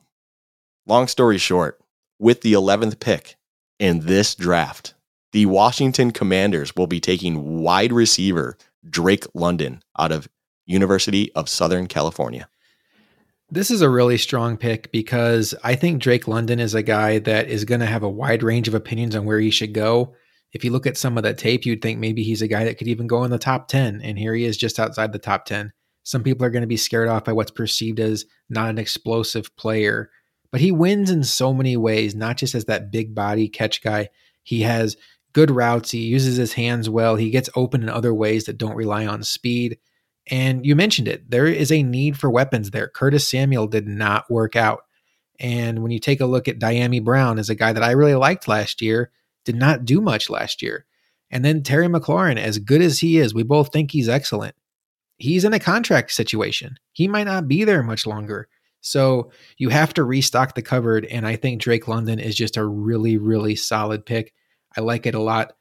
[0.88, 1.80] long story short,
[2.18, 3.36] with the 11th pick
[3.78, 4.94] in this draft,
[5.30, 10.28] the Washington Commanders will be taking wide receiver Drake London out of
[10.66, 12.48] University of Southern California.
[13.48, 17.46] This is a really strong pick because I think Drake London is a guy that
[17.46, 20.16] is going to have a wide range of opinions on where he should go.
[20.52, 22.76] If you look at some of that tape, you'd think maybe he's a guy that
[22.78, 25.44] could even go in the top 10, and here he is just outside the top
[25.44, 25.72] 10.
[26.02, 29.54] Some people are going to be scared off by what's perceived as not an explosive
[29.56, 30.10] player,
[30.50, 34.08] but he wins in so many ways, not just as that big body catch guy.
[34.42, 34.96] He has
[35.32, 38.74] good routes, he uses his hands well, he gets open in other ways that don't
[38.74, 39.78] rely on speed.
[40.28, 41.30] And you mentioned it.
[41.30, 42.88] There is a need for weapons there.
[42.88, 44.82] Curtis Samuel did not work out.
[45.38, 48.14] And when you take a look at Dyami Brown as a guy that I really
[48.14, 49.10] liked last year,
[49.50, 50.86] did not do much last year.
[51.30, 54.54] And then Terry McLaurin, as good as he is, we both think he's excellent.
[55.16, 56.76] He's in a contract situation.
[56.92, 58.48] He might not be there much longer.
[58.80, 61.04] So you have to restock the cupboard.
[61.04, 64.32] And I think Drake London is just a really, really solid pick.
[64.76, 65.52] I like it a lot.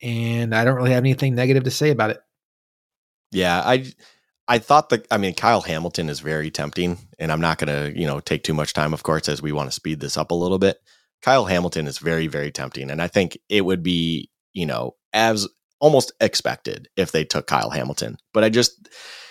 [0.00, 2.20] And I don't really have anything negative to say about it.
[3.32, 3.84] Yeah, I
[4.46, 8.06] I thought that I mean Kyle Hamilton is very tempting, and I'm not gonna, you
[8.06, 10.34] know, take too much time, of course, as we want to speed this up a
[10.34, 10.78] little bit.
[11.22, 12.90] Kyle Hamilton is very, very tempting.
[12.90, 15.48] And I think it would be, you know, as
[15.80, 18.16] almost expected if they took Kyle Hamilton.
[18.32, 18.88] But I just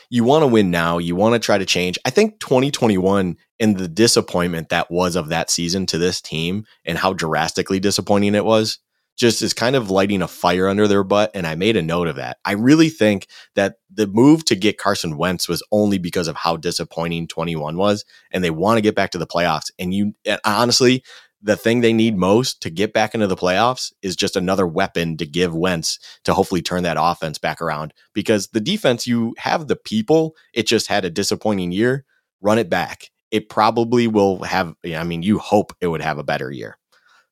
[0.09, 0.97] you want to win now.
[0.99, 1.97] You want to try to change.
[2.05, 6.97] I think 2021 and the disappointment that was of that season to this team and
[6.97, 8.79] how drastically disappointing it was
[9.17, 11.31] just is kind of lighting a fire under their butt.
[11.33, 12.37] And I made a note of that.
[12.45, 16.55] I really think that the move to get Carson Wentz was only because of how
[16.55, 18.05] disappointing 21 was.
[18.31, 19.71] And they want to get back to the playoffs.
[19.79, 21.03] And you, and honestly,
[21.41, 25.17] the thing they need most to get back into the playoffs is just another weapon
[25.17, 27.93] to give Wentz to hopefully turn that offense back around.
[28.13, 32.05] Because the defense, you have the people, it just had a disappointing year.
[32.41, 33.09] Run it back.
[33.29, 36.77] It probably will have, I mean, you hope it would have a better year.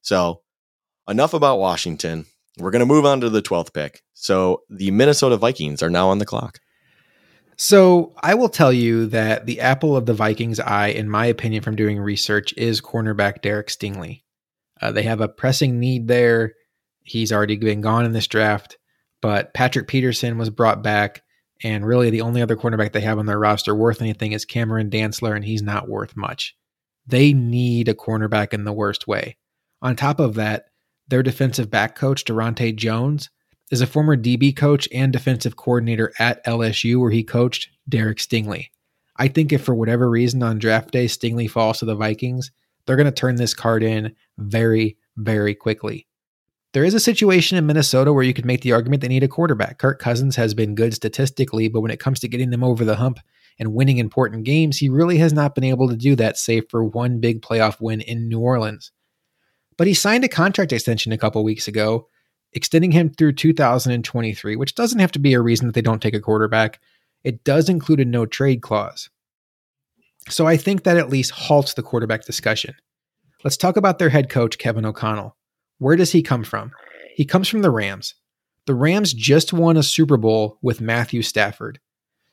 [0.01, 0.41] So
[1.07, 2.25] enough about Washington.
[2.57, 4.01] We're going to move on to the 12th pick.
[4.13, 6.59] So the Minnesota Vikings are now on the clock.
[7.57, 11.63] So I will tell you that the apple of the Vikings' eye, in my opinion,
[11.63, 14.23] from doing research, is cornerback Derek Stingley.
[14.81, 16.53] Uh, they have a pressing need there.
[17.03, 18.77] He's already been gone in this draft,
[19.21, 21.21] but Patrick Peterson was brought back,
[21.63, 24.89] and really the only other cornerback they have on their roster worth anything is Cameron
[24.89, 26.55] Dantzler, and he's not worth much.
[27.07, 29.37] They need a cornerback in the worst way.
[29.81, 30.65] On top of that,
[31.07, 33.29] their defensive back coach, Daronte Jones,
[33.71, 38.69] is a former DB coach and defensive coordinator at LSU, where he coached Derek Stingley.
[39.17, 42.51] I think if for whatever reason on draft day Stingley falls to the Vikings,
[42.85, 46.07] they're going to turn this card in very, very quickly.
[46.73, 49.29] There is a situation in Minnesota where you could make the argument they need a
[49.29, 49.79] quarterback.
[49.79, 52.97] Kirk Cousins has been good statistically, but when it comes to getting them over the
[52.97, 53.19] hump
[53.57, 56.83] and winning important games, he really has not been able to do that, save for
[56.83, 58.91] one big playoff win in New Orleans.
[59.77, 62.09] But he signed a contract extension a couple weeks ago,
[62.55, 66.15] extending him through 2023, which doesn't have to be a reason that they don't take
[66.15, 66.79] a quarterback.
[67.23, 69.09] It does include a no trade clause.
[70.29, 72.73] So I think that at least halts the quarterback discussion.
[73.43, 75.35] Let's talk about their head coach, Kevin O'Connell.
[75.77, 76.71] Where does he come from?
[77.13, 78.15] He comes from the Rams.
[78.65, 81.79] The Rams just won a Super Bowl with Matthew Stafford.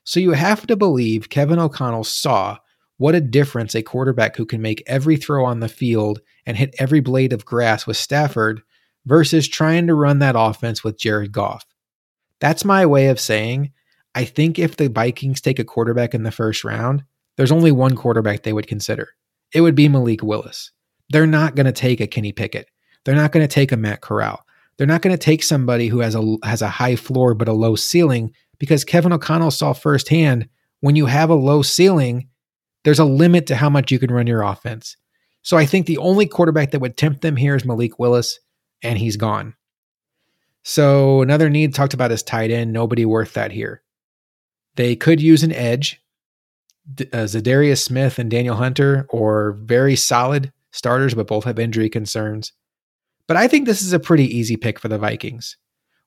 [0.05, 2.59] So you have to believe Kevin O'Connell saw
[2.97, 6.75] what a difference a quarterback who can make every throw on the field and hit
[6.79, 8.63] every blade of grass with Stafford
[9.07, 11.65] versus trying to run that offense with Jared Goff.
[12.41, 13.73] That's my way of saying
[14.15, 17.03] I think if the Vikings take a quarterback in the first round,
[17.37, 19.09] there's only one quarterback they would consider.
[19.55, 20.71] It would be Malik Willis.
[21.09, 22.69] They're not going to take a Kenny Pickett.
[23.05, 24.45] They're not going to take a Matt Corral.
[24.77, 27.53] They're not going to take somebody who has a has a high floor but a
[27.53, 30.49] low ceiling because Kevin O'Connell saw firsthand
[30.81, 32.29] when you have a low ceiling,
[32.85, 34.97] there's a limit to how much you can run your offense.
[35.43, 38.39] So I think the only quarterback that would tempt them here is Malik Willis,
[38.83, 39.55] and he's gone.
[40.65, 42.73] So another need talked about is tight end.
[42.73, 43.83] Nobody worth that here.
[44.77, 46.01] They could use an edge.
[47.01, 52.53] Uh, Za'Darius Smith and Danielle Hunter, or very solid starters, but both have injury concerns.
[53.29, 55.57] But I think this is a pretty easy pick for the Vikings.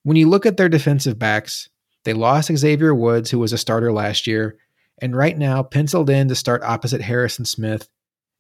[0.04, 1.70] When you look at their defensive backs,
[2.04, 4.58] they lost Xavier Woods, who was a starter last year,
[5.02, 7.90] and right now, penciled in to start opposite Harrison Smith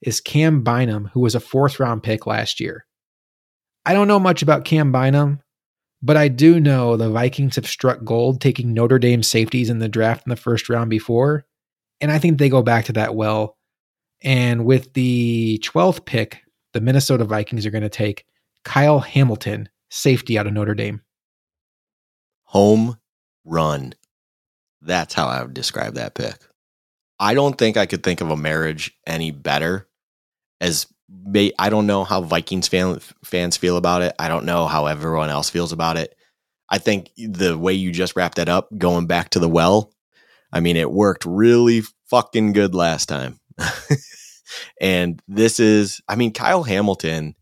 [0.02, 2.86] is Cam Bynum, who was a fourth round pick last year.
[3.86, 5.42] I don't know much about Cam Bynum,
[6.02, 9.90] but I do know the Vikings have struck gold taking Notre Dame safeties in the
[9.90, 11.46] draft in the first round before.
[12.02, 13.58] And I think they go back to that well.
[14.24, 16.42] And with the 12th pick,
[16.74, 18.26] the Minnesota Vikings are going to take
[18.64, 21.02] Kyle Hamilton, safety out of Notre Dame.
[22.46, 22.98] Home
[23.44, 23.94] run.
[24.82, 26.36] That's how I would describe that pick.
[27.20, 29.88] I don't think I could think of a marriage any better.
[30.60, 30.88] As
[31.24, 34.14] may, I don't know how Vikings fan, fans feel about it.
[34.20, 36.16] I don't know how everyone else feels about it.
[36.70, 39.94] I think the way you just wrapped that up, going back to the well,
[40.52, 43.40] I mean, it worked really fucking good last time.
[44.82, 47.36] and this is, I mean, Kyle Hamilton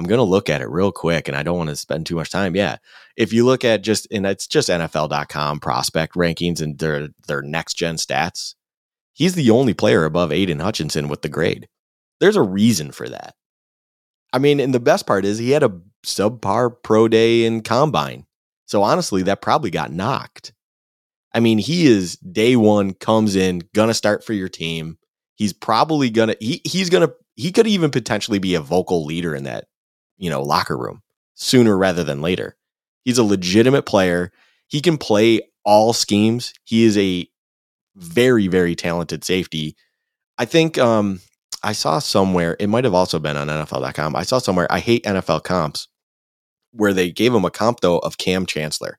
[0.00, 2.14] I'm going to look at it real quick and I don't want to spend too
[2.14, 2.54] much time.
[2.54, 2.76] Yeah.
[3.16, 7.74] If you look at just, and it's just NFL.com prospect rankings and their, their next
[7.74, 8.54] gen stats,
[9.12, 11.68] he's the only player above Aidan Hutchinson with the grade.
[12.20, 13.34] There's a reason for that.
[14.32, 18.26] I mean, and the best part is he had a subpar pro day in combine.
[18.66, 20.52] So honestly, that probably got knocked.
[21.34, 24.98] I mean, he is day one, comes in, gonna start for your team.
[25.34, 29.44] He's probably gonna he he's gonna he could even potentially be a vocal leader in
[29.44, 29.64] that
[30.20, 31.02] you know, locker room
[31.34, 32.56] sooner rather than later.
[33.04, 34.30] He's a legitimate player.
[34.68, 36.52] He can play all schemes.
[36.64, 37.26] He is a
[37.96, 39.74] very, very talented safety.
[40.38, 41.20] I think um,
[41.62, 44.16] I saw somewhere, it might have also been on NFL.com.
[44.16, 45.88] I saw somewhere, I hate NFL comps,
[46.72, 48.98] where they gave him a comp though of Kam Chancellor.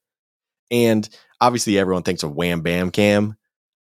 [0.70, 1.08] And
[1.40, 3.36] obviously everyone thinks of Wham Bam Cam.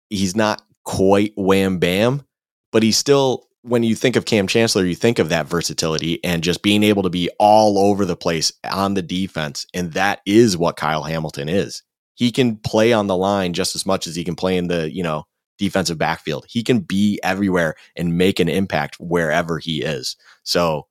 [0.09, 2.23] He's not quite Wham Bam,
[2.71, 6.43] but he's still when you think of Kam Chancellor, you think of that versatility and
[6.43, 9.65] just being able to be all over the place on the defense.
[9.73, 11.83] And that is what Kyle Hamilton is.
[12.15, 14.91] He can play on the line just as much as he can play in the,
[14.91, 15.25] you know,
[15.59, 16.45] defensive backfield.
[16.49, 20.15] He can be everywhere and make an impact wherever he is.
[20.43, 20.87] So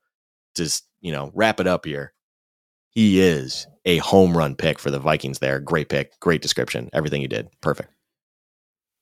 [0.54, 2.12] just, you know, wrap it up here.
[2.90, 5.58] He is a home run pick for the Vikings there.
[5.58, 6.90] Great pick, great description.
[6.92, 7.48] Everything you did.
[7.60, 7.90] Perfect.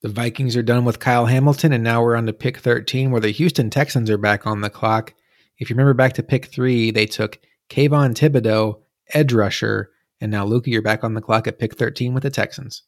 [0.03, 3.21] The Vikings are done with Kyle Hamilton, and now we're on to pick 13, where
[3.21, 5.15] the Houston Texans are back on the clock.
[5.59, 7.41] If you remember back to pick three, they took
[7.71, 8.81] Kayvon Thibodeaux,
[9.15, 9.91] edge rusher,
[10.21, 12.83] and now Luka, you're back on the clock at pick 13 with the Texans.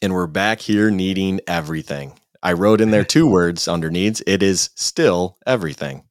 [0.00, 2.12] And we're back here needing everything.
[2.42, 4.22] I wrote in there two words under needs.
[4.26, 6.04] It is still everything.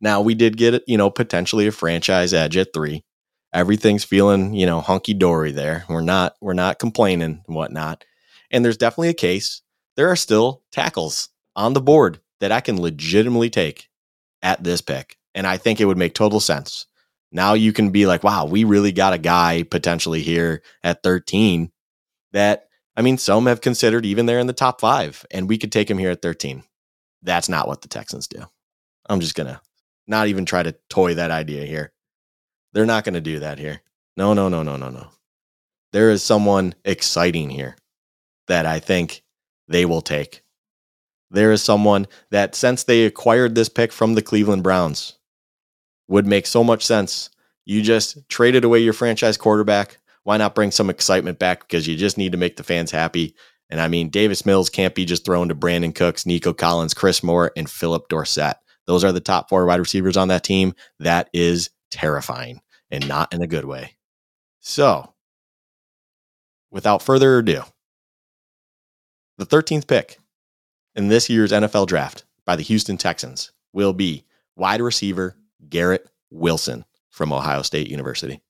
[0.00, 3.04] Now we did get, you know, potentially a franchise edge at three.
[3.54, 5.84] Everything's feeling, you know, hunky dory there.
[5.88, 8.04] We're not, we're not complaining and whatnot.
[8.50, 9.62] And there's definitely a case.
[9.96, 13.88] There are still tackles on the board that I can legitimately take
[14.42, 15.16] at this pick.
[15.34, 16.86] And I think it would make total sense.
[17.30, 21.70] Now you can be like, wow, we really got a guy potentially here at 13
[22.32, 22.66] that,
[22.96, 25.90] I mean, some have considered even there in the top five, and we could take
[25.90, 26.62] him here at 13.
[27.22, 28.44] That's not what the Texans do.
[29.08, 29.60] I'm just going to
[30.06, 31.92] not even try to toy that idea here.
[32.72, 33.82] They're not going to do that here.
[34.16, 35.08] No, no, no, no, no, no.
[35.92, 37.76] There is someone exciting here
[38.48, 39.22] that I think
[39.68, 40.42] they will take.
[41.30, 45.18] There is someone that, since they acquired this pick from the Cleveland Browns,
[46.08, 47.30] would make so much sense.
[47.64, 49.98] You just traded away your franchise quarterback.
[50.24, 51.60] Why not bring some excitement back?
[51.60, 53.34] Because you just need to make the fans happy.
[53.70, 57.22] And I mean, Davis Mills can't be just thrown to Brandin Cooks, Nico Collins, Chris
[57.22, 58.56] Moore, and Phillip Dorsett.
[58.86, 60.74] Those are the top four wide receivers on that team.
[60.98, 63.96] That is terrifying and not in a good way.
[64.60, 65.12] So,
[66.70, 67.62] without further ado,
[69.38, 70.18] the 13th pick
[70.94, 74.24] in this year's NFL draft by the Houston Texans will be
[74.56, 75.36] wide receiver
[75.68, 78.40] Garrett Wilson from Ohio State University.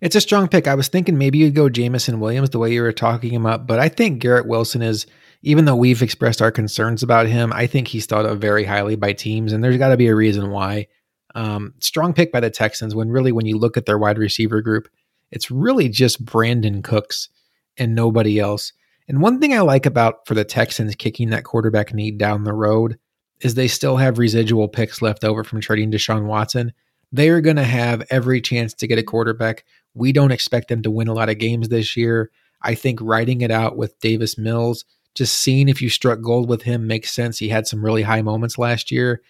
[0.00, 0.68] It's a strong pick.
[0.68, 3.66] I was thinking maybe you'd go Jameson Williams the way you were talking him up,
[3.66, 5.06] but I think Garrett Wilson is,
[5.42, 8.96] even though we've expressed our concerns about him, I think he's thought of very highly
[8.96, 10.88] by teams, and there's got to be a reason why.
[11.34, 14.60] Um, strong pick by the Texans when really, when you look at their wide receiver
[14.62, 14.88] group,
[15.30, 17.28] it's really just Brandin Cooks
[17.76, 18.72] and nobody else.
[19.08, 22.52] And one thing I like about for the Texans kicking that quarterback need down the
[22.52, 22.98] road
[23.40, 26.72] is they still have residual picks left over from trading Deshaun Watson.
[27.12, 29.64] They are going to have every chance to get a quarterback.
[29.96, 32.30] We don't expect them to win a lot of games this year.
[32.62, 36.62] I think writing it out with Davis Mills, just seeing if you struck gold with
[36.62, 37.38] him makes sense.
[37.38, 39.22] He had some really high moments last year.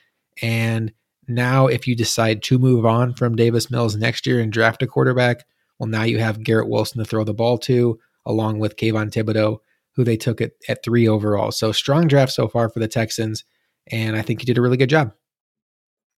[0.43, 0.93] And
[1.29, 4.87] now, if you decide to move on from Davis Mills next year and draft a
[4.87, 5.45] quarterback,
[5.79, 9.59] well, now you have Garrett Wilson to throw the ball to, along with Kayvon Thibodeaux
[9.97, 11.51] who they took at, at three overall.
[11.51, 13.45] So strong draft so far for the Texans.
[13.91, 15.13] And I think he did a really good job.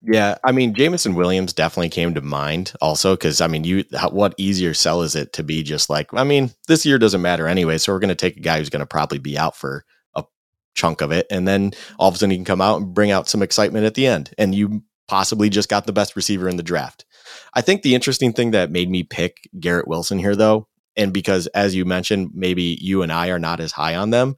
[0.03, 4.35] Yeah, I mean, Jameson Williams definitely came to mind also because I mean, you what
[4.39, 7.79] easier sell is it to be just like, I mean, this year doesn't matter anyway,
[7.79, 9.85] so we're going to take a guy who's going to probably be out for
[10.15, 10.25] a
[10.75, 13.11] chunk of it, and then all of a sudden he can come out and bring
[13.11, 16.57] out some excitement at the end, and you possibly just got the best receiver in
[16.57, 17.05] the draft.
[17.55, 21.49] I think the interesting thing that made me pick Garrett Wilson here, though, and because
[21.49, 24.37] as you mentioned, maybe you and I are not as high on them.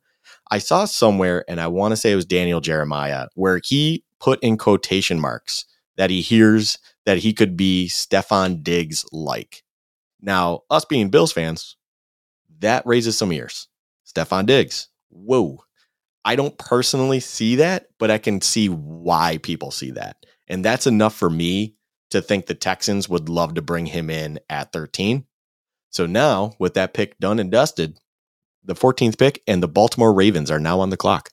[0.51, 4.43] I saw somewhere, and I want to say it was Daniel Jeremiah, where he put
[4.43, 5.65] in quotation marks
[5.97, 9.63] that he hears that he could be Stefon Diggs like.
[10.21, 11.77] Now, us being Bills fans,
[12.61, 13.69] that raises some ears.
[14.07, 15.65] Stefon Diggs, whoa.
[16.25, 20.17] I don't personally see that, but I can see why people see that.
[20.49, 21.77] And that's enough for me
[22.11, 25.25] to think the Texans would love to bring him in at 13.
[25.91, 27.99] So now, with that pick done and dusted,
[28.65, 31.31] the 14th pick and the Baltimore Ravens are now on the clock.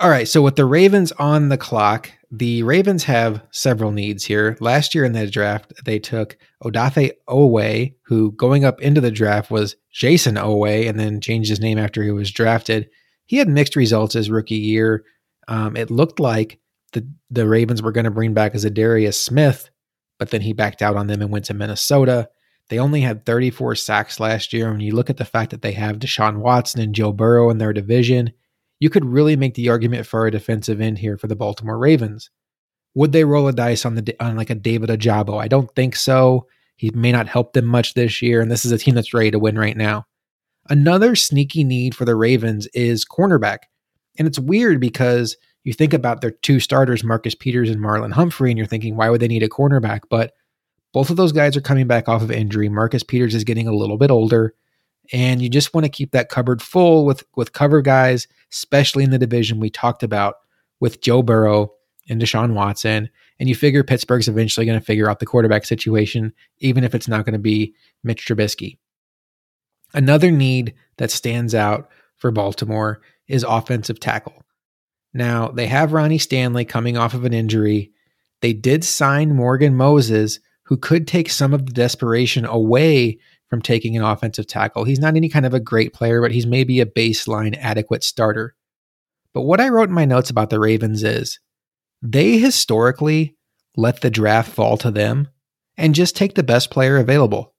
[0.00, 0.26] All right.
[0.26, 4.56] So, with the Ravens on the clock, the Ravens have several needs here.
[4.60, 9.52] Last year in the draft, they took Odafe Oweh, who going up into the draft
[9.52, 12.90] was Jayson Oweh, and then changed his name after he was drafted.
[13.26, 15.04] He had mixed results his rookie year.
[15.46, 16.58] Um, it looked like
[16.92, 19.70] the, the Ravens were going to bring back Za'Darius Smith,
[20.18, 22.28] but then he backed out on them and went to Minnesota.
[22.68, 24.70] They only had 34 sacks last year.
[24.70, 27.58] When you look at the fact that they have Deshaun Watson and Joe Burrow in
[27.58, 28.32] their division,
[28.84, 32.28] you could really make the argument for a defensive end here for the Baltimore Ravens.
[32.94, 35.42] Would they roll a dice on the on like a David Ojabo?
[35.42, 36.46] I don't think so.
[36.76, 39.30] He may not help them much this year, and this is a team that's ready
[39.30, 40.04] to win right now.
[40.68, 43.60] Another sneaky need for the Ravens is cornerback.
[44.18, 48.50] And it's weird because you think about their two starters, Marcus Peters and Marlon Humphrey,
[48.50, 50.00] and you're thinking, why would they need a cornerback?
[50.10, 50.34] But
[50.92, 52.68] both of those guys are coming back off of injury.
[52.68, 54.54] Marcus Peters is getting a little bit older,
[55.12, 59.10] and you just want to keep that cupboard full with with cover guys, especially in
[59.10, 60.36] the division we talked about
[60.80, 61.72] with Joe Burrow
[62.08, 63.10] and Deshaun Watson.
[63.38, 67.08] And you figure Pittsburgh's eventually going to figure out the quarterback situation, even if it's
[67.08, 68.78] not going to be Mitch Trubisky.
[69.92, 74.44] Another need that stands out for Baltimore is offensive tackle.
[75.12, 77.92] Now, they have Ronnie Stanley coming off of an injury.
[78.40, 83.18] They did sign Morgan Moses, who could take some of the desperation away
[83.54, 84.82] from taking an offensive tackle.
[84.82, 88.56] He's not any kind of a great player, but he's maybe a baseline adequate starter.
[89.32, 91.38] But what I wrote in my notes about the Ravens is
[92.02, 93.36] they historically
[93.76, 95.28] let the draft fall to them
[95.76, 97.54] and just take the best player available.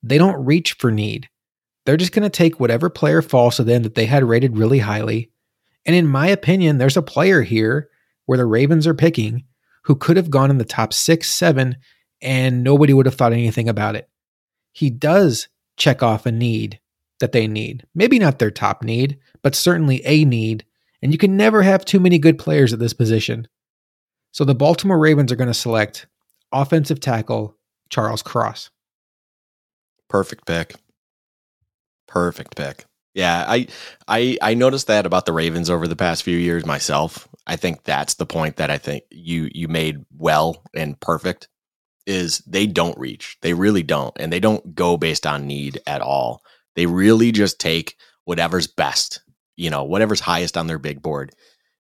[0.00, 1.28] They don't reach for need.
[1.86, 4.78] They're just going to take whatever player falls to them that they had rated really
[4.78, 5.32] highly.
[5.84, 7.88] And in my opinion, there's a player here
[8.26, 9.42] where the Ravens are picking
[9.86, 11.78] who could have gone in the top six, seven,
[12.20, 14.08] and nobody would have thought anything about it.
[14.72, 16.80] He does check off a need
[17.20, 17.86] that they need.
[17.94, 20.64] Maybe not their top need, but certainly a need.
[21.00, 23.48] And you can never have too many good players at this position.
[24.32, 26.06] So the Baltimore Ravens are going to select
[26.52, 27.56] offensive tackle
[27.90, 28.70] Charles Cross.
[30.08, 30.74] Perfect pick.
[32.06, 32.84] Perfect pick.
[33.14, 33.66] Yeah, I
[34.08, 37.28] I I noticed that about the Ravens over the past few years myself.
[37.46, 41.48] I think that's the point that I think you you made well and perfect
[42.06, 43.36] is they don't reach.
[43.42, 44.14] They really don't.
[44.18, 46.42] And they don't go based on need at all.
[46.74, 49.22] They really just take whatever's best,
[49.56, 51.32] you know, whatever's highest on their big board.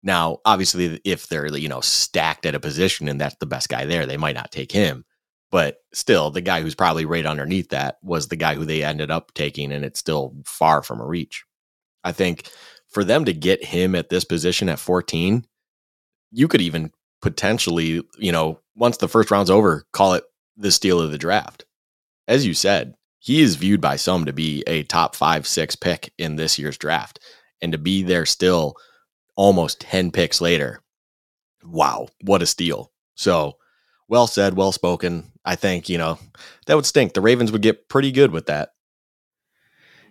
[0.03, 3.85] Now, obviously, if they're, you know, stacked at a position and that's the best guy
[3.85, 5.05] there, they might not take him.
[5.51, 9.11] But still, the guy who's probably right underneath that was the guy who they ended
[9.11, 11.45] up taking, and it's still far from a reach.
[12.05, 12.49] I think
[12.89, 15.45] for them to get him at this position at 14
[16.31, 16.93] you could even
[17.23, 20.25] potentially, you know, once the first round's over, call it
[20.57, 21.65] the steal of the draft.
[22.27, 26.13] As you said, he is viewed by some to be a top five, six pick
[26.17, 27.21] in this year's draft.
[27.61, 28.75] And to be there still
[29.37, 30.81] almost 10 picks later,
[31.63, 32.91] wow, what a steal.
[33.15, 33.59] So
[34.09, 35.31] well said, well spoken.
[35.45, 36.19] I think, you know,
[36.67, 37.13] that would stink.
[37.13, 38.71] The Ravens would get pretty good with that.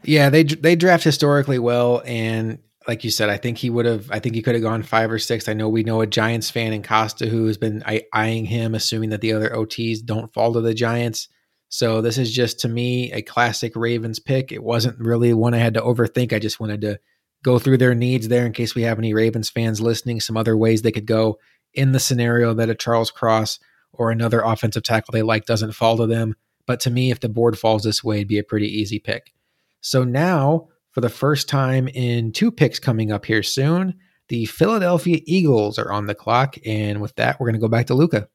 [0.04, 2.60] Yeah, they they draft historically well, and
[2.90, 4.10] like you said, I think he would have.
[4.10, 5.48] I think he could have gone five or six.
[5.48, 9.12] I know we know a Giants fan in Costa who has been eyeing him, assuming
[9.12, 11.28] that the other OTs don't fall to the Giants.
[11.68, 14.52] So this is just to me a classic Ravens pick.
[14.52, 16.34] It wasn't really one I had to overthink.
[16.34, 17.00] I just wanted to
[17.44, 20.20] go through their needs there in case we have any Ravens fans listening.
[20.20, 21.38] Some other ways they could go
[21.76, 23.60] in the scenario that a Charles Cross
[23.94, 26.34] or another offensive tackle they like doesn't fall to them.
[26.66, 29.32] But to me, if the board falls this way, it'd be a pretty easy pick.
[29.80, 33.96] So now, for the first time in two picks coming up here soon,
[34.28, 36.56] the Philadelphia Eagles are on the clock.
[36.66, 38.28] And with that, we're going to go back to Luka.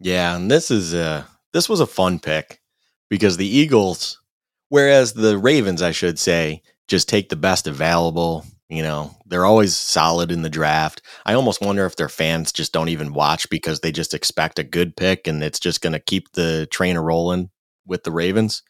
[0.00, 2.60] Yeah, and this is a this was a fun pick
[3.08, 4.20] because the Eagles,
[4.68, 8.44] whereas the Ravens, I should say, just take the best available.
[8.68, 11.02] You know, they're always solid in the draft.
[11.26, 14.64] I almost wonder if their fans just don't even watch because they just expect a
[14.64, 17.50] good pick and it's just going to keep the train rolling
[17.84, 18.62] with the Ravens.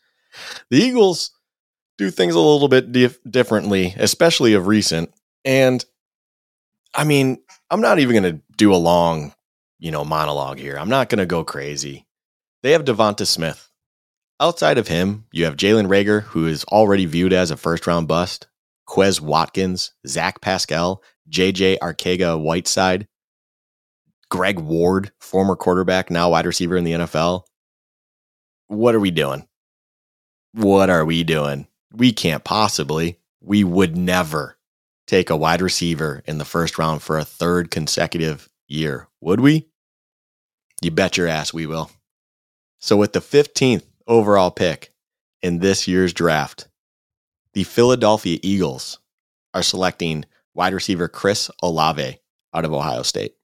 [0.70, 1.32] The Eagles,
[2.00, 5.12] do things a little bit dif- differently, especially of recent.
[5.44, 5.84] And
[6.94, 9.34] I mean, I'm not even going to do a long,
[9.78, 10.78] you know, monologue here.
[10.78, 12.06] I'm not going to go crazy.
[12.62, 13.70] They have DeVonta Smith.
[14.40, 18.08] Outside of him, you have Jalen Reagor, who is already viewed as a first round
[18.08, 18.48] bust,
[18.88, 23.08] Quez Watkins, Zach Pascal, JJ Arcega Whiteside,
[24.30, 27.42] Greg Ward, former quarterback, now wide receiver in the NFL.
[28.68, 29.46] What are we doing?
[30.54, 31.66] What are we doing?
[31.92, 34.56] We can't possibly, we would never
[35.06, 39.68] take a wide receiver in the first round for a third consecutive year, would we?
[40.82, 41.90] You bet your ass we will.
[42.78, 44.92] So, with the 15th overall pick
[45.42, 46.68] in this year's draft,
[47.52, 48.98] the Philadelphia Eagles
[49.52, 52.18] are selecting wide receiver Chris Olave
[52.54, 53.34] out of Ohio State.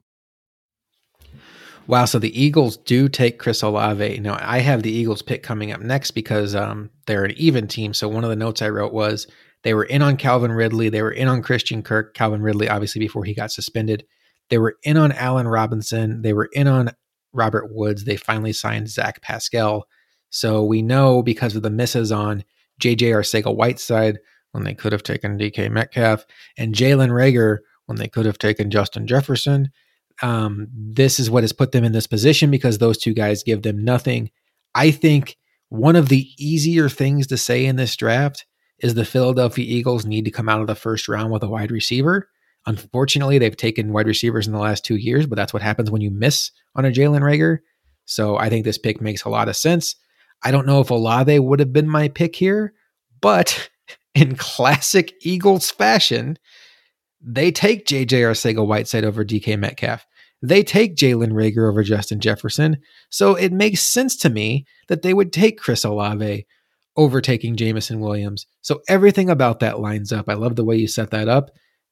[1.88, 4.18] Wow, so the Eagles do take Chris Olave.
[4.18, 7.94] Now I have the Eagles pick coming up next because um, they're an even team.
[7.94, 9.28] So one of the notes I wrote was
[9.62, 12.98] they were in on Calvin Ridley, they were in on Christian Kirk, Calvin Ridley obviously
[12.98, 14.04] before he got suspended.
[14.50, 16.90] They were in on Allen Robinson, they were in on
[17.32, 18.04] Robert Woods.
[18.04, 19.86] They finally signed Zach Pascal.
[20.30, 22.44] So we know because of the misses on
[22.80, 24.18] JJ Arcega Whiteside
[24.52, 26.26] when they could have taken DK Metcalf
[26.56, 29.70] and Jalen Reagor when they could have taken Justin Jefferson
[30.22, 33.62] um, this is what has put them in this position because those two guys give
[33.62, 34.30] them nothing.
[34.74, 35.36] I think
[35.68, 38.46] one of the easier things to say in this draft
[38.78, 41.70] is the Philadelphia Eagles need to come out of the first round with a wide
[41.70, 42.28] receiver.
[42.66, 46.02] Unfortunately, they've taken wide receivers in the last two years, but that's what happens when
[46.02, 47.58] you miss on a Jalen Reagor.
[48.04, 49.96] So I think this pick makes a lot of sense.
[50.42, 52.74] I don't know if Olave would have been my pick here,
[53.20, 53.68] but
[54.14, 56.38] in classic Eagles fashion,
[57.26, 60.06] they take JJ Arcega Whiteside over DK Metcalf.
[60.42, 62.78] They take Jalen Reagor over Justin Jefferson.
[63.10, 66.46] So it makes sense to me that they would take Chris Olave
[66.96, 68.46] overtaking Jameson Williams.
[68.60, 70.28] So everything about that lines up.
[70.28, 71.50] I love the way you set that up.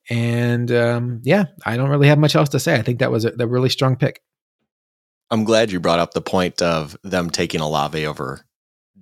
[0.08, 2.74] And um, yeah, I don't really have much else to say.
[2.74, 4.22] I think that was a, a really strong pick.
[5.30, 8.44] I'm glad you brought up the point of them taking Olave over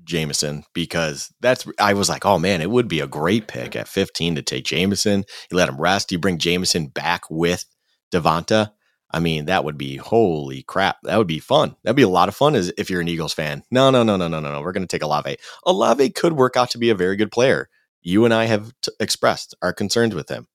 [0.05, 3.89] Jameson because that's I was like, oh man, it would be a great pick at
[3.89, 5.25] 15 to take Jameson.
[5.51, 6.13] You let him rest.
[6.13, 7.65] You bring Jameson back with
[8.13, 8.73] DeVonta.
[9.13, 10.97] I mean, that would be holy crap.
[11.03, 11.77] That would be fun.
[11.83, 13.63] That'd be a lot of fun as if you're an Eagles fan.
[13.71, 14.63] No, no, no, no, no, no, no.
[14.63, 15.37] We're going to take Olave.
[15.67, 17.69] Olave could work out to be a very good player.
[18.01, 20.49] You and I have t- expressed our concerns with him,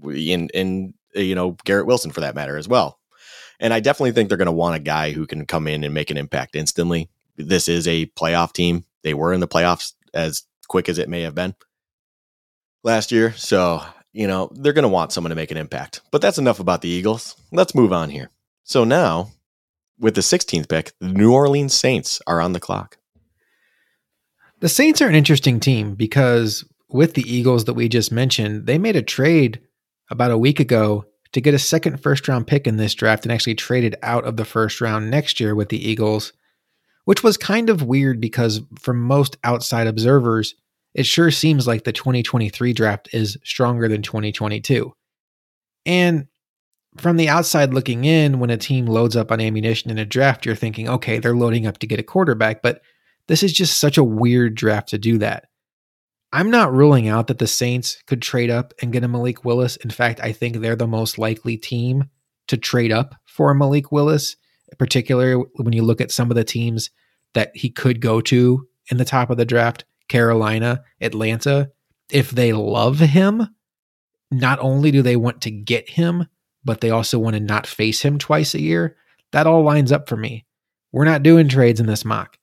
[0.00, 2.98] we, and and uh, you know Garrett Wilson for that matter as well.
[3.60, 5.92] And I definitely think they're going to want a guy who can come in and
[5.92, 7.10] make an impact instantly.
[7.36, 8.84] This is a playoff team.
[9.02, 11.54] They were in the playoffs as quick as it may have been
[12.84, 13.32] last year.
[13.32, 16.00] So, you know, they're going to want someone to make an impact.
[16.10, 17.36] But that's enough about the Eagles.
[17.52, 18.30] Let's move on here.
[18.64, 19.30] So now,
[19.98, 22.98] with the 16th pick, the New Orleans Saints are on the clock.
[24.60, 28.78] The Saints are an interesting team because with the Eagles that we just mentioned, they
[28.78, 29.60] made a trade
[30.10, 33.32] about a week ago to get a second first round pick in this draft and
[33.32, 36.32] actually traded out of the first round next year with the Eagles
[37.08, 40.54] which was kind of weird because for most outside observers,
[40.92, 44.92] it sure seems like the 2023 draft is stronger than 2022.
[45.86, 46.26] And
[46.98, 50.44] from the outside looking in, when a team loads up on ammunition in a draft,
[50.44, 52.82] you're thinking, okay, they're loading up to get a quarterback, but
[53.26, 55.46] this is just such a weird draft to do that.
[56.30, 59.76] I'm not ruling out that the Saints could trade up and get a Malik Willis.
[59.76, 62.10] In fact, I think they're the most likely team
[62.48, 64.36] to trade up for Malik Willis,
[64.78, 66.90] particularly when you look at some of the teams
[67.34, 71.70] that he could go to in the top of the draft Carolina, Atlanta.
[72.10, 73.48] If they love him,
[74.30, 76.26] not only do they want to get him,
[76.64, 78.96] but they also want to not face him twice a year.
[79.32, 80.46] That all lines up for me.
[80.92, 82.38] We're not doing trades in this mock.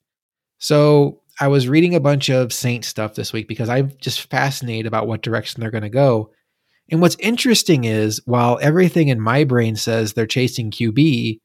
[0.60, 4.86] So I was reading a bunch of Saint stuff this week because I'm just fascinated
[4.86, 6.32] about what direction they're going to go.
[6.90, 11.40] And what's interesting is while everything in my brain says they're chasing QB,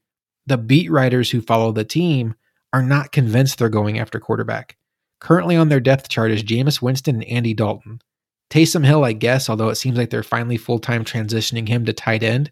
[0.45, 2.35] the beat writers who follow the team
[2.73, 4.77] are not convinced they're going after quarterback.
[5.19, 8.01] Currently on their depth chart is Jameis Winston and Andy Dalton.
[8.49, 11.93] Taysom Hill, I guess, although it seems like they're finally full time transitioning him to
[11.93, 12.51] tight end.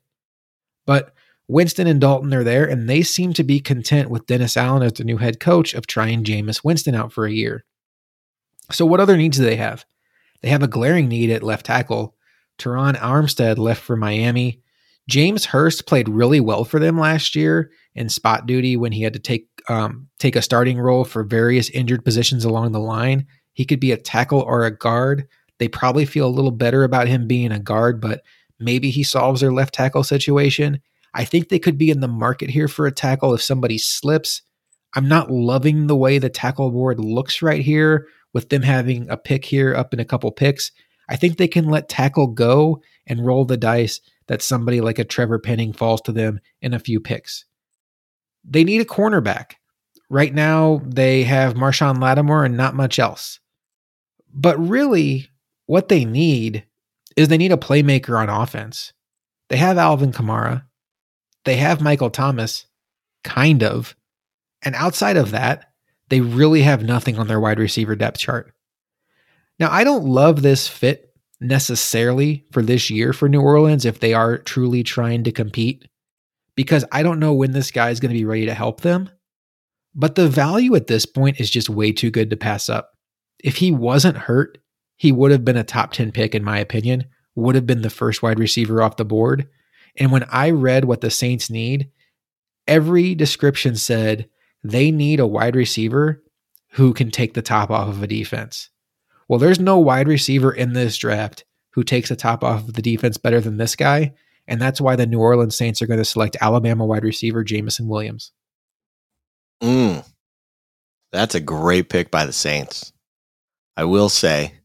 [0.86, 1.14] But
[1.48, 4.94] Winston and Dalton are there, and they seem to be content with Dennis Allen as
[4.94, 7.66] the new head coach of trying Jameis Winston out for a year.
[8.72, 9.84] So, what other needs do they have?
[10.42, 12.16] They have a glaring need at left tackle.
[12.60, 14.62] Terron Armstead left for Miami.
[15.10, 19.14] James Hurst played really well for them last year in spot duty when he had
[19.14, 23.26] to take um, take a starting role for various injured positions along the line.
[23.54, 25.28] He could be a tackle or a guard.
[25.58, 28.22] They probably feel a little better about him being a guard, but
[28.60, 30.80] maybe he solves their left tackle situation.
[31.14, 34.44] I think they could be in the market here for a tackle if somebody slips.
[34.96, 39.18] I'm not loving the way the tackle board looks right here with them having a
[39.18, 40.72] pick here up in a couple picks.
[41.10, 44.00] I think they can let tackle go and roll the dice
[44.30, 47.46] that somebody like a Trevor Penning falls to them in a few picks.
[48.46, 49.54] They need a cornerback.
[50.08, 53.40] Right now, they have Marshon Lattimore and not much else.
[54.32, 55.28] But really,
[55.66, 56.64] what they need
[57.18, 58.94] is they need a playmaker on offense.
[59.50, 60.64] They have Alvin Kamara.
[61.44, 62.68] They have Michael Thomas,
[63.24, 63.96] kind of.
[64.62, 65.72] And outside of that,
[66.10, 68.54] they really have nothing on their wide receiver depth chart.
[69.60, 71.09] Now, I don't love this fit
[71.42, 75.88] necessarily for this year for New Orleans if they are truly trying to compete,
[76.56, 79.10] because I don't know when this guy is going to be ready to help them.
[79.96, 82.92] But the value at this point is just way too good to pass up.
[83.44, 84.58] If he wasn't hurt,
[84.98, 87.06] he would have been a top 10 pick, in my opinion,
[87.36, 89.48] would have been the first wide receiver off the board.
[89.96, 91.90] And when I read what the Saints need,
[92.68, 94.30] every description said
[94.64, 96.22] they need a wide receiver
[96.74, 98.69] who can take the top off of a defense.
[99.30, 102.82] Well, there's no wide receiver in this draft who takes the top off of the
[102.82, 104.14] defense better than this guy.
[104.48, 107.88] And that's why the New Orleans Saints are going to select Alabama wide receiver Jameson
[107.88, 108.32] Williams.
[109.62, 110.04] Mm,
[111.12, 112.92] that's a great pick by the Saints.
[113.78, 114.56] I will say,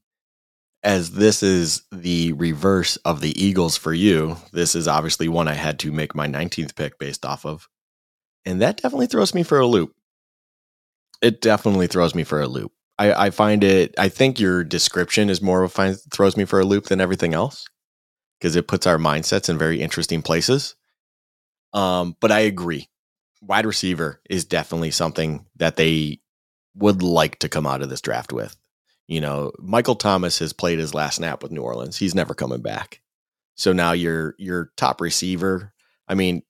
[0.82, 5.54] as this is the reverse of the Eagles for you, this is obviously one I
[5.54, 7.68] had to make my 19th pick based off of.
[8.46, 9.94] And that definitely throws me for a loop.
[11.20, 12.72] It definitely throws me for a loop.
[12.98, 16.44] I, I find it, I think your description is more of a find, throws me
[16.44, 17.66] for a loop than everything else
[18.38, 20.76] because it puts our mindsets in very interesting places.
[21.72, 22.88] Um, but I agree
[23.46, 26.20] wide receiver is definitely something that they
[26.74, 28.56] would like to come out of this draft with.
[29.06, 31.96] You know, Michael Thomas has played his last snap with New Orleans.
[31.96, 33.00] He's never coming back.
[33.54, 35.72] So now your your top receiver,
[36.08, 36.42] I mean,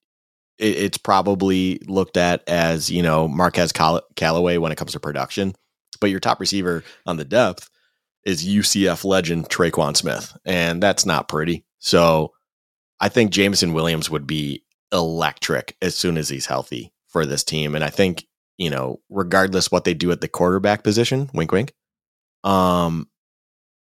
[0.58, 5.00] it, it's probably looked at as, you know, Marquez Call- Callaway when it comes to
[5.00, 5.54] production,
[6.04, 7.70] but your top receiver on the depth
[8.26, 11.64] is UCF legend Tre'Quan Smith, and that's not pretty.
[11.78, 12.34] So
[13.00, 17.74] I think Jameson Williams would be electric as soon as he's healthy for this team.
[17.74, 18.26] And I think,
[18.58, 21.72] you know, regardless what they do at the quarterback position, wink wink,
[22.44, 23.08] um,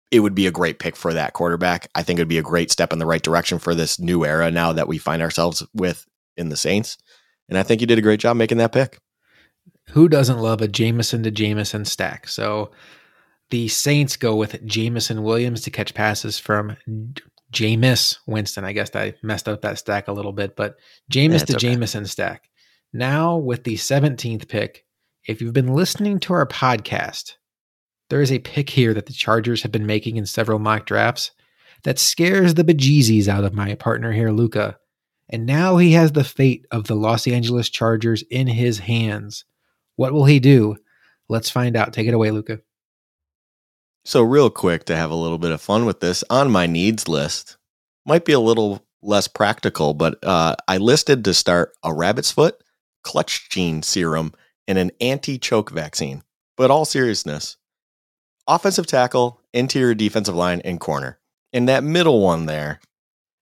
[0.09, 1.89] it would be a great pick for that quarterback.
[1.93, 4.23] I think it would be a great step in the right direction for this new
[4.23, 6.05] era now that we find ourselves with
[6.37, 6.97] in the Saints.
[7.49, 8.97] And I think you did a great job making that pick.
[9.91, 12.27] Who doesn't love a Jamison to Jamison stack?
[12.27, 12.71] So
[13.49, 16.75] the Saints go with Jameson Williams to catch passes from
[17.53, 18.65] Jameis Winston.
[18.65, 20.75] I guess I messed up that stack a little bit, but
[21.11, 21.67] Jameis yeah, to okay.
[21.69, 22.49] Jameson stack.
[22.93, 24.85] Now, with the 17th pick,
[25.25, 27.33] if you've been listening to our podcast,
[28.09, 31.31] there is a pick here that the Chargers have been making in several mock drafts
[31.83, 34.77] that scares the bejeezies out of my partner here, Luka.
[35.29, 39.43] And now he has the fate of the Los Angeles Chargers in his hands.
[39.97, 40.77] What will he do?
[41.27, 41.91] Let's find out.
[41.91, 42.61] Take it away, Luka.
[44.05, 47.09] So, real quick to have a little bit of fun with this, on my needs
[47.09, 47.57] list,
[48.05, 52.63] might be a little less practical, but uh, I listed to start a rabbit's foot,
[53.03, 54.33] clutch gene serum,
[54.67, 56.23] and an anti choke vaccine.
[56.55, 57.57] But all seriousness,
[58.47, 61.19] offensive tackle, interior defensive line, and corner.
[61.51, 62.79] And that middle one there,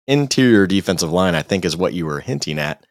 [0.07, 2.85] interior defensive line, I think is what you were hinting at.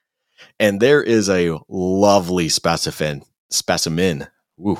[0.60, 3.22] And there is a lovely specimen,
[3.52, 4.26] specimen,
[4.56, 4.78] woo,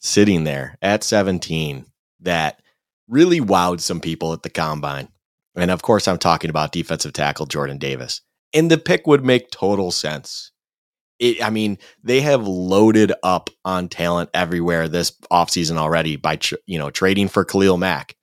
[0.00, 1.86] sitting there at 17
[2.20, 2.60] that
[3.08, 5.08] really wowed some people at the combine.
[5.54, 8.20] And of course, I'm talking about defensive tackle Jordan Davis.
[8.52, 10.52] And the pick would make total sense.
[11.18, 16.78] It, I mean, they have loaded up on talent everywhere this offseason already by, you
[16.78, 18.16] know, trading for Khalil Mack,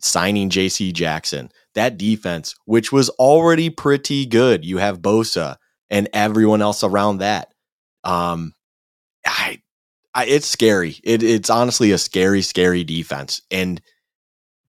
[0.00, 1.50] signing JC Jackson.
[1.74, 4.64] That defense, which was already pretty good.
[4.64, 5.56] You have Bosa
[5.90, 7.52] and everyone else around that.
[8.04, 8.52] Um,
[9.26, 9.62] I,
[10.14, 10.96] I it's scary.
[11.02, 13.42] It, it's honestly a scary, scary defense.
[13.50, 13.80] And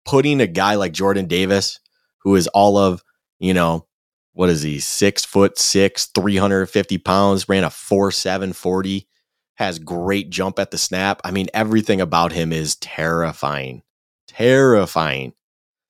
[0.05, 1.81] putting a guy like Jordan Davis,
[2.23, 3.03] who is all of,
[3.39, 3.87] you know,
[4.33, 9.09] what is he, six foot six, 350 pounds, ran a 4 7 40,
[9.57, 11.21] has great jump at the snap.
[11.25, 13.83] I mean, everything about him is terrifying.
[14.29, 15.33] Terrifying.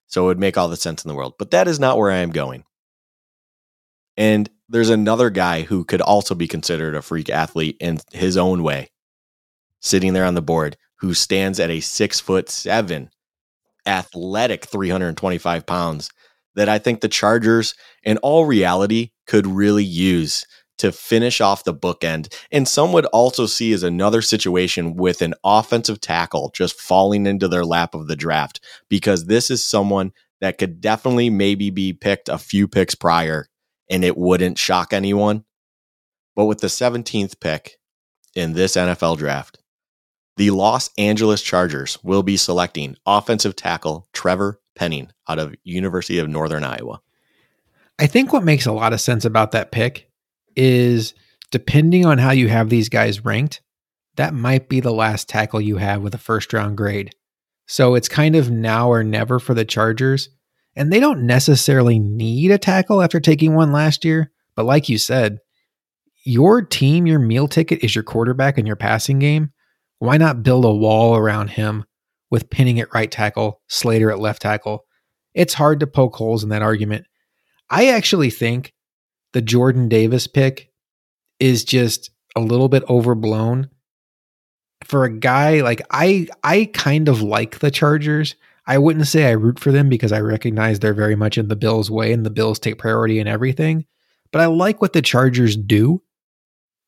[0.07, 1.35] So it would make all the sense in the world.
[1.39, 2.65] But that is not where I am going.
[4.17, 8.63] And there's another guy who could also be considered a freak athlete in his own
[8.63, 8.91] way,
[9.81, 13.11] sitting there on the board, who stands at a six foot seven,
[13.87, 16.11] athletic 325 pounds
[16.55, 20.45] that I think the Chargers, in all reality, could really use
[20.79, 22.33] to finish off the bookend.
[22.51, 27.49] And some would also see as another situation with an offensive tackle just falling into
[27.49, 32.29] their lap of the draft, because this is someone that could definitely maybe be picked
[32.29, 33.47] a few picks prior
[33.91, 35.45] and it wouldn't shock anyone.
[36.37, 37.79] But with the 17th pick
[38.35, 39.59] in this NFL draft,
[40.37, 46.29] the Los Angeles Chargers will be selecting offensive tackle Trevor Penning out of University of
[46.29, 47.01] Northern Iowa.
[47.99, 50.09] I think what makes a lot of sense about that pick
[50.55, 51.15] is
[51.51, 53.61] depending on how you have these guys ranked,
[54.15, 57.13] that might be the last tackle you have with a first round grade.
[57.67, 60.29] So it's kind of now or never for the Chargers.
[60.79, 64.31] And they don't necessarily need a tackle after taking one last year.
[64.55, 65.41] But like you said,
[66.25, 69.53] your team, your meal ticket is your quarterback and your passing game.
[69.99, 71.85] Why not build a wall around him
[72.31, 74.85] with Penning at right tackle, Slater at left tackle?
[75.35, 77.07] It's hard to poke holes in that argument.
[77.69, 78.73] I actually think
[79.33, 80.71] the Jordan Davis pick
[81.41, 83.69] is just a little bit overblown
[84.85, 88.37] for a guy like I I kind of like the Chargers.
[88.69, 91.57] I wouldn't say I root for them because I recognize they're very much in the
[91.57, 93.87] Bills way and the Bills take priority in everything.
[94.31, 96.03] But I like what the Chargers do.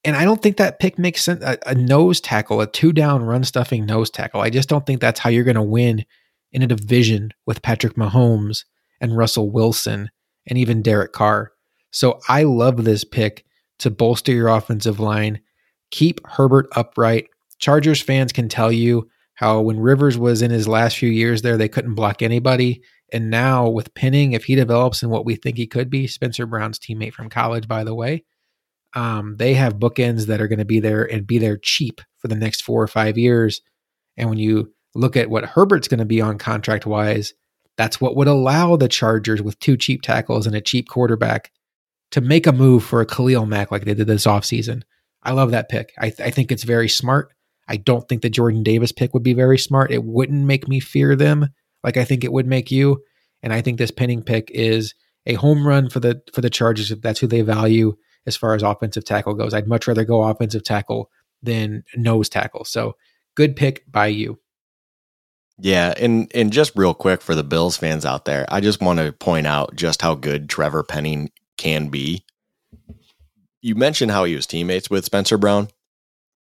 [0.04, 1.42] And I don't think that pick makes sense.
[1.42, 4.42] A, a nose tackle, a two down run stuffing nose tackle.
[4.42, 6.04] I just don't think that's how you're going to win
[6.52, 8.64] in a division with Patrick Mahomes
[9.00, 10.10] and Russell Wilson
[10.46, 11.52] and even Derek Carr.
[11.92, 13.46] So I love this pick
[13.78, 15.40] to bolster your offensive line,
[15.90, 17.28] keep Herbert upright.
[17.58, 19.08] Chargers fans can tell you
[19.40, 22.82] how when Rivers was in his last few years there, they couldn't block anybody.
[23.10, 26.44] And now with Penning, if he develops in what we think he could be, Spencer
[26.44, 28.24] Brown's teammate from college, by the way,
[28.92, 32.28] um, they have bookends that are going to be there and be there cheap for
[32.28, 33.62] the next four or five years.
[34.18, 37.32] And when you look at what Herbert's going to be on contract wise,
[37.78, 41.50] that's what would allow the Chargers with two cheap tackles and a cheap quarterback
[42.10, 44.82] to make a move for a Khalil Mack like they did this offseason.
[45.22, 45.94] I love that pick.
[45.98, 47.32] I, th- I think it's very smart.
[47.70, 49.92] I don't think the Jordan Davis pick would be very smart.
[49.92, 51.50] It wouldn't make me fear them
[51.84, 53.04] like I think it would make you.
[53.44, 54.92] And I think this Penning pick is
[55.24, 58.54] a home run for the for the Chargers if that's who they value as far
[58.54, 59.54] as offensive tackle goes.
[59.54, 61.10] I'd much rather go offensive tackle
[61.44, 62.64] than nose tackle.
[62.64, 62.96] So
[63.36, 64.40] good pick by you.
[65.60, 68.98] Yeah, and and just real quick for the Bills fans out there, I just want
[68.98, 72.24] to point out just how good Trevor Penning can be.
[73.62, 75.68] You mentioned how he was teammates with Spencer Brown.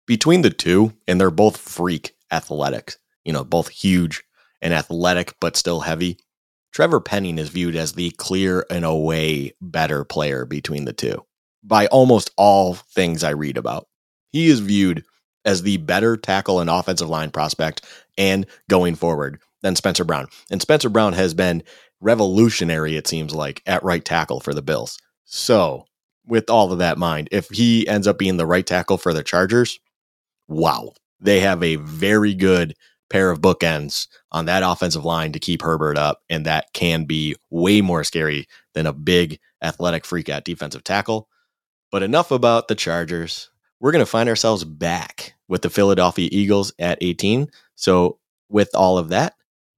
[0.07, 4.23] Between the two, and they're both freak athletics, you know, both huge
[4.63, 6.19] and athletic, but still heavy.
[6.73, 11.25] Trevor Penning is viewed as the clear and away better player between the two
[11.63, 13.87] by almost all things I read about.
[14.31, 15.05] He is viewed
[15.45, 17.83] as the better tackle and offensive line prospect
[18.19, 20.29] and going forward than Spencer Brown.
[20.51, 21.63] And Spencer Brown has been
[22.01, 24.99] revolutionary, it seems like, at right tackle for the Bills.
[25.25, 25.87] So,
[26.27, 29.23] with all of that mind, if he ends up being the right tackle for the
[29.23, 29.79] Chargers,
[30.49, 32.75] wow, they have a very good
[33.09, 36.23] pair of bookends on that offensive line to keep Herbert up.
[36.29, 41.29] And that can be way more scary than a big athletic freak at defensive tackle.
[41.91, 43.51] But enough about the Chargers.
[43.79, 47.49] We're going to find ourselves back with the Philadelphia Eagles at 18.
[47.75, 48.19] So,
[48.49, 49.35] with all of that,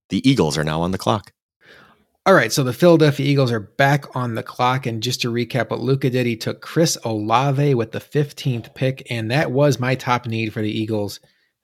[0.09, 1.32] the Eagles are now on the clock.
[2.28, 4.84] All right, so the Philadelphia Eagles are back on the clock.
[4.84, 9.06] And just to recap what Luka did, he took Chris Olave with the 15th pick,
[9.10, 11.20] and that was my top need for the Eagles.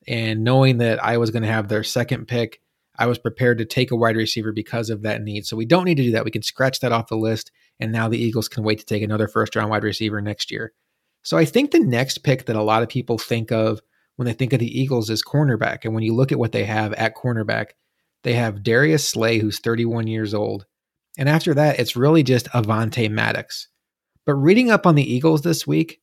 [0.09, 2.63] And knowing that I was going to have their second pick,
[2.99, 5.45] I was prepared to take a wide receiver because of that need.
[5.45, 6.25] So we don't need to do that.
[6.25, 7.53] We can scratch that off the list.
[7.79, 10.73] And now the Eagles can wait to take another first round wide receiver next year.
[11.23, 13.83] So I think the next pick that a lot of people think of
[14.17, 15.85] when they think of the Eagles is cornerback.
[15.85, 17.73] And when you look at what they have at cornerback,
[18.25, 20.67] they have Darius Slay, who's 31 years old.
[21.17, 23.69] And after that, it's really just Avonte Maddox.
[24.27, 26.01] But reading up on the Eagles this week,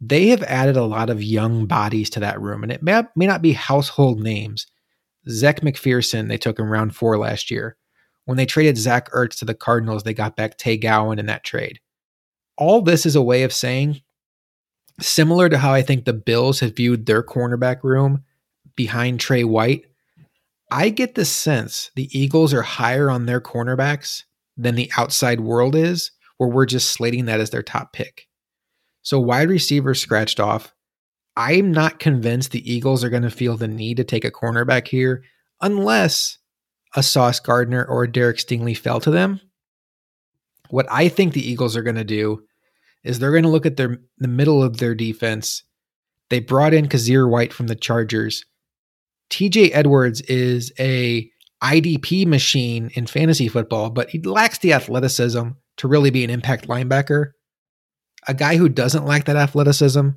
[0.00, 3.26] they have added a lot of young bodies to that room, and it may, may
[3.26, 4.66] not be household names.
[5.28, 7.76] Zech McPherson, they took in round four last year.
[8.26, 11.44] When they traded Zach Ertz to the Cardinals, they got back Tay Gowan in that
[11.44, 11.80] trade.
[12.56, 14.02] All this is a way of saying,
[15.00, 18.24] similar to how I think the Bills have viewed their cornerback room
[18.76, 19.86] behind Tre White,
[20.70, 24.22] I get the sense the Eagles are higher on their cornerbacks
[24.56, 28.28] than the outside world is, where we're just slating that as their top pick.
[29.02, 30.72] So, wide receiver scratched off.
[31.36, 34.88] I'm not convinced the Eagles are going to feel the need to take a cornerback
[34.88, 35.24] here
[35.60, 36.38] unless
[36.94, 39.40] a Sauce Gardner or a Derek Stingley fell to them.
[40.70, 42.44] What I think the Eagles are going to do
[43.02, 45.64] is they're going to look at their the middle of their defense.
[46.30, 48.44] They brought in Kyzir White from the Chargers.
[49.30, 51.30] TJ Edwards is a
[51.62, 55.48] IDP machine in fantasy football, but he lacks the athleticism
[55.78, 57.32] to really be an impact linebacker.
[58.28, 60.10] A guy who doesn't lack that athleticism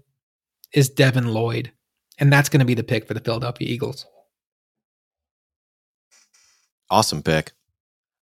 [0.73, 1.71] is Devin Lloyd,
[2.17, 4.05] and that's going to be the pick for the Philadelphia Eagles.
[6.89, 7.51] Awesome pick.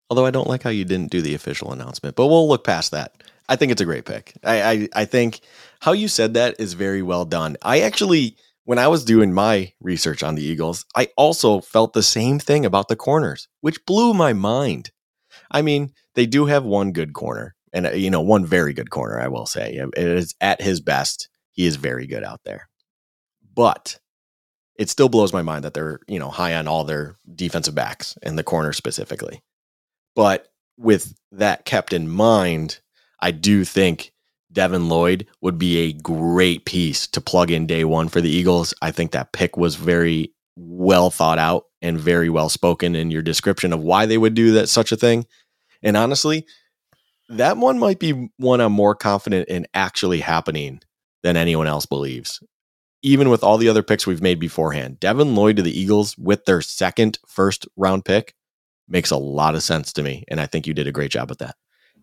[0.10, 2.92] Although I don't like how you didn't do the official announcement, but we'll look past
[2.92, 3.24] that.
[3.50, 4.34] I think it's a great pick.
[4.44, 5.40] I, I, I think
[5.82, 7.58] how you said that is very well done.
[7.62, 12.04] I actually, when I was doing my research on the Eagles, I also felt the
[12.04, 14.92] same thing about the corners, which blew my mind.
[15.52, 18.90] I mean, they do have one good corner, and uh, you know, one very good
[18.90, 19.20] corner.
[19.20, 21.30] I will say it is at his best.
[21.52, 22.68] He is very good out there,
[23.54, 24.00] but
[24.78, 28.18] it still blows my mind that they're you know high on all their defensive backs
[28.24, 29.44] and the corner specifically.
[30.16, 30.48] But
[30.78, 32.80] with that kept in mind,
[33.20, 34.12] I do think
[34.56, 38.74] Devin Lloyd would be a great piece to plug in day one for the Eagles.
[38.82, 43.22] I think that pick was very well thought out and very well spoken in your
[43.22, 45.28] description of why they would do that such a thing.
[45.84, 46.48] And honestly,
[47.30, 50.80] that one might be one I'm more confident in actually happening
[51.22, 52.42] than anyone else believes.
[53.04, 56.46] Even with all the other picks we've made beforehand, Devin Lloyd to the Eagles with
[56.46, 58.34] their second first round pick
[58.88, 60.24] makes a lot of sense to me.
[60.30, 61.56] And I think you did a great job with that.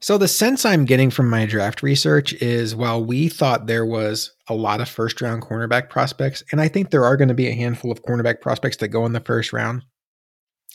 [0.02, 4.32] So, the sense I'm getting from my draft research is while we thought there was
[4.48, 7.46] a lot of first round cornerback prospects, and I think there are going to be
[7.46, 9.84] a handful of cornerback prospects that go in the first round,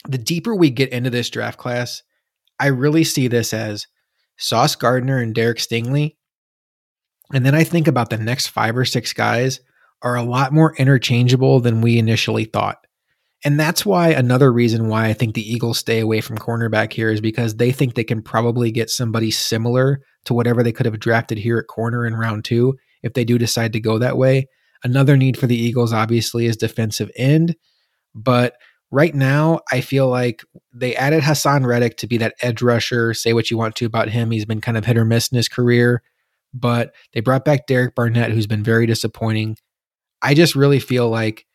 [0.08, 2.04] the deeper we get into this draft class,
[2.58, 3.86] I really see this as
[4.38, 6.16] Sauce Gardner and Derek Stingley.
[7.34, 9.60] And then I think about the next five or six guys
[10.02, 12.87] are a lot more interchangeable than we initially thought.
[13.46, 17.12] And that's why another reason why I think the Eagles stay away from cornerback here
[17.12, 21.00] is because they think they can probably get somebody similar to whatever they could have
[21.00, 24.48] drafted here at corner in round two if they do decide to go that way.
[24.84, 27.56] Another need for the Eagles, obviously, is defensive end.
[28.16, 28.56] But
[28.92, 30.44] right now, I feel like
[30.74, 33.14] they added Haason Reddick to be that edge rusher.
[33.14, 34.32] Say what you want to about him.
[34.32, 36.02] He's been kind of hit or miss in his career.
[36.54, 39.58] But they brought back Derek Barnett, who's been very disappointing.
[40.22, 41.46] I just really feel like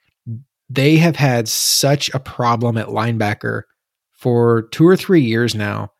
[0.74, 3.62] they have had such a problem at linebacker
[4.12, 5.92] for two or three years now.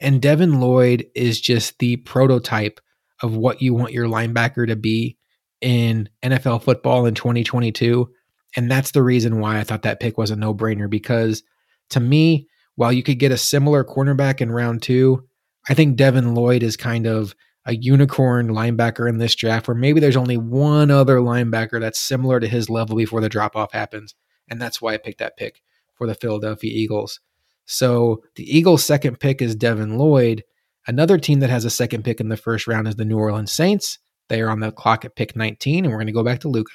[0.00, 2.80] And Devin Lloyd is just the prototype
[3.22, 5.16] of what you want your linebacker to be
[5.60, 8.08] in NFL football in 2022.
[8.54, 11.42] And that's the reason why I thought that pick was a no brainer because
[11.90, 15.26] to me, while you could get a similar cornerback in round two,
[15.68, 17.34] I think Devin Lloyd is kind of
[17.64, 22.40] a unicorn linebacker in this draft where maybe there's only one other linebacker that's similar
[22.40, 24.14] to his level before the drop off happens.
[24.48, 25.60] And that's why I picked that pick
[25.94, 27.20] for the Philadelphia Eagles.
[27.66, 30.44] So the Eagles' second pick is Devin Lloyd.
[30.86, 33.52] Another team that has a second pick in the first round is the New Orleans
[33.52, 33.98] Saints.
[34.28, 36.48] They are on the clock at pick 19, and we're going to go back to
[36.48, 36.72] Luka.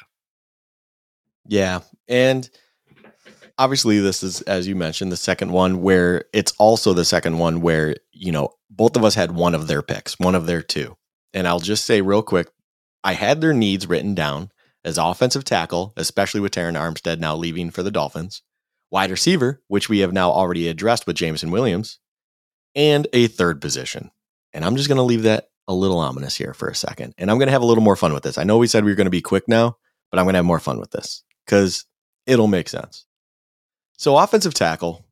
[1.47, 1.79] Yeah.
[2.07, 2.47] And
[3.57, 7.61] obviously, this is, as you mentioned, the second one where it's also the second one
[7.61, 10.95] where, you know, both of us had one of their picks, one of their two.
[11.33, 12.47] And I'll just say real quick
[13.03, 14.51] I had their needs written down
[14.85, 18.41] as offensive tackle, especially with Terron Armstead now leaving for the Dolphins,
[18.91, 21.99] wide receiver, which we have now already addressed with Jameson Williams,
[22.75, 24.11] and a third position.
[24.53, 27.13] And I'm just going to leave that a little ominous here for a second.
[27.17, 28.37] And I'm going to have a little more fun with this.
[28.37, 29.77] I know we said we were going to be quick now,
[30.11, 31.85] but I'm going to have more fun with this because
[32.25, 33.05] it'll make sense.
[33.97, 35.05] So, offensive tackle,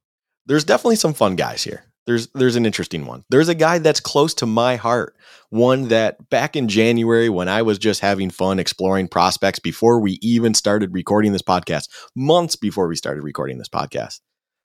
[0.45, 3.23] there's definitely some fun guys here there's there's an interesting one.
[3.29, 5.15] There's a guy that's close to my heart.
[5.49, 10.13] One that back in January when I was just having fun exploring prospects before we
[10.21, 14.19] even started recording this podcast, months before we started recording this podcast.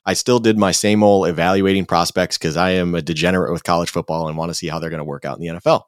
[0.05, 3.90] I still did my same old evaluating prospects because I am a degenerate with college
[3.90, 5.82] football and want to see how they're going to work out in the NFL.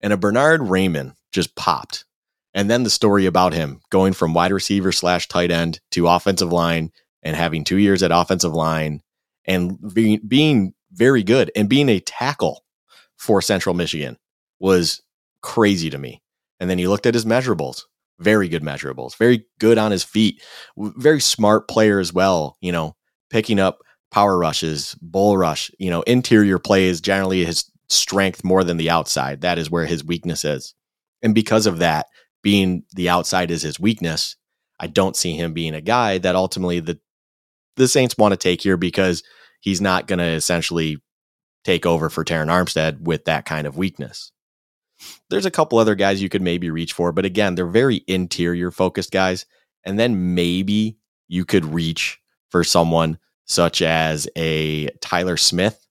[0.00, 2.06] And a Bernard Raimann just popped.
[2.54, 6.50] And then the story about him going from wide receiver slash tight end to offensive
[6.50, 6.90] line
[7.22, 9.02] and having two years at offensive line
[9.46, 12.64] and being, being very good and being a tackle
[13.16, 14.16] for Central Michigan.
[14.58, 15.02] was
[15.42, 16.22] crazy to me.
[16.60, 17.82] And then he looked at his measurables,
[18.18, 20.42] very good measurables, very good on his feet,
[20.76, 22.94] very smart player as well, you know,
[23.30, 23.78] picking up
[24.10, 28.90] power rushes, bull rush, you know, interior play is generally his strength more than the
[28.90, 29.40] outside.
[29.40, 30.74] That is where his weakness is.
[31.22, 32.06] And because of that,
[32.42, 34.36] being the outside is his weakness,
[34.78, 36.98] I don't see him being a guy that ultimately the
[37.80, 39.22] the Saints want to take here because
[39.60, 41.02] he's not going to essentially
[41.64, 44.32] take over for Terron Armstead with that kind of weakness.
[45.30, 48.70] There's a couple other guys you could maybe reach for, but again, they're very interior
[48.70, 49.46] focused guys.
[49.84, 50.98] And then maybe
[51.28, 52.20] you could reach
[52.50, 55.86] for someone such as a Tyler Smith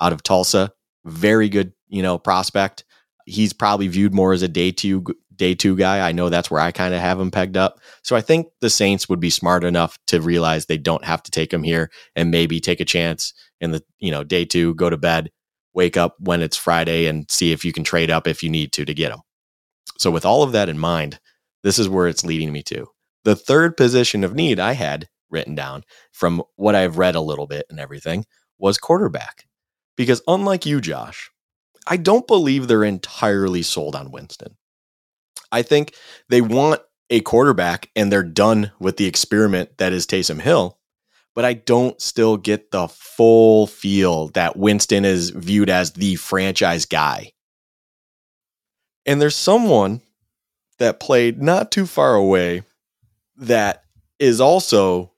[0.00, 0.72] out of Tulsa.
[1.04, 2.84] Very good, you know, prospect.
[3.26, 5.04] He's probably viewed more as a day two
[5.36, 6.06] day two guy.
[6.06, 7.80] I know that's where I kind of have him pegged up.
[8.02, 11.30] So I think the Saints would be smart enough to realize they don't have to
[11.30, 14.90] take him here and maybe take a chance in the, you know, day two, go
[14.90, 15.30] to bed,
[15.74, 18.72] wake up when it's Friday and see if you can trade up if you need
[18.72, 19.20] to to get him.
[19.98, 21.20] So with all of that in mind,
[21.62, 22.86] this is where it's leading me to.
[23.24, 27.46] The third position of need I had written down from what I've read a little
[27.46, 28.26] bit and everything
[28.58, 29.46] was quarterback.
[29.96, 31.30] Because unlike you, Josh,
[31.86, 34.56] I don't believe they're entirely sold on Winston.
[35.54, 35.94] I think
[36.28, 40.78] they want a quarterback and they're done with the experiment that is Taysom Hill.
[41.34, 46.86] But I don't still get the full feel that Winston is viewed as the franchise
[46.86, 47.32] guy.
[49.06, 50.00] And there's someone
[50.78, 52.62] that played not too far away
[53.36, 53.84] that
[54.18, 55.12] is also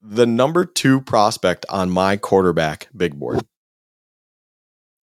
[0.00, 3.40] the number two prospect on my quarterback big board.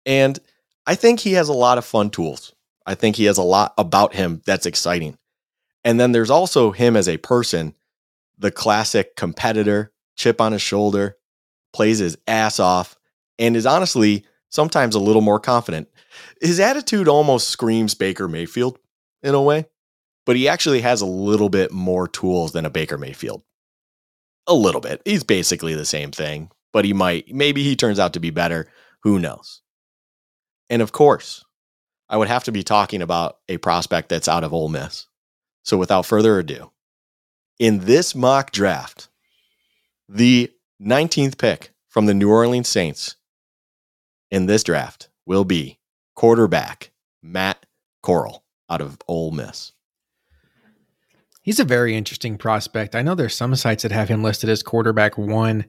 [0.06, 0.40] And
[0.88, 2.54] I think he has a lot of fun tools.
[2.86, 5.18] I think he has a lot about him that's exciting.
[5.84, 7.74] And then there's also him as a person,
[8.38, 11.18] the classic competitor, chip on his shoulder,
[11.74, 12.98] plays his ass off,
[13.40, 15.88] and is honestly sometimes a little more confident.
[16.42, 18.78] His attitude almost screams Baker Mayfield
[19.24, 19.66] in a way,
[20.26, 23.44] but he actually has a little bit more tools than a Baker Mayfield
[24.48, 25.02] a little bit.
[25.06, 28.68] He's basically the same thing, but he might, maybe he turns out to be better.
[29.04, 29.62] Who knows?
[30.70, 31.44] And of course,
[32.12, 35.08] I would have to be talking about a prospect that's out of Ole Miss.
[35.64, 36.72] So without further ado,
[37.58, 39.08] in this mock draft,
[40.10, 40.52] the
[40.82, 43.16] 19th pick from the New Orleans Saints
[44.30, 45.80] in this draft will be
[46.14, 46.92] quarterback
[47.24, 47.66] Matt
[48.04, 49.72] Corral out of Ole Miss.
[51.44, 52.94] He's a very interesting prospect.
[52.94, 55.66] I know there's some sites that have him listed as quarterback one.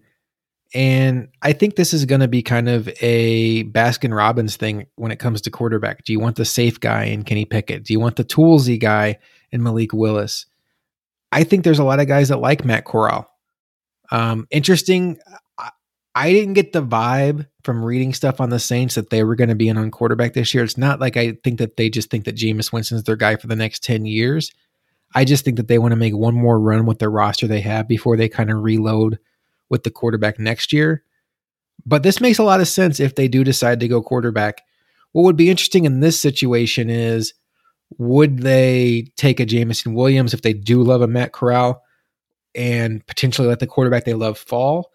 [0.74, 5.12] And I think this is going to be kind of a Baskin Robbins thing when
[5.12, 6.04] it comes to quarterback.
[6.04, 7.84] Do you want the safe guy and Kenny Pickett?
[7.84, 9.18] Do you want the toolsy guy
[9.52, 10.46] and Malik Willis?
[11.30, 13.28] I think there's a lot of guys that like Matt Corral.
[14.10, 15.18] Um, interesting.
[15.58, 15.70] I,
[16.14, 19.48] I didn't get the vibe from reading stuff on the Saints that they were going
[19.48, 20.64] to be in on quarterback this year.
[20.64, 23.46] It's not like I think that they just think that Jameis Winston's their guy for
[23.46, 24.50] the next 10 years.
[25.14, 27.60] I just think that they want to make one more run with the roster they
[27.60, 29.18] have before they kind of reload
[29.72, 31.02] with the quarterback next year.
[31.84, 34.60] But this makes a lot of sense if they do decide to go quarterback.
[35.12, 37.32] What would be interesting in this situation is
[37.98, 41.82] would they take a Jameson Williams if they do love a Matt Corral
[42.54, 44.90] and potentially let the quarterback they love fall?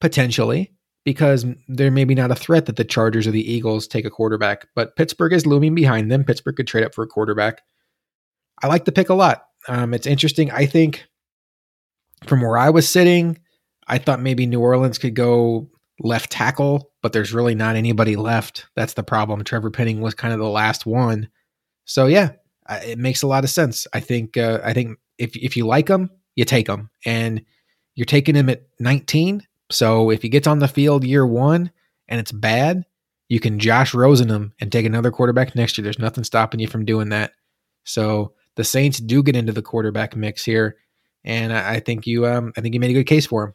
[0.00, 0.72] Potentially,
[1.04, 4.66] because they're maybe not a threat that the Chargers or the Eagles take a quarterback,
[4.74, 6.24] but Pittsburgh is looming behind them.
[6.24, 7.62] Pittsburgh could trade up for a quarterback.
[8.62, 9.44] I like the pick a lot.
[9.66, 10.50] Um, it's interesting.
[10.50, 11.06] I think
[12.26, 13.38] from where I was sitting,
[13.90, 15.68] I thought maybe New Orleans could go
[15.98, 18.66] left tackle, but there's really not anybody left.
[18.76, 19.42] That's the problem.
[19.42, 21.28] Trevor Penning was kind of the last one.
[21.84, 22.30] So yeah,
[22.70, 23.88] it makes a lot of sense.
[23.92, 27.44] I think uh, I think if if you like him, you take him, and
[27.96, 29.46] you're taking him at 19.
[29.72, 31.70] So if he gets on the field year one
[32.08, 32.84] and it's bad,
[33.28, 35.82] you can Josh Rosen him and take another quarterback next year.
[35.82, 37.32] There's nothing stopping you from doing that.
[37.84, 40.76] So the Saints do get into the quarterback mix here,
[41.24, 43.54] and I, I think you um I think you made a good case for him.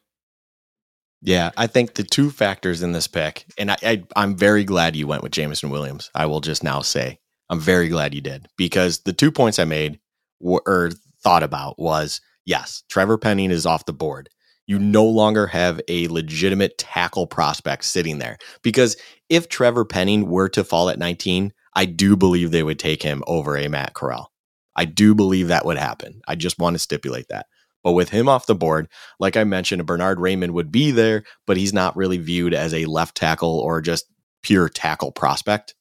[1.26, 4.95] Yeah, I think the two factors in this pick, and I, I am very glad
[4.95, 6.11] you went with Jameson Williams.
[6.14, 7.19] I will just now say
[7.49, 9.99] I'm very glad you did because the two points I made
[10.39, 10.91] were, or
[11.23, 14.30] thought about was yes, Trevor Penning is off the board.
[14.68, 18.95] You no longer have a legitimate tackle prospect sitting there because
[19.27, 23.23] if Trevor Penning were to fall at 19, I do believe they would take him
[23.26, 24.31] over a Matt Corral.
[24.76, 26.22] I do believe that would happen.
[26.27, 27.47] I just want to stipulate that.
[27.86, 28.90] But with him off the board,
[29.20, 32.86] like I mentioned, Bernhard Raimann would be there, but he's not really viewed as a
[32.86, 34.07] left tackle or just
[34.41, 35.76] pure tackle prospect.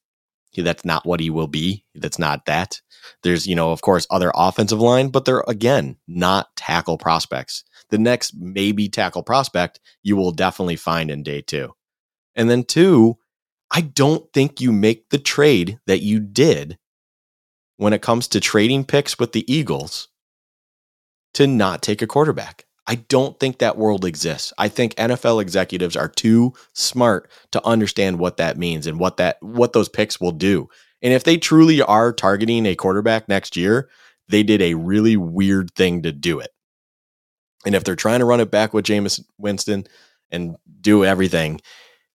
[0.54, 1.82] That's not what he will be.
[1.94, 2.82] That's not that.
[3.22, 7.64] There's, you know, of course, other offensive line, but they're again not tackle prospects.
[7.88, 11.72] The next maybe tackle prospect you will definitely find in day two.
[12.34, 13.16] And then two,
[13.70, 16.76] I don't think you make the trade that you did
[17.78, 20.08] when it comes to trading picks with the Eagles
[21.34, 22.64] to not take a quarterback.
[22.86, 24.52] I don't think that world exists.
[24.58, 29.38] I think NFL executives are too smart to understand what that means and what that
[29.40, 30.68] what those picks will do.
[31.02, 33.88] And if they truly are targeting a quarterback next year,
[34.28, 36.50] they did a really weird thing to do it.
[37.66, 39.86] And if they're trying to run it back with Jameis Winston
[40.30, 41.60] and do everything,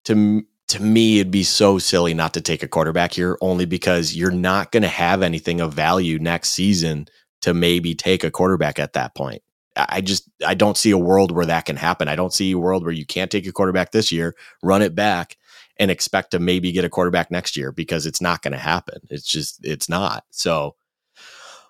[0.05, 4.15] to to me it'd be so silly not to take a quarterback here only because
[4.15, 7.07] you're not going to have anything of value next season
[7.45, 9.43] to maybe take a quarterback at that point.
[9.77, 12.07] I just I don't see a world where that can happen.
[12.07, 14.95] I don't see a world where you can't take a quarterback this year, run it
[14.95, 15.37] back,
[15.77, 18.99] and expect to maybe get a quarterback next year because it's not going to happen.
[19.11, 20.23] It's just it's not.
[20.31, 20.75] So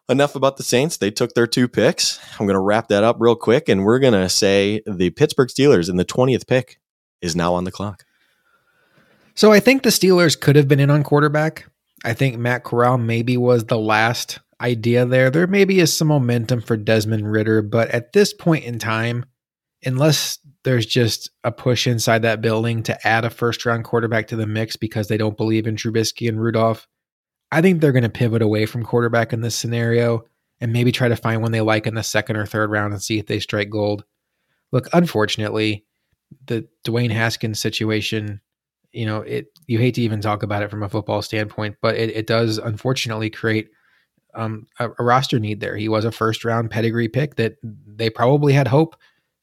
[0.07, 0.95] enough about the Saints.
[0.95, 2.19] They took their two picks.
[2.39, 5.49] I'm going to wrap that up real quick, and we're going to say the Pittsburgh
[5.49, 6.80] Steelers in the 20th pick
[7.22, 8.06] is now on the clock.
[9.34, 11.65] So I think the Steelers could have been in on quarterback.
[12.06, 15.30] I think Matt Corral maybe was the last idea there.
[15.30, 19.26] There maybe is some momentum for Desmond Ridder, but at this point in time,
[19.86, 24.36] unless there's just a push inside that building to add a first round quarterback to
[24.36, 26.88] the mix because they don't believe in Trubisky and Rudolph,
[27.52, 30.24] I think they're going to pivot away from quarterback in this scenario
[30.60, 33.02] and maybe try to find one they like in the second or third round and
[33.02, 34.04] see if they strike gold.
[34.72, 35.86] Look, unfortunately,
[36.48, 38.42] the Dwayne Haskins situation,
[38.92, 41.96] you know, it you hate to even talk about it from a football standpoint, but
[41.96, 43.70] it, it does unfortunately create
[44.36, 45.76] um, a, a, roster need there.
[45.76, 48.95] He was a first round pedigree pick that they probably had hope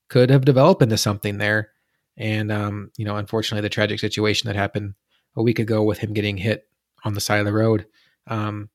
[0.08, 1.70] could have developed into something there.
[2.16, 4.94] And, um, you know, unfortunately, the tragic situation that happened
[5.36, 6.68] a week ago with him getting hit
[7.04, 7.86] on the side of the road
[8.26, 8.68] um,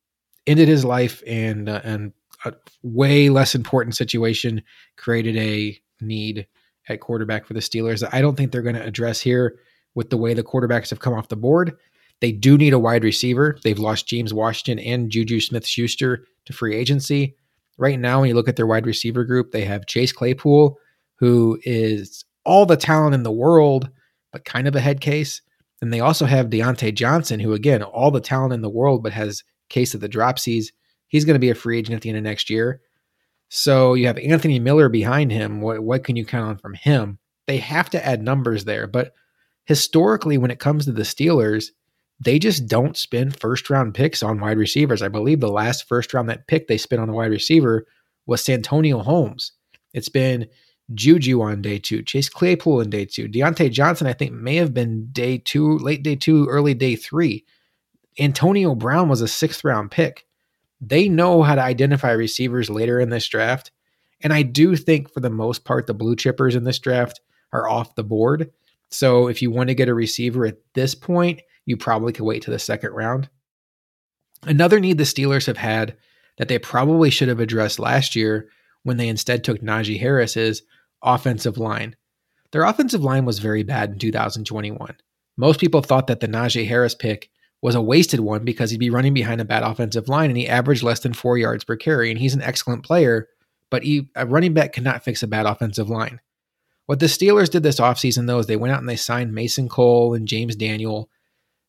[0.48, 2.14] ended his life and, uh, and
[2.46, 4.64] a way less important situation
[4.96, 6.48] created a need
[6.90, 8.08] at quarterback for the Steelers.
[8.12, 9.60] I don't think they're going to address here
[9.96, 11.78] with the way the quarterbacks have come off the board.
[12.20, 13.58] They do need a wide receiver.
[13.64, 17.36] They've lost James Washington and Juju Smith Schuster to free agency.
[17.78, 20.80] Right now, when you look at their wide receiver group, they have Chase Claypool,
[21.20, 23.90] who is all the talent in the world,
[24.32, 25.42] but kind of a head case.
[25.82, 29.14] And they also have Diontae Johnson, who, again, all the talent in the world, but
[29.14, 30.68] has case of the dropsies.
[31.08, 32.82] He's going to be a free agent at the end of next year.
[33.50, 35.62] So you have Anthony Miller behind him.
[35.62, 37.20] What, what can you count on from him?
[37.46, 38.88] They have to add numbers there.
[38.88, 39.14] But
[39.66, 41.68] historically, when it comes to the Steelers,
[42.20, 45.02] they just don't spend first round picks on wide receivers.
[45.02, 47.86] I believe the last first round that pick they spent on a wide receiver
[48.26, 49.52] was Santonio Holmes.
[49.94, 50.48] It's been
[50.94, 54.74] Juju on day two, Chase Claypool on day two, Diontae Johnson, I think may have
[54.74, 57.46] been day two, late day two, early day three.
[58.20, 60.26] Antonio Brown was a sixth round pick.
[60.82, 63.72] They know how to identify receivers later in this draft.
[64.22, 67.22] And I do think for the most part, the blue chippers in this draft
[67.54, 68.52] are off the board.
[68.90, 72.42] So if you want to get a receiver at this point, you probably could wait
[72.44, 73.30] to the second round.
[74.44, 75.98] Another need the Steelers have had
[76.38, 78.48] that they probably should have addressed last year
[78.84, 80.64] when they instead took Najee Harris is
[81.04, 81.96] offensive line.
[82.52, 84.96] Their offensive line was very bad in 2021.
[85.36, 87.30] Most people thought that the Najee Harris pick
[87.62, 90.48] was a wasted one because he'd be running behind a bad offensive line and he
[90.48, 92.10] averaged less than four yards per carry.
[92.10, 93.28] And he's an excellent player,
[93.70, 96.22] but he, a running back cannot fix a bad offensive line.
[96.86, 99.68] What the Steelers did this offseason, though, is they went out and they signed Mason
[99.68, 101.10] Cole and James Daniel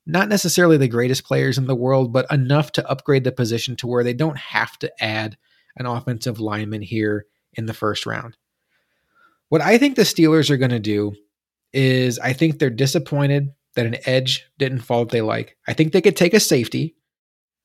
[0.09, 3.87] not necessarily the greatest players in the world, but enough to upgrade the position to
[3.87, 5.37] where they don't have to add
[5.77, 8.37] an offensive lineman here in the first round.
[9.51, 11.15] What I think the Steelers are going to do
[11.75, 15.57] is I think they're disappointed that an edge didn't fall that they like.
[15.69, 16.97] I think they could take a safety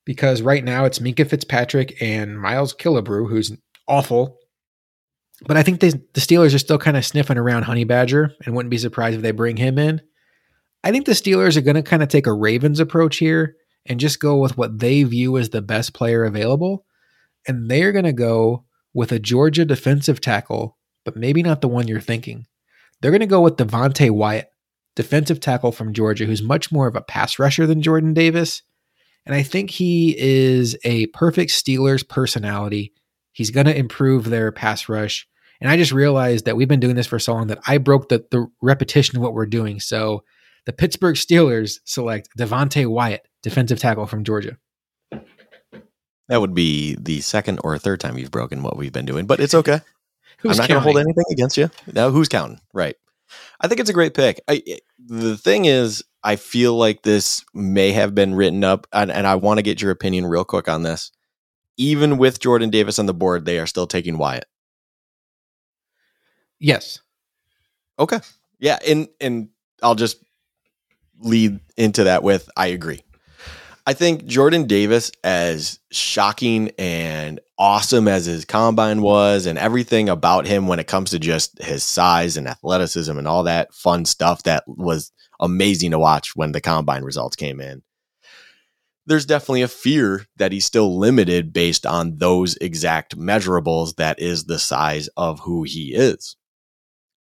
[0.06, 3.56] because right now it's Minkah Fitzpatrick and Miles Killebrew, who's
[3.88, 4.38] awful.
[5.46, 8.54] But I think they, the Steelers are still kind of sniffing around Honey Badger and
[8.54, 10.02] wouldn't be surprised if they bring him in.
[10.84, 13.56] I think the Steelers are going to kind of take a Ravens approach here
[13.86, 16.86] and just go with what they view as the best player available.
[17.48, 21.88] And they're going to go with a Georgia defensive tackle, but maybe not the one
[21.88, 22.46] you're thinking.
[23.02, 24.50] They're going to go with Devonte Wyatt,
[24.96, 28.62] defensive tackle from Georgia, who's much more of a pass rusher than Jordan Davis.
[29.26, 32.94] And I think he is a perfect Steelers personality.
[33.32, 35.28] He's going to improve their pass rush.
[35.60, 38.10] And I just realized that we've been doing this for so long that I broke
[38.10, 39.80] the, the repetition of what we're doing.
[39.80, 40.24] So
[40.66, 44.58] the Pittsburgh Steelers select Devonte Wyatt, defensive tackle from Georgia.
[46.30, 49.40] That would be the second or third time you've broken what we've been doing, but
[49.40, 49.82] it's okay.
[50.44, 51.70] I'm not going to hold anything against you.
[51.94, 52.60] Now, who's counting?
[52.74, 52.96] Right.
[53.60, 54.42] I think it's a great pick.
[54.48, 59.12] I, eh, the thing is, I feel like this may have been written up, and,
[59.12, 61.12] and I want to get your opinion real quick on this.
[61.78, 64.46] Even with Jordan Davis on the board, they are still taking Wyatt.
[66.60, 67.02] Yes.
[68.00, 68.20] Okay.
[68.60, 69.50] Yeah, and and
[69.82, 70.24] I'll just
[71.20, 73.02] lead into that with I agree.
[73.86, 80.48] I think Jordan Davis, as shocking and awesome as his combine was, and everything about
[80.48, 84.44] him when it comes to just his size and athleticism and all that fun stuff
[84.44, 87.84] that was amazing to watch when the combine results came in.
[89.06, 94.46] There's definitely a fear that he's still limited based on those exact measurables that is
[94.46, 96.38] the size of who he is.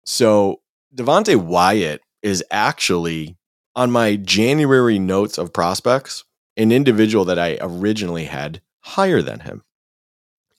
[0.05, 0.61] So
[0.95, 3.35] Devonte Wyatt is actually
[3.75, 6.23] on my January notes of prospects
[6.55, 9.63] an individual that I originally had higher than him.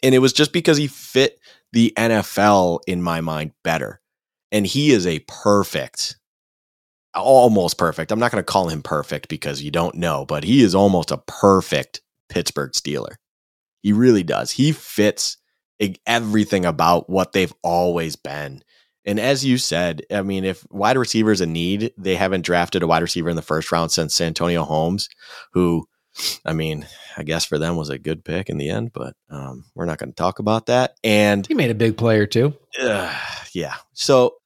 [0.02, 1.38] And it was just because he fit
[1.72, 4.00] the NFL in my mind better.
[4.50, 6.16] And he is a perfect,
[7.14, 8.10] almost perfect.
[8.12, 11.10] I'm not going to call him perfect because you don't know, but he is almost
[11.10, 13.16] a perfect Pittsburgh Steeler.
[13.82, 14.50] He really does.
[14.50, 15.36] He fits
[16.06, 18.62] everything about what they've always been.
[19.05, 22.82] And as you said, I mean, if wide receiver is a need, they haven't drafted
[22.82, 25.09] a wide receiver in the first round since Santonio Holmes,
[25.52, 25.86] who,
[26.44, 26.86] I mean,
[27.16, 29.98] I guess for them was a good pick in the end, but um, we're not
[29.98, 30.97] going to talk about that.
[31.05, 32.55] And he made a big player too.
[32.81, 33.14] Uh,
[33.52, 33.74] yeah.
[33.93, 34.36] So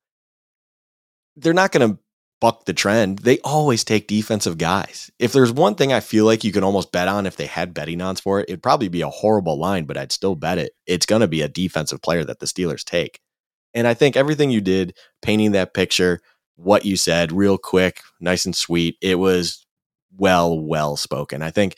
[1.36, 1.98] they're not going to
[2.40, 3.20] buck the trend.
[3.20, 5.10] They always take defensive guys.
[5.18, 7.74] If there's one thing I feel like you can almost bet on if they had
[7.74, 10.72] betting odds for it, it'd probably be a horrible line, but I'd still bet it.
[10.86, 13.20] It's going to be a defensive player that the Steelers take.
[13.74, 16.20] And I think everything you did, painting that picture,
[16.56, 19.66] what you said, real quick, nice and sweet, it was
[20.16, 21.42] well, well spoken.
[21.42, 21.76] I think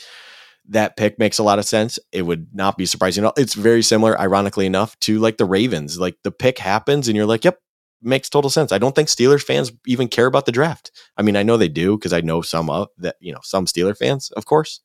[0.69, 1.99] that pick makes a lot of sense.
[2.13, 3.29] It would not be surprising.
[3.37, 5.99] It's very similar, ironically enough, to like the Ravens.
[5.99, 7.59] Like the pick happens and you're like, yep,
[8.03, 8.73] makes total sense.
[8.73, 10.93] I don't think Steelers fans even care about the draft.
[11.17, 13.67] I mean, I know they do because I know some of that, you know, some
[13.67, 14.81] Steeler fans, of course.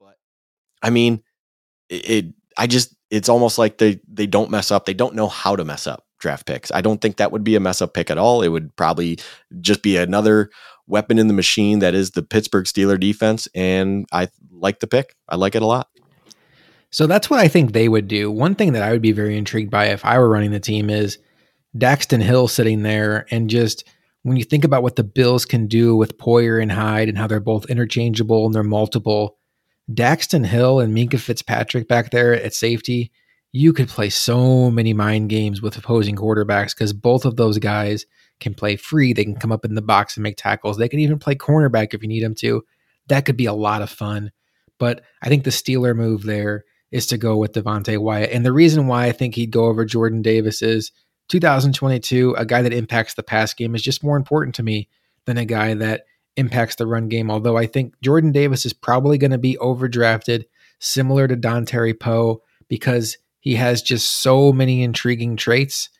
[0.00, 0.16] But
[0.82, 1.22] I mean,
[1.88, 4.84] it, it I just it's almost like they they don't mess up.
[4.84, 6.70] They don't know how to mess up draft picks.
[6.72, 8.42] I don't think that would be a mess up pick at all.
[8.42, 9.18] It would probably
[9.60, 10.50] just be another
[10.86, 13.48] weapon in the machine that is the Pittsburgh Steeler defense.
[13.54, 15.14] And I like the pick.
[15.28, 15.88] I like it a lot.
[16.90, 18.30] So that's what I think they would do.
[18.30, 20.88] One thing that I would be very intrigued by if I were running the team
[20.88, 21.18] is
[21.76, 23.84] Daxton Hill sitting there and just
[24.22, 27.26] when you think about what the Bills can do with Poyer and Hyde and how
[27.26, 29.38] they're both interchangeable and they're multiple,
[29.92, 33.12] Daxton Hill and Minkah Fitzpatrick back there at safety
[33.52, 38.04] you could play so many mind games with opposing quarterbacks because both of those guys
[38.40, 39.12] can play free.
[39.12, 40.76] They can come up in the box and make tackles.
[40.76, 42.64] They can even play cornerback if you need them to.
[43.08, 44.32] That could be a lot of fun.
[44.78, 48.30] But I think the Steeler move there is to go with Devonte Wyatt.
[48.30, 50.92] And the reason why I think he'd go over Jordan Davis is
[51.28, 54.88] 2022, a guy that impacts the pass game is just more important to me
[55.26, 56.04] than a guy that
[56.36, 57.30] impacts the run game.
[57.30, 60.44] Although I think Jordan Davis is probably going to be overdrafted,
[60.78, 65.90] similar to Dontari Poe, because he has just so many intriguing traits.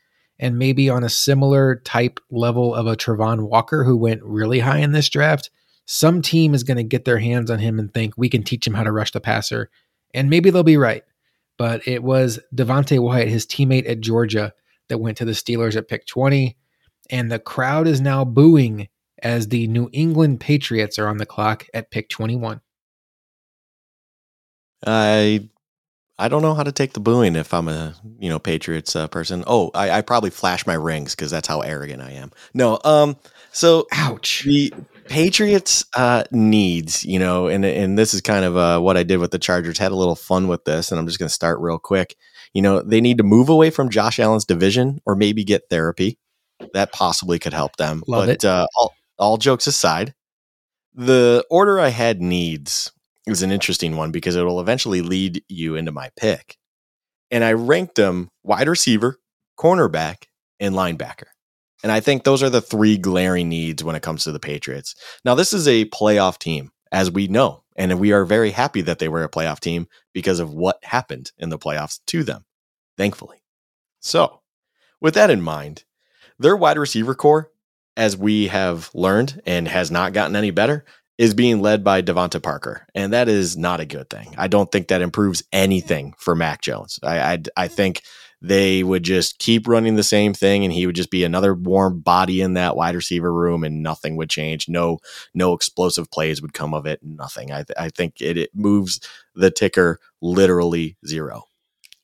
[0.40, 4.78] And maybe on a similar type level of a Travon Walker who went really high
[4.78, 5.50] in this draft,
[5.84, 8.66] some team is going to get their hands on him and think we can teach
[8.66, 9.70] him how to rush the passer.
[10.14, 11.02] And maybe they'll be right.
[11.56, 14.52] But it was Devonte Wyatt, his teammate at Georgia,
[14.88, 16.56] that went to the Steelers at pick 20.
[17.10, 18.88] And the crowd is now booing
[19.22, 22.60] as the New England Patriots are on the clock at pick 21.
[24.86, 25.48] I
[26.18, 29.06] I don't know how to take the booing if I'm a you know Patriots uh,
[29.08, 29.44] person.
[29.46, 32.32] Oh, I, I, probably flash my rings because that's how arrogant I am.
[32.54, 33.16] No, um,
[33.52, 34.42] so ouch.
[34.44, 34.72] The
[35.04, 39.18] Patriots uh, needs you know, and and this is kind of uh, what I did
[39.18, 39.78] with the Chargers.
[39.78, 42.16] Had a little fun with this, and I'm just going to start real quick.
[42.52, 46.18] You know, they need to move away from Josh Allen's division, or maybe get therapy.
[46.72, 48.02] That possibly could help them.
[48.08, 48.44] Love but it.
[48.44, 50.14] Uh, all, all jokes aside,
[50.94, 52.90] the order I had needs
[53.30, 56.56] is an interesting one because it will eventually lead you into my pick.
[57.30, 59.18] And I ranked them wide receiver,
[59.58, 60.24] cornerback,
[60.60, 61.26] and linebacker.
[61.82, 64.94] And I think those are the three glaring needs when it comes to the Patriots.
[65.24, 68.98] Now, this is a playoff team, as we know, and we are very happy that
[68.98, 72.44] they were a playoff team because of what happened in the playoffs to them,
[72.96, 73.44] thankfully.
[74.00, 74.40] So,
[75.00, 75.84] with that in mind,
[76.38, 77.50] their wide receiver core,
[77.96, 80.84] as we have learned and has not gotten any better,
[81.18, 84.34] is being led by DeVante Parker, and that is not a good thing.
[84.38, 87.00] I don't think that improves anything for Mac Jones.
[87.02, 88.02] I, I, I think
[88.40, 91.98] they would just keep running the same thing, and he would just be another warm
[92.00, 94.68] body in that wide receiver room, and nothing would change.
[94.68, 94.98] No,
[95.34, 97.00] no explosive plays would come of it.
[97.02, 97.50] Nothing.
[97.50, 99.00] I, I think it, it moves
[99.34, 101.44] the ticker literally zero.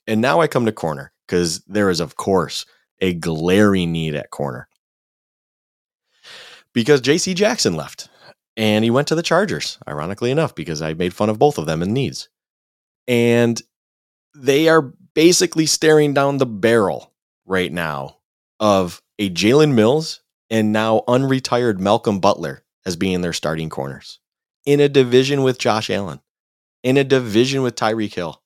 [0.09, 2.67] And now I come to corner because there is, of course,
[3.01, 4.69] a glaring need at corner
[6.73, 7.33] because J.C.
[7.33, 8.09] Jackson left
[8.57, 11.67] and he went to the Chargers, ironically enough, because I made fun of both of
[11.67, 12.29] them in needs.
[13.09, 13.61] And
[14.35, 17.13] they are basically staring down the barrel
[17.47, 18.19] right now
[18.61, 24.21] of a Jalen Mills and now unretired Malcolm Butler as being their starting corners
[24.65, 26.21] in a division with Josh Allen.
[26.83, 28.41] in a division with Tyreek Hill.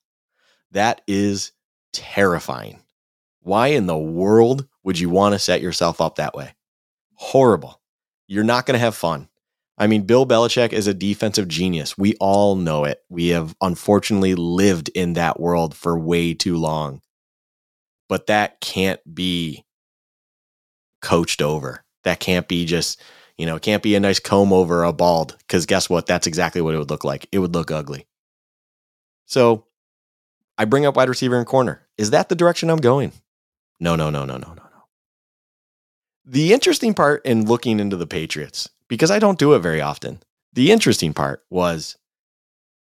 [0.71, 1.51] That is
[1.93, 2.81] terrifying.
[3.41, 6.55] Why in the world would you want to set yourself up that way?
[7.15, 7.81] Horrible.
[8.27, 9.28] You're not going to have fun.
[9.79, 11.97] I mean, Bill Belichick is a defensive genius.
[11.97, 13.01] We all know it.
[13.07, 17.01] We have unfortunately lived in that world for way too long.
[18.09, 19.65] But that can't be
[21.01, 21.85] coached over.
[22.03, 23.01] That can't be just,
[23.37, 26.07] you know, it can't be a nice comb over a bald because guess what?
[26.07, 27.27] That's exactly what it would look like.
[27.31, 28.05] It would look ugly.
[29.27, 29.65] So
[30.57, 31.87] I bring up wide receiver and corner.
[31.97, 33.13] Is that the direction I'm going?
[33.79, 34.83] No, no, no, no, no, no, no.
[36.25, 40.21] The interesting part in looking into the Patriots, because I don't do it very often,
[40.51, 41.95] the interesting part was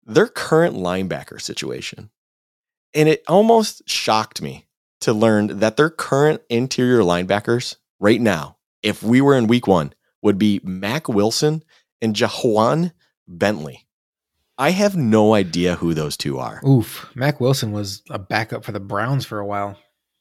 [0.04, 2.10] their current linebacker situation.
[2.94, 4.66] And it almost shocked me
[5.00, 9.92] to learn that their current interior linebackers right now, if we were in week one,
[10.22, 11.64] would be Mack Wilson
[12.00, 12.92] and Ja'Whaun
[13.26, 13.86] Bentley.
[14.56, 16.64] I have no idea who those two are.
[16.64, 17.10] Oof.
[17.14, 19.76] Mack Wilson was a backup for the Browns for a while.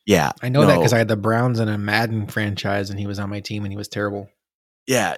[0.06, 0.32] Yeah.
[0.42, 0.68] I know no.
[0.68, 3.42] that because I had the Browns in a Madden franchise and he was on my
[3.42, 4.30] team and he was terrible.
[4.88, 5.16] Yeah.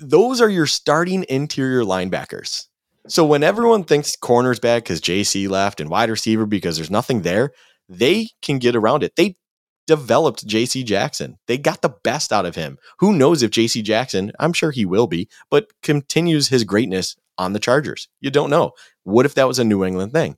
[0.00, 2.66] Those are your starting interior linebackers.
[3.08, 7.22] So when everyone thinks corner's bad because JC left and wide receiver because there's nothing
[7.22, 7.52] there,
[7.88, 9.14] they can get around it.
[9.16, 9.36] They
[9.86, 11.38] developed JC Jackson.
[11.46, 12.78] They got the best out of him.
[12.98, 17.52] Who knows if JC Jackson, I'm sure he will be, but continues his greatness on
[17.52, 18.08] the Chargers.
[18.20, 18.72] You don't know.
[19.04, 20.36] What if that was a New England thing?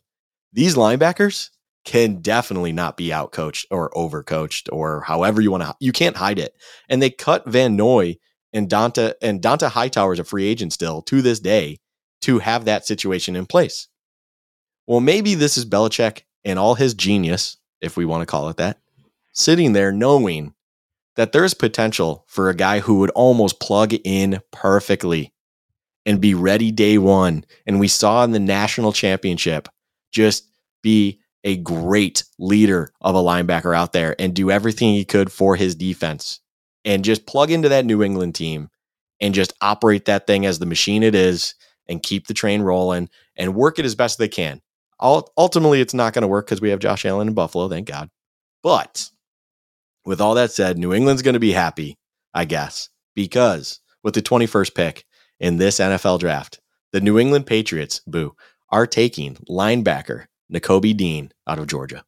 [0.52, 1.50] These linebackers
[1.84, 5.74] can definitely not be outcoached or overcoached or however you want to.
[5.80, 6.54] You can't hide it.
[6.88, 8.16] And they cut Van Noy
[8.52, 11.78] and Dont'a and Dont'a Hightower is a free agent still to this day
[12.22, 13.88] to have that situation in place.
[14.86, 18.56] Well, maybe this is Belichick and all his genius, if we want to call it
[18.56, 18.78] that,
[19.32, 20.54] sitting there knowing
[21.16, 25.32] that there's potential for a guy who would almost plug in perfectly
[26.06, 27.44] and be ready day one.
[27.66, 29.68] And we saw in the national championship
[30.10, 30.48] just
[30.82, 35.56] be a great leader of a linebacker out there and do everything he could for
[35.56, 36.40] his defense
[36.88, 38.70] and just plug into that New England team
[39.20, 41.54] and just operate that thing as the machine it is
[41.86, 44.62] and keep the train rolling and work it as best they can.
[45.00, 48.08] Ultimately, it's not going to work because we have Josh Allen in Buffalo, thank God.
[48.62, 49.10] But
[50.06, 51.98] with all that said, New England's going to be happy,
[52.32, 55.04] I guess, because with the 21st pick,
[55.40, 56.60] in this NFL draft.
[56.92, 58.34] The New England Patriots, boo,
[58.70, 62.04] are taking linebacker Nakobe Dean out of Georgia.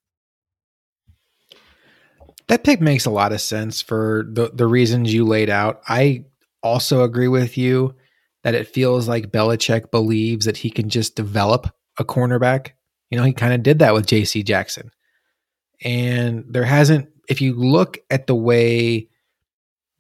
[2.51, 5.83] That pick makes a lot of sense for the, the reasons you laid out.
[5.87, 6.25] I
[6.65, 7.95] also agree with you
[8.43, 12.71] that it feels like Belichick believes that he can just develop a cornerback.
[13.09, 14.91] You know, he kind of did that with JC Jackson.
[15.85, 19.09] And there hasn't, if you look at the way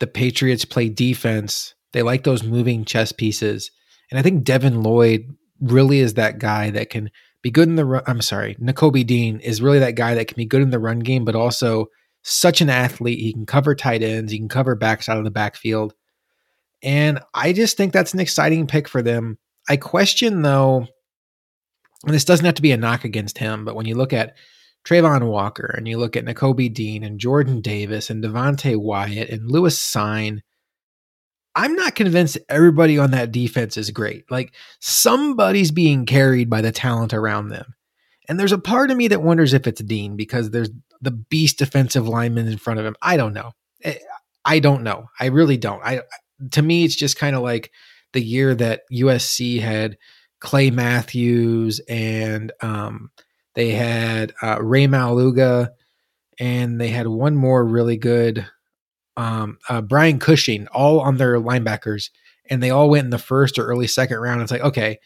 [0.00, 3.70] the Patriots play defense, they like those moving chess pieces.
[4.10, 7.12] And I think Devin Lloyd really is that guy that can
[7.42, 8.02] be good in the run.
[8.08, 10.98] I'm sorry, Nakobe Dean is really that guy that can be good in the run
[10.98, 11.86] game, but also
[12.22, 13.18] such an athlete.
[13.18, 15.94] He can cover tight ends, he can cover backs out of the backfield.
[16.82, 19.38] And I just think that's an exciting pick for them.
[19.68, 20.86] I question though,
[22.04, 24.36] and this doesn't have to be a knock against him, but when you look at
[24.86, 29.50] Travon Walker and you look at Nakobe Dean and Jordan Davis and Devonte Wyatt and
[29.50, 30.40] Lewis Cine
[31.54, 34.30] I'm not convinced everybody on that defense is great.
[34.30, 37.74] Like somebody's being carried by the talent around them.
[38.28, 41.58] And there's a part of me that wonders if it's Dean because there's the beast
[41.58, 42.96] defensive lineman in front of him.
[43.00, 43.52] I don't know.
[43.82, 43.98] Eh,
[44.44, 45.08] I don't know.
[45.18, 45.82] I really don't.
[45.84, 46.02] I
[46.52, 47.70] to me it's just kind of like
[48.12, 49.98] the year that USC had
[50.40, 53.10] Clay Matthews and um,
[53.54, 55.70] they had uh, Rey Maualuga
[56.38, 58.46] and they had one more really good
[59.16, 62.10] um, uh, Brian Cushing, all on their linebackers,
[62.48, 64.40] and they all went in the first or early second round.
[64.40, 64.98] It's like, okay,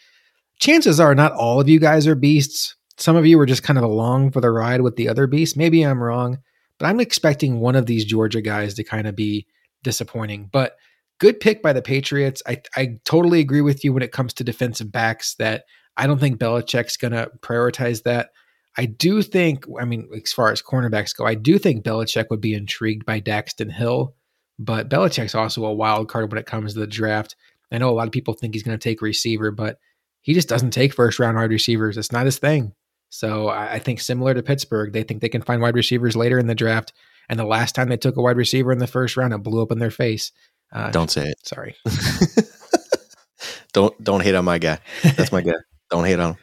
[0.60, 2.76] chances are not all of you guys are beasts.
[2.96, 5.56] Some of you were just kind of along for the ride with the other beasts.
[5.56, 6.38] Maybe I'm wrong,
[6.78, 9.46] but I'm expecting one of these Georgia guys to kind of be
[9.82, 10.48] disappointing.
[10.52, 10.76] But
[11.18, 12.42] good pick by the Patriots.
[12.46, 15.64] I, I totally agree with you when it comes to defensive backs that
[15.96, 18.30] I don't think Belichick's going to prioritize that.
[18.76, 22.40] I do think, I mean, as far as cornerbacks go, I do think Belichick would
[22.40, 24.14] be intrigued by Daxton Hill,
[24.58, 27.36] but Belichick's also a wild card when it comes to the draft.
[27.70, 29.78] I know a lot of people think he's going to take receiver, but
[30.22, 31.96] he just doesn't take first round wide receivers.
[31.96, 32.72] It's not his thing.
[33.14, 36.36] So I, I think similar to Pittsburgh, they think they can find wide receivers later
[36.36, 36.92] in the draft.
[37.28, 39.62] And the last time they took a wide receiver in the first round, it blew
[39.62, 40.32] up in their face.
[40.72, 41.46] Uh, don't say it.
[41.46, 41.76] Sorry.
[43.72, 44.80] don't don't hate on my guy.
[45.04, 45.52] That's my guy.
[45.90, 46.38] Don't hate on him.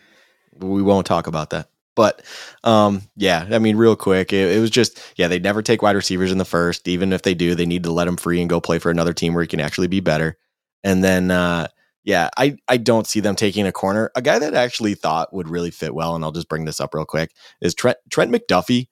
[0.70, 1.68] We won't talk about that.
[1.96, 2.22] But
[2.64, 5.96] um, yeah, I mean, real quick, it, it, was just yeah, they never take wide
[5.96, 6.88] receivers in the first.
[6.88, 9.14] Even if they do, they need to let them free and go play for another
[9.14, 10.38] team where he can actually be better.
[10.86, 11.68] And then uh,
[12.04, 14.12] Yeah, I, I don't see them taking a corner.
[14.16, 16.80] A guy that I actually thought would really fit well, and I'll just bring this
[16.80, 17.32] up real quick,
[17.62, 18.88] is Trent, Trent McDuffie.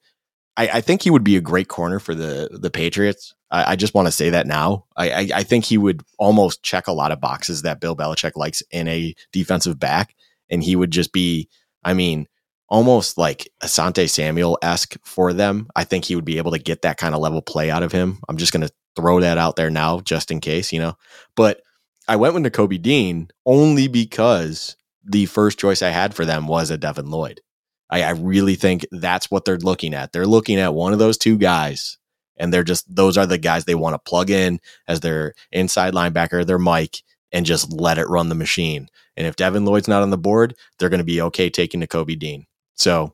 [0.56, 3.34] I, I think he would be a great corner for the the Patriots.
[3.50, 4.84] I, I just want to say that now.
[4.96, 8.36] I, I, I think he would almost check a lot of boxes that Bill Belichick
[8.36, 10.14] likes in a defensive back,
[10.48, 11.48] and he would just be,
[11.82, 12.28] I mean,
[12.68, 15.68] almost like Asante Samuel esque for them.
[15.74, 17.90] I think he would be able to get that kind of level play out of
[17.92, 18.20] him.
[18.28, 20.96] I'm just going to throw that out there now, just in case, you know.
[21.34, 21.62] But
[22.10, 24.74] I went with Nakobe Dean only because
[25.04, 27.40] the first choice I had for them was a Devin Lloyd.
[27.88, 30.10] I, I really think that's what they're looking at.
[30.10, 31.98] They're looking at one of those two guys,
[32.36, 34.58] and they're just those are the guys they want to plug in
[34.88, 36.96] as their inside linebacker, their Mike,
[37.30, 38.88] and just let it run the machine.
[39.16, 42.18] And if Devin Lloyd's not on the board, they're going to be okay taking Nakobe
[42.18, 42.44] Dean.
[42.74, 43.12] So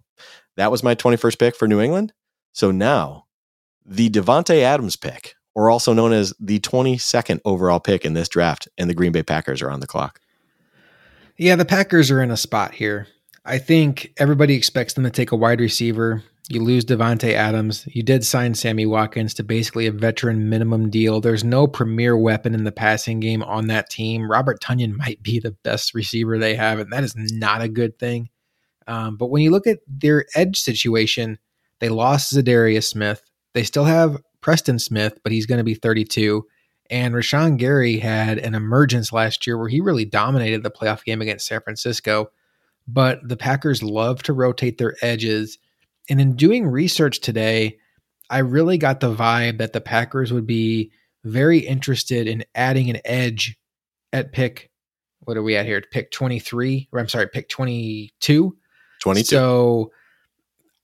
[0.57, 2.15] that was my 21st pick for New England.
[2.55, 3.27] So now
[3.85, 8.69] the Davante Adams pick, or also known as the 22nd overall pick in this draft,
[8.77, 10.21] and the Green Bay Packers are on the clock.
[11.39, 13.09] Yeah, the Packers are in a spot here.
[13.43, 16.23] I think everybody expects them to take a wide receiver.
[16.51, 17.89] You lose Davante Adams.
[17.91, 21.23] You did sign Sammy Watkins to basically a veteran minimum deal.
[21.23, 24.31] There's no premier weapon in the passing game on that team.
[24.31, 27.99] Robert Tonyan might be the best receiver they have, and that is not a good
[27.99, 28.29] thing.
[28.87, 31.39] Um, but when you look at their edge situation,
[31.81, 33.23] they lost Za'Darius Smith.
[33.55, 36.47] They still have Preston Smith, but he's going to be 32.
[36.89, 41.21] And Rashan Gary had an emergence last year where he really dominated the playoff game
[41.21, 42.31] against San Francisco.
[42.87, 45.59] But the Packers love to rotate their edges.
[46.09, 47.79] And in doing research today,
[48.31, 50.93] I really got the vibe that the Packers would be
[51.25, 53.59] very interested in adding an edge
[54.13, 54.71] at pick.
[55.25, 55.83] What are we at here?
[55.91, 58.57] Pick 23, or I'm sorry, pick 22.
[59.01, 59.27] 22.
[59.27, 59.91] So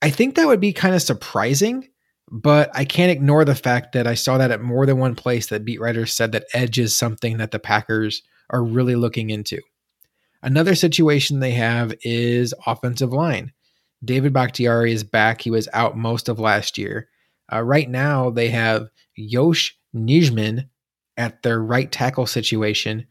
[0.01, 1.87] I think that would be kind of surprising,
[2.33, 5.47] but I can't ignore the fact that I saw that at more than one place
[5.47, 9.61] that beat writers said that edge is something that the Packers are really looking into.
[10.41, 13.53] Another situation they have is offensive line.
[14.03, 15.41] David Bakhtiari is back.
[15.41, 17.07] He was out most of last year.
[17.53, 20.67] Uh, right now, they have Yosh Nijman
[21.15, 23.05] at their right tackle situation.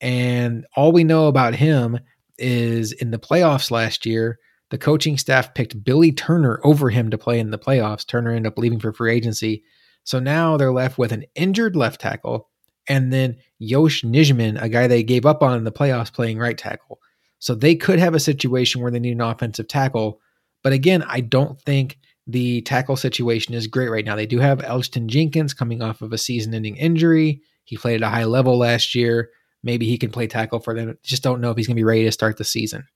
[0.00, 2.00] And all we know about him
[2.38, 4.40] is in the playoffs last year,
[4.74, 8.04] the coaching staff picked Billy Turner over him to play in the playoffs.
[8.04, 9.62] Turner ended up leaving for free agency.
[10.02, 12.50] So now they're left with an injured left tackle
[12.88, 16.58] and then Yosh Nijman, a guy they gave up on in the playoffs playing right
[16.58, 16.98] tackle.
[17.38, 20.20] So they could have a situation where they need an offensive tackle.
[20.64, 24.16] But again, I don't think the tackle situation is great right now.
[24.16, 27.42] They do have Elgton Jenkins coming off of a season ending injury.
[27.62, 29.30] He played at a high level last year.
[29.62, 30.98] Maybe he can play tackle for them.
[31.04, 32.88] Just don't know if he's going to be ready to start the season.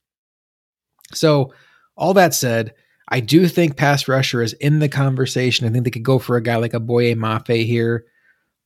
[1.15, 1.53] So,
[1.99, 2.75] all that said,
[3.09, 5.67] I do think pass rusher is in the conversation.
[5.67, 8.05] I think they could go for a guy like a Boye Mafe here,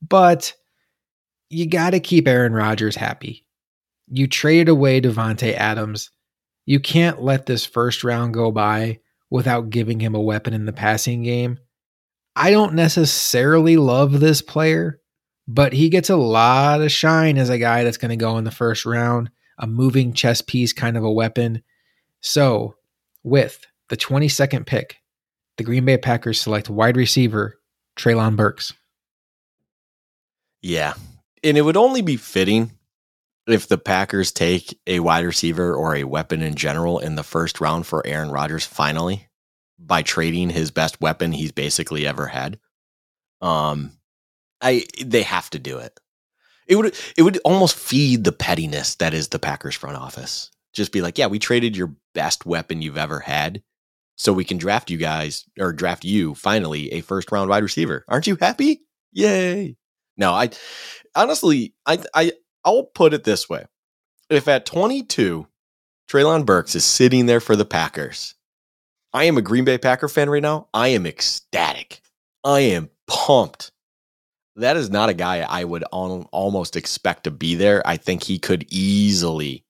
[0.07, 0.53] but
[1.49, 3.45] you got to keep Aaron Rodgers happy.
[4.07, 6.11] You traded away Davante Adams.
[6.65, 10.73] You can't let this first round go by without giving him a weapon in the
[10.73, 11.57] passing game.
[12.35, 14.99] I don't necessarily love this player,
[15.47, 18.43] but he gets a lot of shine as a guy that's going to go in
[18.43, 21.63] the first round, a moving chess piece kind of a weapon.
[22.21, 22.75] So,
[23.23, 24.97] with the 22nd pick,
[25.57, 27.59] the Green Bay Packers select wide receiver
[27.97, 28.73] Treylon Burks.
[30.61, 30.93] Yeah.
[31.43, 32.71] And it would only be fitting
[33.47, 37.59] if the Packers take a wide receiver or a weapon in general in the first
[37.59, 39.27] round for Aaron Rodgers finally
[39.77, 42.59] by trading his best weapon he's basically ever had.
[43.41, 43.91] Um
[44.61, 45.99] I they have to do it.
[46.67, 50.49] It would it would almost feed the pettiness that is the Packers front office.
[50.73, 53.61] Just be like, yeah, we traded your best weapon you've ever had
[54.15, 58.05] so we can draft you guys or draft you finally a first round wide receiver.
[58.07, 58.81] Aren't you happy?
[59.11, 59.75] Yay.
[60.17, 60.49] No, I
[61.15, 62.31] honestly I I
[62.63, 63.65] I'll put it this way.
[64.29, 65.47] If at 22
[66.09, 68.35] Treylon Burks is sitting there for the Packers,
[69.13, 70.67] I am a Green Bay Packer fan right now.
[70.73, 72.01] I am ecstatic.
[72.43, 73.71] I am pumped.
[74.55, 77.81] That is not a guy I would almost expect to be there.
[77.87, 79.65] I think he could easily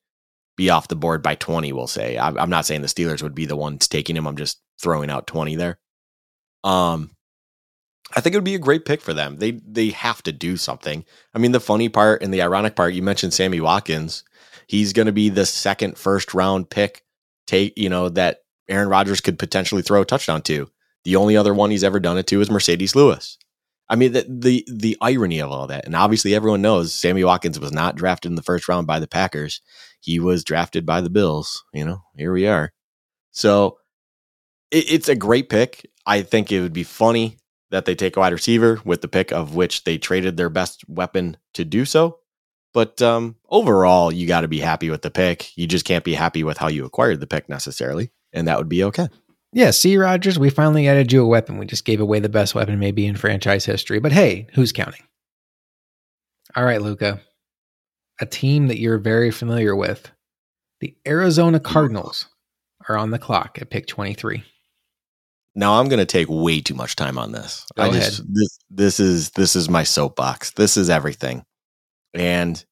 [0.56, 2.18] be off the board by 20, we'll say.
[2.18, 4.26] I'm not saying the Steelers would be the ones taking him.
[4.26, 5.78] I'm just throwing out 20 there.
[6.62, 7.10] Um,
[8.16, 9.36] I think it would be a great pick for them.
[9.38, 11.04] They they have to do something.
[11.34, 14.24] I mean, the funny part and the ironic part, you mentioned Sammy Watkins.
[14.66, 17.04] He's going to be the second first round pick
[17.46, 20.70] take, you know, that Aaron Rodgers could potentially throw a touchdown to.
[21.04, 23.36] The only other one he's ever done it to is Marcedes Lewis.
[23.88, 27.60] I mean, the, the the irony of all that, and obviously everyone knows Sammy Watkins
[27.60, 29.60] was not drafted in the first round by the Packers.
[30.04, 31.64] He was drafted by the Bills.
[31.72, 32.72] You know, here we are.
[33.30, 33.78] So
[34.70, 35.90] it, it's a great pick.
[36.04, 37.38] I think it would be funny
[37.70, 40.86] that they take a wide receiver with the pick of which they traded their best
[40.88, 42.18] weapon to do so.
[42.74, 45.56] But um, overall, you got to be happy with the pick.
[45.56, 48.68] You just can't be happy with how you acquired the pick necessarily, and that would
[48.68, 49.08] be okay.
[49.54, 51.56] Yeah, see, Rodgers, we finally added you a weapon.
[51.56, 54.00] We just gave away the best weapon maybe in franchise history.
[54.00, 55.02] But hey, who's counting?
[56.56, 57.20] All right, Luka.
[58.20, 60.10] A team that you're very familiar with.
[60.80, 61.64] The Arizona mm.
[61.64, 62.28] Cardinals
[62.88, 64.44] are on the clock at pick 23.
[65.56, 67.64] Now I'm going to take way too much time on this.
[67.76, 68.02] Go I ahead.
[68.02, 70.52] just this this is this is my soapbox.
[70.52, 71.44] This is everything.
[72.12, 72.64] And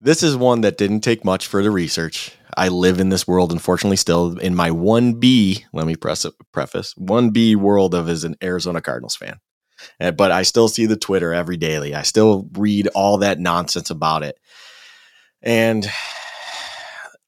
[0.00, 2.32] this is one that didn't take much for the research.
[2.56, 6.94] I live in this world, unfortunately, still in my 1B, let me press a preface
[6.94, 9.38] 1B world of as an Arizona Cardinals fan.
[10.00, 11.94] Uh, But I still see the Twitter every daily.
[11.94, 14.38] I still read all that nonsense about it.
[15.42, 15.88] And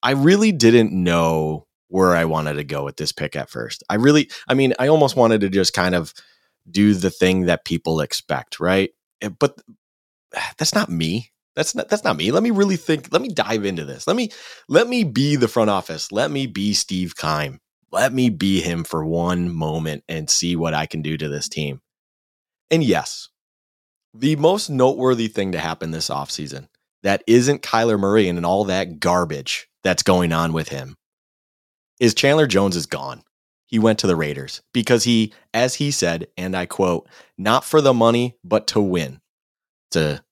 [0.03, 3.83] I really didn't know where I wanted to go with this pick at first.
[3.89, 6.13] I really, I mean, I almost wanted to just kind of
[6.71, 8.91] do the thing that people expect, right?
[9.23, 9.59] Eh, But
[10.59, 11.31] that's not me.
[11.57, 12.31] That's not that's not me.
[12.31, 13.09] Let me really think.
[13.11, 14.07] Let me dive into this.
[14.07, 14.31] Let me
[14.69, 16.13] let me be the front office.
[16.13, 17.59] Let me be Steve Keim.
[17.91, 21.49] Let me be him for one moment and see what I can do to this
[21.49, 21.81] team.
[22.71, 23.29] And yes,
[24.15, 26.69] the most noteworthy thing to happen this offseason
[27.03, 30.97] that isn't Kyler Murray and all that garbage that's going on with him
[32.01, 33.23] is Chandler Jones is gone.
[33.67, 37.07] He went to the Raiders because he, as he said, and I quote,
[37.37, 39.21] not for the money, but to win.
[39.89, 40.25] It's a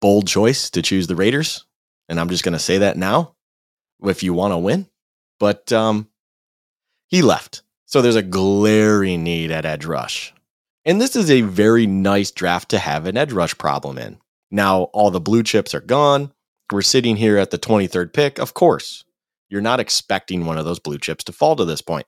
[0.00, 1.66] bold choice to choose the Raiders.
[2.08, 3.34] And I'm just going to say that now
[4.04, 4.86] if you want to win.
[5.40, 6.08] But um,
[7.08, 7.62] he left.
[7.86, 10.32] So there's a glaring need at edge rush.
[10.84, 14.18] And this is a very nice draft to have an edge rush problem in.
[14.50, 16.32] Now, all the blue chips are gone.
[16.70, 18.38] We're sitting here at the 23rd pick.
[18.38, 19.04] Of course,
[19.48, 22.06] you're not expecting one of those blue chips to fall to this point.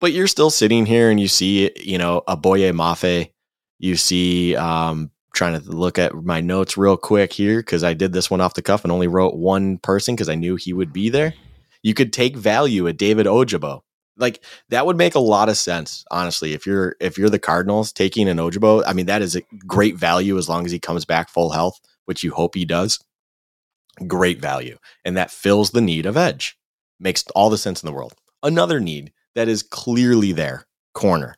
[0.00, 3.30] But you're still sitting here and you see, you know, a Boye Mafe.
[3.78, 8.12] You see, um, trying to look at my notes real quick here because I did
[8.12, 10.92] this one off the cuff and only wrote one person because I knew he would
[10.92, 11.34] be there.
[11.82, 13.82] You could take value at David Ojabo.
[14.16, 16.52] Like that would make a lot of sense, honestly.
[16.52, 19.96] If you're if you're the Cardinals taking an Ojabo, I mean that is a great
[19.96, 23.02] value as long as he comes back full health, which you hope he does.
[24.06, 26.56] Great value, and that fills the need of edge.
[27.00, 28.14] Makes all the sense in the world.
[28.42, 31.34] Another need that is clearly there, corner.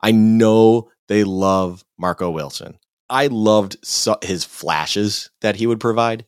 [0.00, 2.78] I know they love Marco Wilson.
[3.08, 3.76] I loved
[4.22, 6.26] his flashes that he would provide,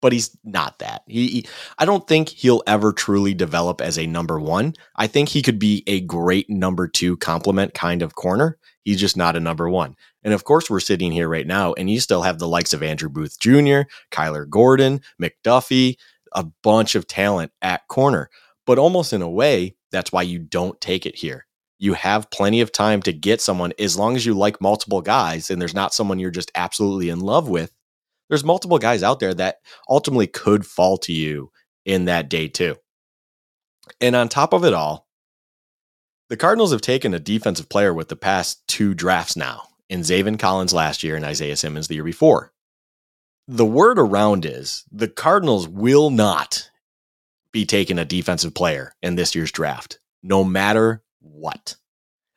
[0.00, 1.02] but he's not that.
[1.06, 1.46] He, he-
[1.78, 4.74] I don't think he'll ever truly develop as a number one.
[4.96, 8.58] I think he could be a great number two complement kind of corner.
[8.82, 9.96] He's just not a number one.
[10.22, 12.82] And of course, we're sitting here right now, and you still have the likes of
[12.82, 15.96] Andrew Booth Jr., Kyler Gordon, McDuffie,
[16.32, 18.30] a bunch of talent at corner.
[18.66, 21.46] But almost in a way, that's why you don't take it here
[21.80, 25.50] you have plenty of time to get someone as long as you like multiple guys
[25.50, 27.72] and there's not someone you're just absolutely in love with.
[28.30, 29.56] There's multiple guys out there that
[29.88, 31.50] ultimately could fall to you
[31.84, 32.76] in that day too.
[34.00, 35.08] And on top of it all,
[36.28, 40.38] the Cardinals have taken a defensive player with the past two drafts now in Zaven
[40.38, 42.52] Collins last year and Isaiah Simmons the year before.
[43.48, 46.70] The word around is the Cardinals will not
[47.52, 51.74] be taking a defensive player in this year's draft, no matter what.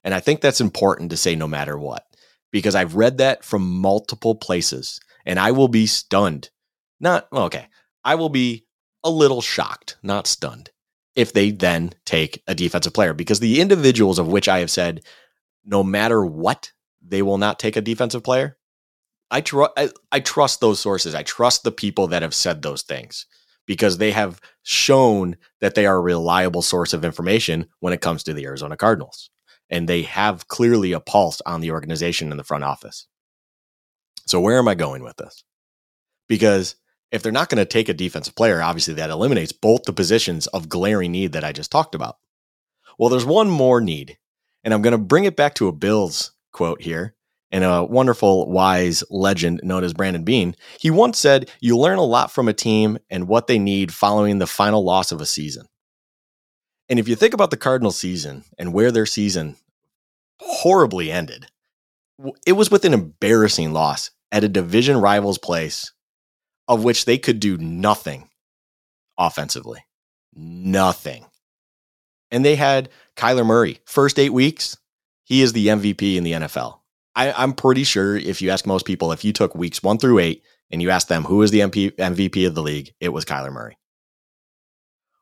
[0.04, 2.04] And I think that's important to say no matter what,
[2.52, 6.50] because I've read that from multiple places and I will be stunned.
[7.00, 7.68] Not, okay,
[8.04, 8.66] I will be
[9.04, 10.72] a little shocked, not stunned,
[11.16, 15.02] if they then take a defensive player, because the individuals of which I have said,
[15.66, 16.72] no matter what,
[17.02, 18.58] they will not take a defensive player.
[19.30, 21.16] I, tr- I, I trust those sources.
[21.16, 23.26] I trust the people that have said those things
[23.66, 28.24] because they have shown that they are a reliable source of information when it comes
[28.24, 29.30] to the Arizona Cardinals.
[29.70, 33.08] And they have clearly a pulse on the organization in the front office.
[34.26, 35.44] So, where am I going with this?
[36.28, 36.76] Because
[37.12, 40.48] if they're not going to take a defensive player, obviously that eliminates both the positions
[40.48, 42.18] of glaring need that I just talked about.
[42.98, 44.18] Well, there's one more need,
[44.64, 47.16] and I'm going to bring it back to a Bills quote here
[47.52, 50.56] and a wonderful, wise legend known as Brandon Beane.
[50.80, 54.40] He once said, You learn a lot from a team and what they need following
[54.40, 55.68] the final loss of a season.
[56.90, 59.56] And if you think about the Cardinals season and where their season
[60.40, 61.46] horribly ended,
[62.46, 65.92] it was with an embarrassing loss at a division rival's place
[66.68, 68.30] of which they could do nothing
[69.18, 69.86] offensively.
[70.36, 71.26] Nothing.
[72.32, 74.78] And they had Kyler Murray, first eight weeks,
[75.24, 76.80] he is the MVP in the NFL.
[77.16, 80.20] I, I'm pretty sure if you ask most people, if you took weeks one through
[80.20, 83.24] eight and you asked them who is the MP, MVP of the league, it was
[83.24, 83.78] Kyler Murray.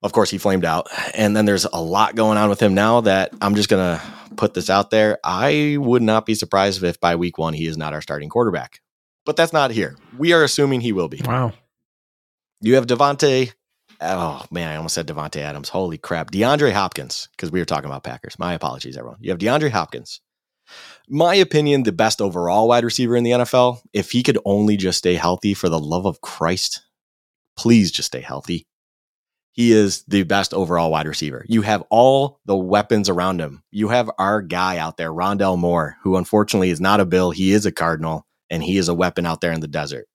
[0.02, 0.88] Of course, he flamed out.
[1.14, 4.04] And then there's a lot going on with him now that I'm just going to
[4.38, 5.20] put this out there.
[5.24, 8.80] I would not be surprised if by week one he is not our starting quarterback.
[9.26, 9.96] but that's not here.
[10.18, 11.22] We are assuming he will be.
[11.24, 11.54] Wow.
[12.62, 13.52] You have Devonte.
[14.00, 15.70] Oh man, I almost said Devonte Adams.
[15.70, 17.30] Holy crap, DeAndre Hopkins.
[17.32, 18.40] Because we were talking about Packers.
[18.40, 19.20] My apologies, everyone.
[19.20, 20.22] You have DeAndre Hopkins.
[21.08, 23.80] My opinion, the best overall wide receiver in the NFL.
[23.94, 26.82] If he could only just stay healthy, for the love of Christ,
[27.58, 28.66] please just stay healthy.
[29.54, 31.46] He is the best overall wide receiver.
[31.48, 33.64] You have all the weapons around him.
[33.70, 37.32] You have our guy out there, Rondale Moore, who unfortunately is not a Bill.
[37.32, 40.08] He is a Cardinal, and he is a weapon out there in the desert.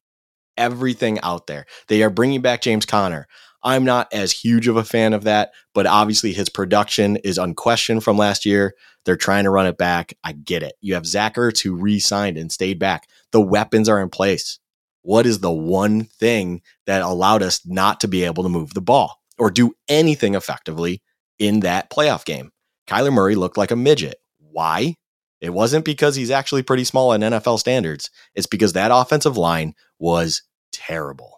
[0.56, 1.66] Everything out there.
[1.88, 3.26] They are bringing back James Conner.
[3.62, 8.04] I'm not as huge of a fan of that, but obviously his production is unquestioned
[8.04, 8.74] from last year.
[9.04, 10.14] They're trying to run it back.
[10.24, 10.74] I get it.
[10.80, 13.06] You have Zach Ertz who re signed and stayed back.
[13.32, 14.60] The weapons are in place.
[15.02, 18.80] What is the one thing that allowed us not to be able to move the
[18.80, 21.02] ball or do anything effectively
[21.38, 22.50] in that playoff game?
[22.86, 24.16] Kyler Murray looked like a midget.
[24.38, 24.94] Why?
[25.40, 28.10] It wasn't because he's actually pretty small in NFL standards.
[28.34, 30.42] It's because that offensive line was
[30.72, 31.36] terrible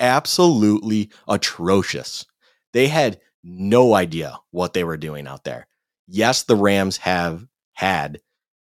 [0.00, 2.26] absolutely atrocious.
[2.72, 5.66] They had no idea what they were doing out there.
[6.06, 8.20] Yes, the Rams have had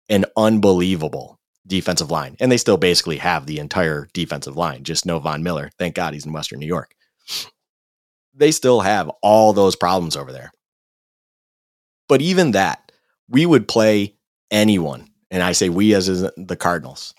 [0.10, 5.20] an unbelievable defensive line, and they still basically have the entire defensive line, just no
[5.20, 5.70] Von Miller.
[5.78, 6.94] Thank God he's in Western New York.
[8.36, 10.52] They still have all those problems over there.
[12.08, 12.92] But even that,
[13.30, 14.16] we would play
[14.52, 15.10] anyone.
[15.32, 17.14] And I say we as the Cardinals.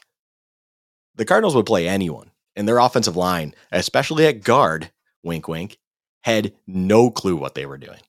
[1.17, 4.91] The Cardinals would play anyone and their offensive line, especially at guard,
[5.23, 5.79] wink, wink,
[6.23, 8.01] had no clue what they were doing.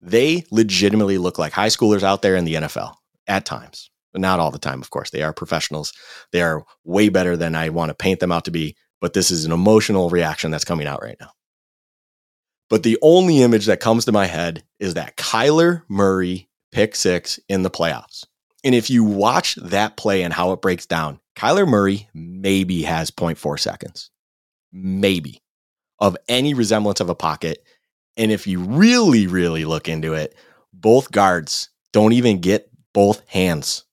[0.00, 2.94] They legitimately look like high schoolers out there in the NFL
[3.26, 5.10] at times, but not all the time, of course.
[5.10, 5.92] They are professionals.
[6.32, 9.30] They are way better than I want to paint them out to be, but this
[9.30, 11.30] is an emotional reaction that's coming out right now.
[12.68, 17.40] But the only image that comes to my head is that Kyler Murray pick six
[17.48, 18.24] in the playoffs.
[18.64, 23.10] And if you watch that play and how it breaks down, Kyler Murray maybe has
[23.10, 24.10] 0.4 seconds,
[24.72, 25.42] maybe,
[26.00, 27.64] of any resemblance of a pocket.
[28.16, 30.34] And if you really, really look into it,
[30.72, 33.84] both guards don't even get both hands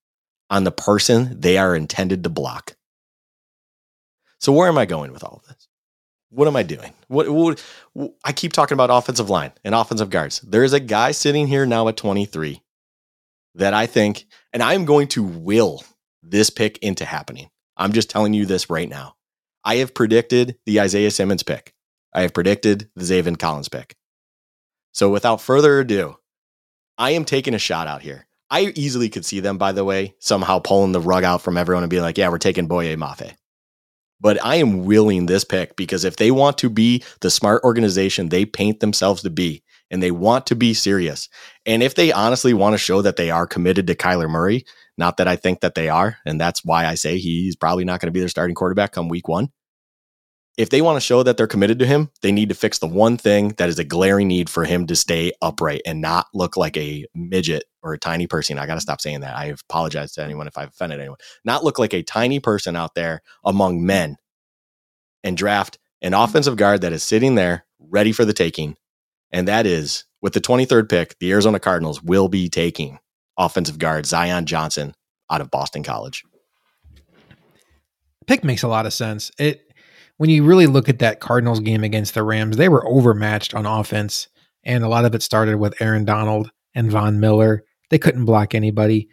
[0.50, 2.76] on the person they are intended to block.
[4.40, 5.65] So, where am I going with all of this?
[6.36, 6.92] What am I doing?
[7.08, 10.42] What, what, what, I keep talking about offensive line and offensive guards.
[10.42, 12.62] There is a guy sitting here now at 23
[13.56, 15.82] that I think, and I'm going to will
[16.22, 17.50] this pick into happening.
[17.78, 19.16] I'm just telling you this right now.
[19.64, 21.74] I have predicted the Isaiah Simmons pick.
[22.14, 23.96] I have predicted the Zaven Collins pick.
[24.94, 26.18] So without further ado,
[26.98, 28.28] I am taking a shot out here.
[28.50, 31.84] I easily could see them, by the way, somehow pulling the rug out from everyone
[31.84, 33.36] and being like, yeah, we're taking Boye Mafe.
[34.22, 38.30] But I am willing this pick because if they want to be the smart organization
[38.30, 41.30] they paint themselves to be, and they want to be serious,
[41.66, 44.66] and if they honestly want to show that they are committed to Kyler Murray,
[44.98, 46.18] not that I think that they are.
[46.26, 49.10] And that's why I say he's probably not going to be their starting quarterback come
[49.10, 49.50] week one.
[50.58, 52.88] If they want to show that they're committed to him, they need to fix the
[52.88, 56.56] one thing that is a glaring need for him to stay upright and not look
[56.56, 58.58] like a midget or a tiny person.
[58.58, 59.36] I got to stop saying that.
[59.36, 61.18] I apologize to anyone if I've offended anyone.
[61.44, 64.16] Not look like a tiny person out there among men
[65.26, 68.78] and draft an offensive guard that is sitting there ready for the taking.
[69.32, 73.00] And that is with the 23rd pick, the Arizona Cardinals will be taking
[73.38, 74.94] offensive guard Zion Johnson
[75.30, 76.24] out of Boston College.
[78.26, 79.32] Pick makes a lot of sense.
[79.38, 79.65] It
[80.18, 83.66] when you really look at that Cardinals game against the Rams, they were overmatched on
[83.66, 84.28] offense,
[84.64, 87.64] and a lot of it started with Aaron Donald and Von Miller.
[87.90, 89.10] They couldn't block anybody.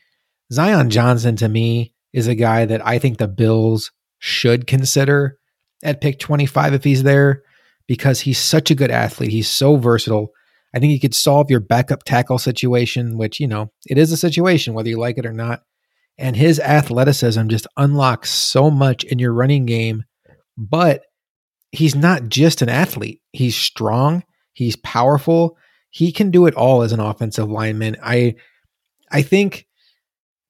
[0.53, 5.39] Zion Johnson to me is a guy that I think the Bills should consider
[5.83, 7.43] at pick 25 if he's there
[7.87, 9.31] because he's such a good athlete.
[9.31, 10.31] He's so versatile.
[10.75, 14.17] I think he could solve your backup tackle situation, which, you know, it is a
[14.17, 15.63] situation, whether you like it or not.
[16.19, 20.05] And his athleticism just unlocks so much in your running game.
[20.57, 21.03] But
[21.71, 25.57] he's not just an athlete, he's strong, he's powerful.
[25.91, 27.97] He can do it all as an offensive lineman.
[28.03, 28.37] I
[29.11, 29.67] I think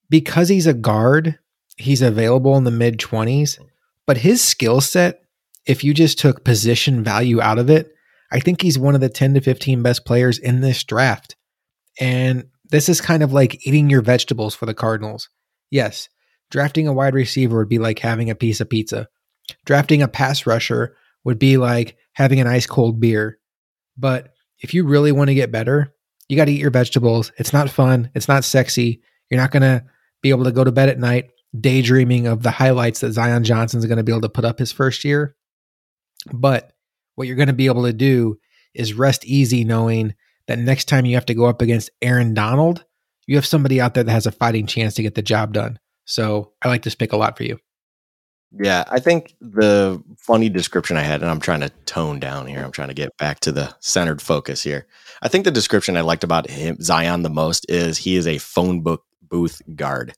[0.09, 1.37] because he's a guard,
[1.77, 3.59] he's available in the mid 20s,
[4.05, 5.21] but his skill set,
[5.65, 7.93] if you just took position value out of it,
[8.31, 11.35] I think he's one of the 10 to 15 best players in this draft.
[11.99, 15.29] And this is kind of like eating your vegetables for the Cardinals.
[15.69, 16.09] Yes,
[16.49, 19.07] drafting a wide receiver would be like having a piece of pizza.
[19.65, 23.39] Drafting a pass rusher would be like having an ice cold beer.
[23.97, 25.93] But if you really want to get better,
[26.29, 27.31] you got to eat your vegetables.
[27.37, 28.09] It's not fun.
[28.15, 29.01] It's not sexy.
[29.29, 29.83] You're not going to
[30.21, 33.85] be able to go to bed at night daydreaming of the highlights that Zion Johnson's
[33.85, 35.35] going to be able to put up his first year.
[36.31, 36.71] But
[37.15, 38.37] what you're going to be able to do
[38.73, 40.15] is rest easy knowing
[40.47, 42.85] that next time you have to go up against Aaron Donald,
[43.27, 45.79] you have somebody out there that has a fighting chance to get the job done.
[46.05, 47.59] So I like this pick a lot for you.
[48.59, 52.63] Yeah, I think the funny description I had, and I'm trying to tone down here.
[52.63, 54.85] I'm trying to get back to the centered focus here.
[55.21, 58.37] I think the description I liked about him, Zion the most is he is a
[58.37, 60.13] phone book booth guard.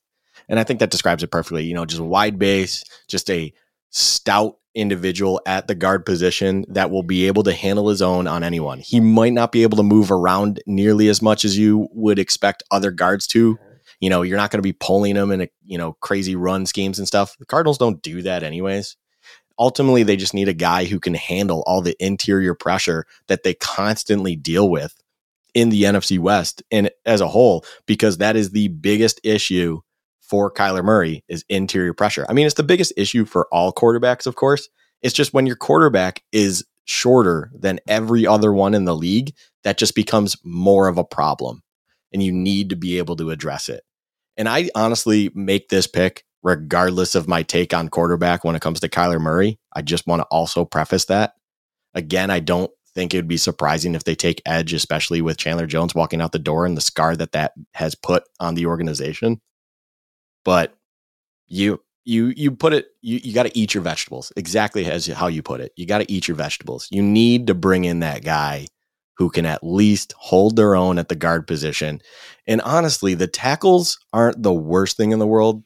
[0.48, 1.64] And I think that describes it perfectly.
[1.64, 3.52] You know, just wide base, just a
[3.90, 8.44] stout individual at the guard position that will be able to handle his own on
[8.44, 8.78] anyone.
[8.78, 12.62] He might not be able to move around nearly as much as you would expect
[12.70, 13.58] other guards to.
[14.00, 16.66] You know, you're not going to be pulling them in a, you know, crazy run
[16.66, 17.36] schemes and stuff.
[17.38, 18.96] The Cardinals don't do that anyways.
[19.58, 23.54] Ultimately, they just need a guy who can handle all the interior pressure that they
[23.54, 24.94] constantly deal with
[25.54, 29.80] in the NFC West and as a whole, because that is the biggest issue
[30.20, 32.26] for Kyler Murray is interior pressure.
[32.28, 34.68] I mean, it's the biggest issue for all quarterbacks, of course.
[35.00, 39.34] It's just when your quarterback is shorter than every other one in the league,
[39.64, 41.62] that just becomes more of a problem.
[42.12, 43.82] And you need to be able to address it.
[44.36, 48.80] And I honestly make this pick regardless of my take on quarterback when it comes
[48.80, 49.58] to Kyler Murray.
[49.74, 51.34] I just want to also preface that.
[51.94, 55.66] Again, I don't think it would be surprising if they take edge, especially with Chandler
[55.66, 59.40] Jones walking out the door and the scar that that has put on the organization
[60.46, 60.78] but
[61.48, 65.26] you you you put it you, you got to eat your vegetables exactly as how
[65.26, 68.24] you put it you got to eat your vegetables you need to bring in that
[68.24, 68.64] guy
[69.18, 72.00] who can at least hold their own at the guard position
[72.46, 75.62] and honestly the tackles aren't the worst thing in the world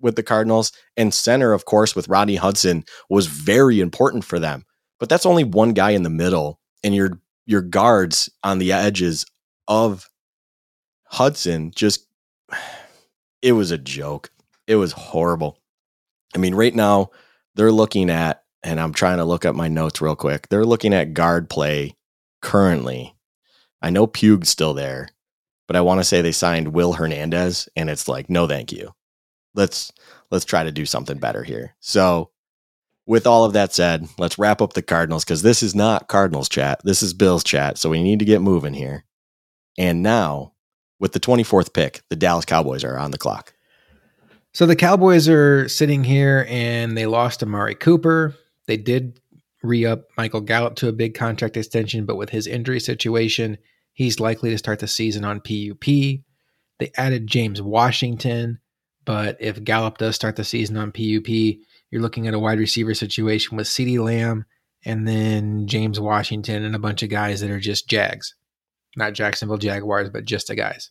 [0.00, 4.64] with the cardinals and center of course with rodney hudson was very important for them
[4.98, 9.26] but that's only one guy in the middle and your your guards on the edges
[9.68, 10.08] of
[11.04, 12.06] hudson just
[13.42, 14.30] it was a joke.
[14.66, 15.58] It was horrible.
[16.34, 17.10] I mean, right now
[17.54, 20.48] they're looking at, and I'm trying to look up my notes real quick.
[20.48, 21.96] They're looking at guard play
[22.40, 23.16] currently.
[23.82, 25.08] I know Pugh's still there,
[25.66, 28.92] but I want to say they signed Will Hernandez, and it's like, no, thank you.
[29.54, 29.92] Let's
[30.30, 31.74] let's try to do something better here.
[31.80, 32.30] So,
[33.06, 36.48] with all of that said, let's wrap up the Cardinals because this is not Cardinals
[36.48, 36.80] chat.
[36.84, 37.78] This is Bills chat.
[37.78, 39.04] So we need to get moving here.
[39.78, 40.52] And now
[41.00, 43.54] with the 24th pick, the Dallas Cowboys are on the clock.
[44.52, 48.34] So the Cowboys are sitting here and they lost Amari Cooper.
[48.66, 49.19] They did
[49.62, 53.58] re up Michael Gallup to a big contract extension, but with his injury situation,
[53.92, 55.84] he's likely to start the season on PUP.
[55.84, 58.60] They added James Washington,
[59.04, 62.94] but if Gallup does start the season on PUP, you're looking at a wide receiver
[62.94, 64.46] situation with CeeDee Lamb
[64.84, 68.34] and then James Washington and a bunch of guys that are just Jags
[68.96, 70.90] not Jacksonville Jaguars, but just the guys.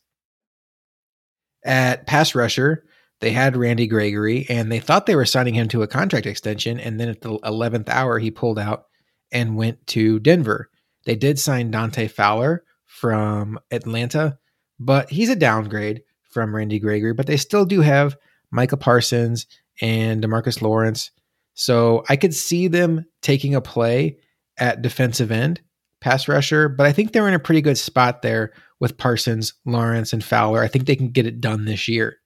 [1.64, 2.86] At pass rusher,
[3.22, 6.80] they had Randy Gregory and they thought they were signing him to a contract extension.
[6.80, 8.86] And then at the 11th hour, he pulled out
[9.32, 10.70] and went to Denver.
[11.06, 14.38] They did sign Dante Fowler from Atlanta,
[14.80, 17.14] but he's a downgrade from Randy Gregory.
[17.14, 18.18] But they still do have
[18.52, 19.48] Micah Parsons
[19.82, 21.12] and Demarcus Lawrence.
[21.54, 24.18] So I could see them taking a play
[24.58, 25.62] at defensive end
[26.02, 30.14] pass rusher, but I think they're in a pretty good spot there with Parsons, Lawrence,
[30.14, 30.64] and Fowler.
[30.64, 32.18] I think they can get it done this year.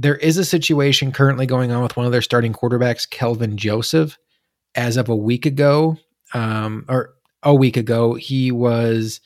[0.00, 4.16] There is a situation currently going on with one of their starting quarterbacks, Kelvin Joseph.
[4.76, 5.96] As of a week ago,
[6.34, 9.20] um, or a week ago, he was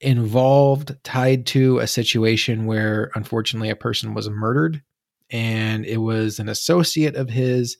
[0.00, 4.82] involved, tied to a situation where unfortunately a person was murdered,
[5.28, 7.76] and it was an associate of his.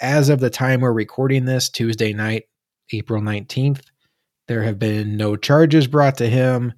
[0.00, 2.44] As of the time we're recording this, Tuesday night,
[2.92, 3.82] April 19th,
[4.48, 6.72] there have been no charges brought to him.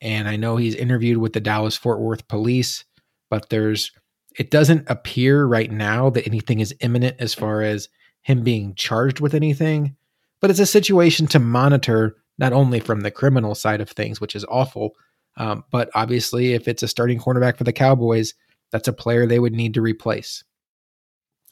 [0.00, 2.84] And I know he's interviewed with the Dallas Fort Worth police,
[3.28, 3.90] but there's,
[4.38, 7.88] it doesn't appear right now that anything is imminent as far as
[8.22, 9.96] him being charged with anything.
[10.40, 14.36] But it's a situation to monitor, not only from the criminal side of things, which
[14.36, 14.92] is awful,
[15.36, 18.34] um, but obviously, if it's a starting cornerback for the Cowboys,
[18.72, 20.44] that's a player they would need to replace.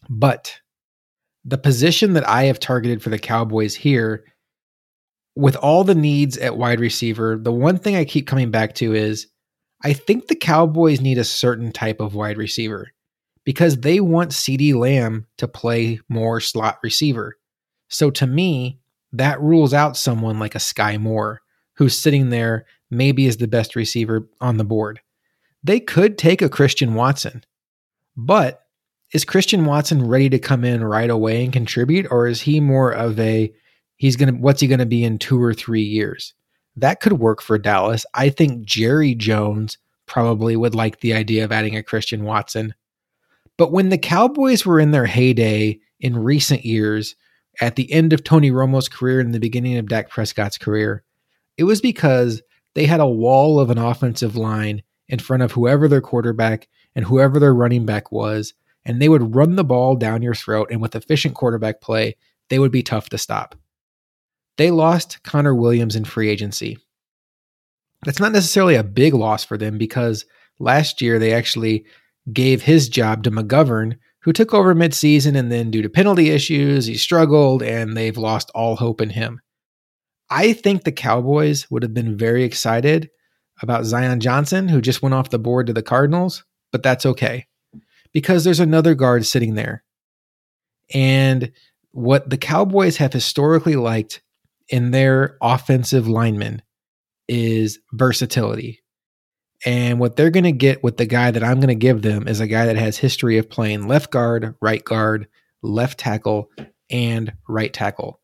[0.08, 0.60] But
[1.44, 4.24] the position that I have targeted for the Cowboys here
[5.36, 8.94] with all the needs at wide receiver, the one thing I keep coming back to
[8.94, 9.26] is
[9.84, 12.90] I think the Cowboys need a certain type of wide receiver
[13.44, 17.36] because they want CeeDee Lamb to play more slot receiver.
[17.88, 18.80] So to me,
[19.12, 21.42] that rules out someone like a Sky Moore
[21.74, 25.00] who's sitting there maybe is the best receiver on the board.
[25.62, 27.44] They could take a Christian Watson,
[28.16, 28.62] but
[29.12, 32.90] is Christian Watson ready to come in right away and contribute, or is he more
[32.90, 33.52] of a
[33.96, 36.34] he's going to what's he going to be in 2 or 3 years.
[36.76, 38.04] That could work for Dallas.
[38.14, 42.74] I think Jerry Jones probably would like the idea of adding a Christian Watson.
[43.56, 47.14] But when the Cowboys were in their heyday in recent years,
[47.60, 51.04] at the end of Tony Romo's career and the beginning of Dak Prescott's career,
[51.56, 52.42] it was because
[52.74, 57.04] they had a wall of an offensive line in front of whoever their quarterback and
[57.04, 58.54] whoever their running back was,
[58.84, 60.68] and they would run the ball down your throat.
[60.70, 62.16] And with efficient quarterback play,
[62.48, 63.54] they would be tough to stop.
[64.57, 66.78] They lost Connor Williams in free agency.
[68.05, 70.24] That's not necessarily a big loss for them because
[70.58, 71.86] last year they actually
[72.33, 76.86] gave his job to McGovern, who took over midseason and then due to penalty issues,
[76.86, 79.41] he struggled and they've lost all hope in him.
[80.31, 83.10] I think the Cowboys would have been very excited
[83.60, 87.47] about Zion Johnson, who just went off the board to the Cardinals, but that's okay
[88.12, 89.84] because there's another guard sitting there.
[90.94, 91.52] And
[91.91, 94.23] what the Cowboys have historically liked
[94.68, 96.62] in their offensive linemen
[97.28, 98.80] is versatility.
[99.64, 102.28] And what they're going to get with the guy that I'm going to give them
[102.28, 105.28] is a guy that has history of playing left guard, right guard,
[105.62, 106.50] left tackle,
[106.90, 108.20] and right tackle.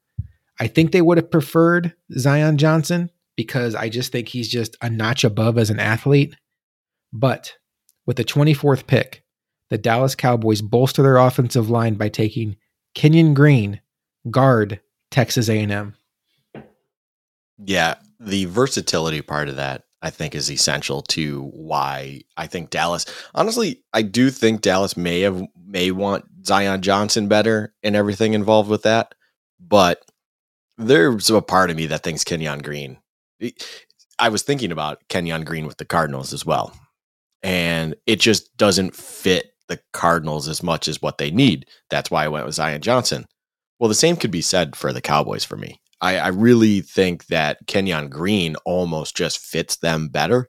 [0.58, 4.90] I think they would have preferred Zion Johnson because I just think he's just a
[4.90, 6.36] notch above as an athlete.
[7.10, 7.54] But
[8.04, 9.24] with the 24th pick,
[9.70, 12.56] the Dallas Cowboys bolster their offensive line by taking
[12.94, 13.80] Kenyon Green,
[14.30, 15.94] guard, Texas A&M.
[17.64, 23.04] Yeah, the versatility part of that I think is essential to why I think Dallas.
[23.34, 28.70] Honestly, I do think Dallas may have may want Zion Johnson better and everything involved
[28.70, 29.14] with that,
[29.60, 30.02] but
[30.78, 32.98] there's a part of me that thinks Kenyon Green.
[34.18, 36.74] I was thinking about Kenyon Green with the Cardinals as well.
[37.42, 41.66] And it just doesn't fit the Cardinals as much as what they need.
[41.88, 43.26] That's why I went with Zion Johnson.
[43.78, 45.79] Well, the same could be said for the Cowboys for me.
[46.00, 50.48] I, I really think that Kenyon Green almost just fits them better.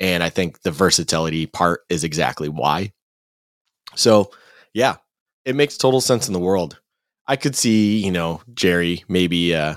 [0.00, 2.92] And I think the versatility part is exactly why.
[3.94, 4.30] So,
[4.72, 4.96] yeah,
[5.44, 6.80] it makes total sense in the world.
[7.26, 9.76] I could see, you know, Jerry maybe uh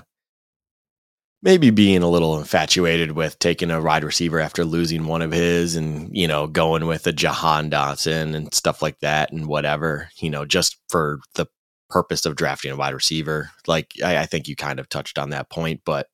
[1.43, 5.75] maybe being a little infatuated with taking a wide receiver after losing one of his
[5.75, 10.30] and, you know, going with a Jahan Dotson and stuff like that and whatever, you
[10.30, 11.48] know, just for the
[11.92, 13.52] purpose of drafting a wide receiver.
[13.68, 16.08] Like I, I think you kind of touched on that point, but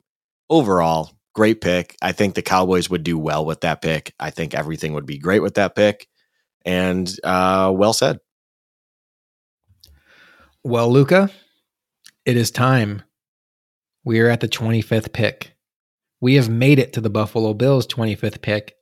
[0.50, 1.96] overall, great pick.
[2.02, 4.12] I think the Cowboys would do well with that pick.
[4.18, 6.08] I think everything would be great with that pick.
[6.64, 8.18] And uh well said.
[10.64, 11.30] Well, Luka,
[12.26, 13.02] it is time.
[14.04, 15.54] We are at the 25th pick.
[16.20, 18.74] We have made it to the Buffalo Bills' 25th pick.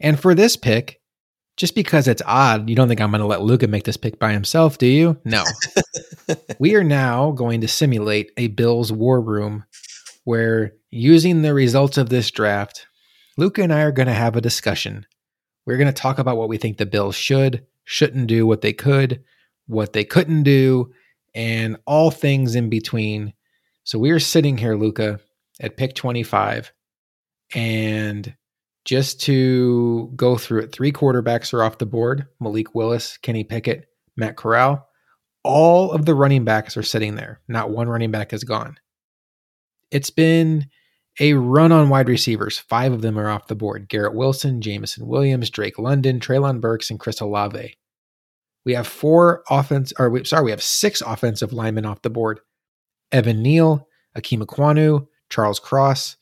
[0.00, 1.00] And for this pick,
[1.56, 4.18] just because it's odd, you don't think I'm going to let Luka make this pick
[4.18, 5.18] by himself, do you?
[5.24, 5.44] No.
[6.58, 9.64] we are now going to simulate a Bills war room
[10.24, 12.86] where, using the results of this draft,
[13.36, 15.06] Luka and I are going to have a discussion.
[15.66, 18.72] We're going to talk about what we think the Bills should, shouldn't do, what they
[18.72, 19.22] could,
[19.66, 20.92] what they couldn't do,
[21.34, 23.32] and all things in between.
[23.84, 25.20] So we are sitting here, Luka,
[25.60, 26.72] at pick 25.
[27.54, 28.34] And
[28.84, 33.86] just to go through it, three quarterbacks are off the board Malik Willis, Kenny Pickett,
[34.16, 34.86] Matt Corral.
[35.42, 37.40] All of the running backs are sitting there.
[37.48, 38.78] Not one running back is gone.
[39.90, 40.66] It's been
[41.20, 42.58] a run on wide receivers.
[42.58, 46.90] Five of them are off the board Garrett Wilson, Jameson Williams, Drake London, Treylon Burks,
[46.90, 47.76] and Chris Olave.
[48.64, 52.40] We have four offense, or we, sorry, we have six offensive linemen off the board:
[53.12, 56.16] Evan Neal, Ikem Ekwonu, Charles Cross,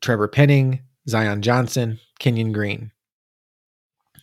[0.00, 2.92] Trevor Penning, Zion Johnson, Kenyon Green.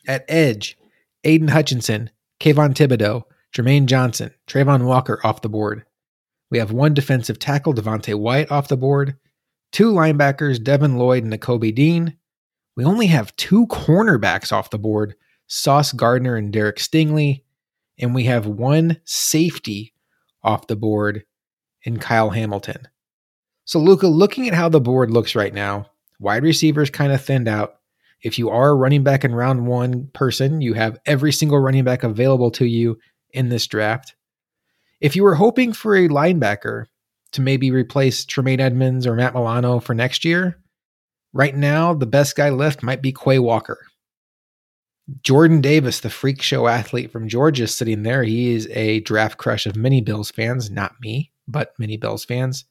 [0.08, 0.78] At edge,
[1.24, 2.10] Aidan Hutchinson,
[2.40, 5.86] Kayvon Thibodeaux, Jermaine Johnson, Travon Walker off the board.
[6.52, 9.18] We have one defensive tackle, Devonte Wyatt, off the board.
[9.72, 12.18] Two linebackers, Devin Lloyd and Nakobe Dean.
[12.76, 15.16] We only have two cornerbacks off the board,
[15.48, 17.44] Sauce Gardner and Derek Stingley.
[18.00, 19.94] And we have one safety
[20.42, 21.26] off the board
[21.84, 22.88] in Kyle Hamilton.
[23.66, 25.88] So, Luka, looking at how the board looks right now,
[26.20, 27.76] wide receivers kind of thinned out.
[28.22, 31.86] If you are a running back in round one person, you have every single running
[31.86, 33.00] back available to you
[33.32, 34.16] in this draft.
[35.00, 36.86] If you were hoping for a linebacker
[37.32, 40.60] to maybe replace Tremaine Edmunds or Matt Milano for next year,
[41.32, 43.80] right now the best guy left might be Quay Walker.
[45.24, 48.24] Jordan Davis, the freak show athlete from Georgia, sitting there.
[48.24, 52.66] He is a draft crush of many Bills fans, not me, but many Bills fans.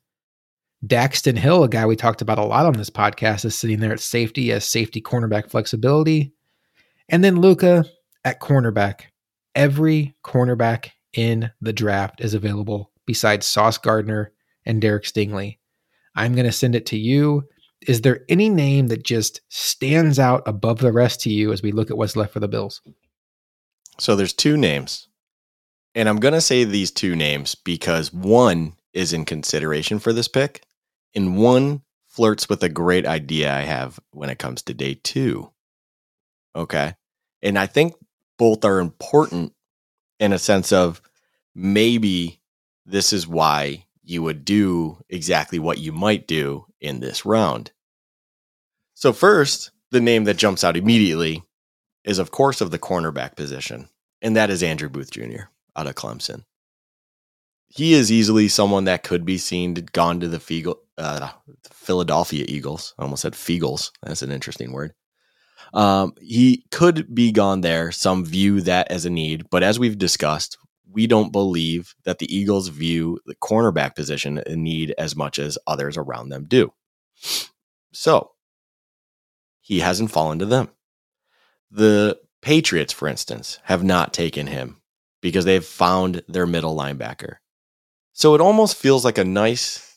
[0.86, 3.92] Daxton Hill, a guy we talked about a lot on this podcast, is sitting there
[3.92, 6.32] at safety as safety cornerback flexibility.
[7.08, 7.84] And then Luka
[8.24, 9.02] at cornerback.
[9.55, 14.32] Every cornerback in the draft is available besides Sauce Gardner
[14.65, 15.58] and Derek Stingley.
[16.15, 17.48] I'm going to send it to you
[17.86, 21.73] is there any name that just stands out above the rest to you as we
[21.73, 22.81] look at what's left for the Bills?
[23.98, 25.08] So there's two names.
[25.94, 30.28] And I'm going to say these two names because one is in consideration for this
[30.28, 30.65] pick,
[31.15, 35.51] and one flirts with a great idea I have when it comes to day two.
[36.57, 36.95] Okay.
[37.43, 37.95] And I think
[38.39, 39.53] both are important
[40.19, 41.01] in a sense of
[41.55, 42.41] maybe
[42.87, 47.73] this is why you would do exactly what you might do in this round.
[48.95, 51.43] So, first, the name that jumps out immediately
[52.05, 53.89] is, of course, of the cornerback position,
[54.23, 55.51] and that is Andrew Booth Jr.
[55.77, 56.45] out of Clemson.
[57.68, 61.30] He is easily someone that could be seen to gone to the Feagle, uh,
[61.70, 62.94] Philadelphia Eagles.
[62.98, 63.92] I almost said Feagles.
[64.02, 64.94] That's an interesting word.
[65.74, 67.92] Um, he could be gone there.
[67.92, 70.56] Some view that as a need, but as we've discussed,
[70.90, 75.58] we don't believe that the Eagles view the cornerback position a need as much as
[75.66, 76.72] others around them do.
[77.92, 78.32] So
[79.60, 80.70] he hasn't fallen to them.
[81.70, 84.80] The Patriots, for instance, have not taken him
[85.20, 87.36] because they've found their middle linebacker.
[88.18, 89.97] So it almost feels like a nice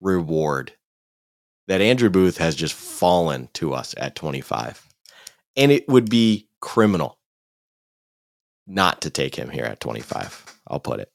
[0.00, 0.72] reward
[1.68, 4.84] that Andrew Booth has just fallen to us at 25.
[5.56, 7.20] And it would be criminal
[8.66, 10.60] not to take him here at 25.
[10.66, 11.12] I'll put it.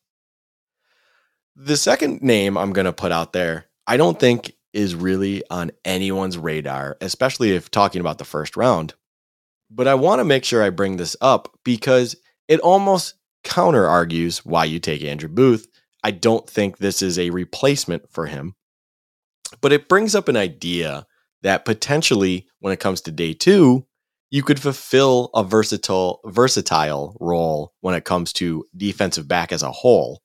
[1.58, 5.72] The second name I'm going to put out there, I don't think is really on
[5.84, 8.94] anyone's radar, especially if talking about the first round.
[9.70, 12.16] But I want to make sure I bring this up because
[12.48, 15.68] it almost counter argues why you take Andrew Booth.
[16.06, 18.54] I don't think this is a replacement for him,
[19.60, 21.08] but it brings up an idea
[21.42, 23.88] that potentially, when it comes to day two,
[24.30, 29.72] you could fulfill a versatile versatile role when it comes to defensive back as a
[29.72, 30.22] whole.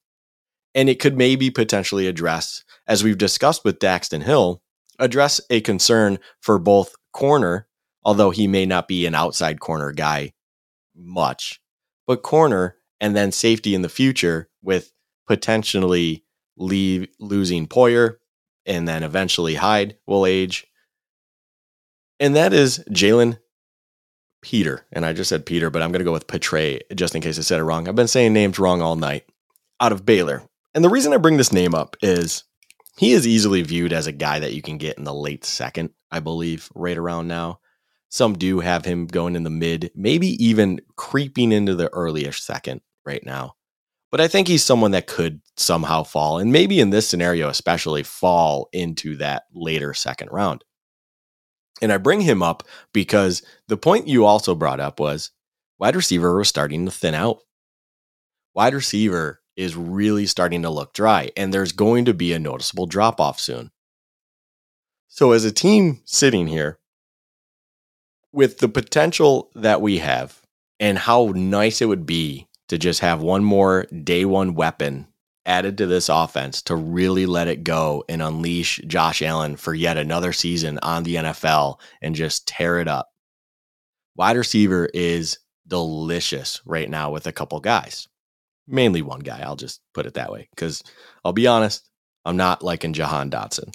[0.75, 4.61] And it could maybe potentially address, as we've discussed with Daxton Hill,
[4.99, 7.69] address a concern for both corner,
[8.03, 10.35] although he may not be an outside corner guy
[10.95, 11.59] much,
[12.07, 14.93] but corner and then safety in the future with
[15.31, 16.25] potentially
[16.57, 18.17] leave, losing Poyer
[18.67, 20.67] and then eventually Hyde will age.
[22.19, 23.39] And that is Jalen
[24.43, 27.23] Peter, and I just said Peter, but I'm going to go with Petray just in
[27.23, 27.87] case I said it wrong.
[27.87, 29.25] I've been saying names wrong all night
[29.79, 30.43] out of Baylor.
[30.75, 32.43] And the reason I bring this name up is
[32.99, 35.91] he is easily viewed as a guy that you can get in the late second,
[36.11, 37.61] I believe, right around now.
[38.09, 42.81] Some do have him going in the mid, maybe even creeping into the earlyish second
[43.07, 43.55] right now.
[44.11, 48.03] But I think he's someone that could somehow fall, and maybe in this scenario, especially
[48.03, 50.65] fall into that later second round.
[51.81, 55.31] And I bring him up because the point you also brought up was
[55.79, 57.39] wide receiver was starting to thin out.
[58.55, 62.87] Wide receiver is really starting to look dry, and there's going to be a noticeable
[62.87, 63.71] drop off soon.
[65.09, 66.79] So, as a team sitting here,
[68.33, 70.41] with the potential that we have,
[70.79, 75.09] and how nice it would be to just have one more day one weapon
[75.45, 79.97] added to this offense to really let it go and unleash Josh Allen for yet
[79.97, 83.09] another season on the NFL and just tear it up.
[84.15, 88.07] Wide receiver is delicious right now with a couple guys,
[88.69, 89.41] mainly one guy.
[89.41, 90.81] I'll just put it that way because
[91.25, 91.91] I'll be honest,
[92.25, 93.75] I'm not liking Jahan Dotson.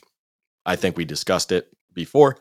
[0.65, 2.37] I think we discussed it before.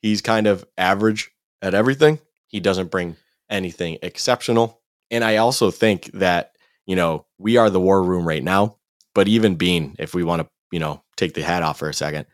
[0.00, 2.18] He's kind of average at everything.
[2.48, 3.14] He doesn't bring
[3.48, 4.81] anything exceptional.
[5.12, 6.52] And I also think that
[6.86, 8.76] you know, we are the war room right now.
[9.14, 11.94] But even Beane, if we want to, you know, take the hat off for a
[11.94, 12.26] second,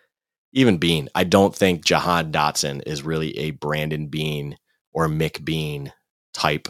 [0.52, 4.56] even Beane, I don't think Jahan Dotson is really a Brandon Beane
[4.92, 5.92] or Mick Bean
[6.32, 6.68] type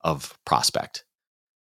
[0.00, 1.04] of prospect.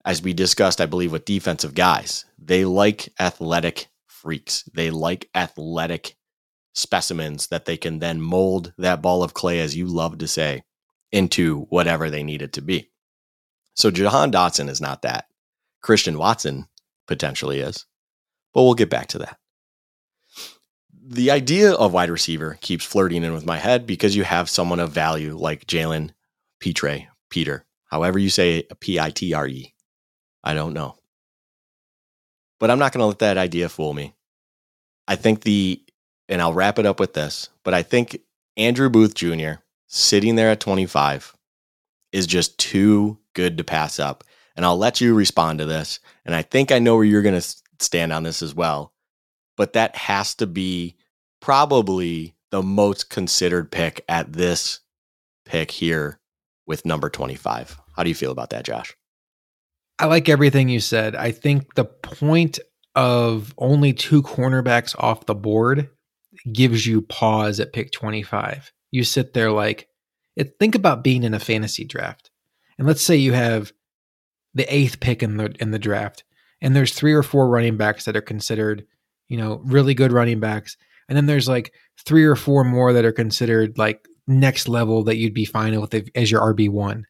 [0.06, 4.64] As we discussed, I believe, with defensive guys, they like athletic freaks.
[4.74, 6.16] They like athletic
[6.74, 10.64] specimens that they can then mold that ball of clay, as you love to say,
[11.12, 12.90] into whatever they need it to be.
[13.76, 15.28] So Jahan Dotson is not that.
[15.82, 16.68] Christian Watson
[17.08, 17.86] potentially is.
[18.54, 19.38] But we'll get back to that.
[21.08, 24.80] The idea of wide receiver keeps flirting in with my head because you have someone
[24.80, 26.12] of value like Jalen
[26.60, 29.76] Petre, Peter, however you say P I T R E.
[30.44, 30.96] I don't know.
[32.60, 34.16] But I'm not going to let that idea fool me.
[35.08, 35.84] I think the,
[36.28, 38.20] and I'll wrap it up with this, but I think
[38.58, 39.56] Andrew Booth Jr.
[39.88, 41.36] sitting there at 25
[42.12, 44.24] is just too good to pass up
[44.56, 46.00] and I'll let you respond to this.
[46.26, 48.94] And I think I know where you're going to stand on this as well.
[49.58, 50.96] But that has to be
[51.42, 54.80] probably the most considered pick at this
[55.46, 56.20] pick here
[56.66, 57.78] with number 25.
[57.96, 58.96] How do you feel about that, Josh?
[60.00, 61.16] I like everything you said.
[61.16, 62.60] I think the point
[62.96, 65.90] of only two cornerbacks off the board
[66.52, 68.72] gives you pause at pick 25.
[68.92, 69.88] You sit there like,
[70.36, 72.30] it, think about being in a fantasy draft.
[72.78, 73.72] And let's say you have
[74.54, 76.24] the eighth pick in the in the draft,
[76.62, 78.86] and there's three or four running backs that are considered,
[79.28, 81.74] you know, really good running backs, and then there's like
[82.06, 85.94] three or four more that are considered like next level that you'd be fine with
[86.16, 87.06] as your RB one.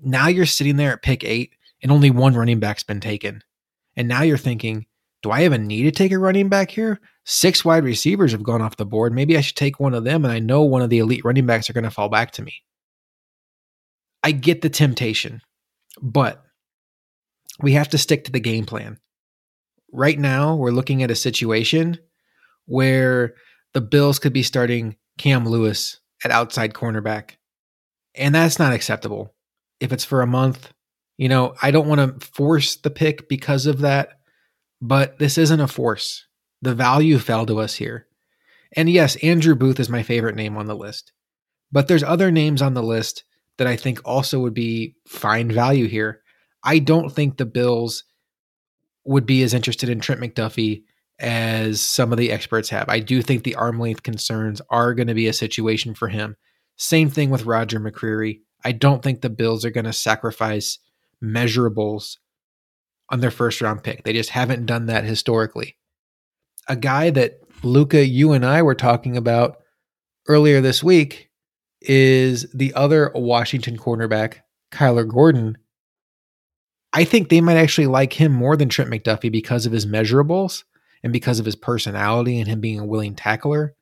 [0.00, 3.42] Now you're sitting there at pick eight, and only one running back's been taken.
[3.96, 4.86] And now you're thinking,
[5.22, 7.00] do I even need to take a running back here?
[7.24, 9.14] Six wide receivers have gone off the board.
[9.14, 11.46] Maybe I should take one of them, and I know one of the elite running
[11.46, 12.52] backs are going to fall back to me.
[14.24, 15.42] I get the temptation,
[16.00, 16.42] but
[17.60, 18.98] we have to stick to the game plan.
[19.92, 21.98] Right now, we're looking at a situation
[22.64, 23.34] where
[23.74, 27.32] the Bills could be starting Cam Lewis at outside cornerback.
[28.14, 29.34] And that's not acceptable.
[29.78, 30.72] If it's for a month,
[31.18, 34.20] you know, I don't want to force the pick because of that,
[34.80, 36.26] but this isn't a force.
[36.62, 38.06] The value fell to us here.
[38.74, 41.12] And yes, Andrew Booth is my favorite name on the list.
[41.70, 43.24] But there's other names on the list
[43.58, 46.22] that I think also would be fine value here.
[46.62, 48.04] I don't think the Bills
[49.04, 50.82] would be as interested in Trent McDuffie
[51.20, 52.88] as some of the experts have.
[52.88, 56.36] I do think the arm length concerns are going to be a situation for him.
[56.76, 58.40] Same thing with Roger McCreary.
[58.64, 60.78] I don't think the Bills are going to sacrifice
[61.22, 62.16] measurables
[63.10, 64.04] on their first round pick.
[64.04, 65.76] They just haven't done that historically.
[66.68, 69.58] A guy that Luka, you and I were talking about
[70.28, 71.30] earlier this week
[71.88, 74.38] is the other Washington cornerback,
[74.72, 75.58] Kyler Gordon.
[76.92, 80.64] I think they might actually like him more than Trent McDuffie because of his measurables
[81.02, 83.74] and because of his personality and him being a willing tackler.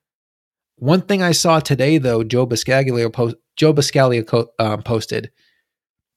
[0.76, 3.72] One thing I saw today, though, Joe Buscaglia, post, Joe
[4.58, 5.30] um, posted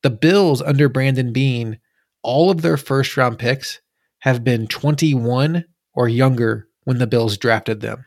[0.05, 1.79] the Bills under Brandon Beane,
[2.21, 3.81] all of their first round picks
[4.19, 8.05] have been 21 or younger when the Bills drafted them.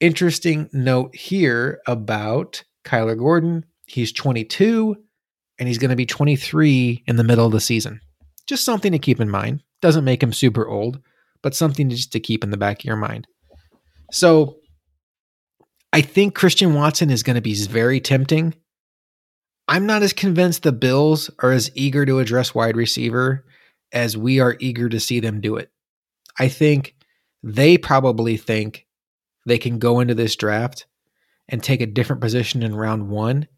[0.00, 3.66] Interesting note here about Kyler Gordon.
[3.86, 4.96] He's 22
[5.58, 8.00] and he's going to be 23 in the middle of the season.
[8.46, 9.62] Just something to keep in mind.
[9.82, 11.00] Doesn't make him super old,
[11.42, 13.26] but something just to keep in the back of your mind.
[14.10, 14.56] So
[15.92, 18.54] I think Christian Watson is going to be very tempting.
[19.68, 23.44] I'm not as convinced the Bills are as eager to address wide receiver
[23.92, 25.70] as we are eager to see them do it.
[26.38, 26.94] I think
[27.42, 28.86] they probably think
[29.46, 30.86] they can go into this draft
[31.48, 33.48] and take a different position in round one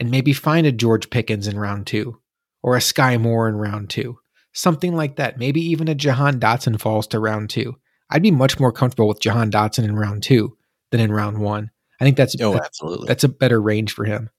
[0.00, 2.18] and maybe find a George Pickens in round two
[2.62, 4.18] or a Sky Moore in round two,
[4.52, 5.38] something like that.
[5.38, 7.76] Maybe even a Jahan Dotson falls to round two.
[8.10, 10.56] I'd be much more comfortable with Jahan Dotson in round two
[10.90, 11.70] than in round one.
[12.00, 14.30] I think that's oh, that, absolutely that's a better range for him.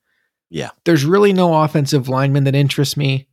[0.50, 3.28] Yeah, there's really no offensive lineman that interests me.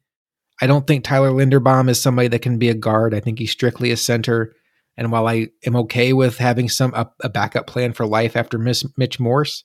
[0.61, 3.15] I don't think Tyler Linderbaum is somebody that can be a guard.
[3.15, 4.55] I think he's strictly a center.
[4.97, 8.59] And while I am okay with having some a, a backup plan for life after
[8.59, 9.65] Miss Mitch Morse,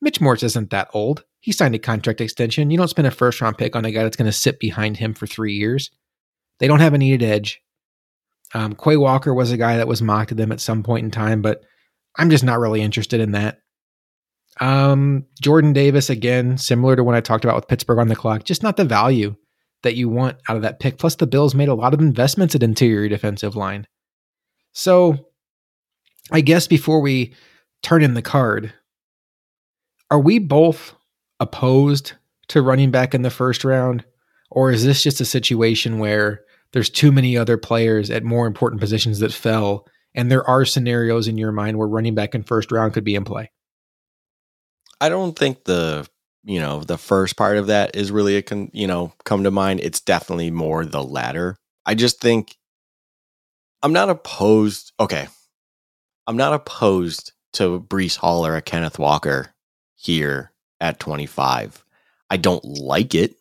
[0.00, 1.24] Mitch Morse isn't that old.
[1.40, 2.70] He signed a contract extension.
[2.70, 4.96] You don't spend a first round pick on a guy that's going to sit behind
[4.96, 5.90] him for three years.
[6.58, 7.62] They don't have a needed edge.
[8.54, 11.10] Um, Quay Walker was a guy that was mocked to them at some point in
[11.10, 11.62] time, but
[12.16, 13.60] I'm just not really interested in that.
[14.60, 18.44] Um, Jordan Davis, again, similar to when I talked about with Pittsburgh on the clock,
[18.44, 19.36] just not the value
[19.82, 20.98] that you want out of that pick.
[20.98, 23.86] Plus, the Bills made a lot of investments at interior defensive line.
[24.76, 25.16] So,
[26.30, 27.32] I guess before we
[27.82, 28.74] turn in the card,
[30.10, 30.94] are we both
[31.40, 32.12] opposed
[32.48, 34.04] to running back in the first round?
[34.50, 38.82] Or is this just a situation where there's too many other players at more important
[38.82, 42.70] positions that fell, and there are scenarios in your mind where running back in first
[42.70, 43.50] round could be in play?
[45.00, 46.06] I don't think the
[46.44, 49.50] you know the first part of that is really a con, you know come to
[49.50, 49.80] mind.
[49.80, 51.56] It's definitely more the latter.
[51.86, 52.54] I just think
[53.82, 54.92] I'm not opposed.
[54.98, 55.28] Okay,
[56.26, 59.54] I'm not opposed to Breece Hall or a Kenneth Walker
[59.94, 61.84] here at 25.
[62.28, 63.36] I don't like it.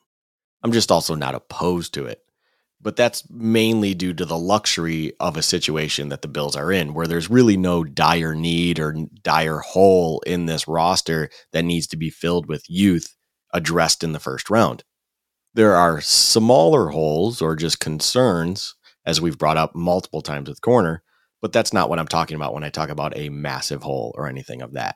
[0.63, 2.21] I'm just also not opposed to it.
[2.81, 6.93] But that's mainly due to the luxury of a situation that the Bills are in,
[6.93, 11.97] where there's really no dire need or dire hole in this roster that needs to
[11.97, 13.15] be filled with youth
[13.53, 14.83] addressed in the first round.
[15.55, 21.03] There are smaller holes or just concerns, as we've brought up multiple times with corner,
[21.41, 24.27] but that's not what I'm talking about when I talk about a massive hole or
[24.27, 24.95] anything of that.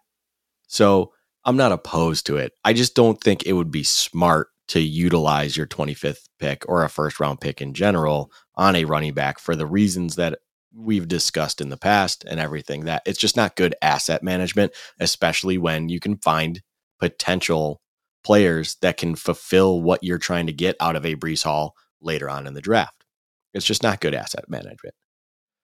[0.68, 1.14] So
[1.46, 2.54] I'm not opposed to it.
[2.64, 6.90] I just don't think it would be smart to utilize your 25th pick or a
[6.90, 10.38] first round pick in general on a running back for the reasons that
[10.76, 15.58] we've discussed in the past and everything that it's just not good asset management, especially
[15.58, 16.62] when you can find
[17.00, 17.82] potential
[18.24, 22.30] players that can fulfill what you're trying to get out of a Breece Hall later
[22.30, 22.99] on in the draft.
[23.54, 24.96] It's just not good asset management.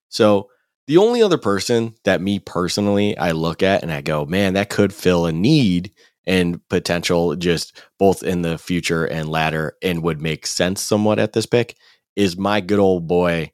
[0.10, 0.50] So
[0.88, 4.70] the only other person that me personally I look at and I go, man, that
[4.70, 5.92] could fill a need
[6.28, 11.34] and potential just both in the future and latter and would make sense somewhat at
[11.34, 11.76] this pick
[12.16, 13.52] is my good old boy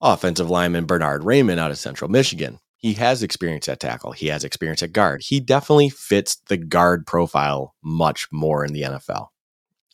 [0.00, 2.58] offensive lineman Bernhard Raimann out of Central Michigan.
[2.76, 4.12] He has experience at tackle.
[4.12, 5.22] He has experience at guard.
[5.22, 9.26] He definitely fits the guard profile much more in the NFL.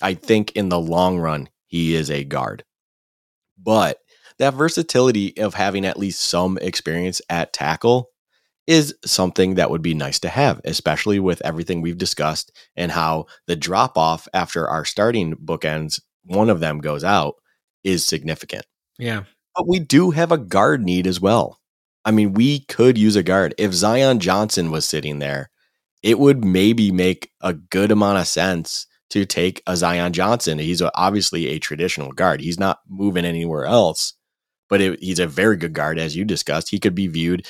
[0.01, 2.65] I think in the long run, he is a guard.
[3.67, 3.99] But
[4.39, 8.11] that versatility of having at least some experience at tackle
[8.67, 13.27] is something that would be nice to have, especially with everything we've discussed and how
[13.47, 17.35] the drop off after our starting bookends, one of them goes out,
[17.85, 18.65] is significant.
[18.99, 19.25] Yeah.
[19.55, 21.61] But we do have a guard need as well.
[22.05, 23.55] I mean, we could use a guard.
[23.59, 25.51] If Zion Johnson was sitting there,
[26.03, 30.59] it would maybe make a good amount of sense to take a Zion Johnson.
[30.59, 32.41] He's obviously a traditional guard.
[32.41, 34.15] He's not moving anywhere else,
[34.69, 36.71] but it, he's a very good guard, as you discussed.
[36.71, 37.47] He could be viewed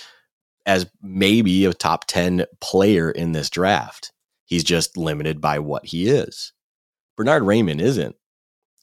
[0.67, 4.13] as maybe a top 10 player in this draft.
[4.45, 6.53] He's just limited by what he is.
[7.17, 8.17] Bernhard Raimann isn't.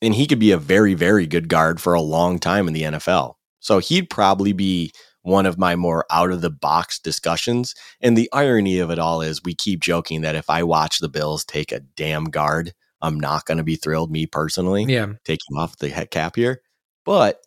[0.01, 2.83] And he could be a very, very good guard for a long time in the
[2.83, 3.35] NFL.
[3.59, 4.91] So he'd probably be
[5.23, 7.73] one of my more out of the box discussions.
[8.01, 11.09] And the irony of it all is we keep joking that if I watch the
[11.09, 15.07] Bills take a damn guard, I'm not going to be thrilled, me personally, Yeah.
[15.25, 16.61] taking off the head cap here.
[17.05, 17.41] But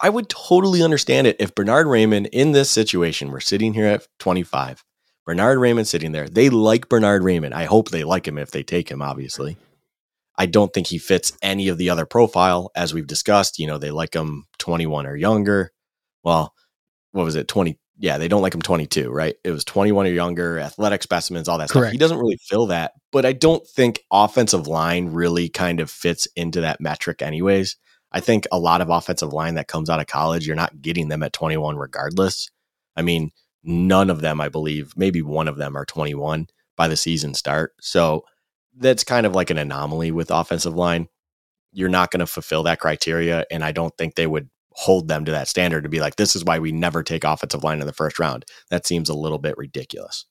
[0.00, 4.06] I would totally understand it if Bernhard Raimann in this situation, we're sitting here at
[4.18, 4.84] 25,
[5.24, 6.28] Bernhard Raimann sitting there.
[6.28, 7.52] They like Bernhard Raimann.
[7.52, 9.56] I hope they like him if they take him, obviously.
[10.38, 13.58] I don't think he fits any of the other profile, as we've discussed.
[13.58, 15.72] You know, they like him 21 or younger.
[16.22, 16.52] Well,
[17.16, 19.36] what was it 20 yeah they don't like him 22 right?
[19.42, 21.90] It was 21 or younger athletic specimens all that stuff.
[21.90, 26.28] He doesn't really fill that but i don't think offensive line really kind of fits
[26.36, 27.76] into that metric anyways.
[28.12, 31.08] I think a lot of offensive line that comes out of college you're not getting
[31.08, 32.50] them at 21 regardless.
[32.94, 33.30] I mean
[33.68, 36.46] none of them i believe maybe one of them are 21
[36.76, 37.72] by the season start.
[37.80, 38.24] So
[38.76, 41.08] that's kind of like an anomaly with offensive line.
[41.72, 45.24] You're not going to fulfill that criteria and i don't think they would hold them
[45.24, 47.86] to that standard to be like, this is why we never take offensive line in
[47.86, 48.44] the first round.
[48.70, 50.26] That seems a little bit ridiculous.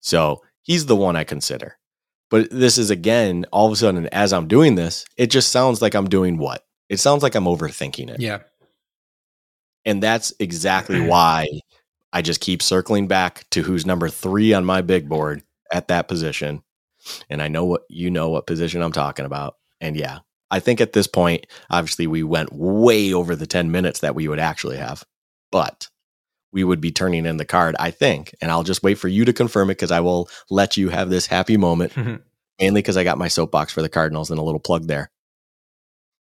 [0.00, 1.78] So he's the one I consider.
[2.28, 5.80] But this is again, all of a sudden, as I'm doing this, it just sounds
[5.80, 6.62] like I'm doing what?
[6.88, 8.20] It sounds like I'm overthinking it.
[8.20, 8.40] Yeah.
[9.84, 11.46] And that's exactly why
[12.12, 15.42] I just keep circling back to who's number three on my big board
[15.72, 16.62] at that position.
[17.30, 19.54] And I know what you know what position I'm talking about.
[19.80, 20.20] And yeah,
[20.54, 24.28] I think at this point, obviously, we went way over the 10 minutes that we
[24.28, 25.02] would actually have,
[25.50, 25.88] but
[26.52, 28.36] we would be turning in the card, I think.
[28.40, 31.10] And I'll just wait for you to confirm it because I will let you have
[31.10, 31.96] this happy moment,
[32.60, 35.10] mainly because I got my soapbox for the Cardinals and a little plug there.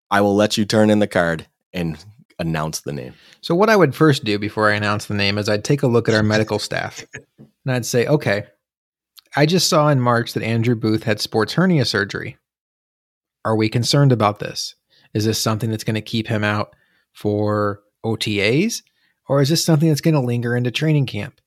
[0.09, 2.01] I will let you turn in the card and
[2.39, 3.15] announce the name.
[3.41, 5.87] So what I would first do before I announce the name is I'd take a
[5.87, 7.03] look at our medical staff
[7.37, 8.45] and I'd say, okay,
[9.35, 12.37] I just saw in March that Andrew Booth had sports hernia surgery.
[13.45, 14.75] Are we concerned about this?
[15.13, 16.75] Is this something that's going to keep him out
[17.13, 18.81] for OTAs
[19.27, 21.39] or is this something that's going to linger into training camp?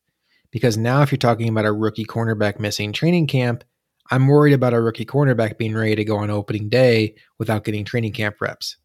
[0.51, 3.65] Because now if you're talking about a rookie cornerback missing training camp,
[4.11, 7.85] I'm worried about a rookie cornerback being ready to go on opening day without getting
[7.85, 8.77] training camp reps.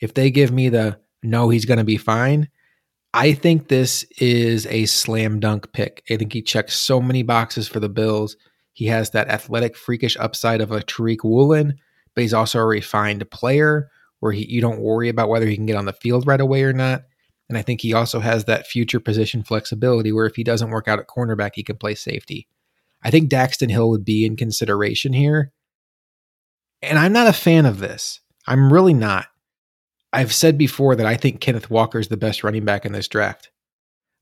[0.00, 2.48] If they give me the no, he's going to be fine.
[3.14, 6.02] I think this is a slam dunk pick.
[6.10, 8.36] I think he checks so many boxes for the Bills.
[8.72, 11.78] He has that athletic, freakish upside of a Tariq Woolen,
[12.14, 15.66] but he's also a refined player where he, you don't worry about whether he can
[15.66, 17.02] get on the field right away or not.
[17.48, 20.88] And I think he also has that future position flexibility where if he doesn't work
[20.88, 22.48] out at cornerback, he can play safety.
[23.02, 25.52] I think Daxton Hill would be in consideration here.
[26.80, 28.20] And I'm not a fan of this.
[28.46, 29.26] I'm really not.
[30.12, 33.08] I've said before that I think Kenneth Walker is the best running back in this
[33.08, 33.50] draft.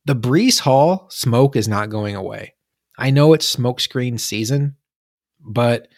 [0.05, 2.55] The Breece Hall smoke is not going away.
[2.99, 4.77] I know it's smokescreen season,
[5.41, 5.89] but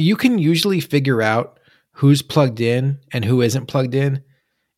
[0.00, 1.58] you can usually figure out
[1.92, 4.22] who's plugged in and who isn't plugged in.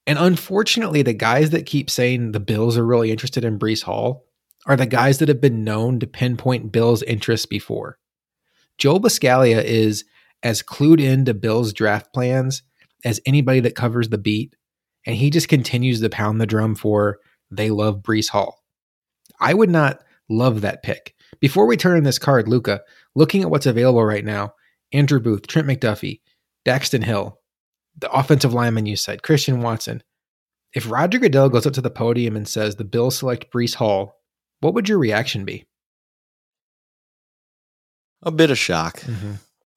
[0.07, 4.25] And unfortunately, the guys that keep saying the Bills are really interested in Breece Hall
[4.67, 7.99] are the guys that have been known to pinpoint Bills' interests before.
[8.78, 10.05] Joe Buscaglia is
[10.42, 12.62] as clued into Bills' draft plans
[13.05, 14.57] as anybody that covers the beat,
[15.07, 17.18] and he just continues to pound the drum for
[17.51, 18.62] they love Breece Hall.
[19.39, 21.15] I would not love that pick.
[21.41, 22.83] Before we turn in this card, Luka,
[23.15, 24.55] looking at what's available right now,
[24.92, 26.20] Andrew Booth, Trent McDuffie,
[26.66, 27.38] Daxton Hill,
[27.98, 30.02] the offensive lineman you said, Christian Watson.
[30.74, 34.20] If Roger Goodell goes up to the podium and says the Bills select Breece Hall,
[34.60, 35.66] what would your reaction be?
[38.22, 39.02] A bit of shock.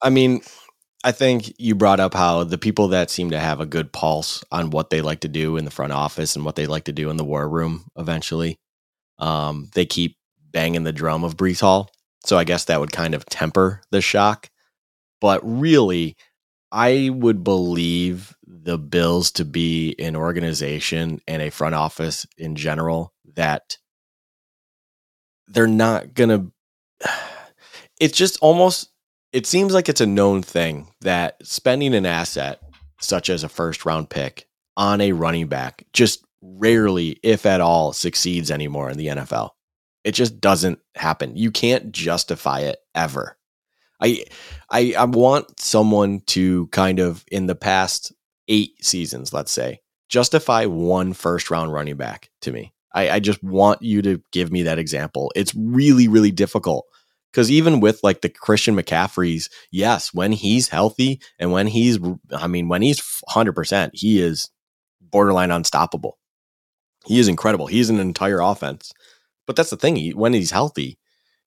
[0.00, 0.40] I mean,
[1.04, 4.44] I think you brought up how the people that seem to have a good pulse
[4.50, 6.92] on what they like to do in the front office and what they like to
[6.92, 8.58] do in the war room eventually,
[9.18, 10.16] um, they keep
[10.50, 11.90] banging the drum of Breece Hall.
[12.24, 14.48] So I guess that would kind of temper the shock.
[15.20, 16.16] But really,
[16.72, 23.12] I would believe the Bills to be an organization and a front office in general
[23.34, 23.78] that
[25.48, 26.30] they're not going
[27.00, 27.08] to.
[27.98, 28.90] It's just almost
[29.32, 32.60] it seems like it's a known thing that spending an asset
[33.00, 37.92] such as a first round pick on a running back just rarely, if at all,
[37.92, 39.50] succeeds anymore in the NFL.
[40.04, 41.36] It just doesn't happen.
[41.36, 43.36] You can't justify it ever.
[44.00, 44.24] I,
[44.70, 48.12] I, I want someone to kind of in the past
[48.48, 52.72] eight seasons, let's say, justify one first round running back to me.
[52.94, 55.32] I, I just want you to give me that example.
[55.36, 56.86] It's really, really difficult
[57.30, 61.98] because even with like the Christian McCaffreys, yes, when he's healthy and when he's,
[62.34, 64.50] I mean, when he's 100%, he is
[65.00, 66.18] borderline unstoppable.
[67.04, 67.66] He is incredible.
[67.66, 68.92] He's an entire offense.
[69.46, 69.96] But that's the thing.
[69.96, 70.98] He, when he's healthy,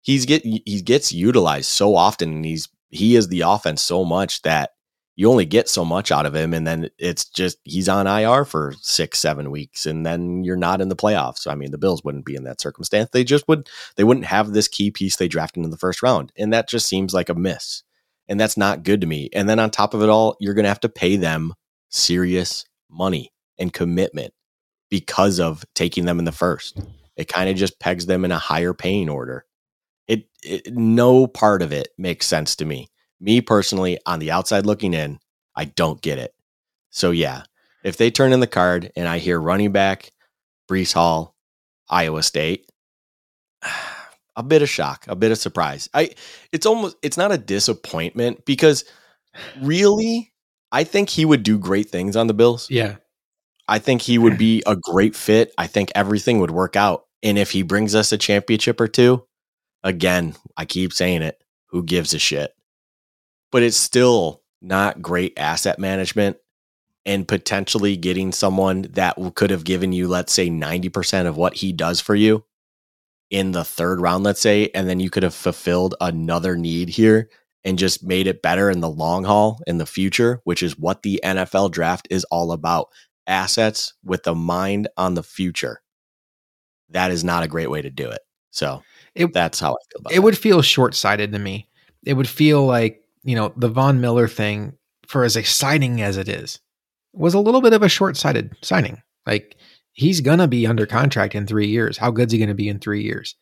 [0.02, 4.42] he's get he gets utilized so often, and he's he is the offense so much
[4.44, 4.72] that
[5.18, 8.46] you only get so much out of him, and then it's just he's on IR
[8.46, 11.48] for six, seven weeks, and then you're not in the playoffs.
[11.48, 13.10] I mean, the Bills wouldn't be in that circumstance.
[13.12, 16.32] They just would they wouldn't have this key piece they drafted in the first round,
[16.38, 17.82] and that just seems like a miss,
[18.28, 19.30] and that's not good to me.
[19.34, 21.56] And then on top of it all, you're gonna have to pay them
[21.90, 24.36] serious money and commitment
[24.92, 26.80] because of taking them in the first.
[27.16, 29.47] It kind of just pegs them in a higher paying order.
[30.08, 32.90] It, it no part of it makes sense to me.
[33.20, 35.20] Me personally, on the outside looking in,
[35.56, 36.34] I don't get it.
[36.90, 37.44] So yeah,
[37.84, 40.12] if they turn in the card and I hear running back,
[40.70, 41.36] Breece Hall,
[41.90, 42.70] Iowa State,
[44.36, 45.90] a bit of shock, a bit of surprise.
[45.94, 46.12] I
[46.52, 48.86] it's almost it's not a disappointment because
[49.62, 50.32] really
[50.72, 52.70] I think he would do great things on the Bills.
[52.70, 52.98] Yeah.
[53.68, 55.54] I think he would be a great fit.
[55.58, 57.06] I think everything would work out.
[57.22, 59.26] And if he brings us a championship or two,
[59.84, 62.52] again, I keep saying it, who gives a shit?
[63.52, 66.38] But it's still not great asset management
[67.06, 71.72] and potentially getting someone that could have given you, let's say, 90% of what he
[71.72, 72.44] does for you
[73.30, 77.30] in the third round, let's say, and then you could have fulfilled another need here
[77.64, 81.04] and just made it better in the long haul in the future, which is what
[81.04, 82.90] the NFL draft is all about
[83.26, 85.82] assets with the mind on the future,
[86.90, 88.22] that is not a great way to do it.
[88.52, 88.84] So
[89.18, 90.16] it, that's how I feel about it.
[90.16, 91.68] It would feel short sighted to me.
[92.06, 96.30] It would feel like, you know, the Von Miller thing, for as exciting as it
[96.30, 96.60] is,
[97.14, 99.02] was a little bit of a short sighted signing.
[99.26, 99.58] Like,
[99.94, 101.98] he's going to be under contract in three years.
[101.98, 103.36] How good's he going to be in three years?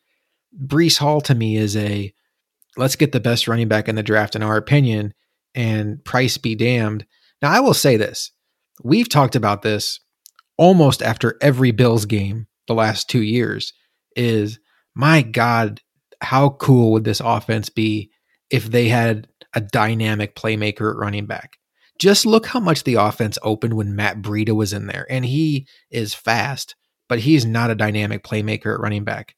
[0.65, 2.13] Breece Hall to me is a
[2.77, 5.13] let's get the best running back in the draft, in our opinion,
[5.53, 7.05] and price be damned.
[7.41, 8.31] Now, I will say this
[8.83, 9.99] We've talked about this
[10.57, 13.73] almost after every Bills game the last two years
[14.15, 14.59] is
[14.95, 15.81] my God,
[16.21, 18.11] how cool would this offense be
[18.49, 21.57] if they had a dynamic playmaker at running back?
[21.99, 25.05] Just look how much the offense opened when Matt Breida was in there.
[25.09, 26.75] And he is fast,
[27.07, 29.35] but he's not a dynamic playmaker at running back.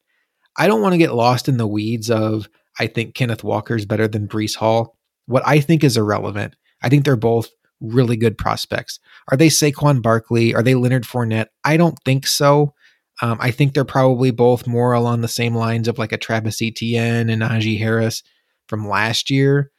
[0.56, 2.48] I don't want to get lost in the weeds of
[2.80, 4.98] I think Kenneth Walker is better than Breece Hall.
[5.26, 6.56] What I think is irrelevant.
[6.82, 9.00] I think they're both really good prospects.
[9.30, 10.56] Are they Saquon Barkley?
[10.56, 11.48] Are they Leonard Fournette?
[11.64, 12.74] I don't think so.
[13.22, 16.62] Um, I think they're probably both more along the same lines of like a Travis
[16.62, 18.24] Etienne and Najee Harris
[18.68, 19.72] from last year.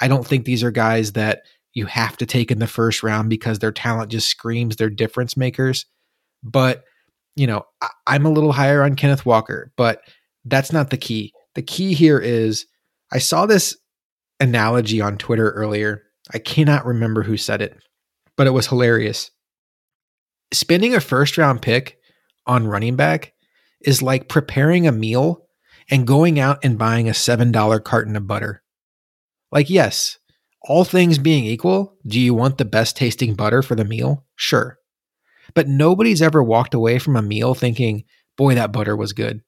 [0.00, 1.42] I don't think these are guys that
[1.74, 5.36] you have to take in the first round because their talent just screams they're difference
[5.36, 5.84] makers.
[6.42, 6.84] But,
[7.34, 10.00] you know, I- I'm a little higher on Kenneth Walker, but
[10.44, 11.32] that's not the key.
[11.54, 12.64] The key here is
[13.12, 13.76] I saw this
[14.40, 16.02] analogy on Twitter earlier
[16.32, 17.76] I cannot remember who said it,
[18.36, 19.30] but it was hilarious.
[20.52, 21.98] Spending a first round pick
[22.46, 23.32] on running back
[23.80, 25.46] is like preparing a meal
[25.90, 28.62] and going out and buying a $7 carton of butter.
[29.52, 30.18] Like, yes,
[30.62, 34.24] all things being equal, do you want the best tasting butter for the meal?
[34.34, 34.78] Sure.
[35.54, 38.04] But nobody's ever walked away from a meal thinking,
[38.36, 39.42] boy, that butter was good.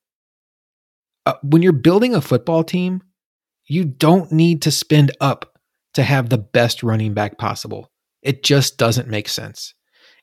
[1.26, 3.02] Uh, when you're building a football team,
[3.66, 5.58] you don't need to spend up
[5.94, 7.90] to have the best running back possible.
[8.22, 9.74] It just doesn't make sense.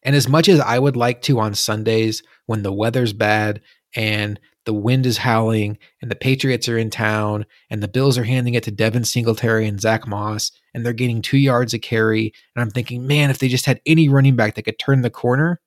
[0.04, 3.61] And as much as I would like to on Sundays when the weather's bad
[3.95, 8.24] and the wind is howling and the Patriots are in town and the Bills are
[8.24, 12.33] handing it to Devin Singletary and Zach Moss and they're getting two yards a carry.
[12.56, 15.09] And I'm thinking, man, if they just had any running back that could turn the
[15.09, 15.61] corner,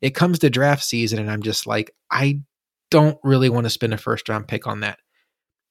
[0.00, 2.40] it comes to draft season and I'm just like, I
[2.90, 4.98] don't really want to spend a first round pick on that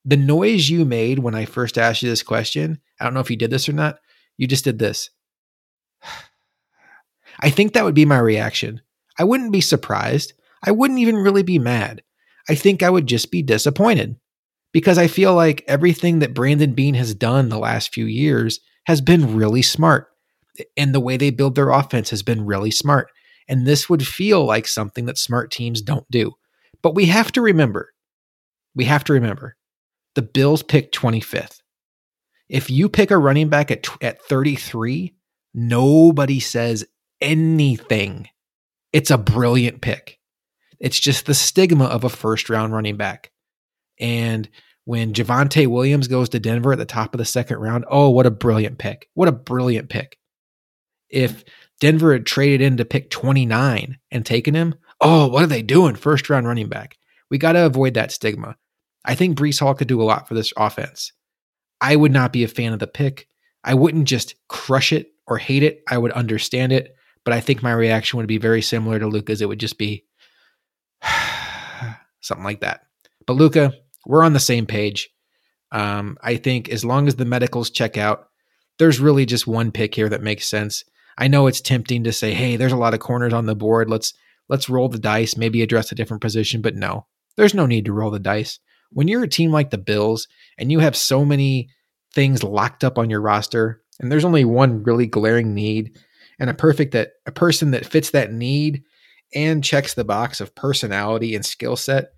[0.06, 3.30] the noise you made when I first asked you this question, I don't know if
[3.30, 4.00] you did this or not.
[4.38, 5.09] You just did this.
[7.40, 8.82] I think that would be my reaction.
[9.17, 10.33] I wouldn't be surprised.
[10.66, 12.01] I wouldn't even really be mad.
[12.50, 14.16] I think I would just be disappointed
[14.72, 19.01] because I feel like everything that Brandon Beane has done the last few years has
[19.01, 20.08] been really smart.
[20.77, 23.09] And the way they build their offense has been really smart.
[23.48, 26.33] And this would feel like something that smart teams don't do.
[26.82, 27.93] But we have to remember,
[28.75, 29.56] we have to remember
[30.16, 31.61] the Bills pick 25th.
[32.50, 35.16] If you pick a running back at, at 33,
[35.53, 36.85] Nobody says
[37.22, 38.27] anything.
[38.92, 40.19] It's a brilliant pick.
[40.84, 43.32] It's just the stigma of a first round running back.
[44.02, 44.50] And
[44.84, 48.26] when Javonte Williams goes to Denver at the top of the second round, oh, what
[48.26, 49.08] a brilliant pick.
[49.14, 50.18] What a brilliant pick.
[51.10, 51.45] If
[51.80, 55.95] Denver had traded in to pick 29 and taken him, oh, what are they doing?
[55.95, 56.98] First round running back.
[57.32, 58.58] We got to avoid that stigma.
[59.06, 61.14] I think Breece Hall could do a lot for this offense.
[61.80, 63.30] I would not be a fan of the pick.
[63.64, 65.82] I wouldn't just crush it or hate it.
[65.90, 66.94] I would understand it.
[67.24, 69.42] But I think my reaction would be very similar to Luka's.
[69.42, 70.03] It would just be
[72.24, 72.82] something like that.
[73.27, 73.74] But Luka,
[74.06, 75.10] we're on the same page.
[75.72, 78.27] Um, I think as long as the medicals check out,
[78.80, 80.84] there's really just one pick here that makes sense.
[81.18, 83.90] I know it's tempting to say, "Hey, there's a lot of corners on the board.
[83.90, 84.14] Let's
[84.50, 87.06] let's roll the dice, maybe address a different position." But no,
[87.38, 88.60] there's no need to roll the dice.
[88.92, 90.27] When you're a team like the Bills
[90.58, 91.69] and you have so many
[92.14, 95.98] things locked up on your roster, and there's only one really glaring need,
[96.40, 98.84] and a perfect that a person that fits that need
[99.36, 102.14] and checks the box of personality and skill set,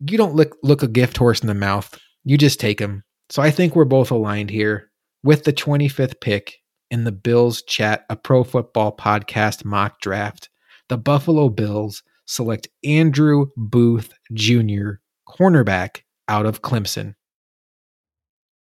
[0.00, 1.98] you don't look look a gift horse in the mouth.
[2.24, 3.04] You just take him.
[3.30, 4.90] So I think we're both aligned here
[5.22, 6.58] with the 25th pick
[6.90, 10.50] in the Bills chat, a pro football podcast mock draft.
[10.88, 14.92] The Buffalo Bills select Andrew Booth Jr.,
[15.28, 17.14] cornerback out of Clemson.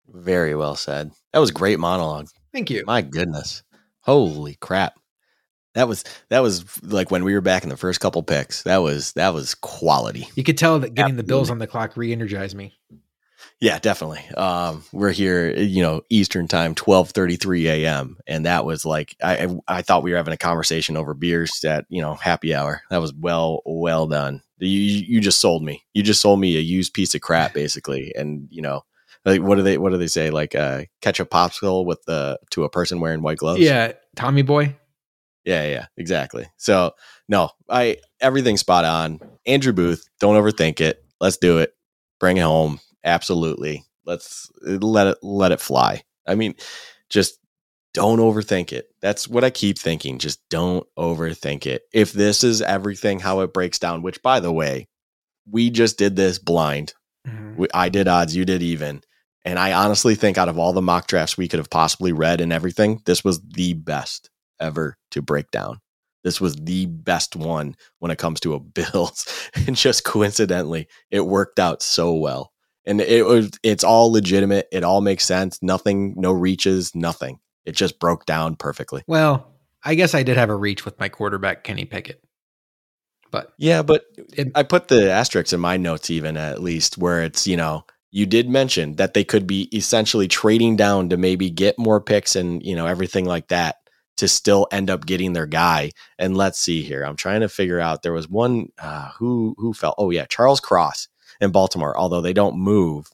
[0.09, 1.12] Very well said.
[1.33, 2.28] That was great monologue.
[2.53, 2.83] Thank you.
[2.87, 3.62] My goodness.
[4.01, 4.99] Holy crap.
[5.79, 8.65] That was that was like when we were back in the first couple picks.
[8.65, 10.27] That was that was quality.
[10.35, 11.23] You could tell that getting Absolutely.
[11.23, 12.75] the Bills on the clock re-energized me.
[13.61, 14.25] Yeah, definitely.
[14.37, 19.15] Um, we're here, you know, Eastern time, twelve thirty three a.m., and that was like
[19.23, 22.83] I I thought we were having a conversation over beers at you know happy hour.
[22.91, 24.43] That was well well done.
[24.59, 25.85] You you just sold me.
[25.95, 28.83] You just sold me a used piece of crap, basically, and you know.
[29.25, 30.31] Like what do they what do they say?
[30.31, 33.61] Like uh, catch a popsicle with the to a person wearing white gloves.
[33.61, 34.75] Yeah, Tommy boy.
[35.49, 36.47] Yeah, yeah, exactly.
[36.59, 36.93] So
[37.27, 39.18] no, I everything spot on.
[39.47, 41.02] Andrew Booth, don't overthink it.
[41.23, 41.75] Let's do it.
[42.20, 42.81] Bring it home.
[43.02, 43.83] Absolutely.
[44.05, 46.02] Let's let it let it fly.
[46.27, 46.55] I mean,
[47.09, 47.39] just
[47.94, 48.91] don't overthink it.
[49.01, 50.18] That's what I keep thinking.
[50.18, 51.85] Just don't overthink it.
[51.94, 54.86] If this is everything how it breaks down, which by the way,
[55.51, 56.93] we just did this blind.
[57.27, 57.57] Mm-hmm.
[57.57, 59.01] We, I did odds, you did even.
[59.47, 62.43] And I honestly think out of all the mock drafts we could have possibly read
[62.43, 64.28] and everything, this was the best
[64.61, 65.81] ever to break down.
[66.25, 69.27] This was the best one when it comes to a Bills.
[69.67, 72.53] and just coincidentally, it worked out so well.
[72.85, 74.67] And it was it's all legitimate.
[74.73, 75.59] It all makes sense.
[75.62, 77.39] Nothing, no reaches, nothing.
[77.67, 79.03] It just broke down perfectly.
[79.07, 79.53] Well,
[79.85, 82.23] I guess I did have a reach with my quarterback, Kenny Pickett.
[83.31, 87.23] But yeah, but it, I put the asterisks in my notes, even at least, where
[87.23, 91.51] it's, you know, you did mention that they could be essentially trading down to maybe
[91.51, 93.77] get more picks and, you know, everything like that
[94.19, 95.91] to still end up getting their guy.
[96.19, 97.03] And let's see here.
[97.05, 98.03] I'm trying to figure out.
[98.03, 99.95] There was one uh, who who fell.
[99.99, 101.09] Oh yeah, Charles Cross
[101.41, 101.97] in Baltimore.
[101.97, 103.11] Although they don't move,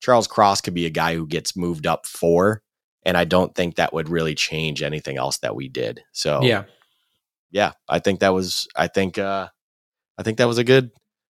[0.00, 2.62] Charles Cross could be a guy who gets moved up four,
[3.04, 6.02] and I don't think that would really change anything else that we did.
[6.12, 6.64] So yeah,
[7.50, 8.68] yeah, I think that was.
[8.76, 9.18] I think.
[9.18, 9.48] uh
[10.18, 10.90] I think that was a good.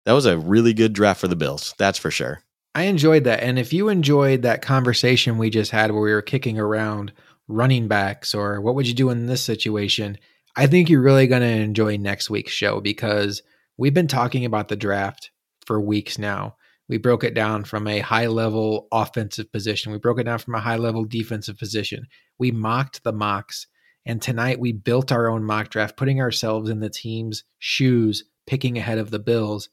[0.03, 1.73] That was a really good draft for the Bills.
[1.79, 2.41] That's for sure.
[2.75, 3.41] I enjoyed that.
[3.41, 7.13] And if you enjoyed that conversation we just had where we were kicking around
[7.47, 10.17] running backs or what would you do in this situation,
[10.55, 13.41] I think you're really going to enjoy next week's show because
[13.77, 15.31] we've been talking about the draft
[15.65, 16.55] for weeks now.
[16.87, 19.91] We broke it down from a high level offensive position.
[19.91, 22.07] We broke it down from a high level defensive position.
[22.37, 23.67] We mocked the mocks.
[24.05, 28.77] And tonight we built our own mock draft, putting ourselves in the team's shoes, picking
[28.77, 29.69] ahead of the Bills.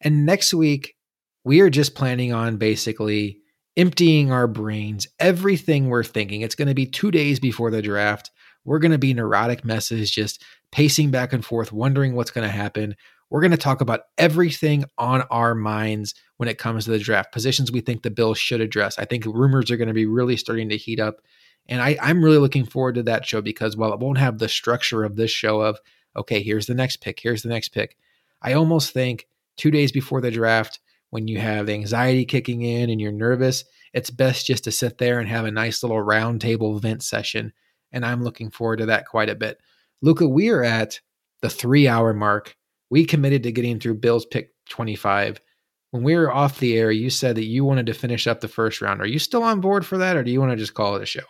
[0.00, 0.96] And next week,
[1.44, 3.38] we are just planning on basically
[3.80, 6.42] emptying our brains, everything we're thinking.
[6.42, 8.30] It's going to be two days before the draft.
[8.66, 12.52] We're going to be neurotic messes, just pacing back and forth, wondering what's going to
[12.52, 12.94] happen.
[13.30, 17.32] We're going to talk about everything on our minds when it comes to the draft,
[17.32, 18.98] positions we think the Bills should address.
[18.98, 21.22] I think rumors are going to be really starting to heat up.
[21.66, 24.48] And I, I'm really looking forward to that show because while it won't have the
[24.50, 25.78] structure of this show of,
[26.14, 27.96] okay, here's the next pick, here's the next pick,
[28.42, 29.26] I almost think
[29.56, 34.10] two days before the draft, when you have anxiety kicking in and you're nervous, it's
[34.10, 37.52] best just to sit there and have a nice little roundtable vent session.
[37.92, 39.58] And I'm looking forward to that quite a bit.
[40.02, 41.00] Luka, we are at
[41.42, 42.56] the three hour mark.
[42.90, 45.40] We committed to getting through Bill's pick 25.
[45.90, 48.48] When we were off the air, you said that you wanted to finish up the
[48.48, 49.00] first round.
[49.00, 51.02] Are you still on board for that, or do you want to just call it
[51.02, 51.22] a show?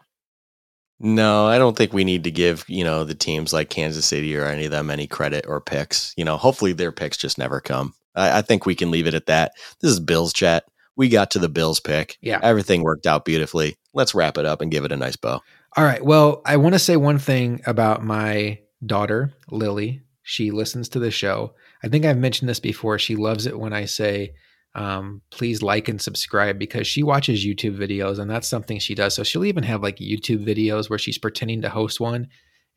[1.03, 4.37] No, I don't think we need to give, you know, the teams like Kansas City
[4.37, 6.13] or any of them any credit or picks.
[6.19, 7.95] You know, hopefully their picks just never come.
[8.15, 9.53] I, I think we can leave it at that.
[9.81, 10.65] This is Bills chat.
[10.97, 12.19] We got to the Bills pick.
[12.21, 12.41] Yeah.
[12.43, 13.77] Everything worked out beautifully.
[13.95, 15.41] Let's wrap it up and give it a nice bow.
[15.77, 16.05] All right.
[16.05, 20.03] Well, I want to say one thing about my daughter, Lily.
[20.23, 21.55] She listens to the show.
[21.83, 22.99] I think I've mentioned this before.
[22.99, 24.35] She loves it when I say,
[24.75, 29.15] um, please like and subscribe because she watches YouTube videos and that's something she does.
[29.15, 32.29] So she'll even have like YouTube videos where she's pretending to host one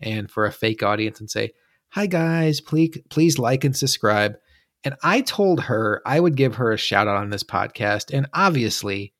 [0.01, 1.51] and for a fake audience and say,
[1.89, 4.35] Hi guys, please please like and subscribe.
[4.83, 8.13] And I told her I would give her a shout out on this podcast.
[8.13, 9.13] And obviously,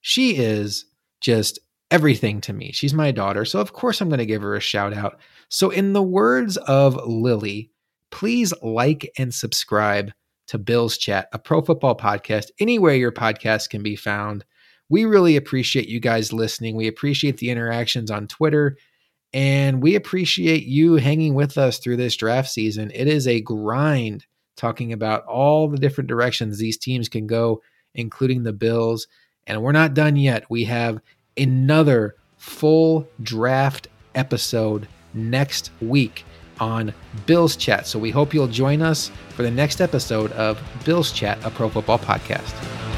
[0.00, 0.86] she is
[1.20, 1.58] just
[1.90, 2.72] everything to me.
[2.72, 3.44] She's my daughter.
[3.44, 5.18] So, of course, I'm going to give her a shout out.
[5.48, 7.70] So, in the words of Lily,
[8.10, 10.12] please like and subscribe
[10.48, 14.44] to Bill's Chat, a pro football podcast, anywhere your podcast can be found.
[14.88, 16.76] We really appreciate you guys listening.
[16.76, 18.76] We appreciate the interactions on Twitter
[19.34, 22.92] and we appreciate you hanging with us through this draft season.
[22.94, 24.26] It is a grind
[24.56, 27.62] talking about all the different directions these teams can go,
[27.94, 29.06] including the Bills.
[29.46, 30.44] And we're not done yet.
[30.48, 31.00] We have
[31.36, 36.24] another full draft episode next week
[36.60, 36.94] on
[37.26, 37.86] Bills Chat.
[37.86, 41.68] So we hope you'll join us for the next episode of Bills Chat, a pro
[41.68, 42.93] football podcast.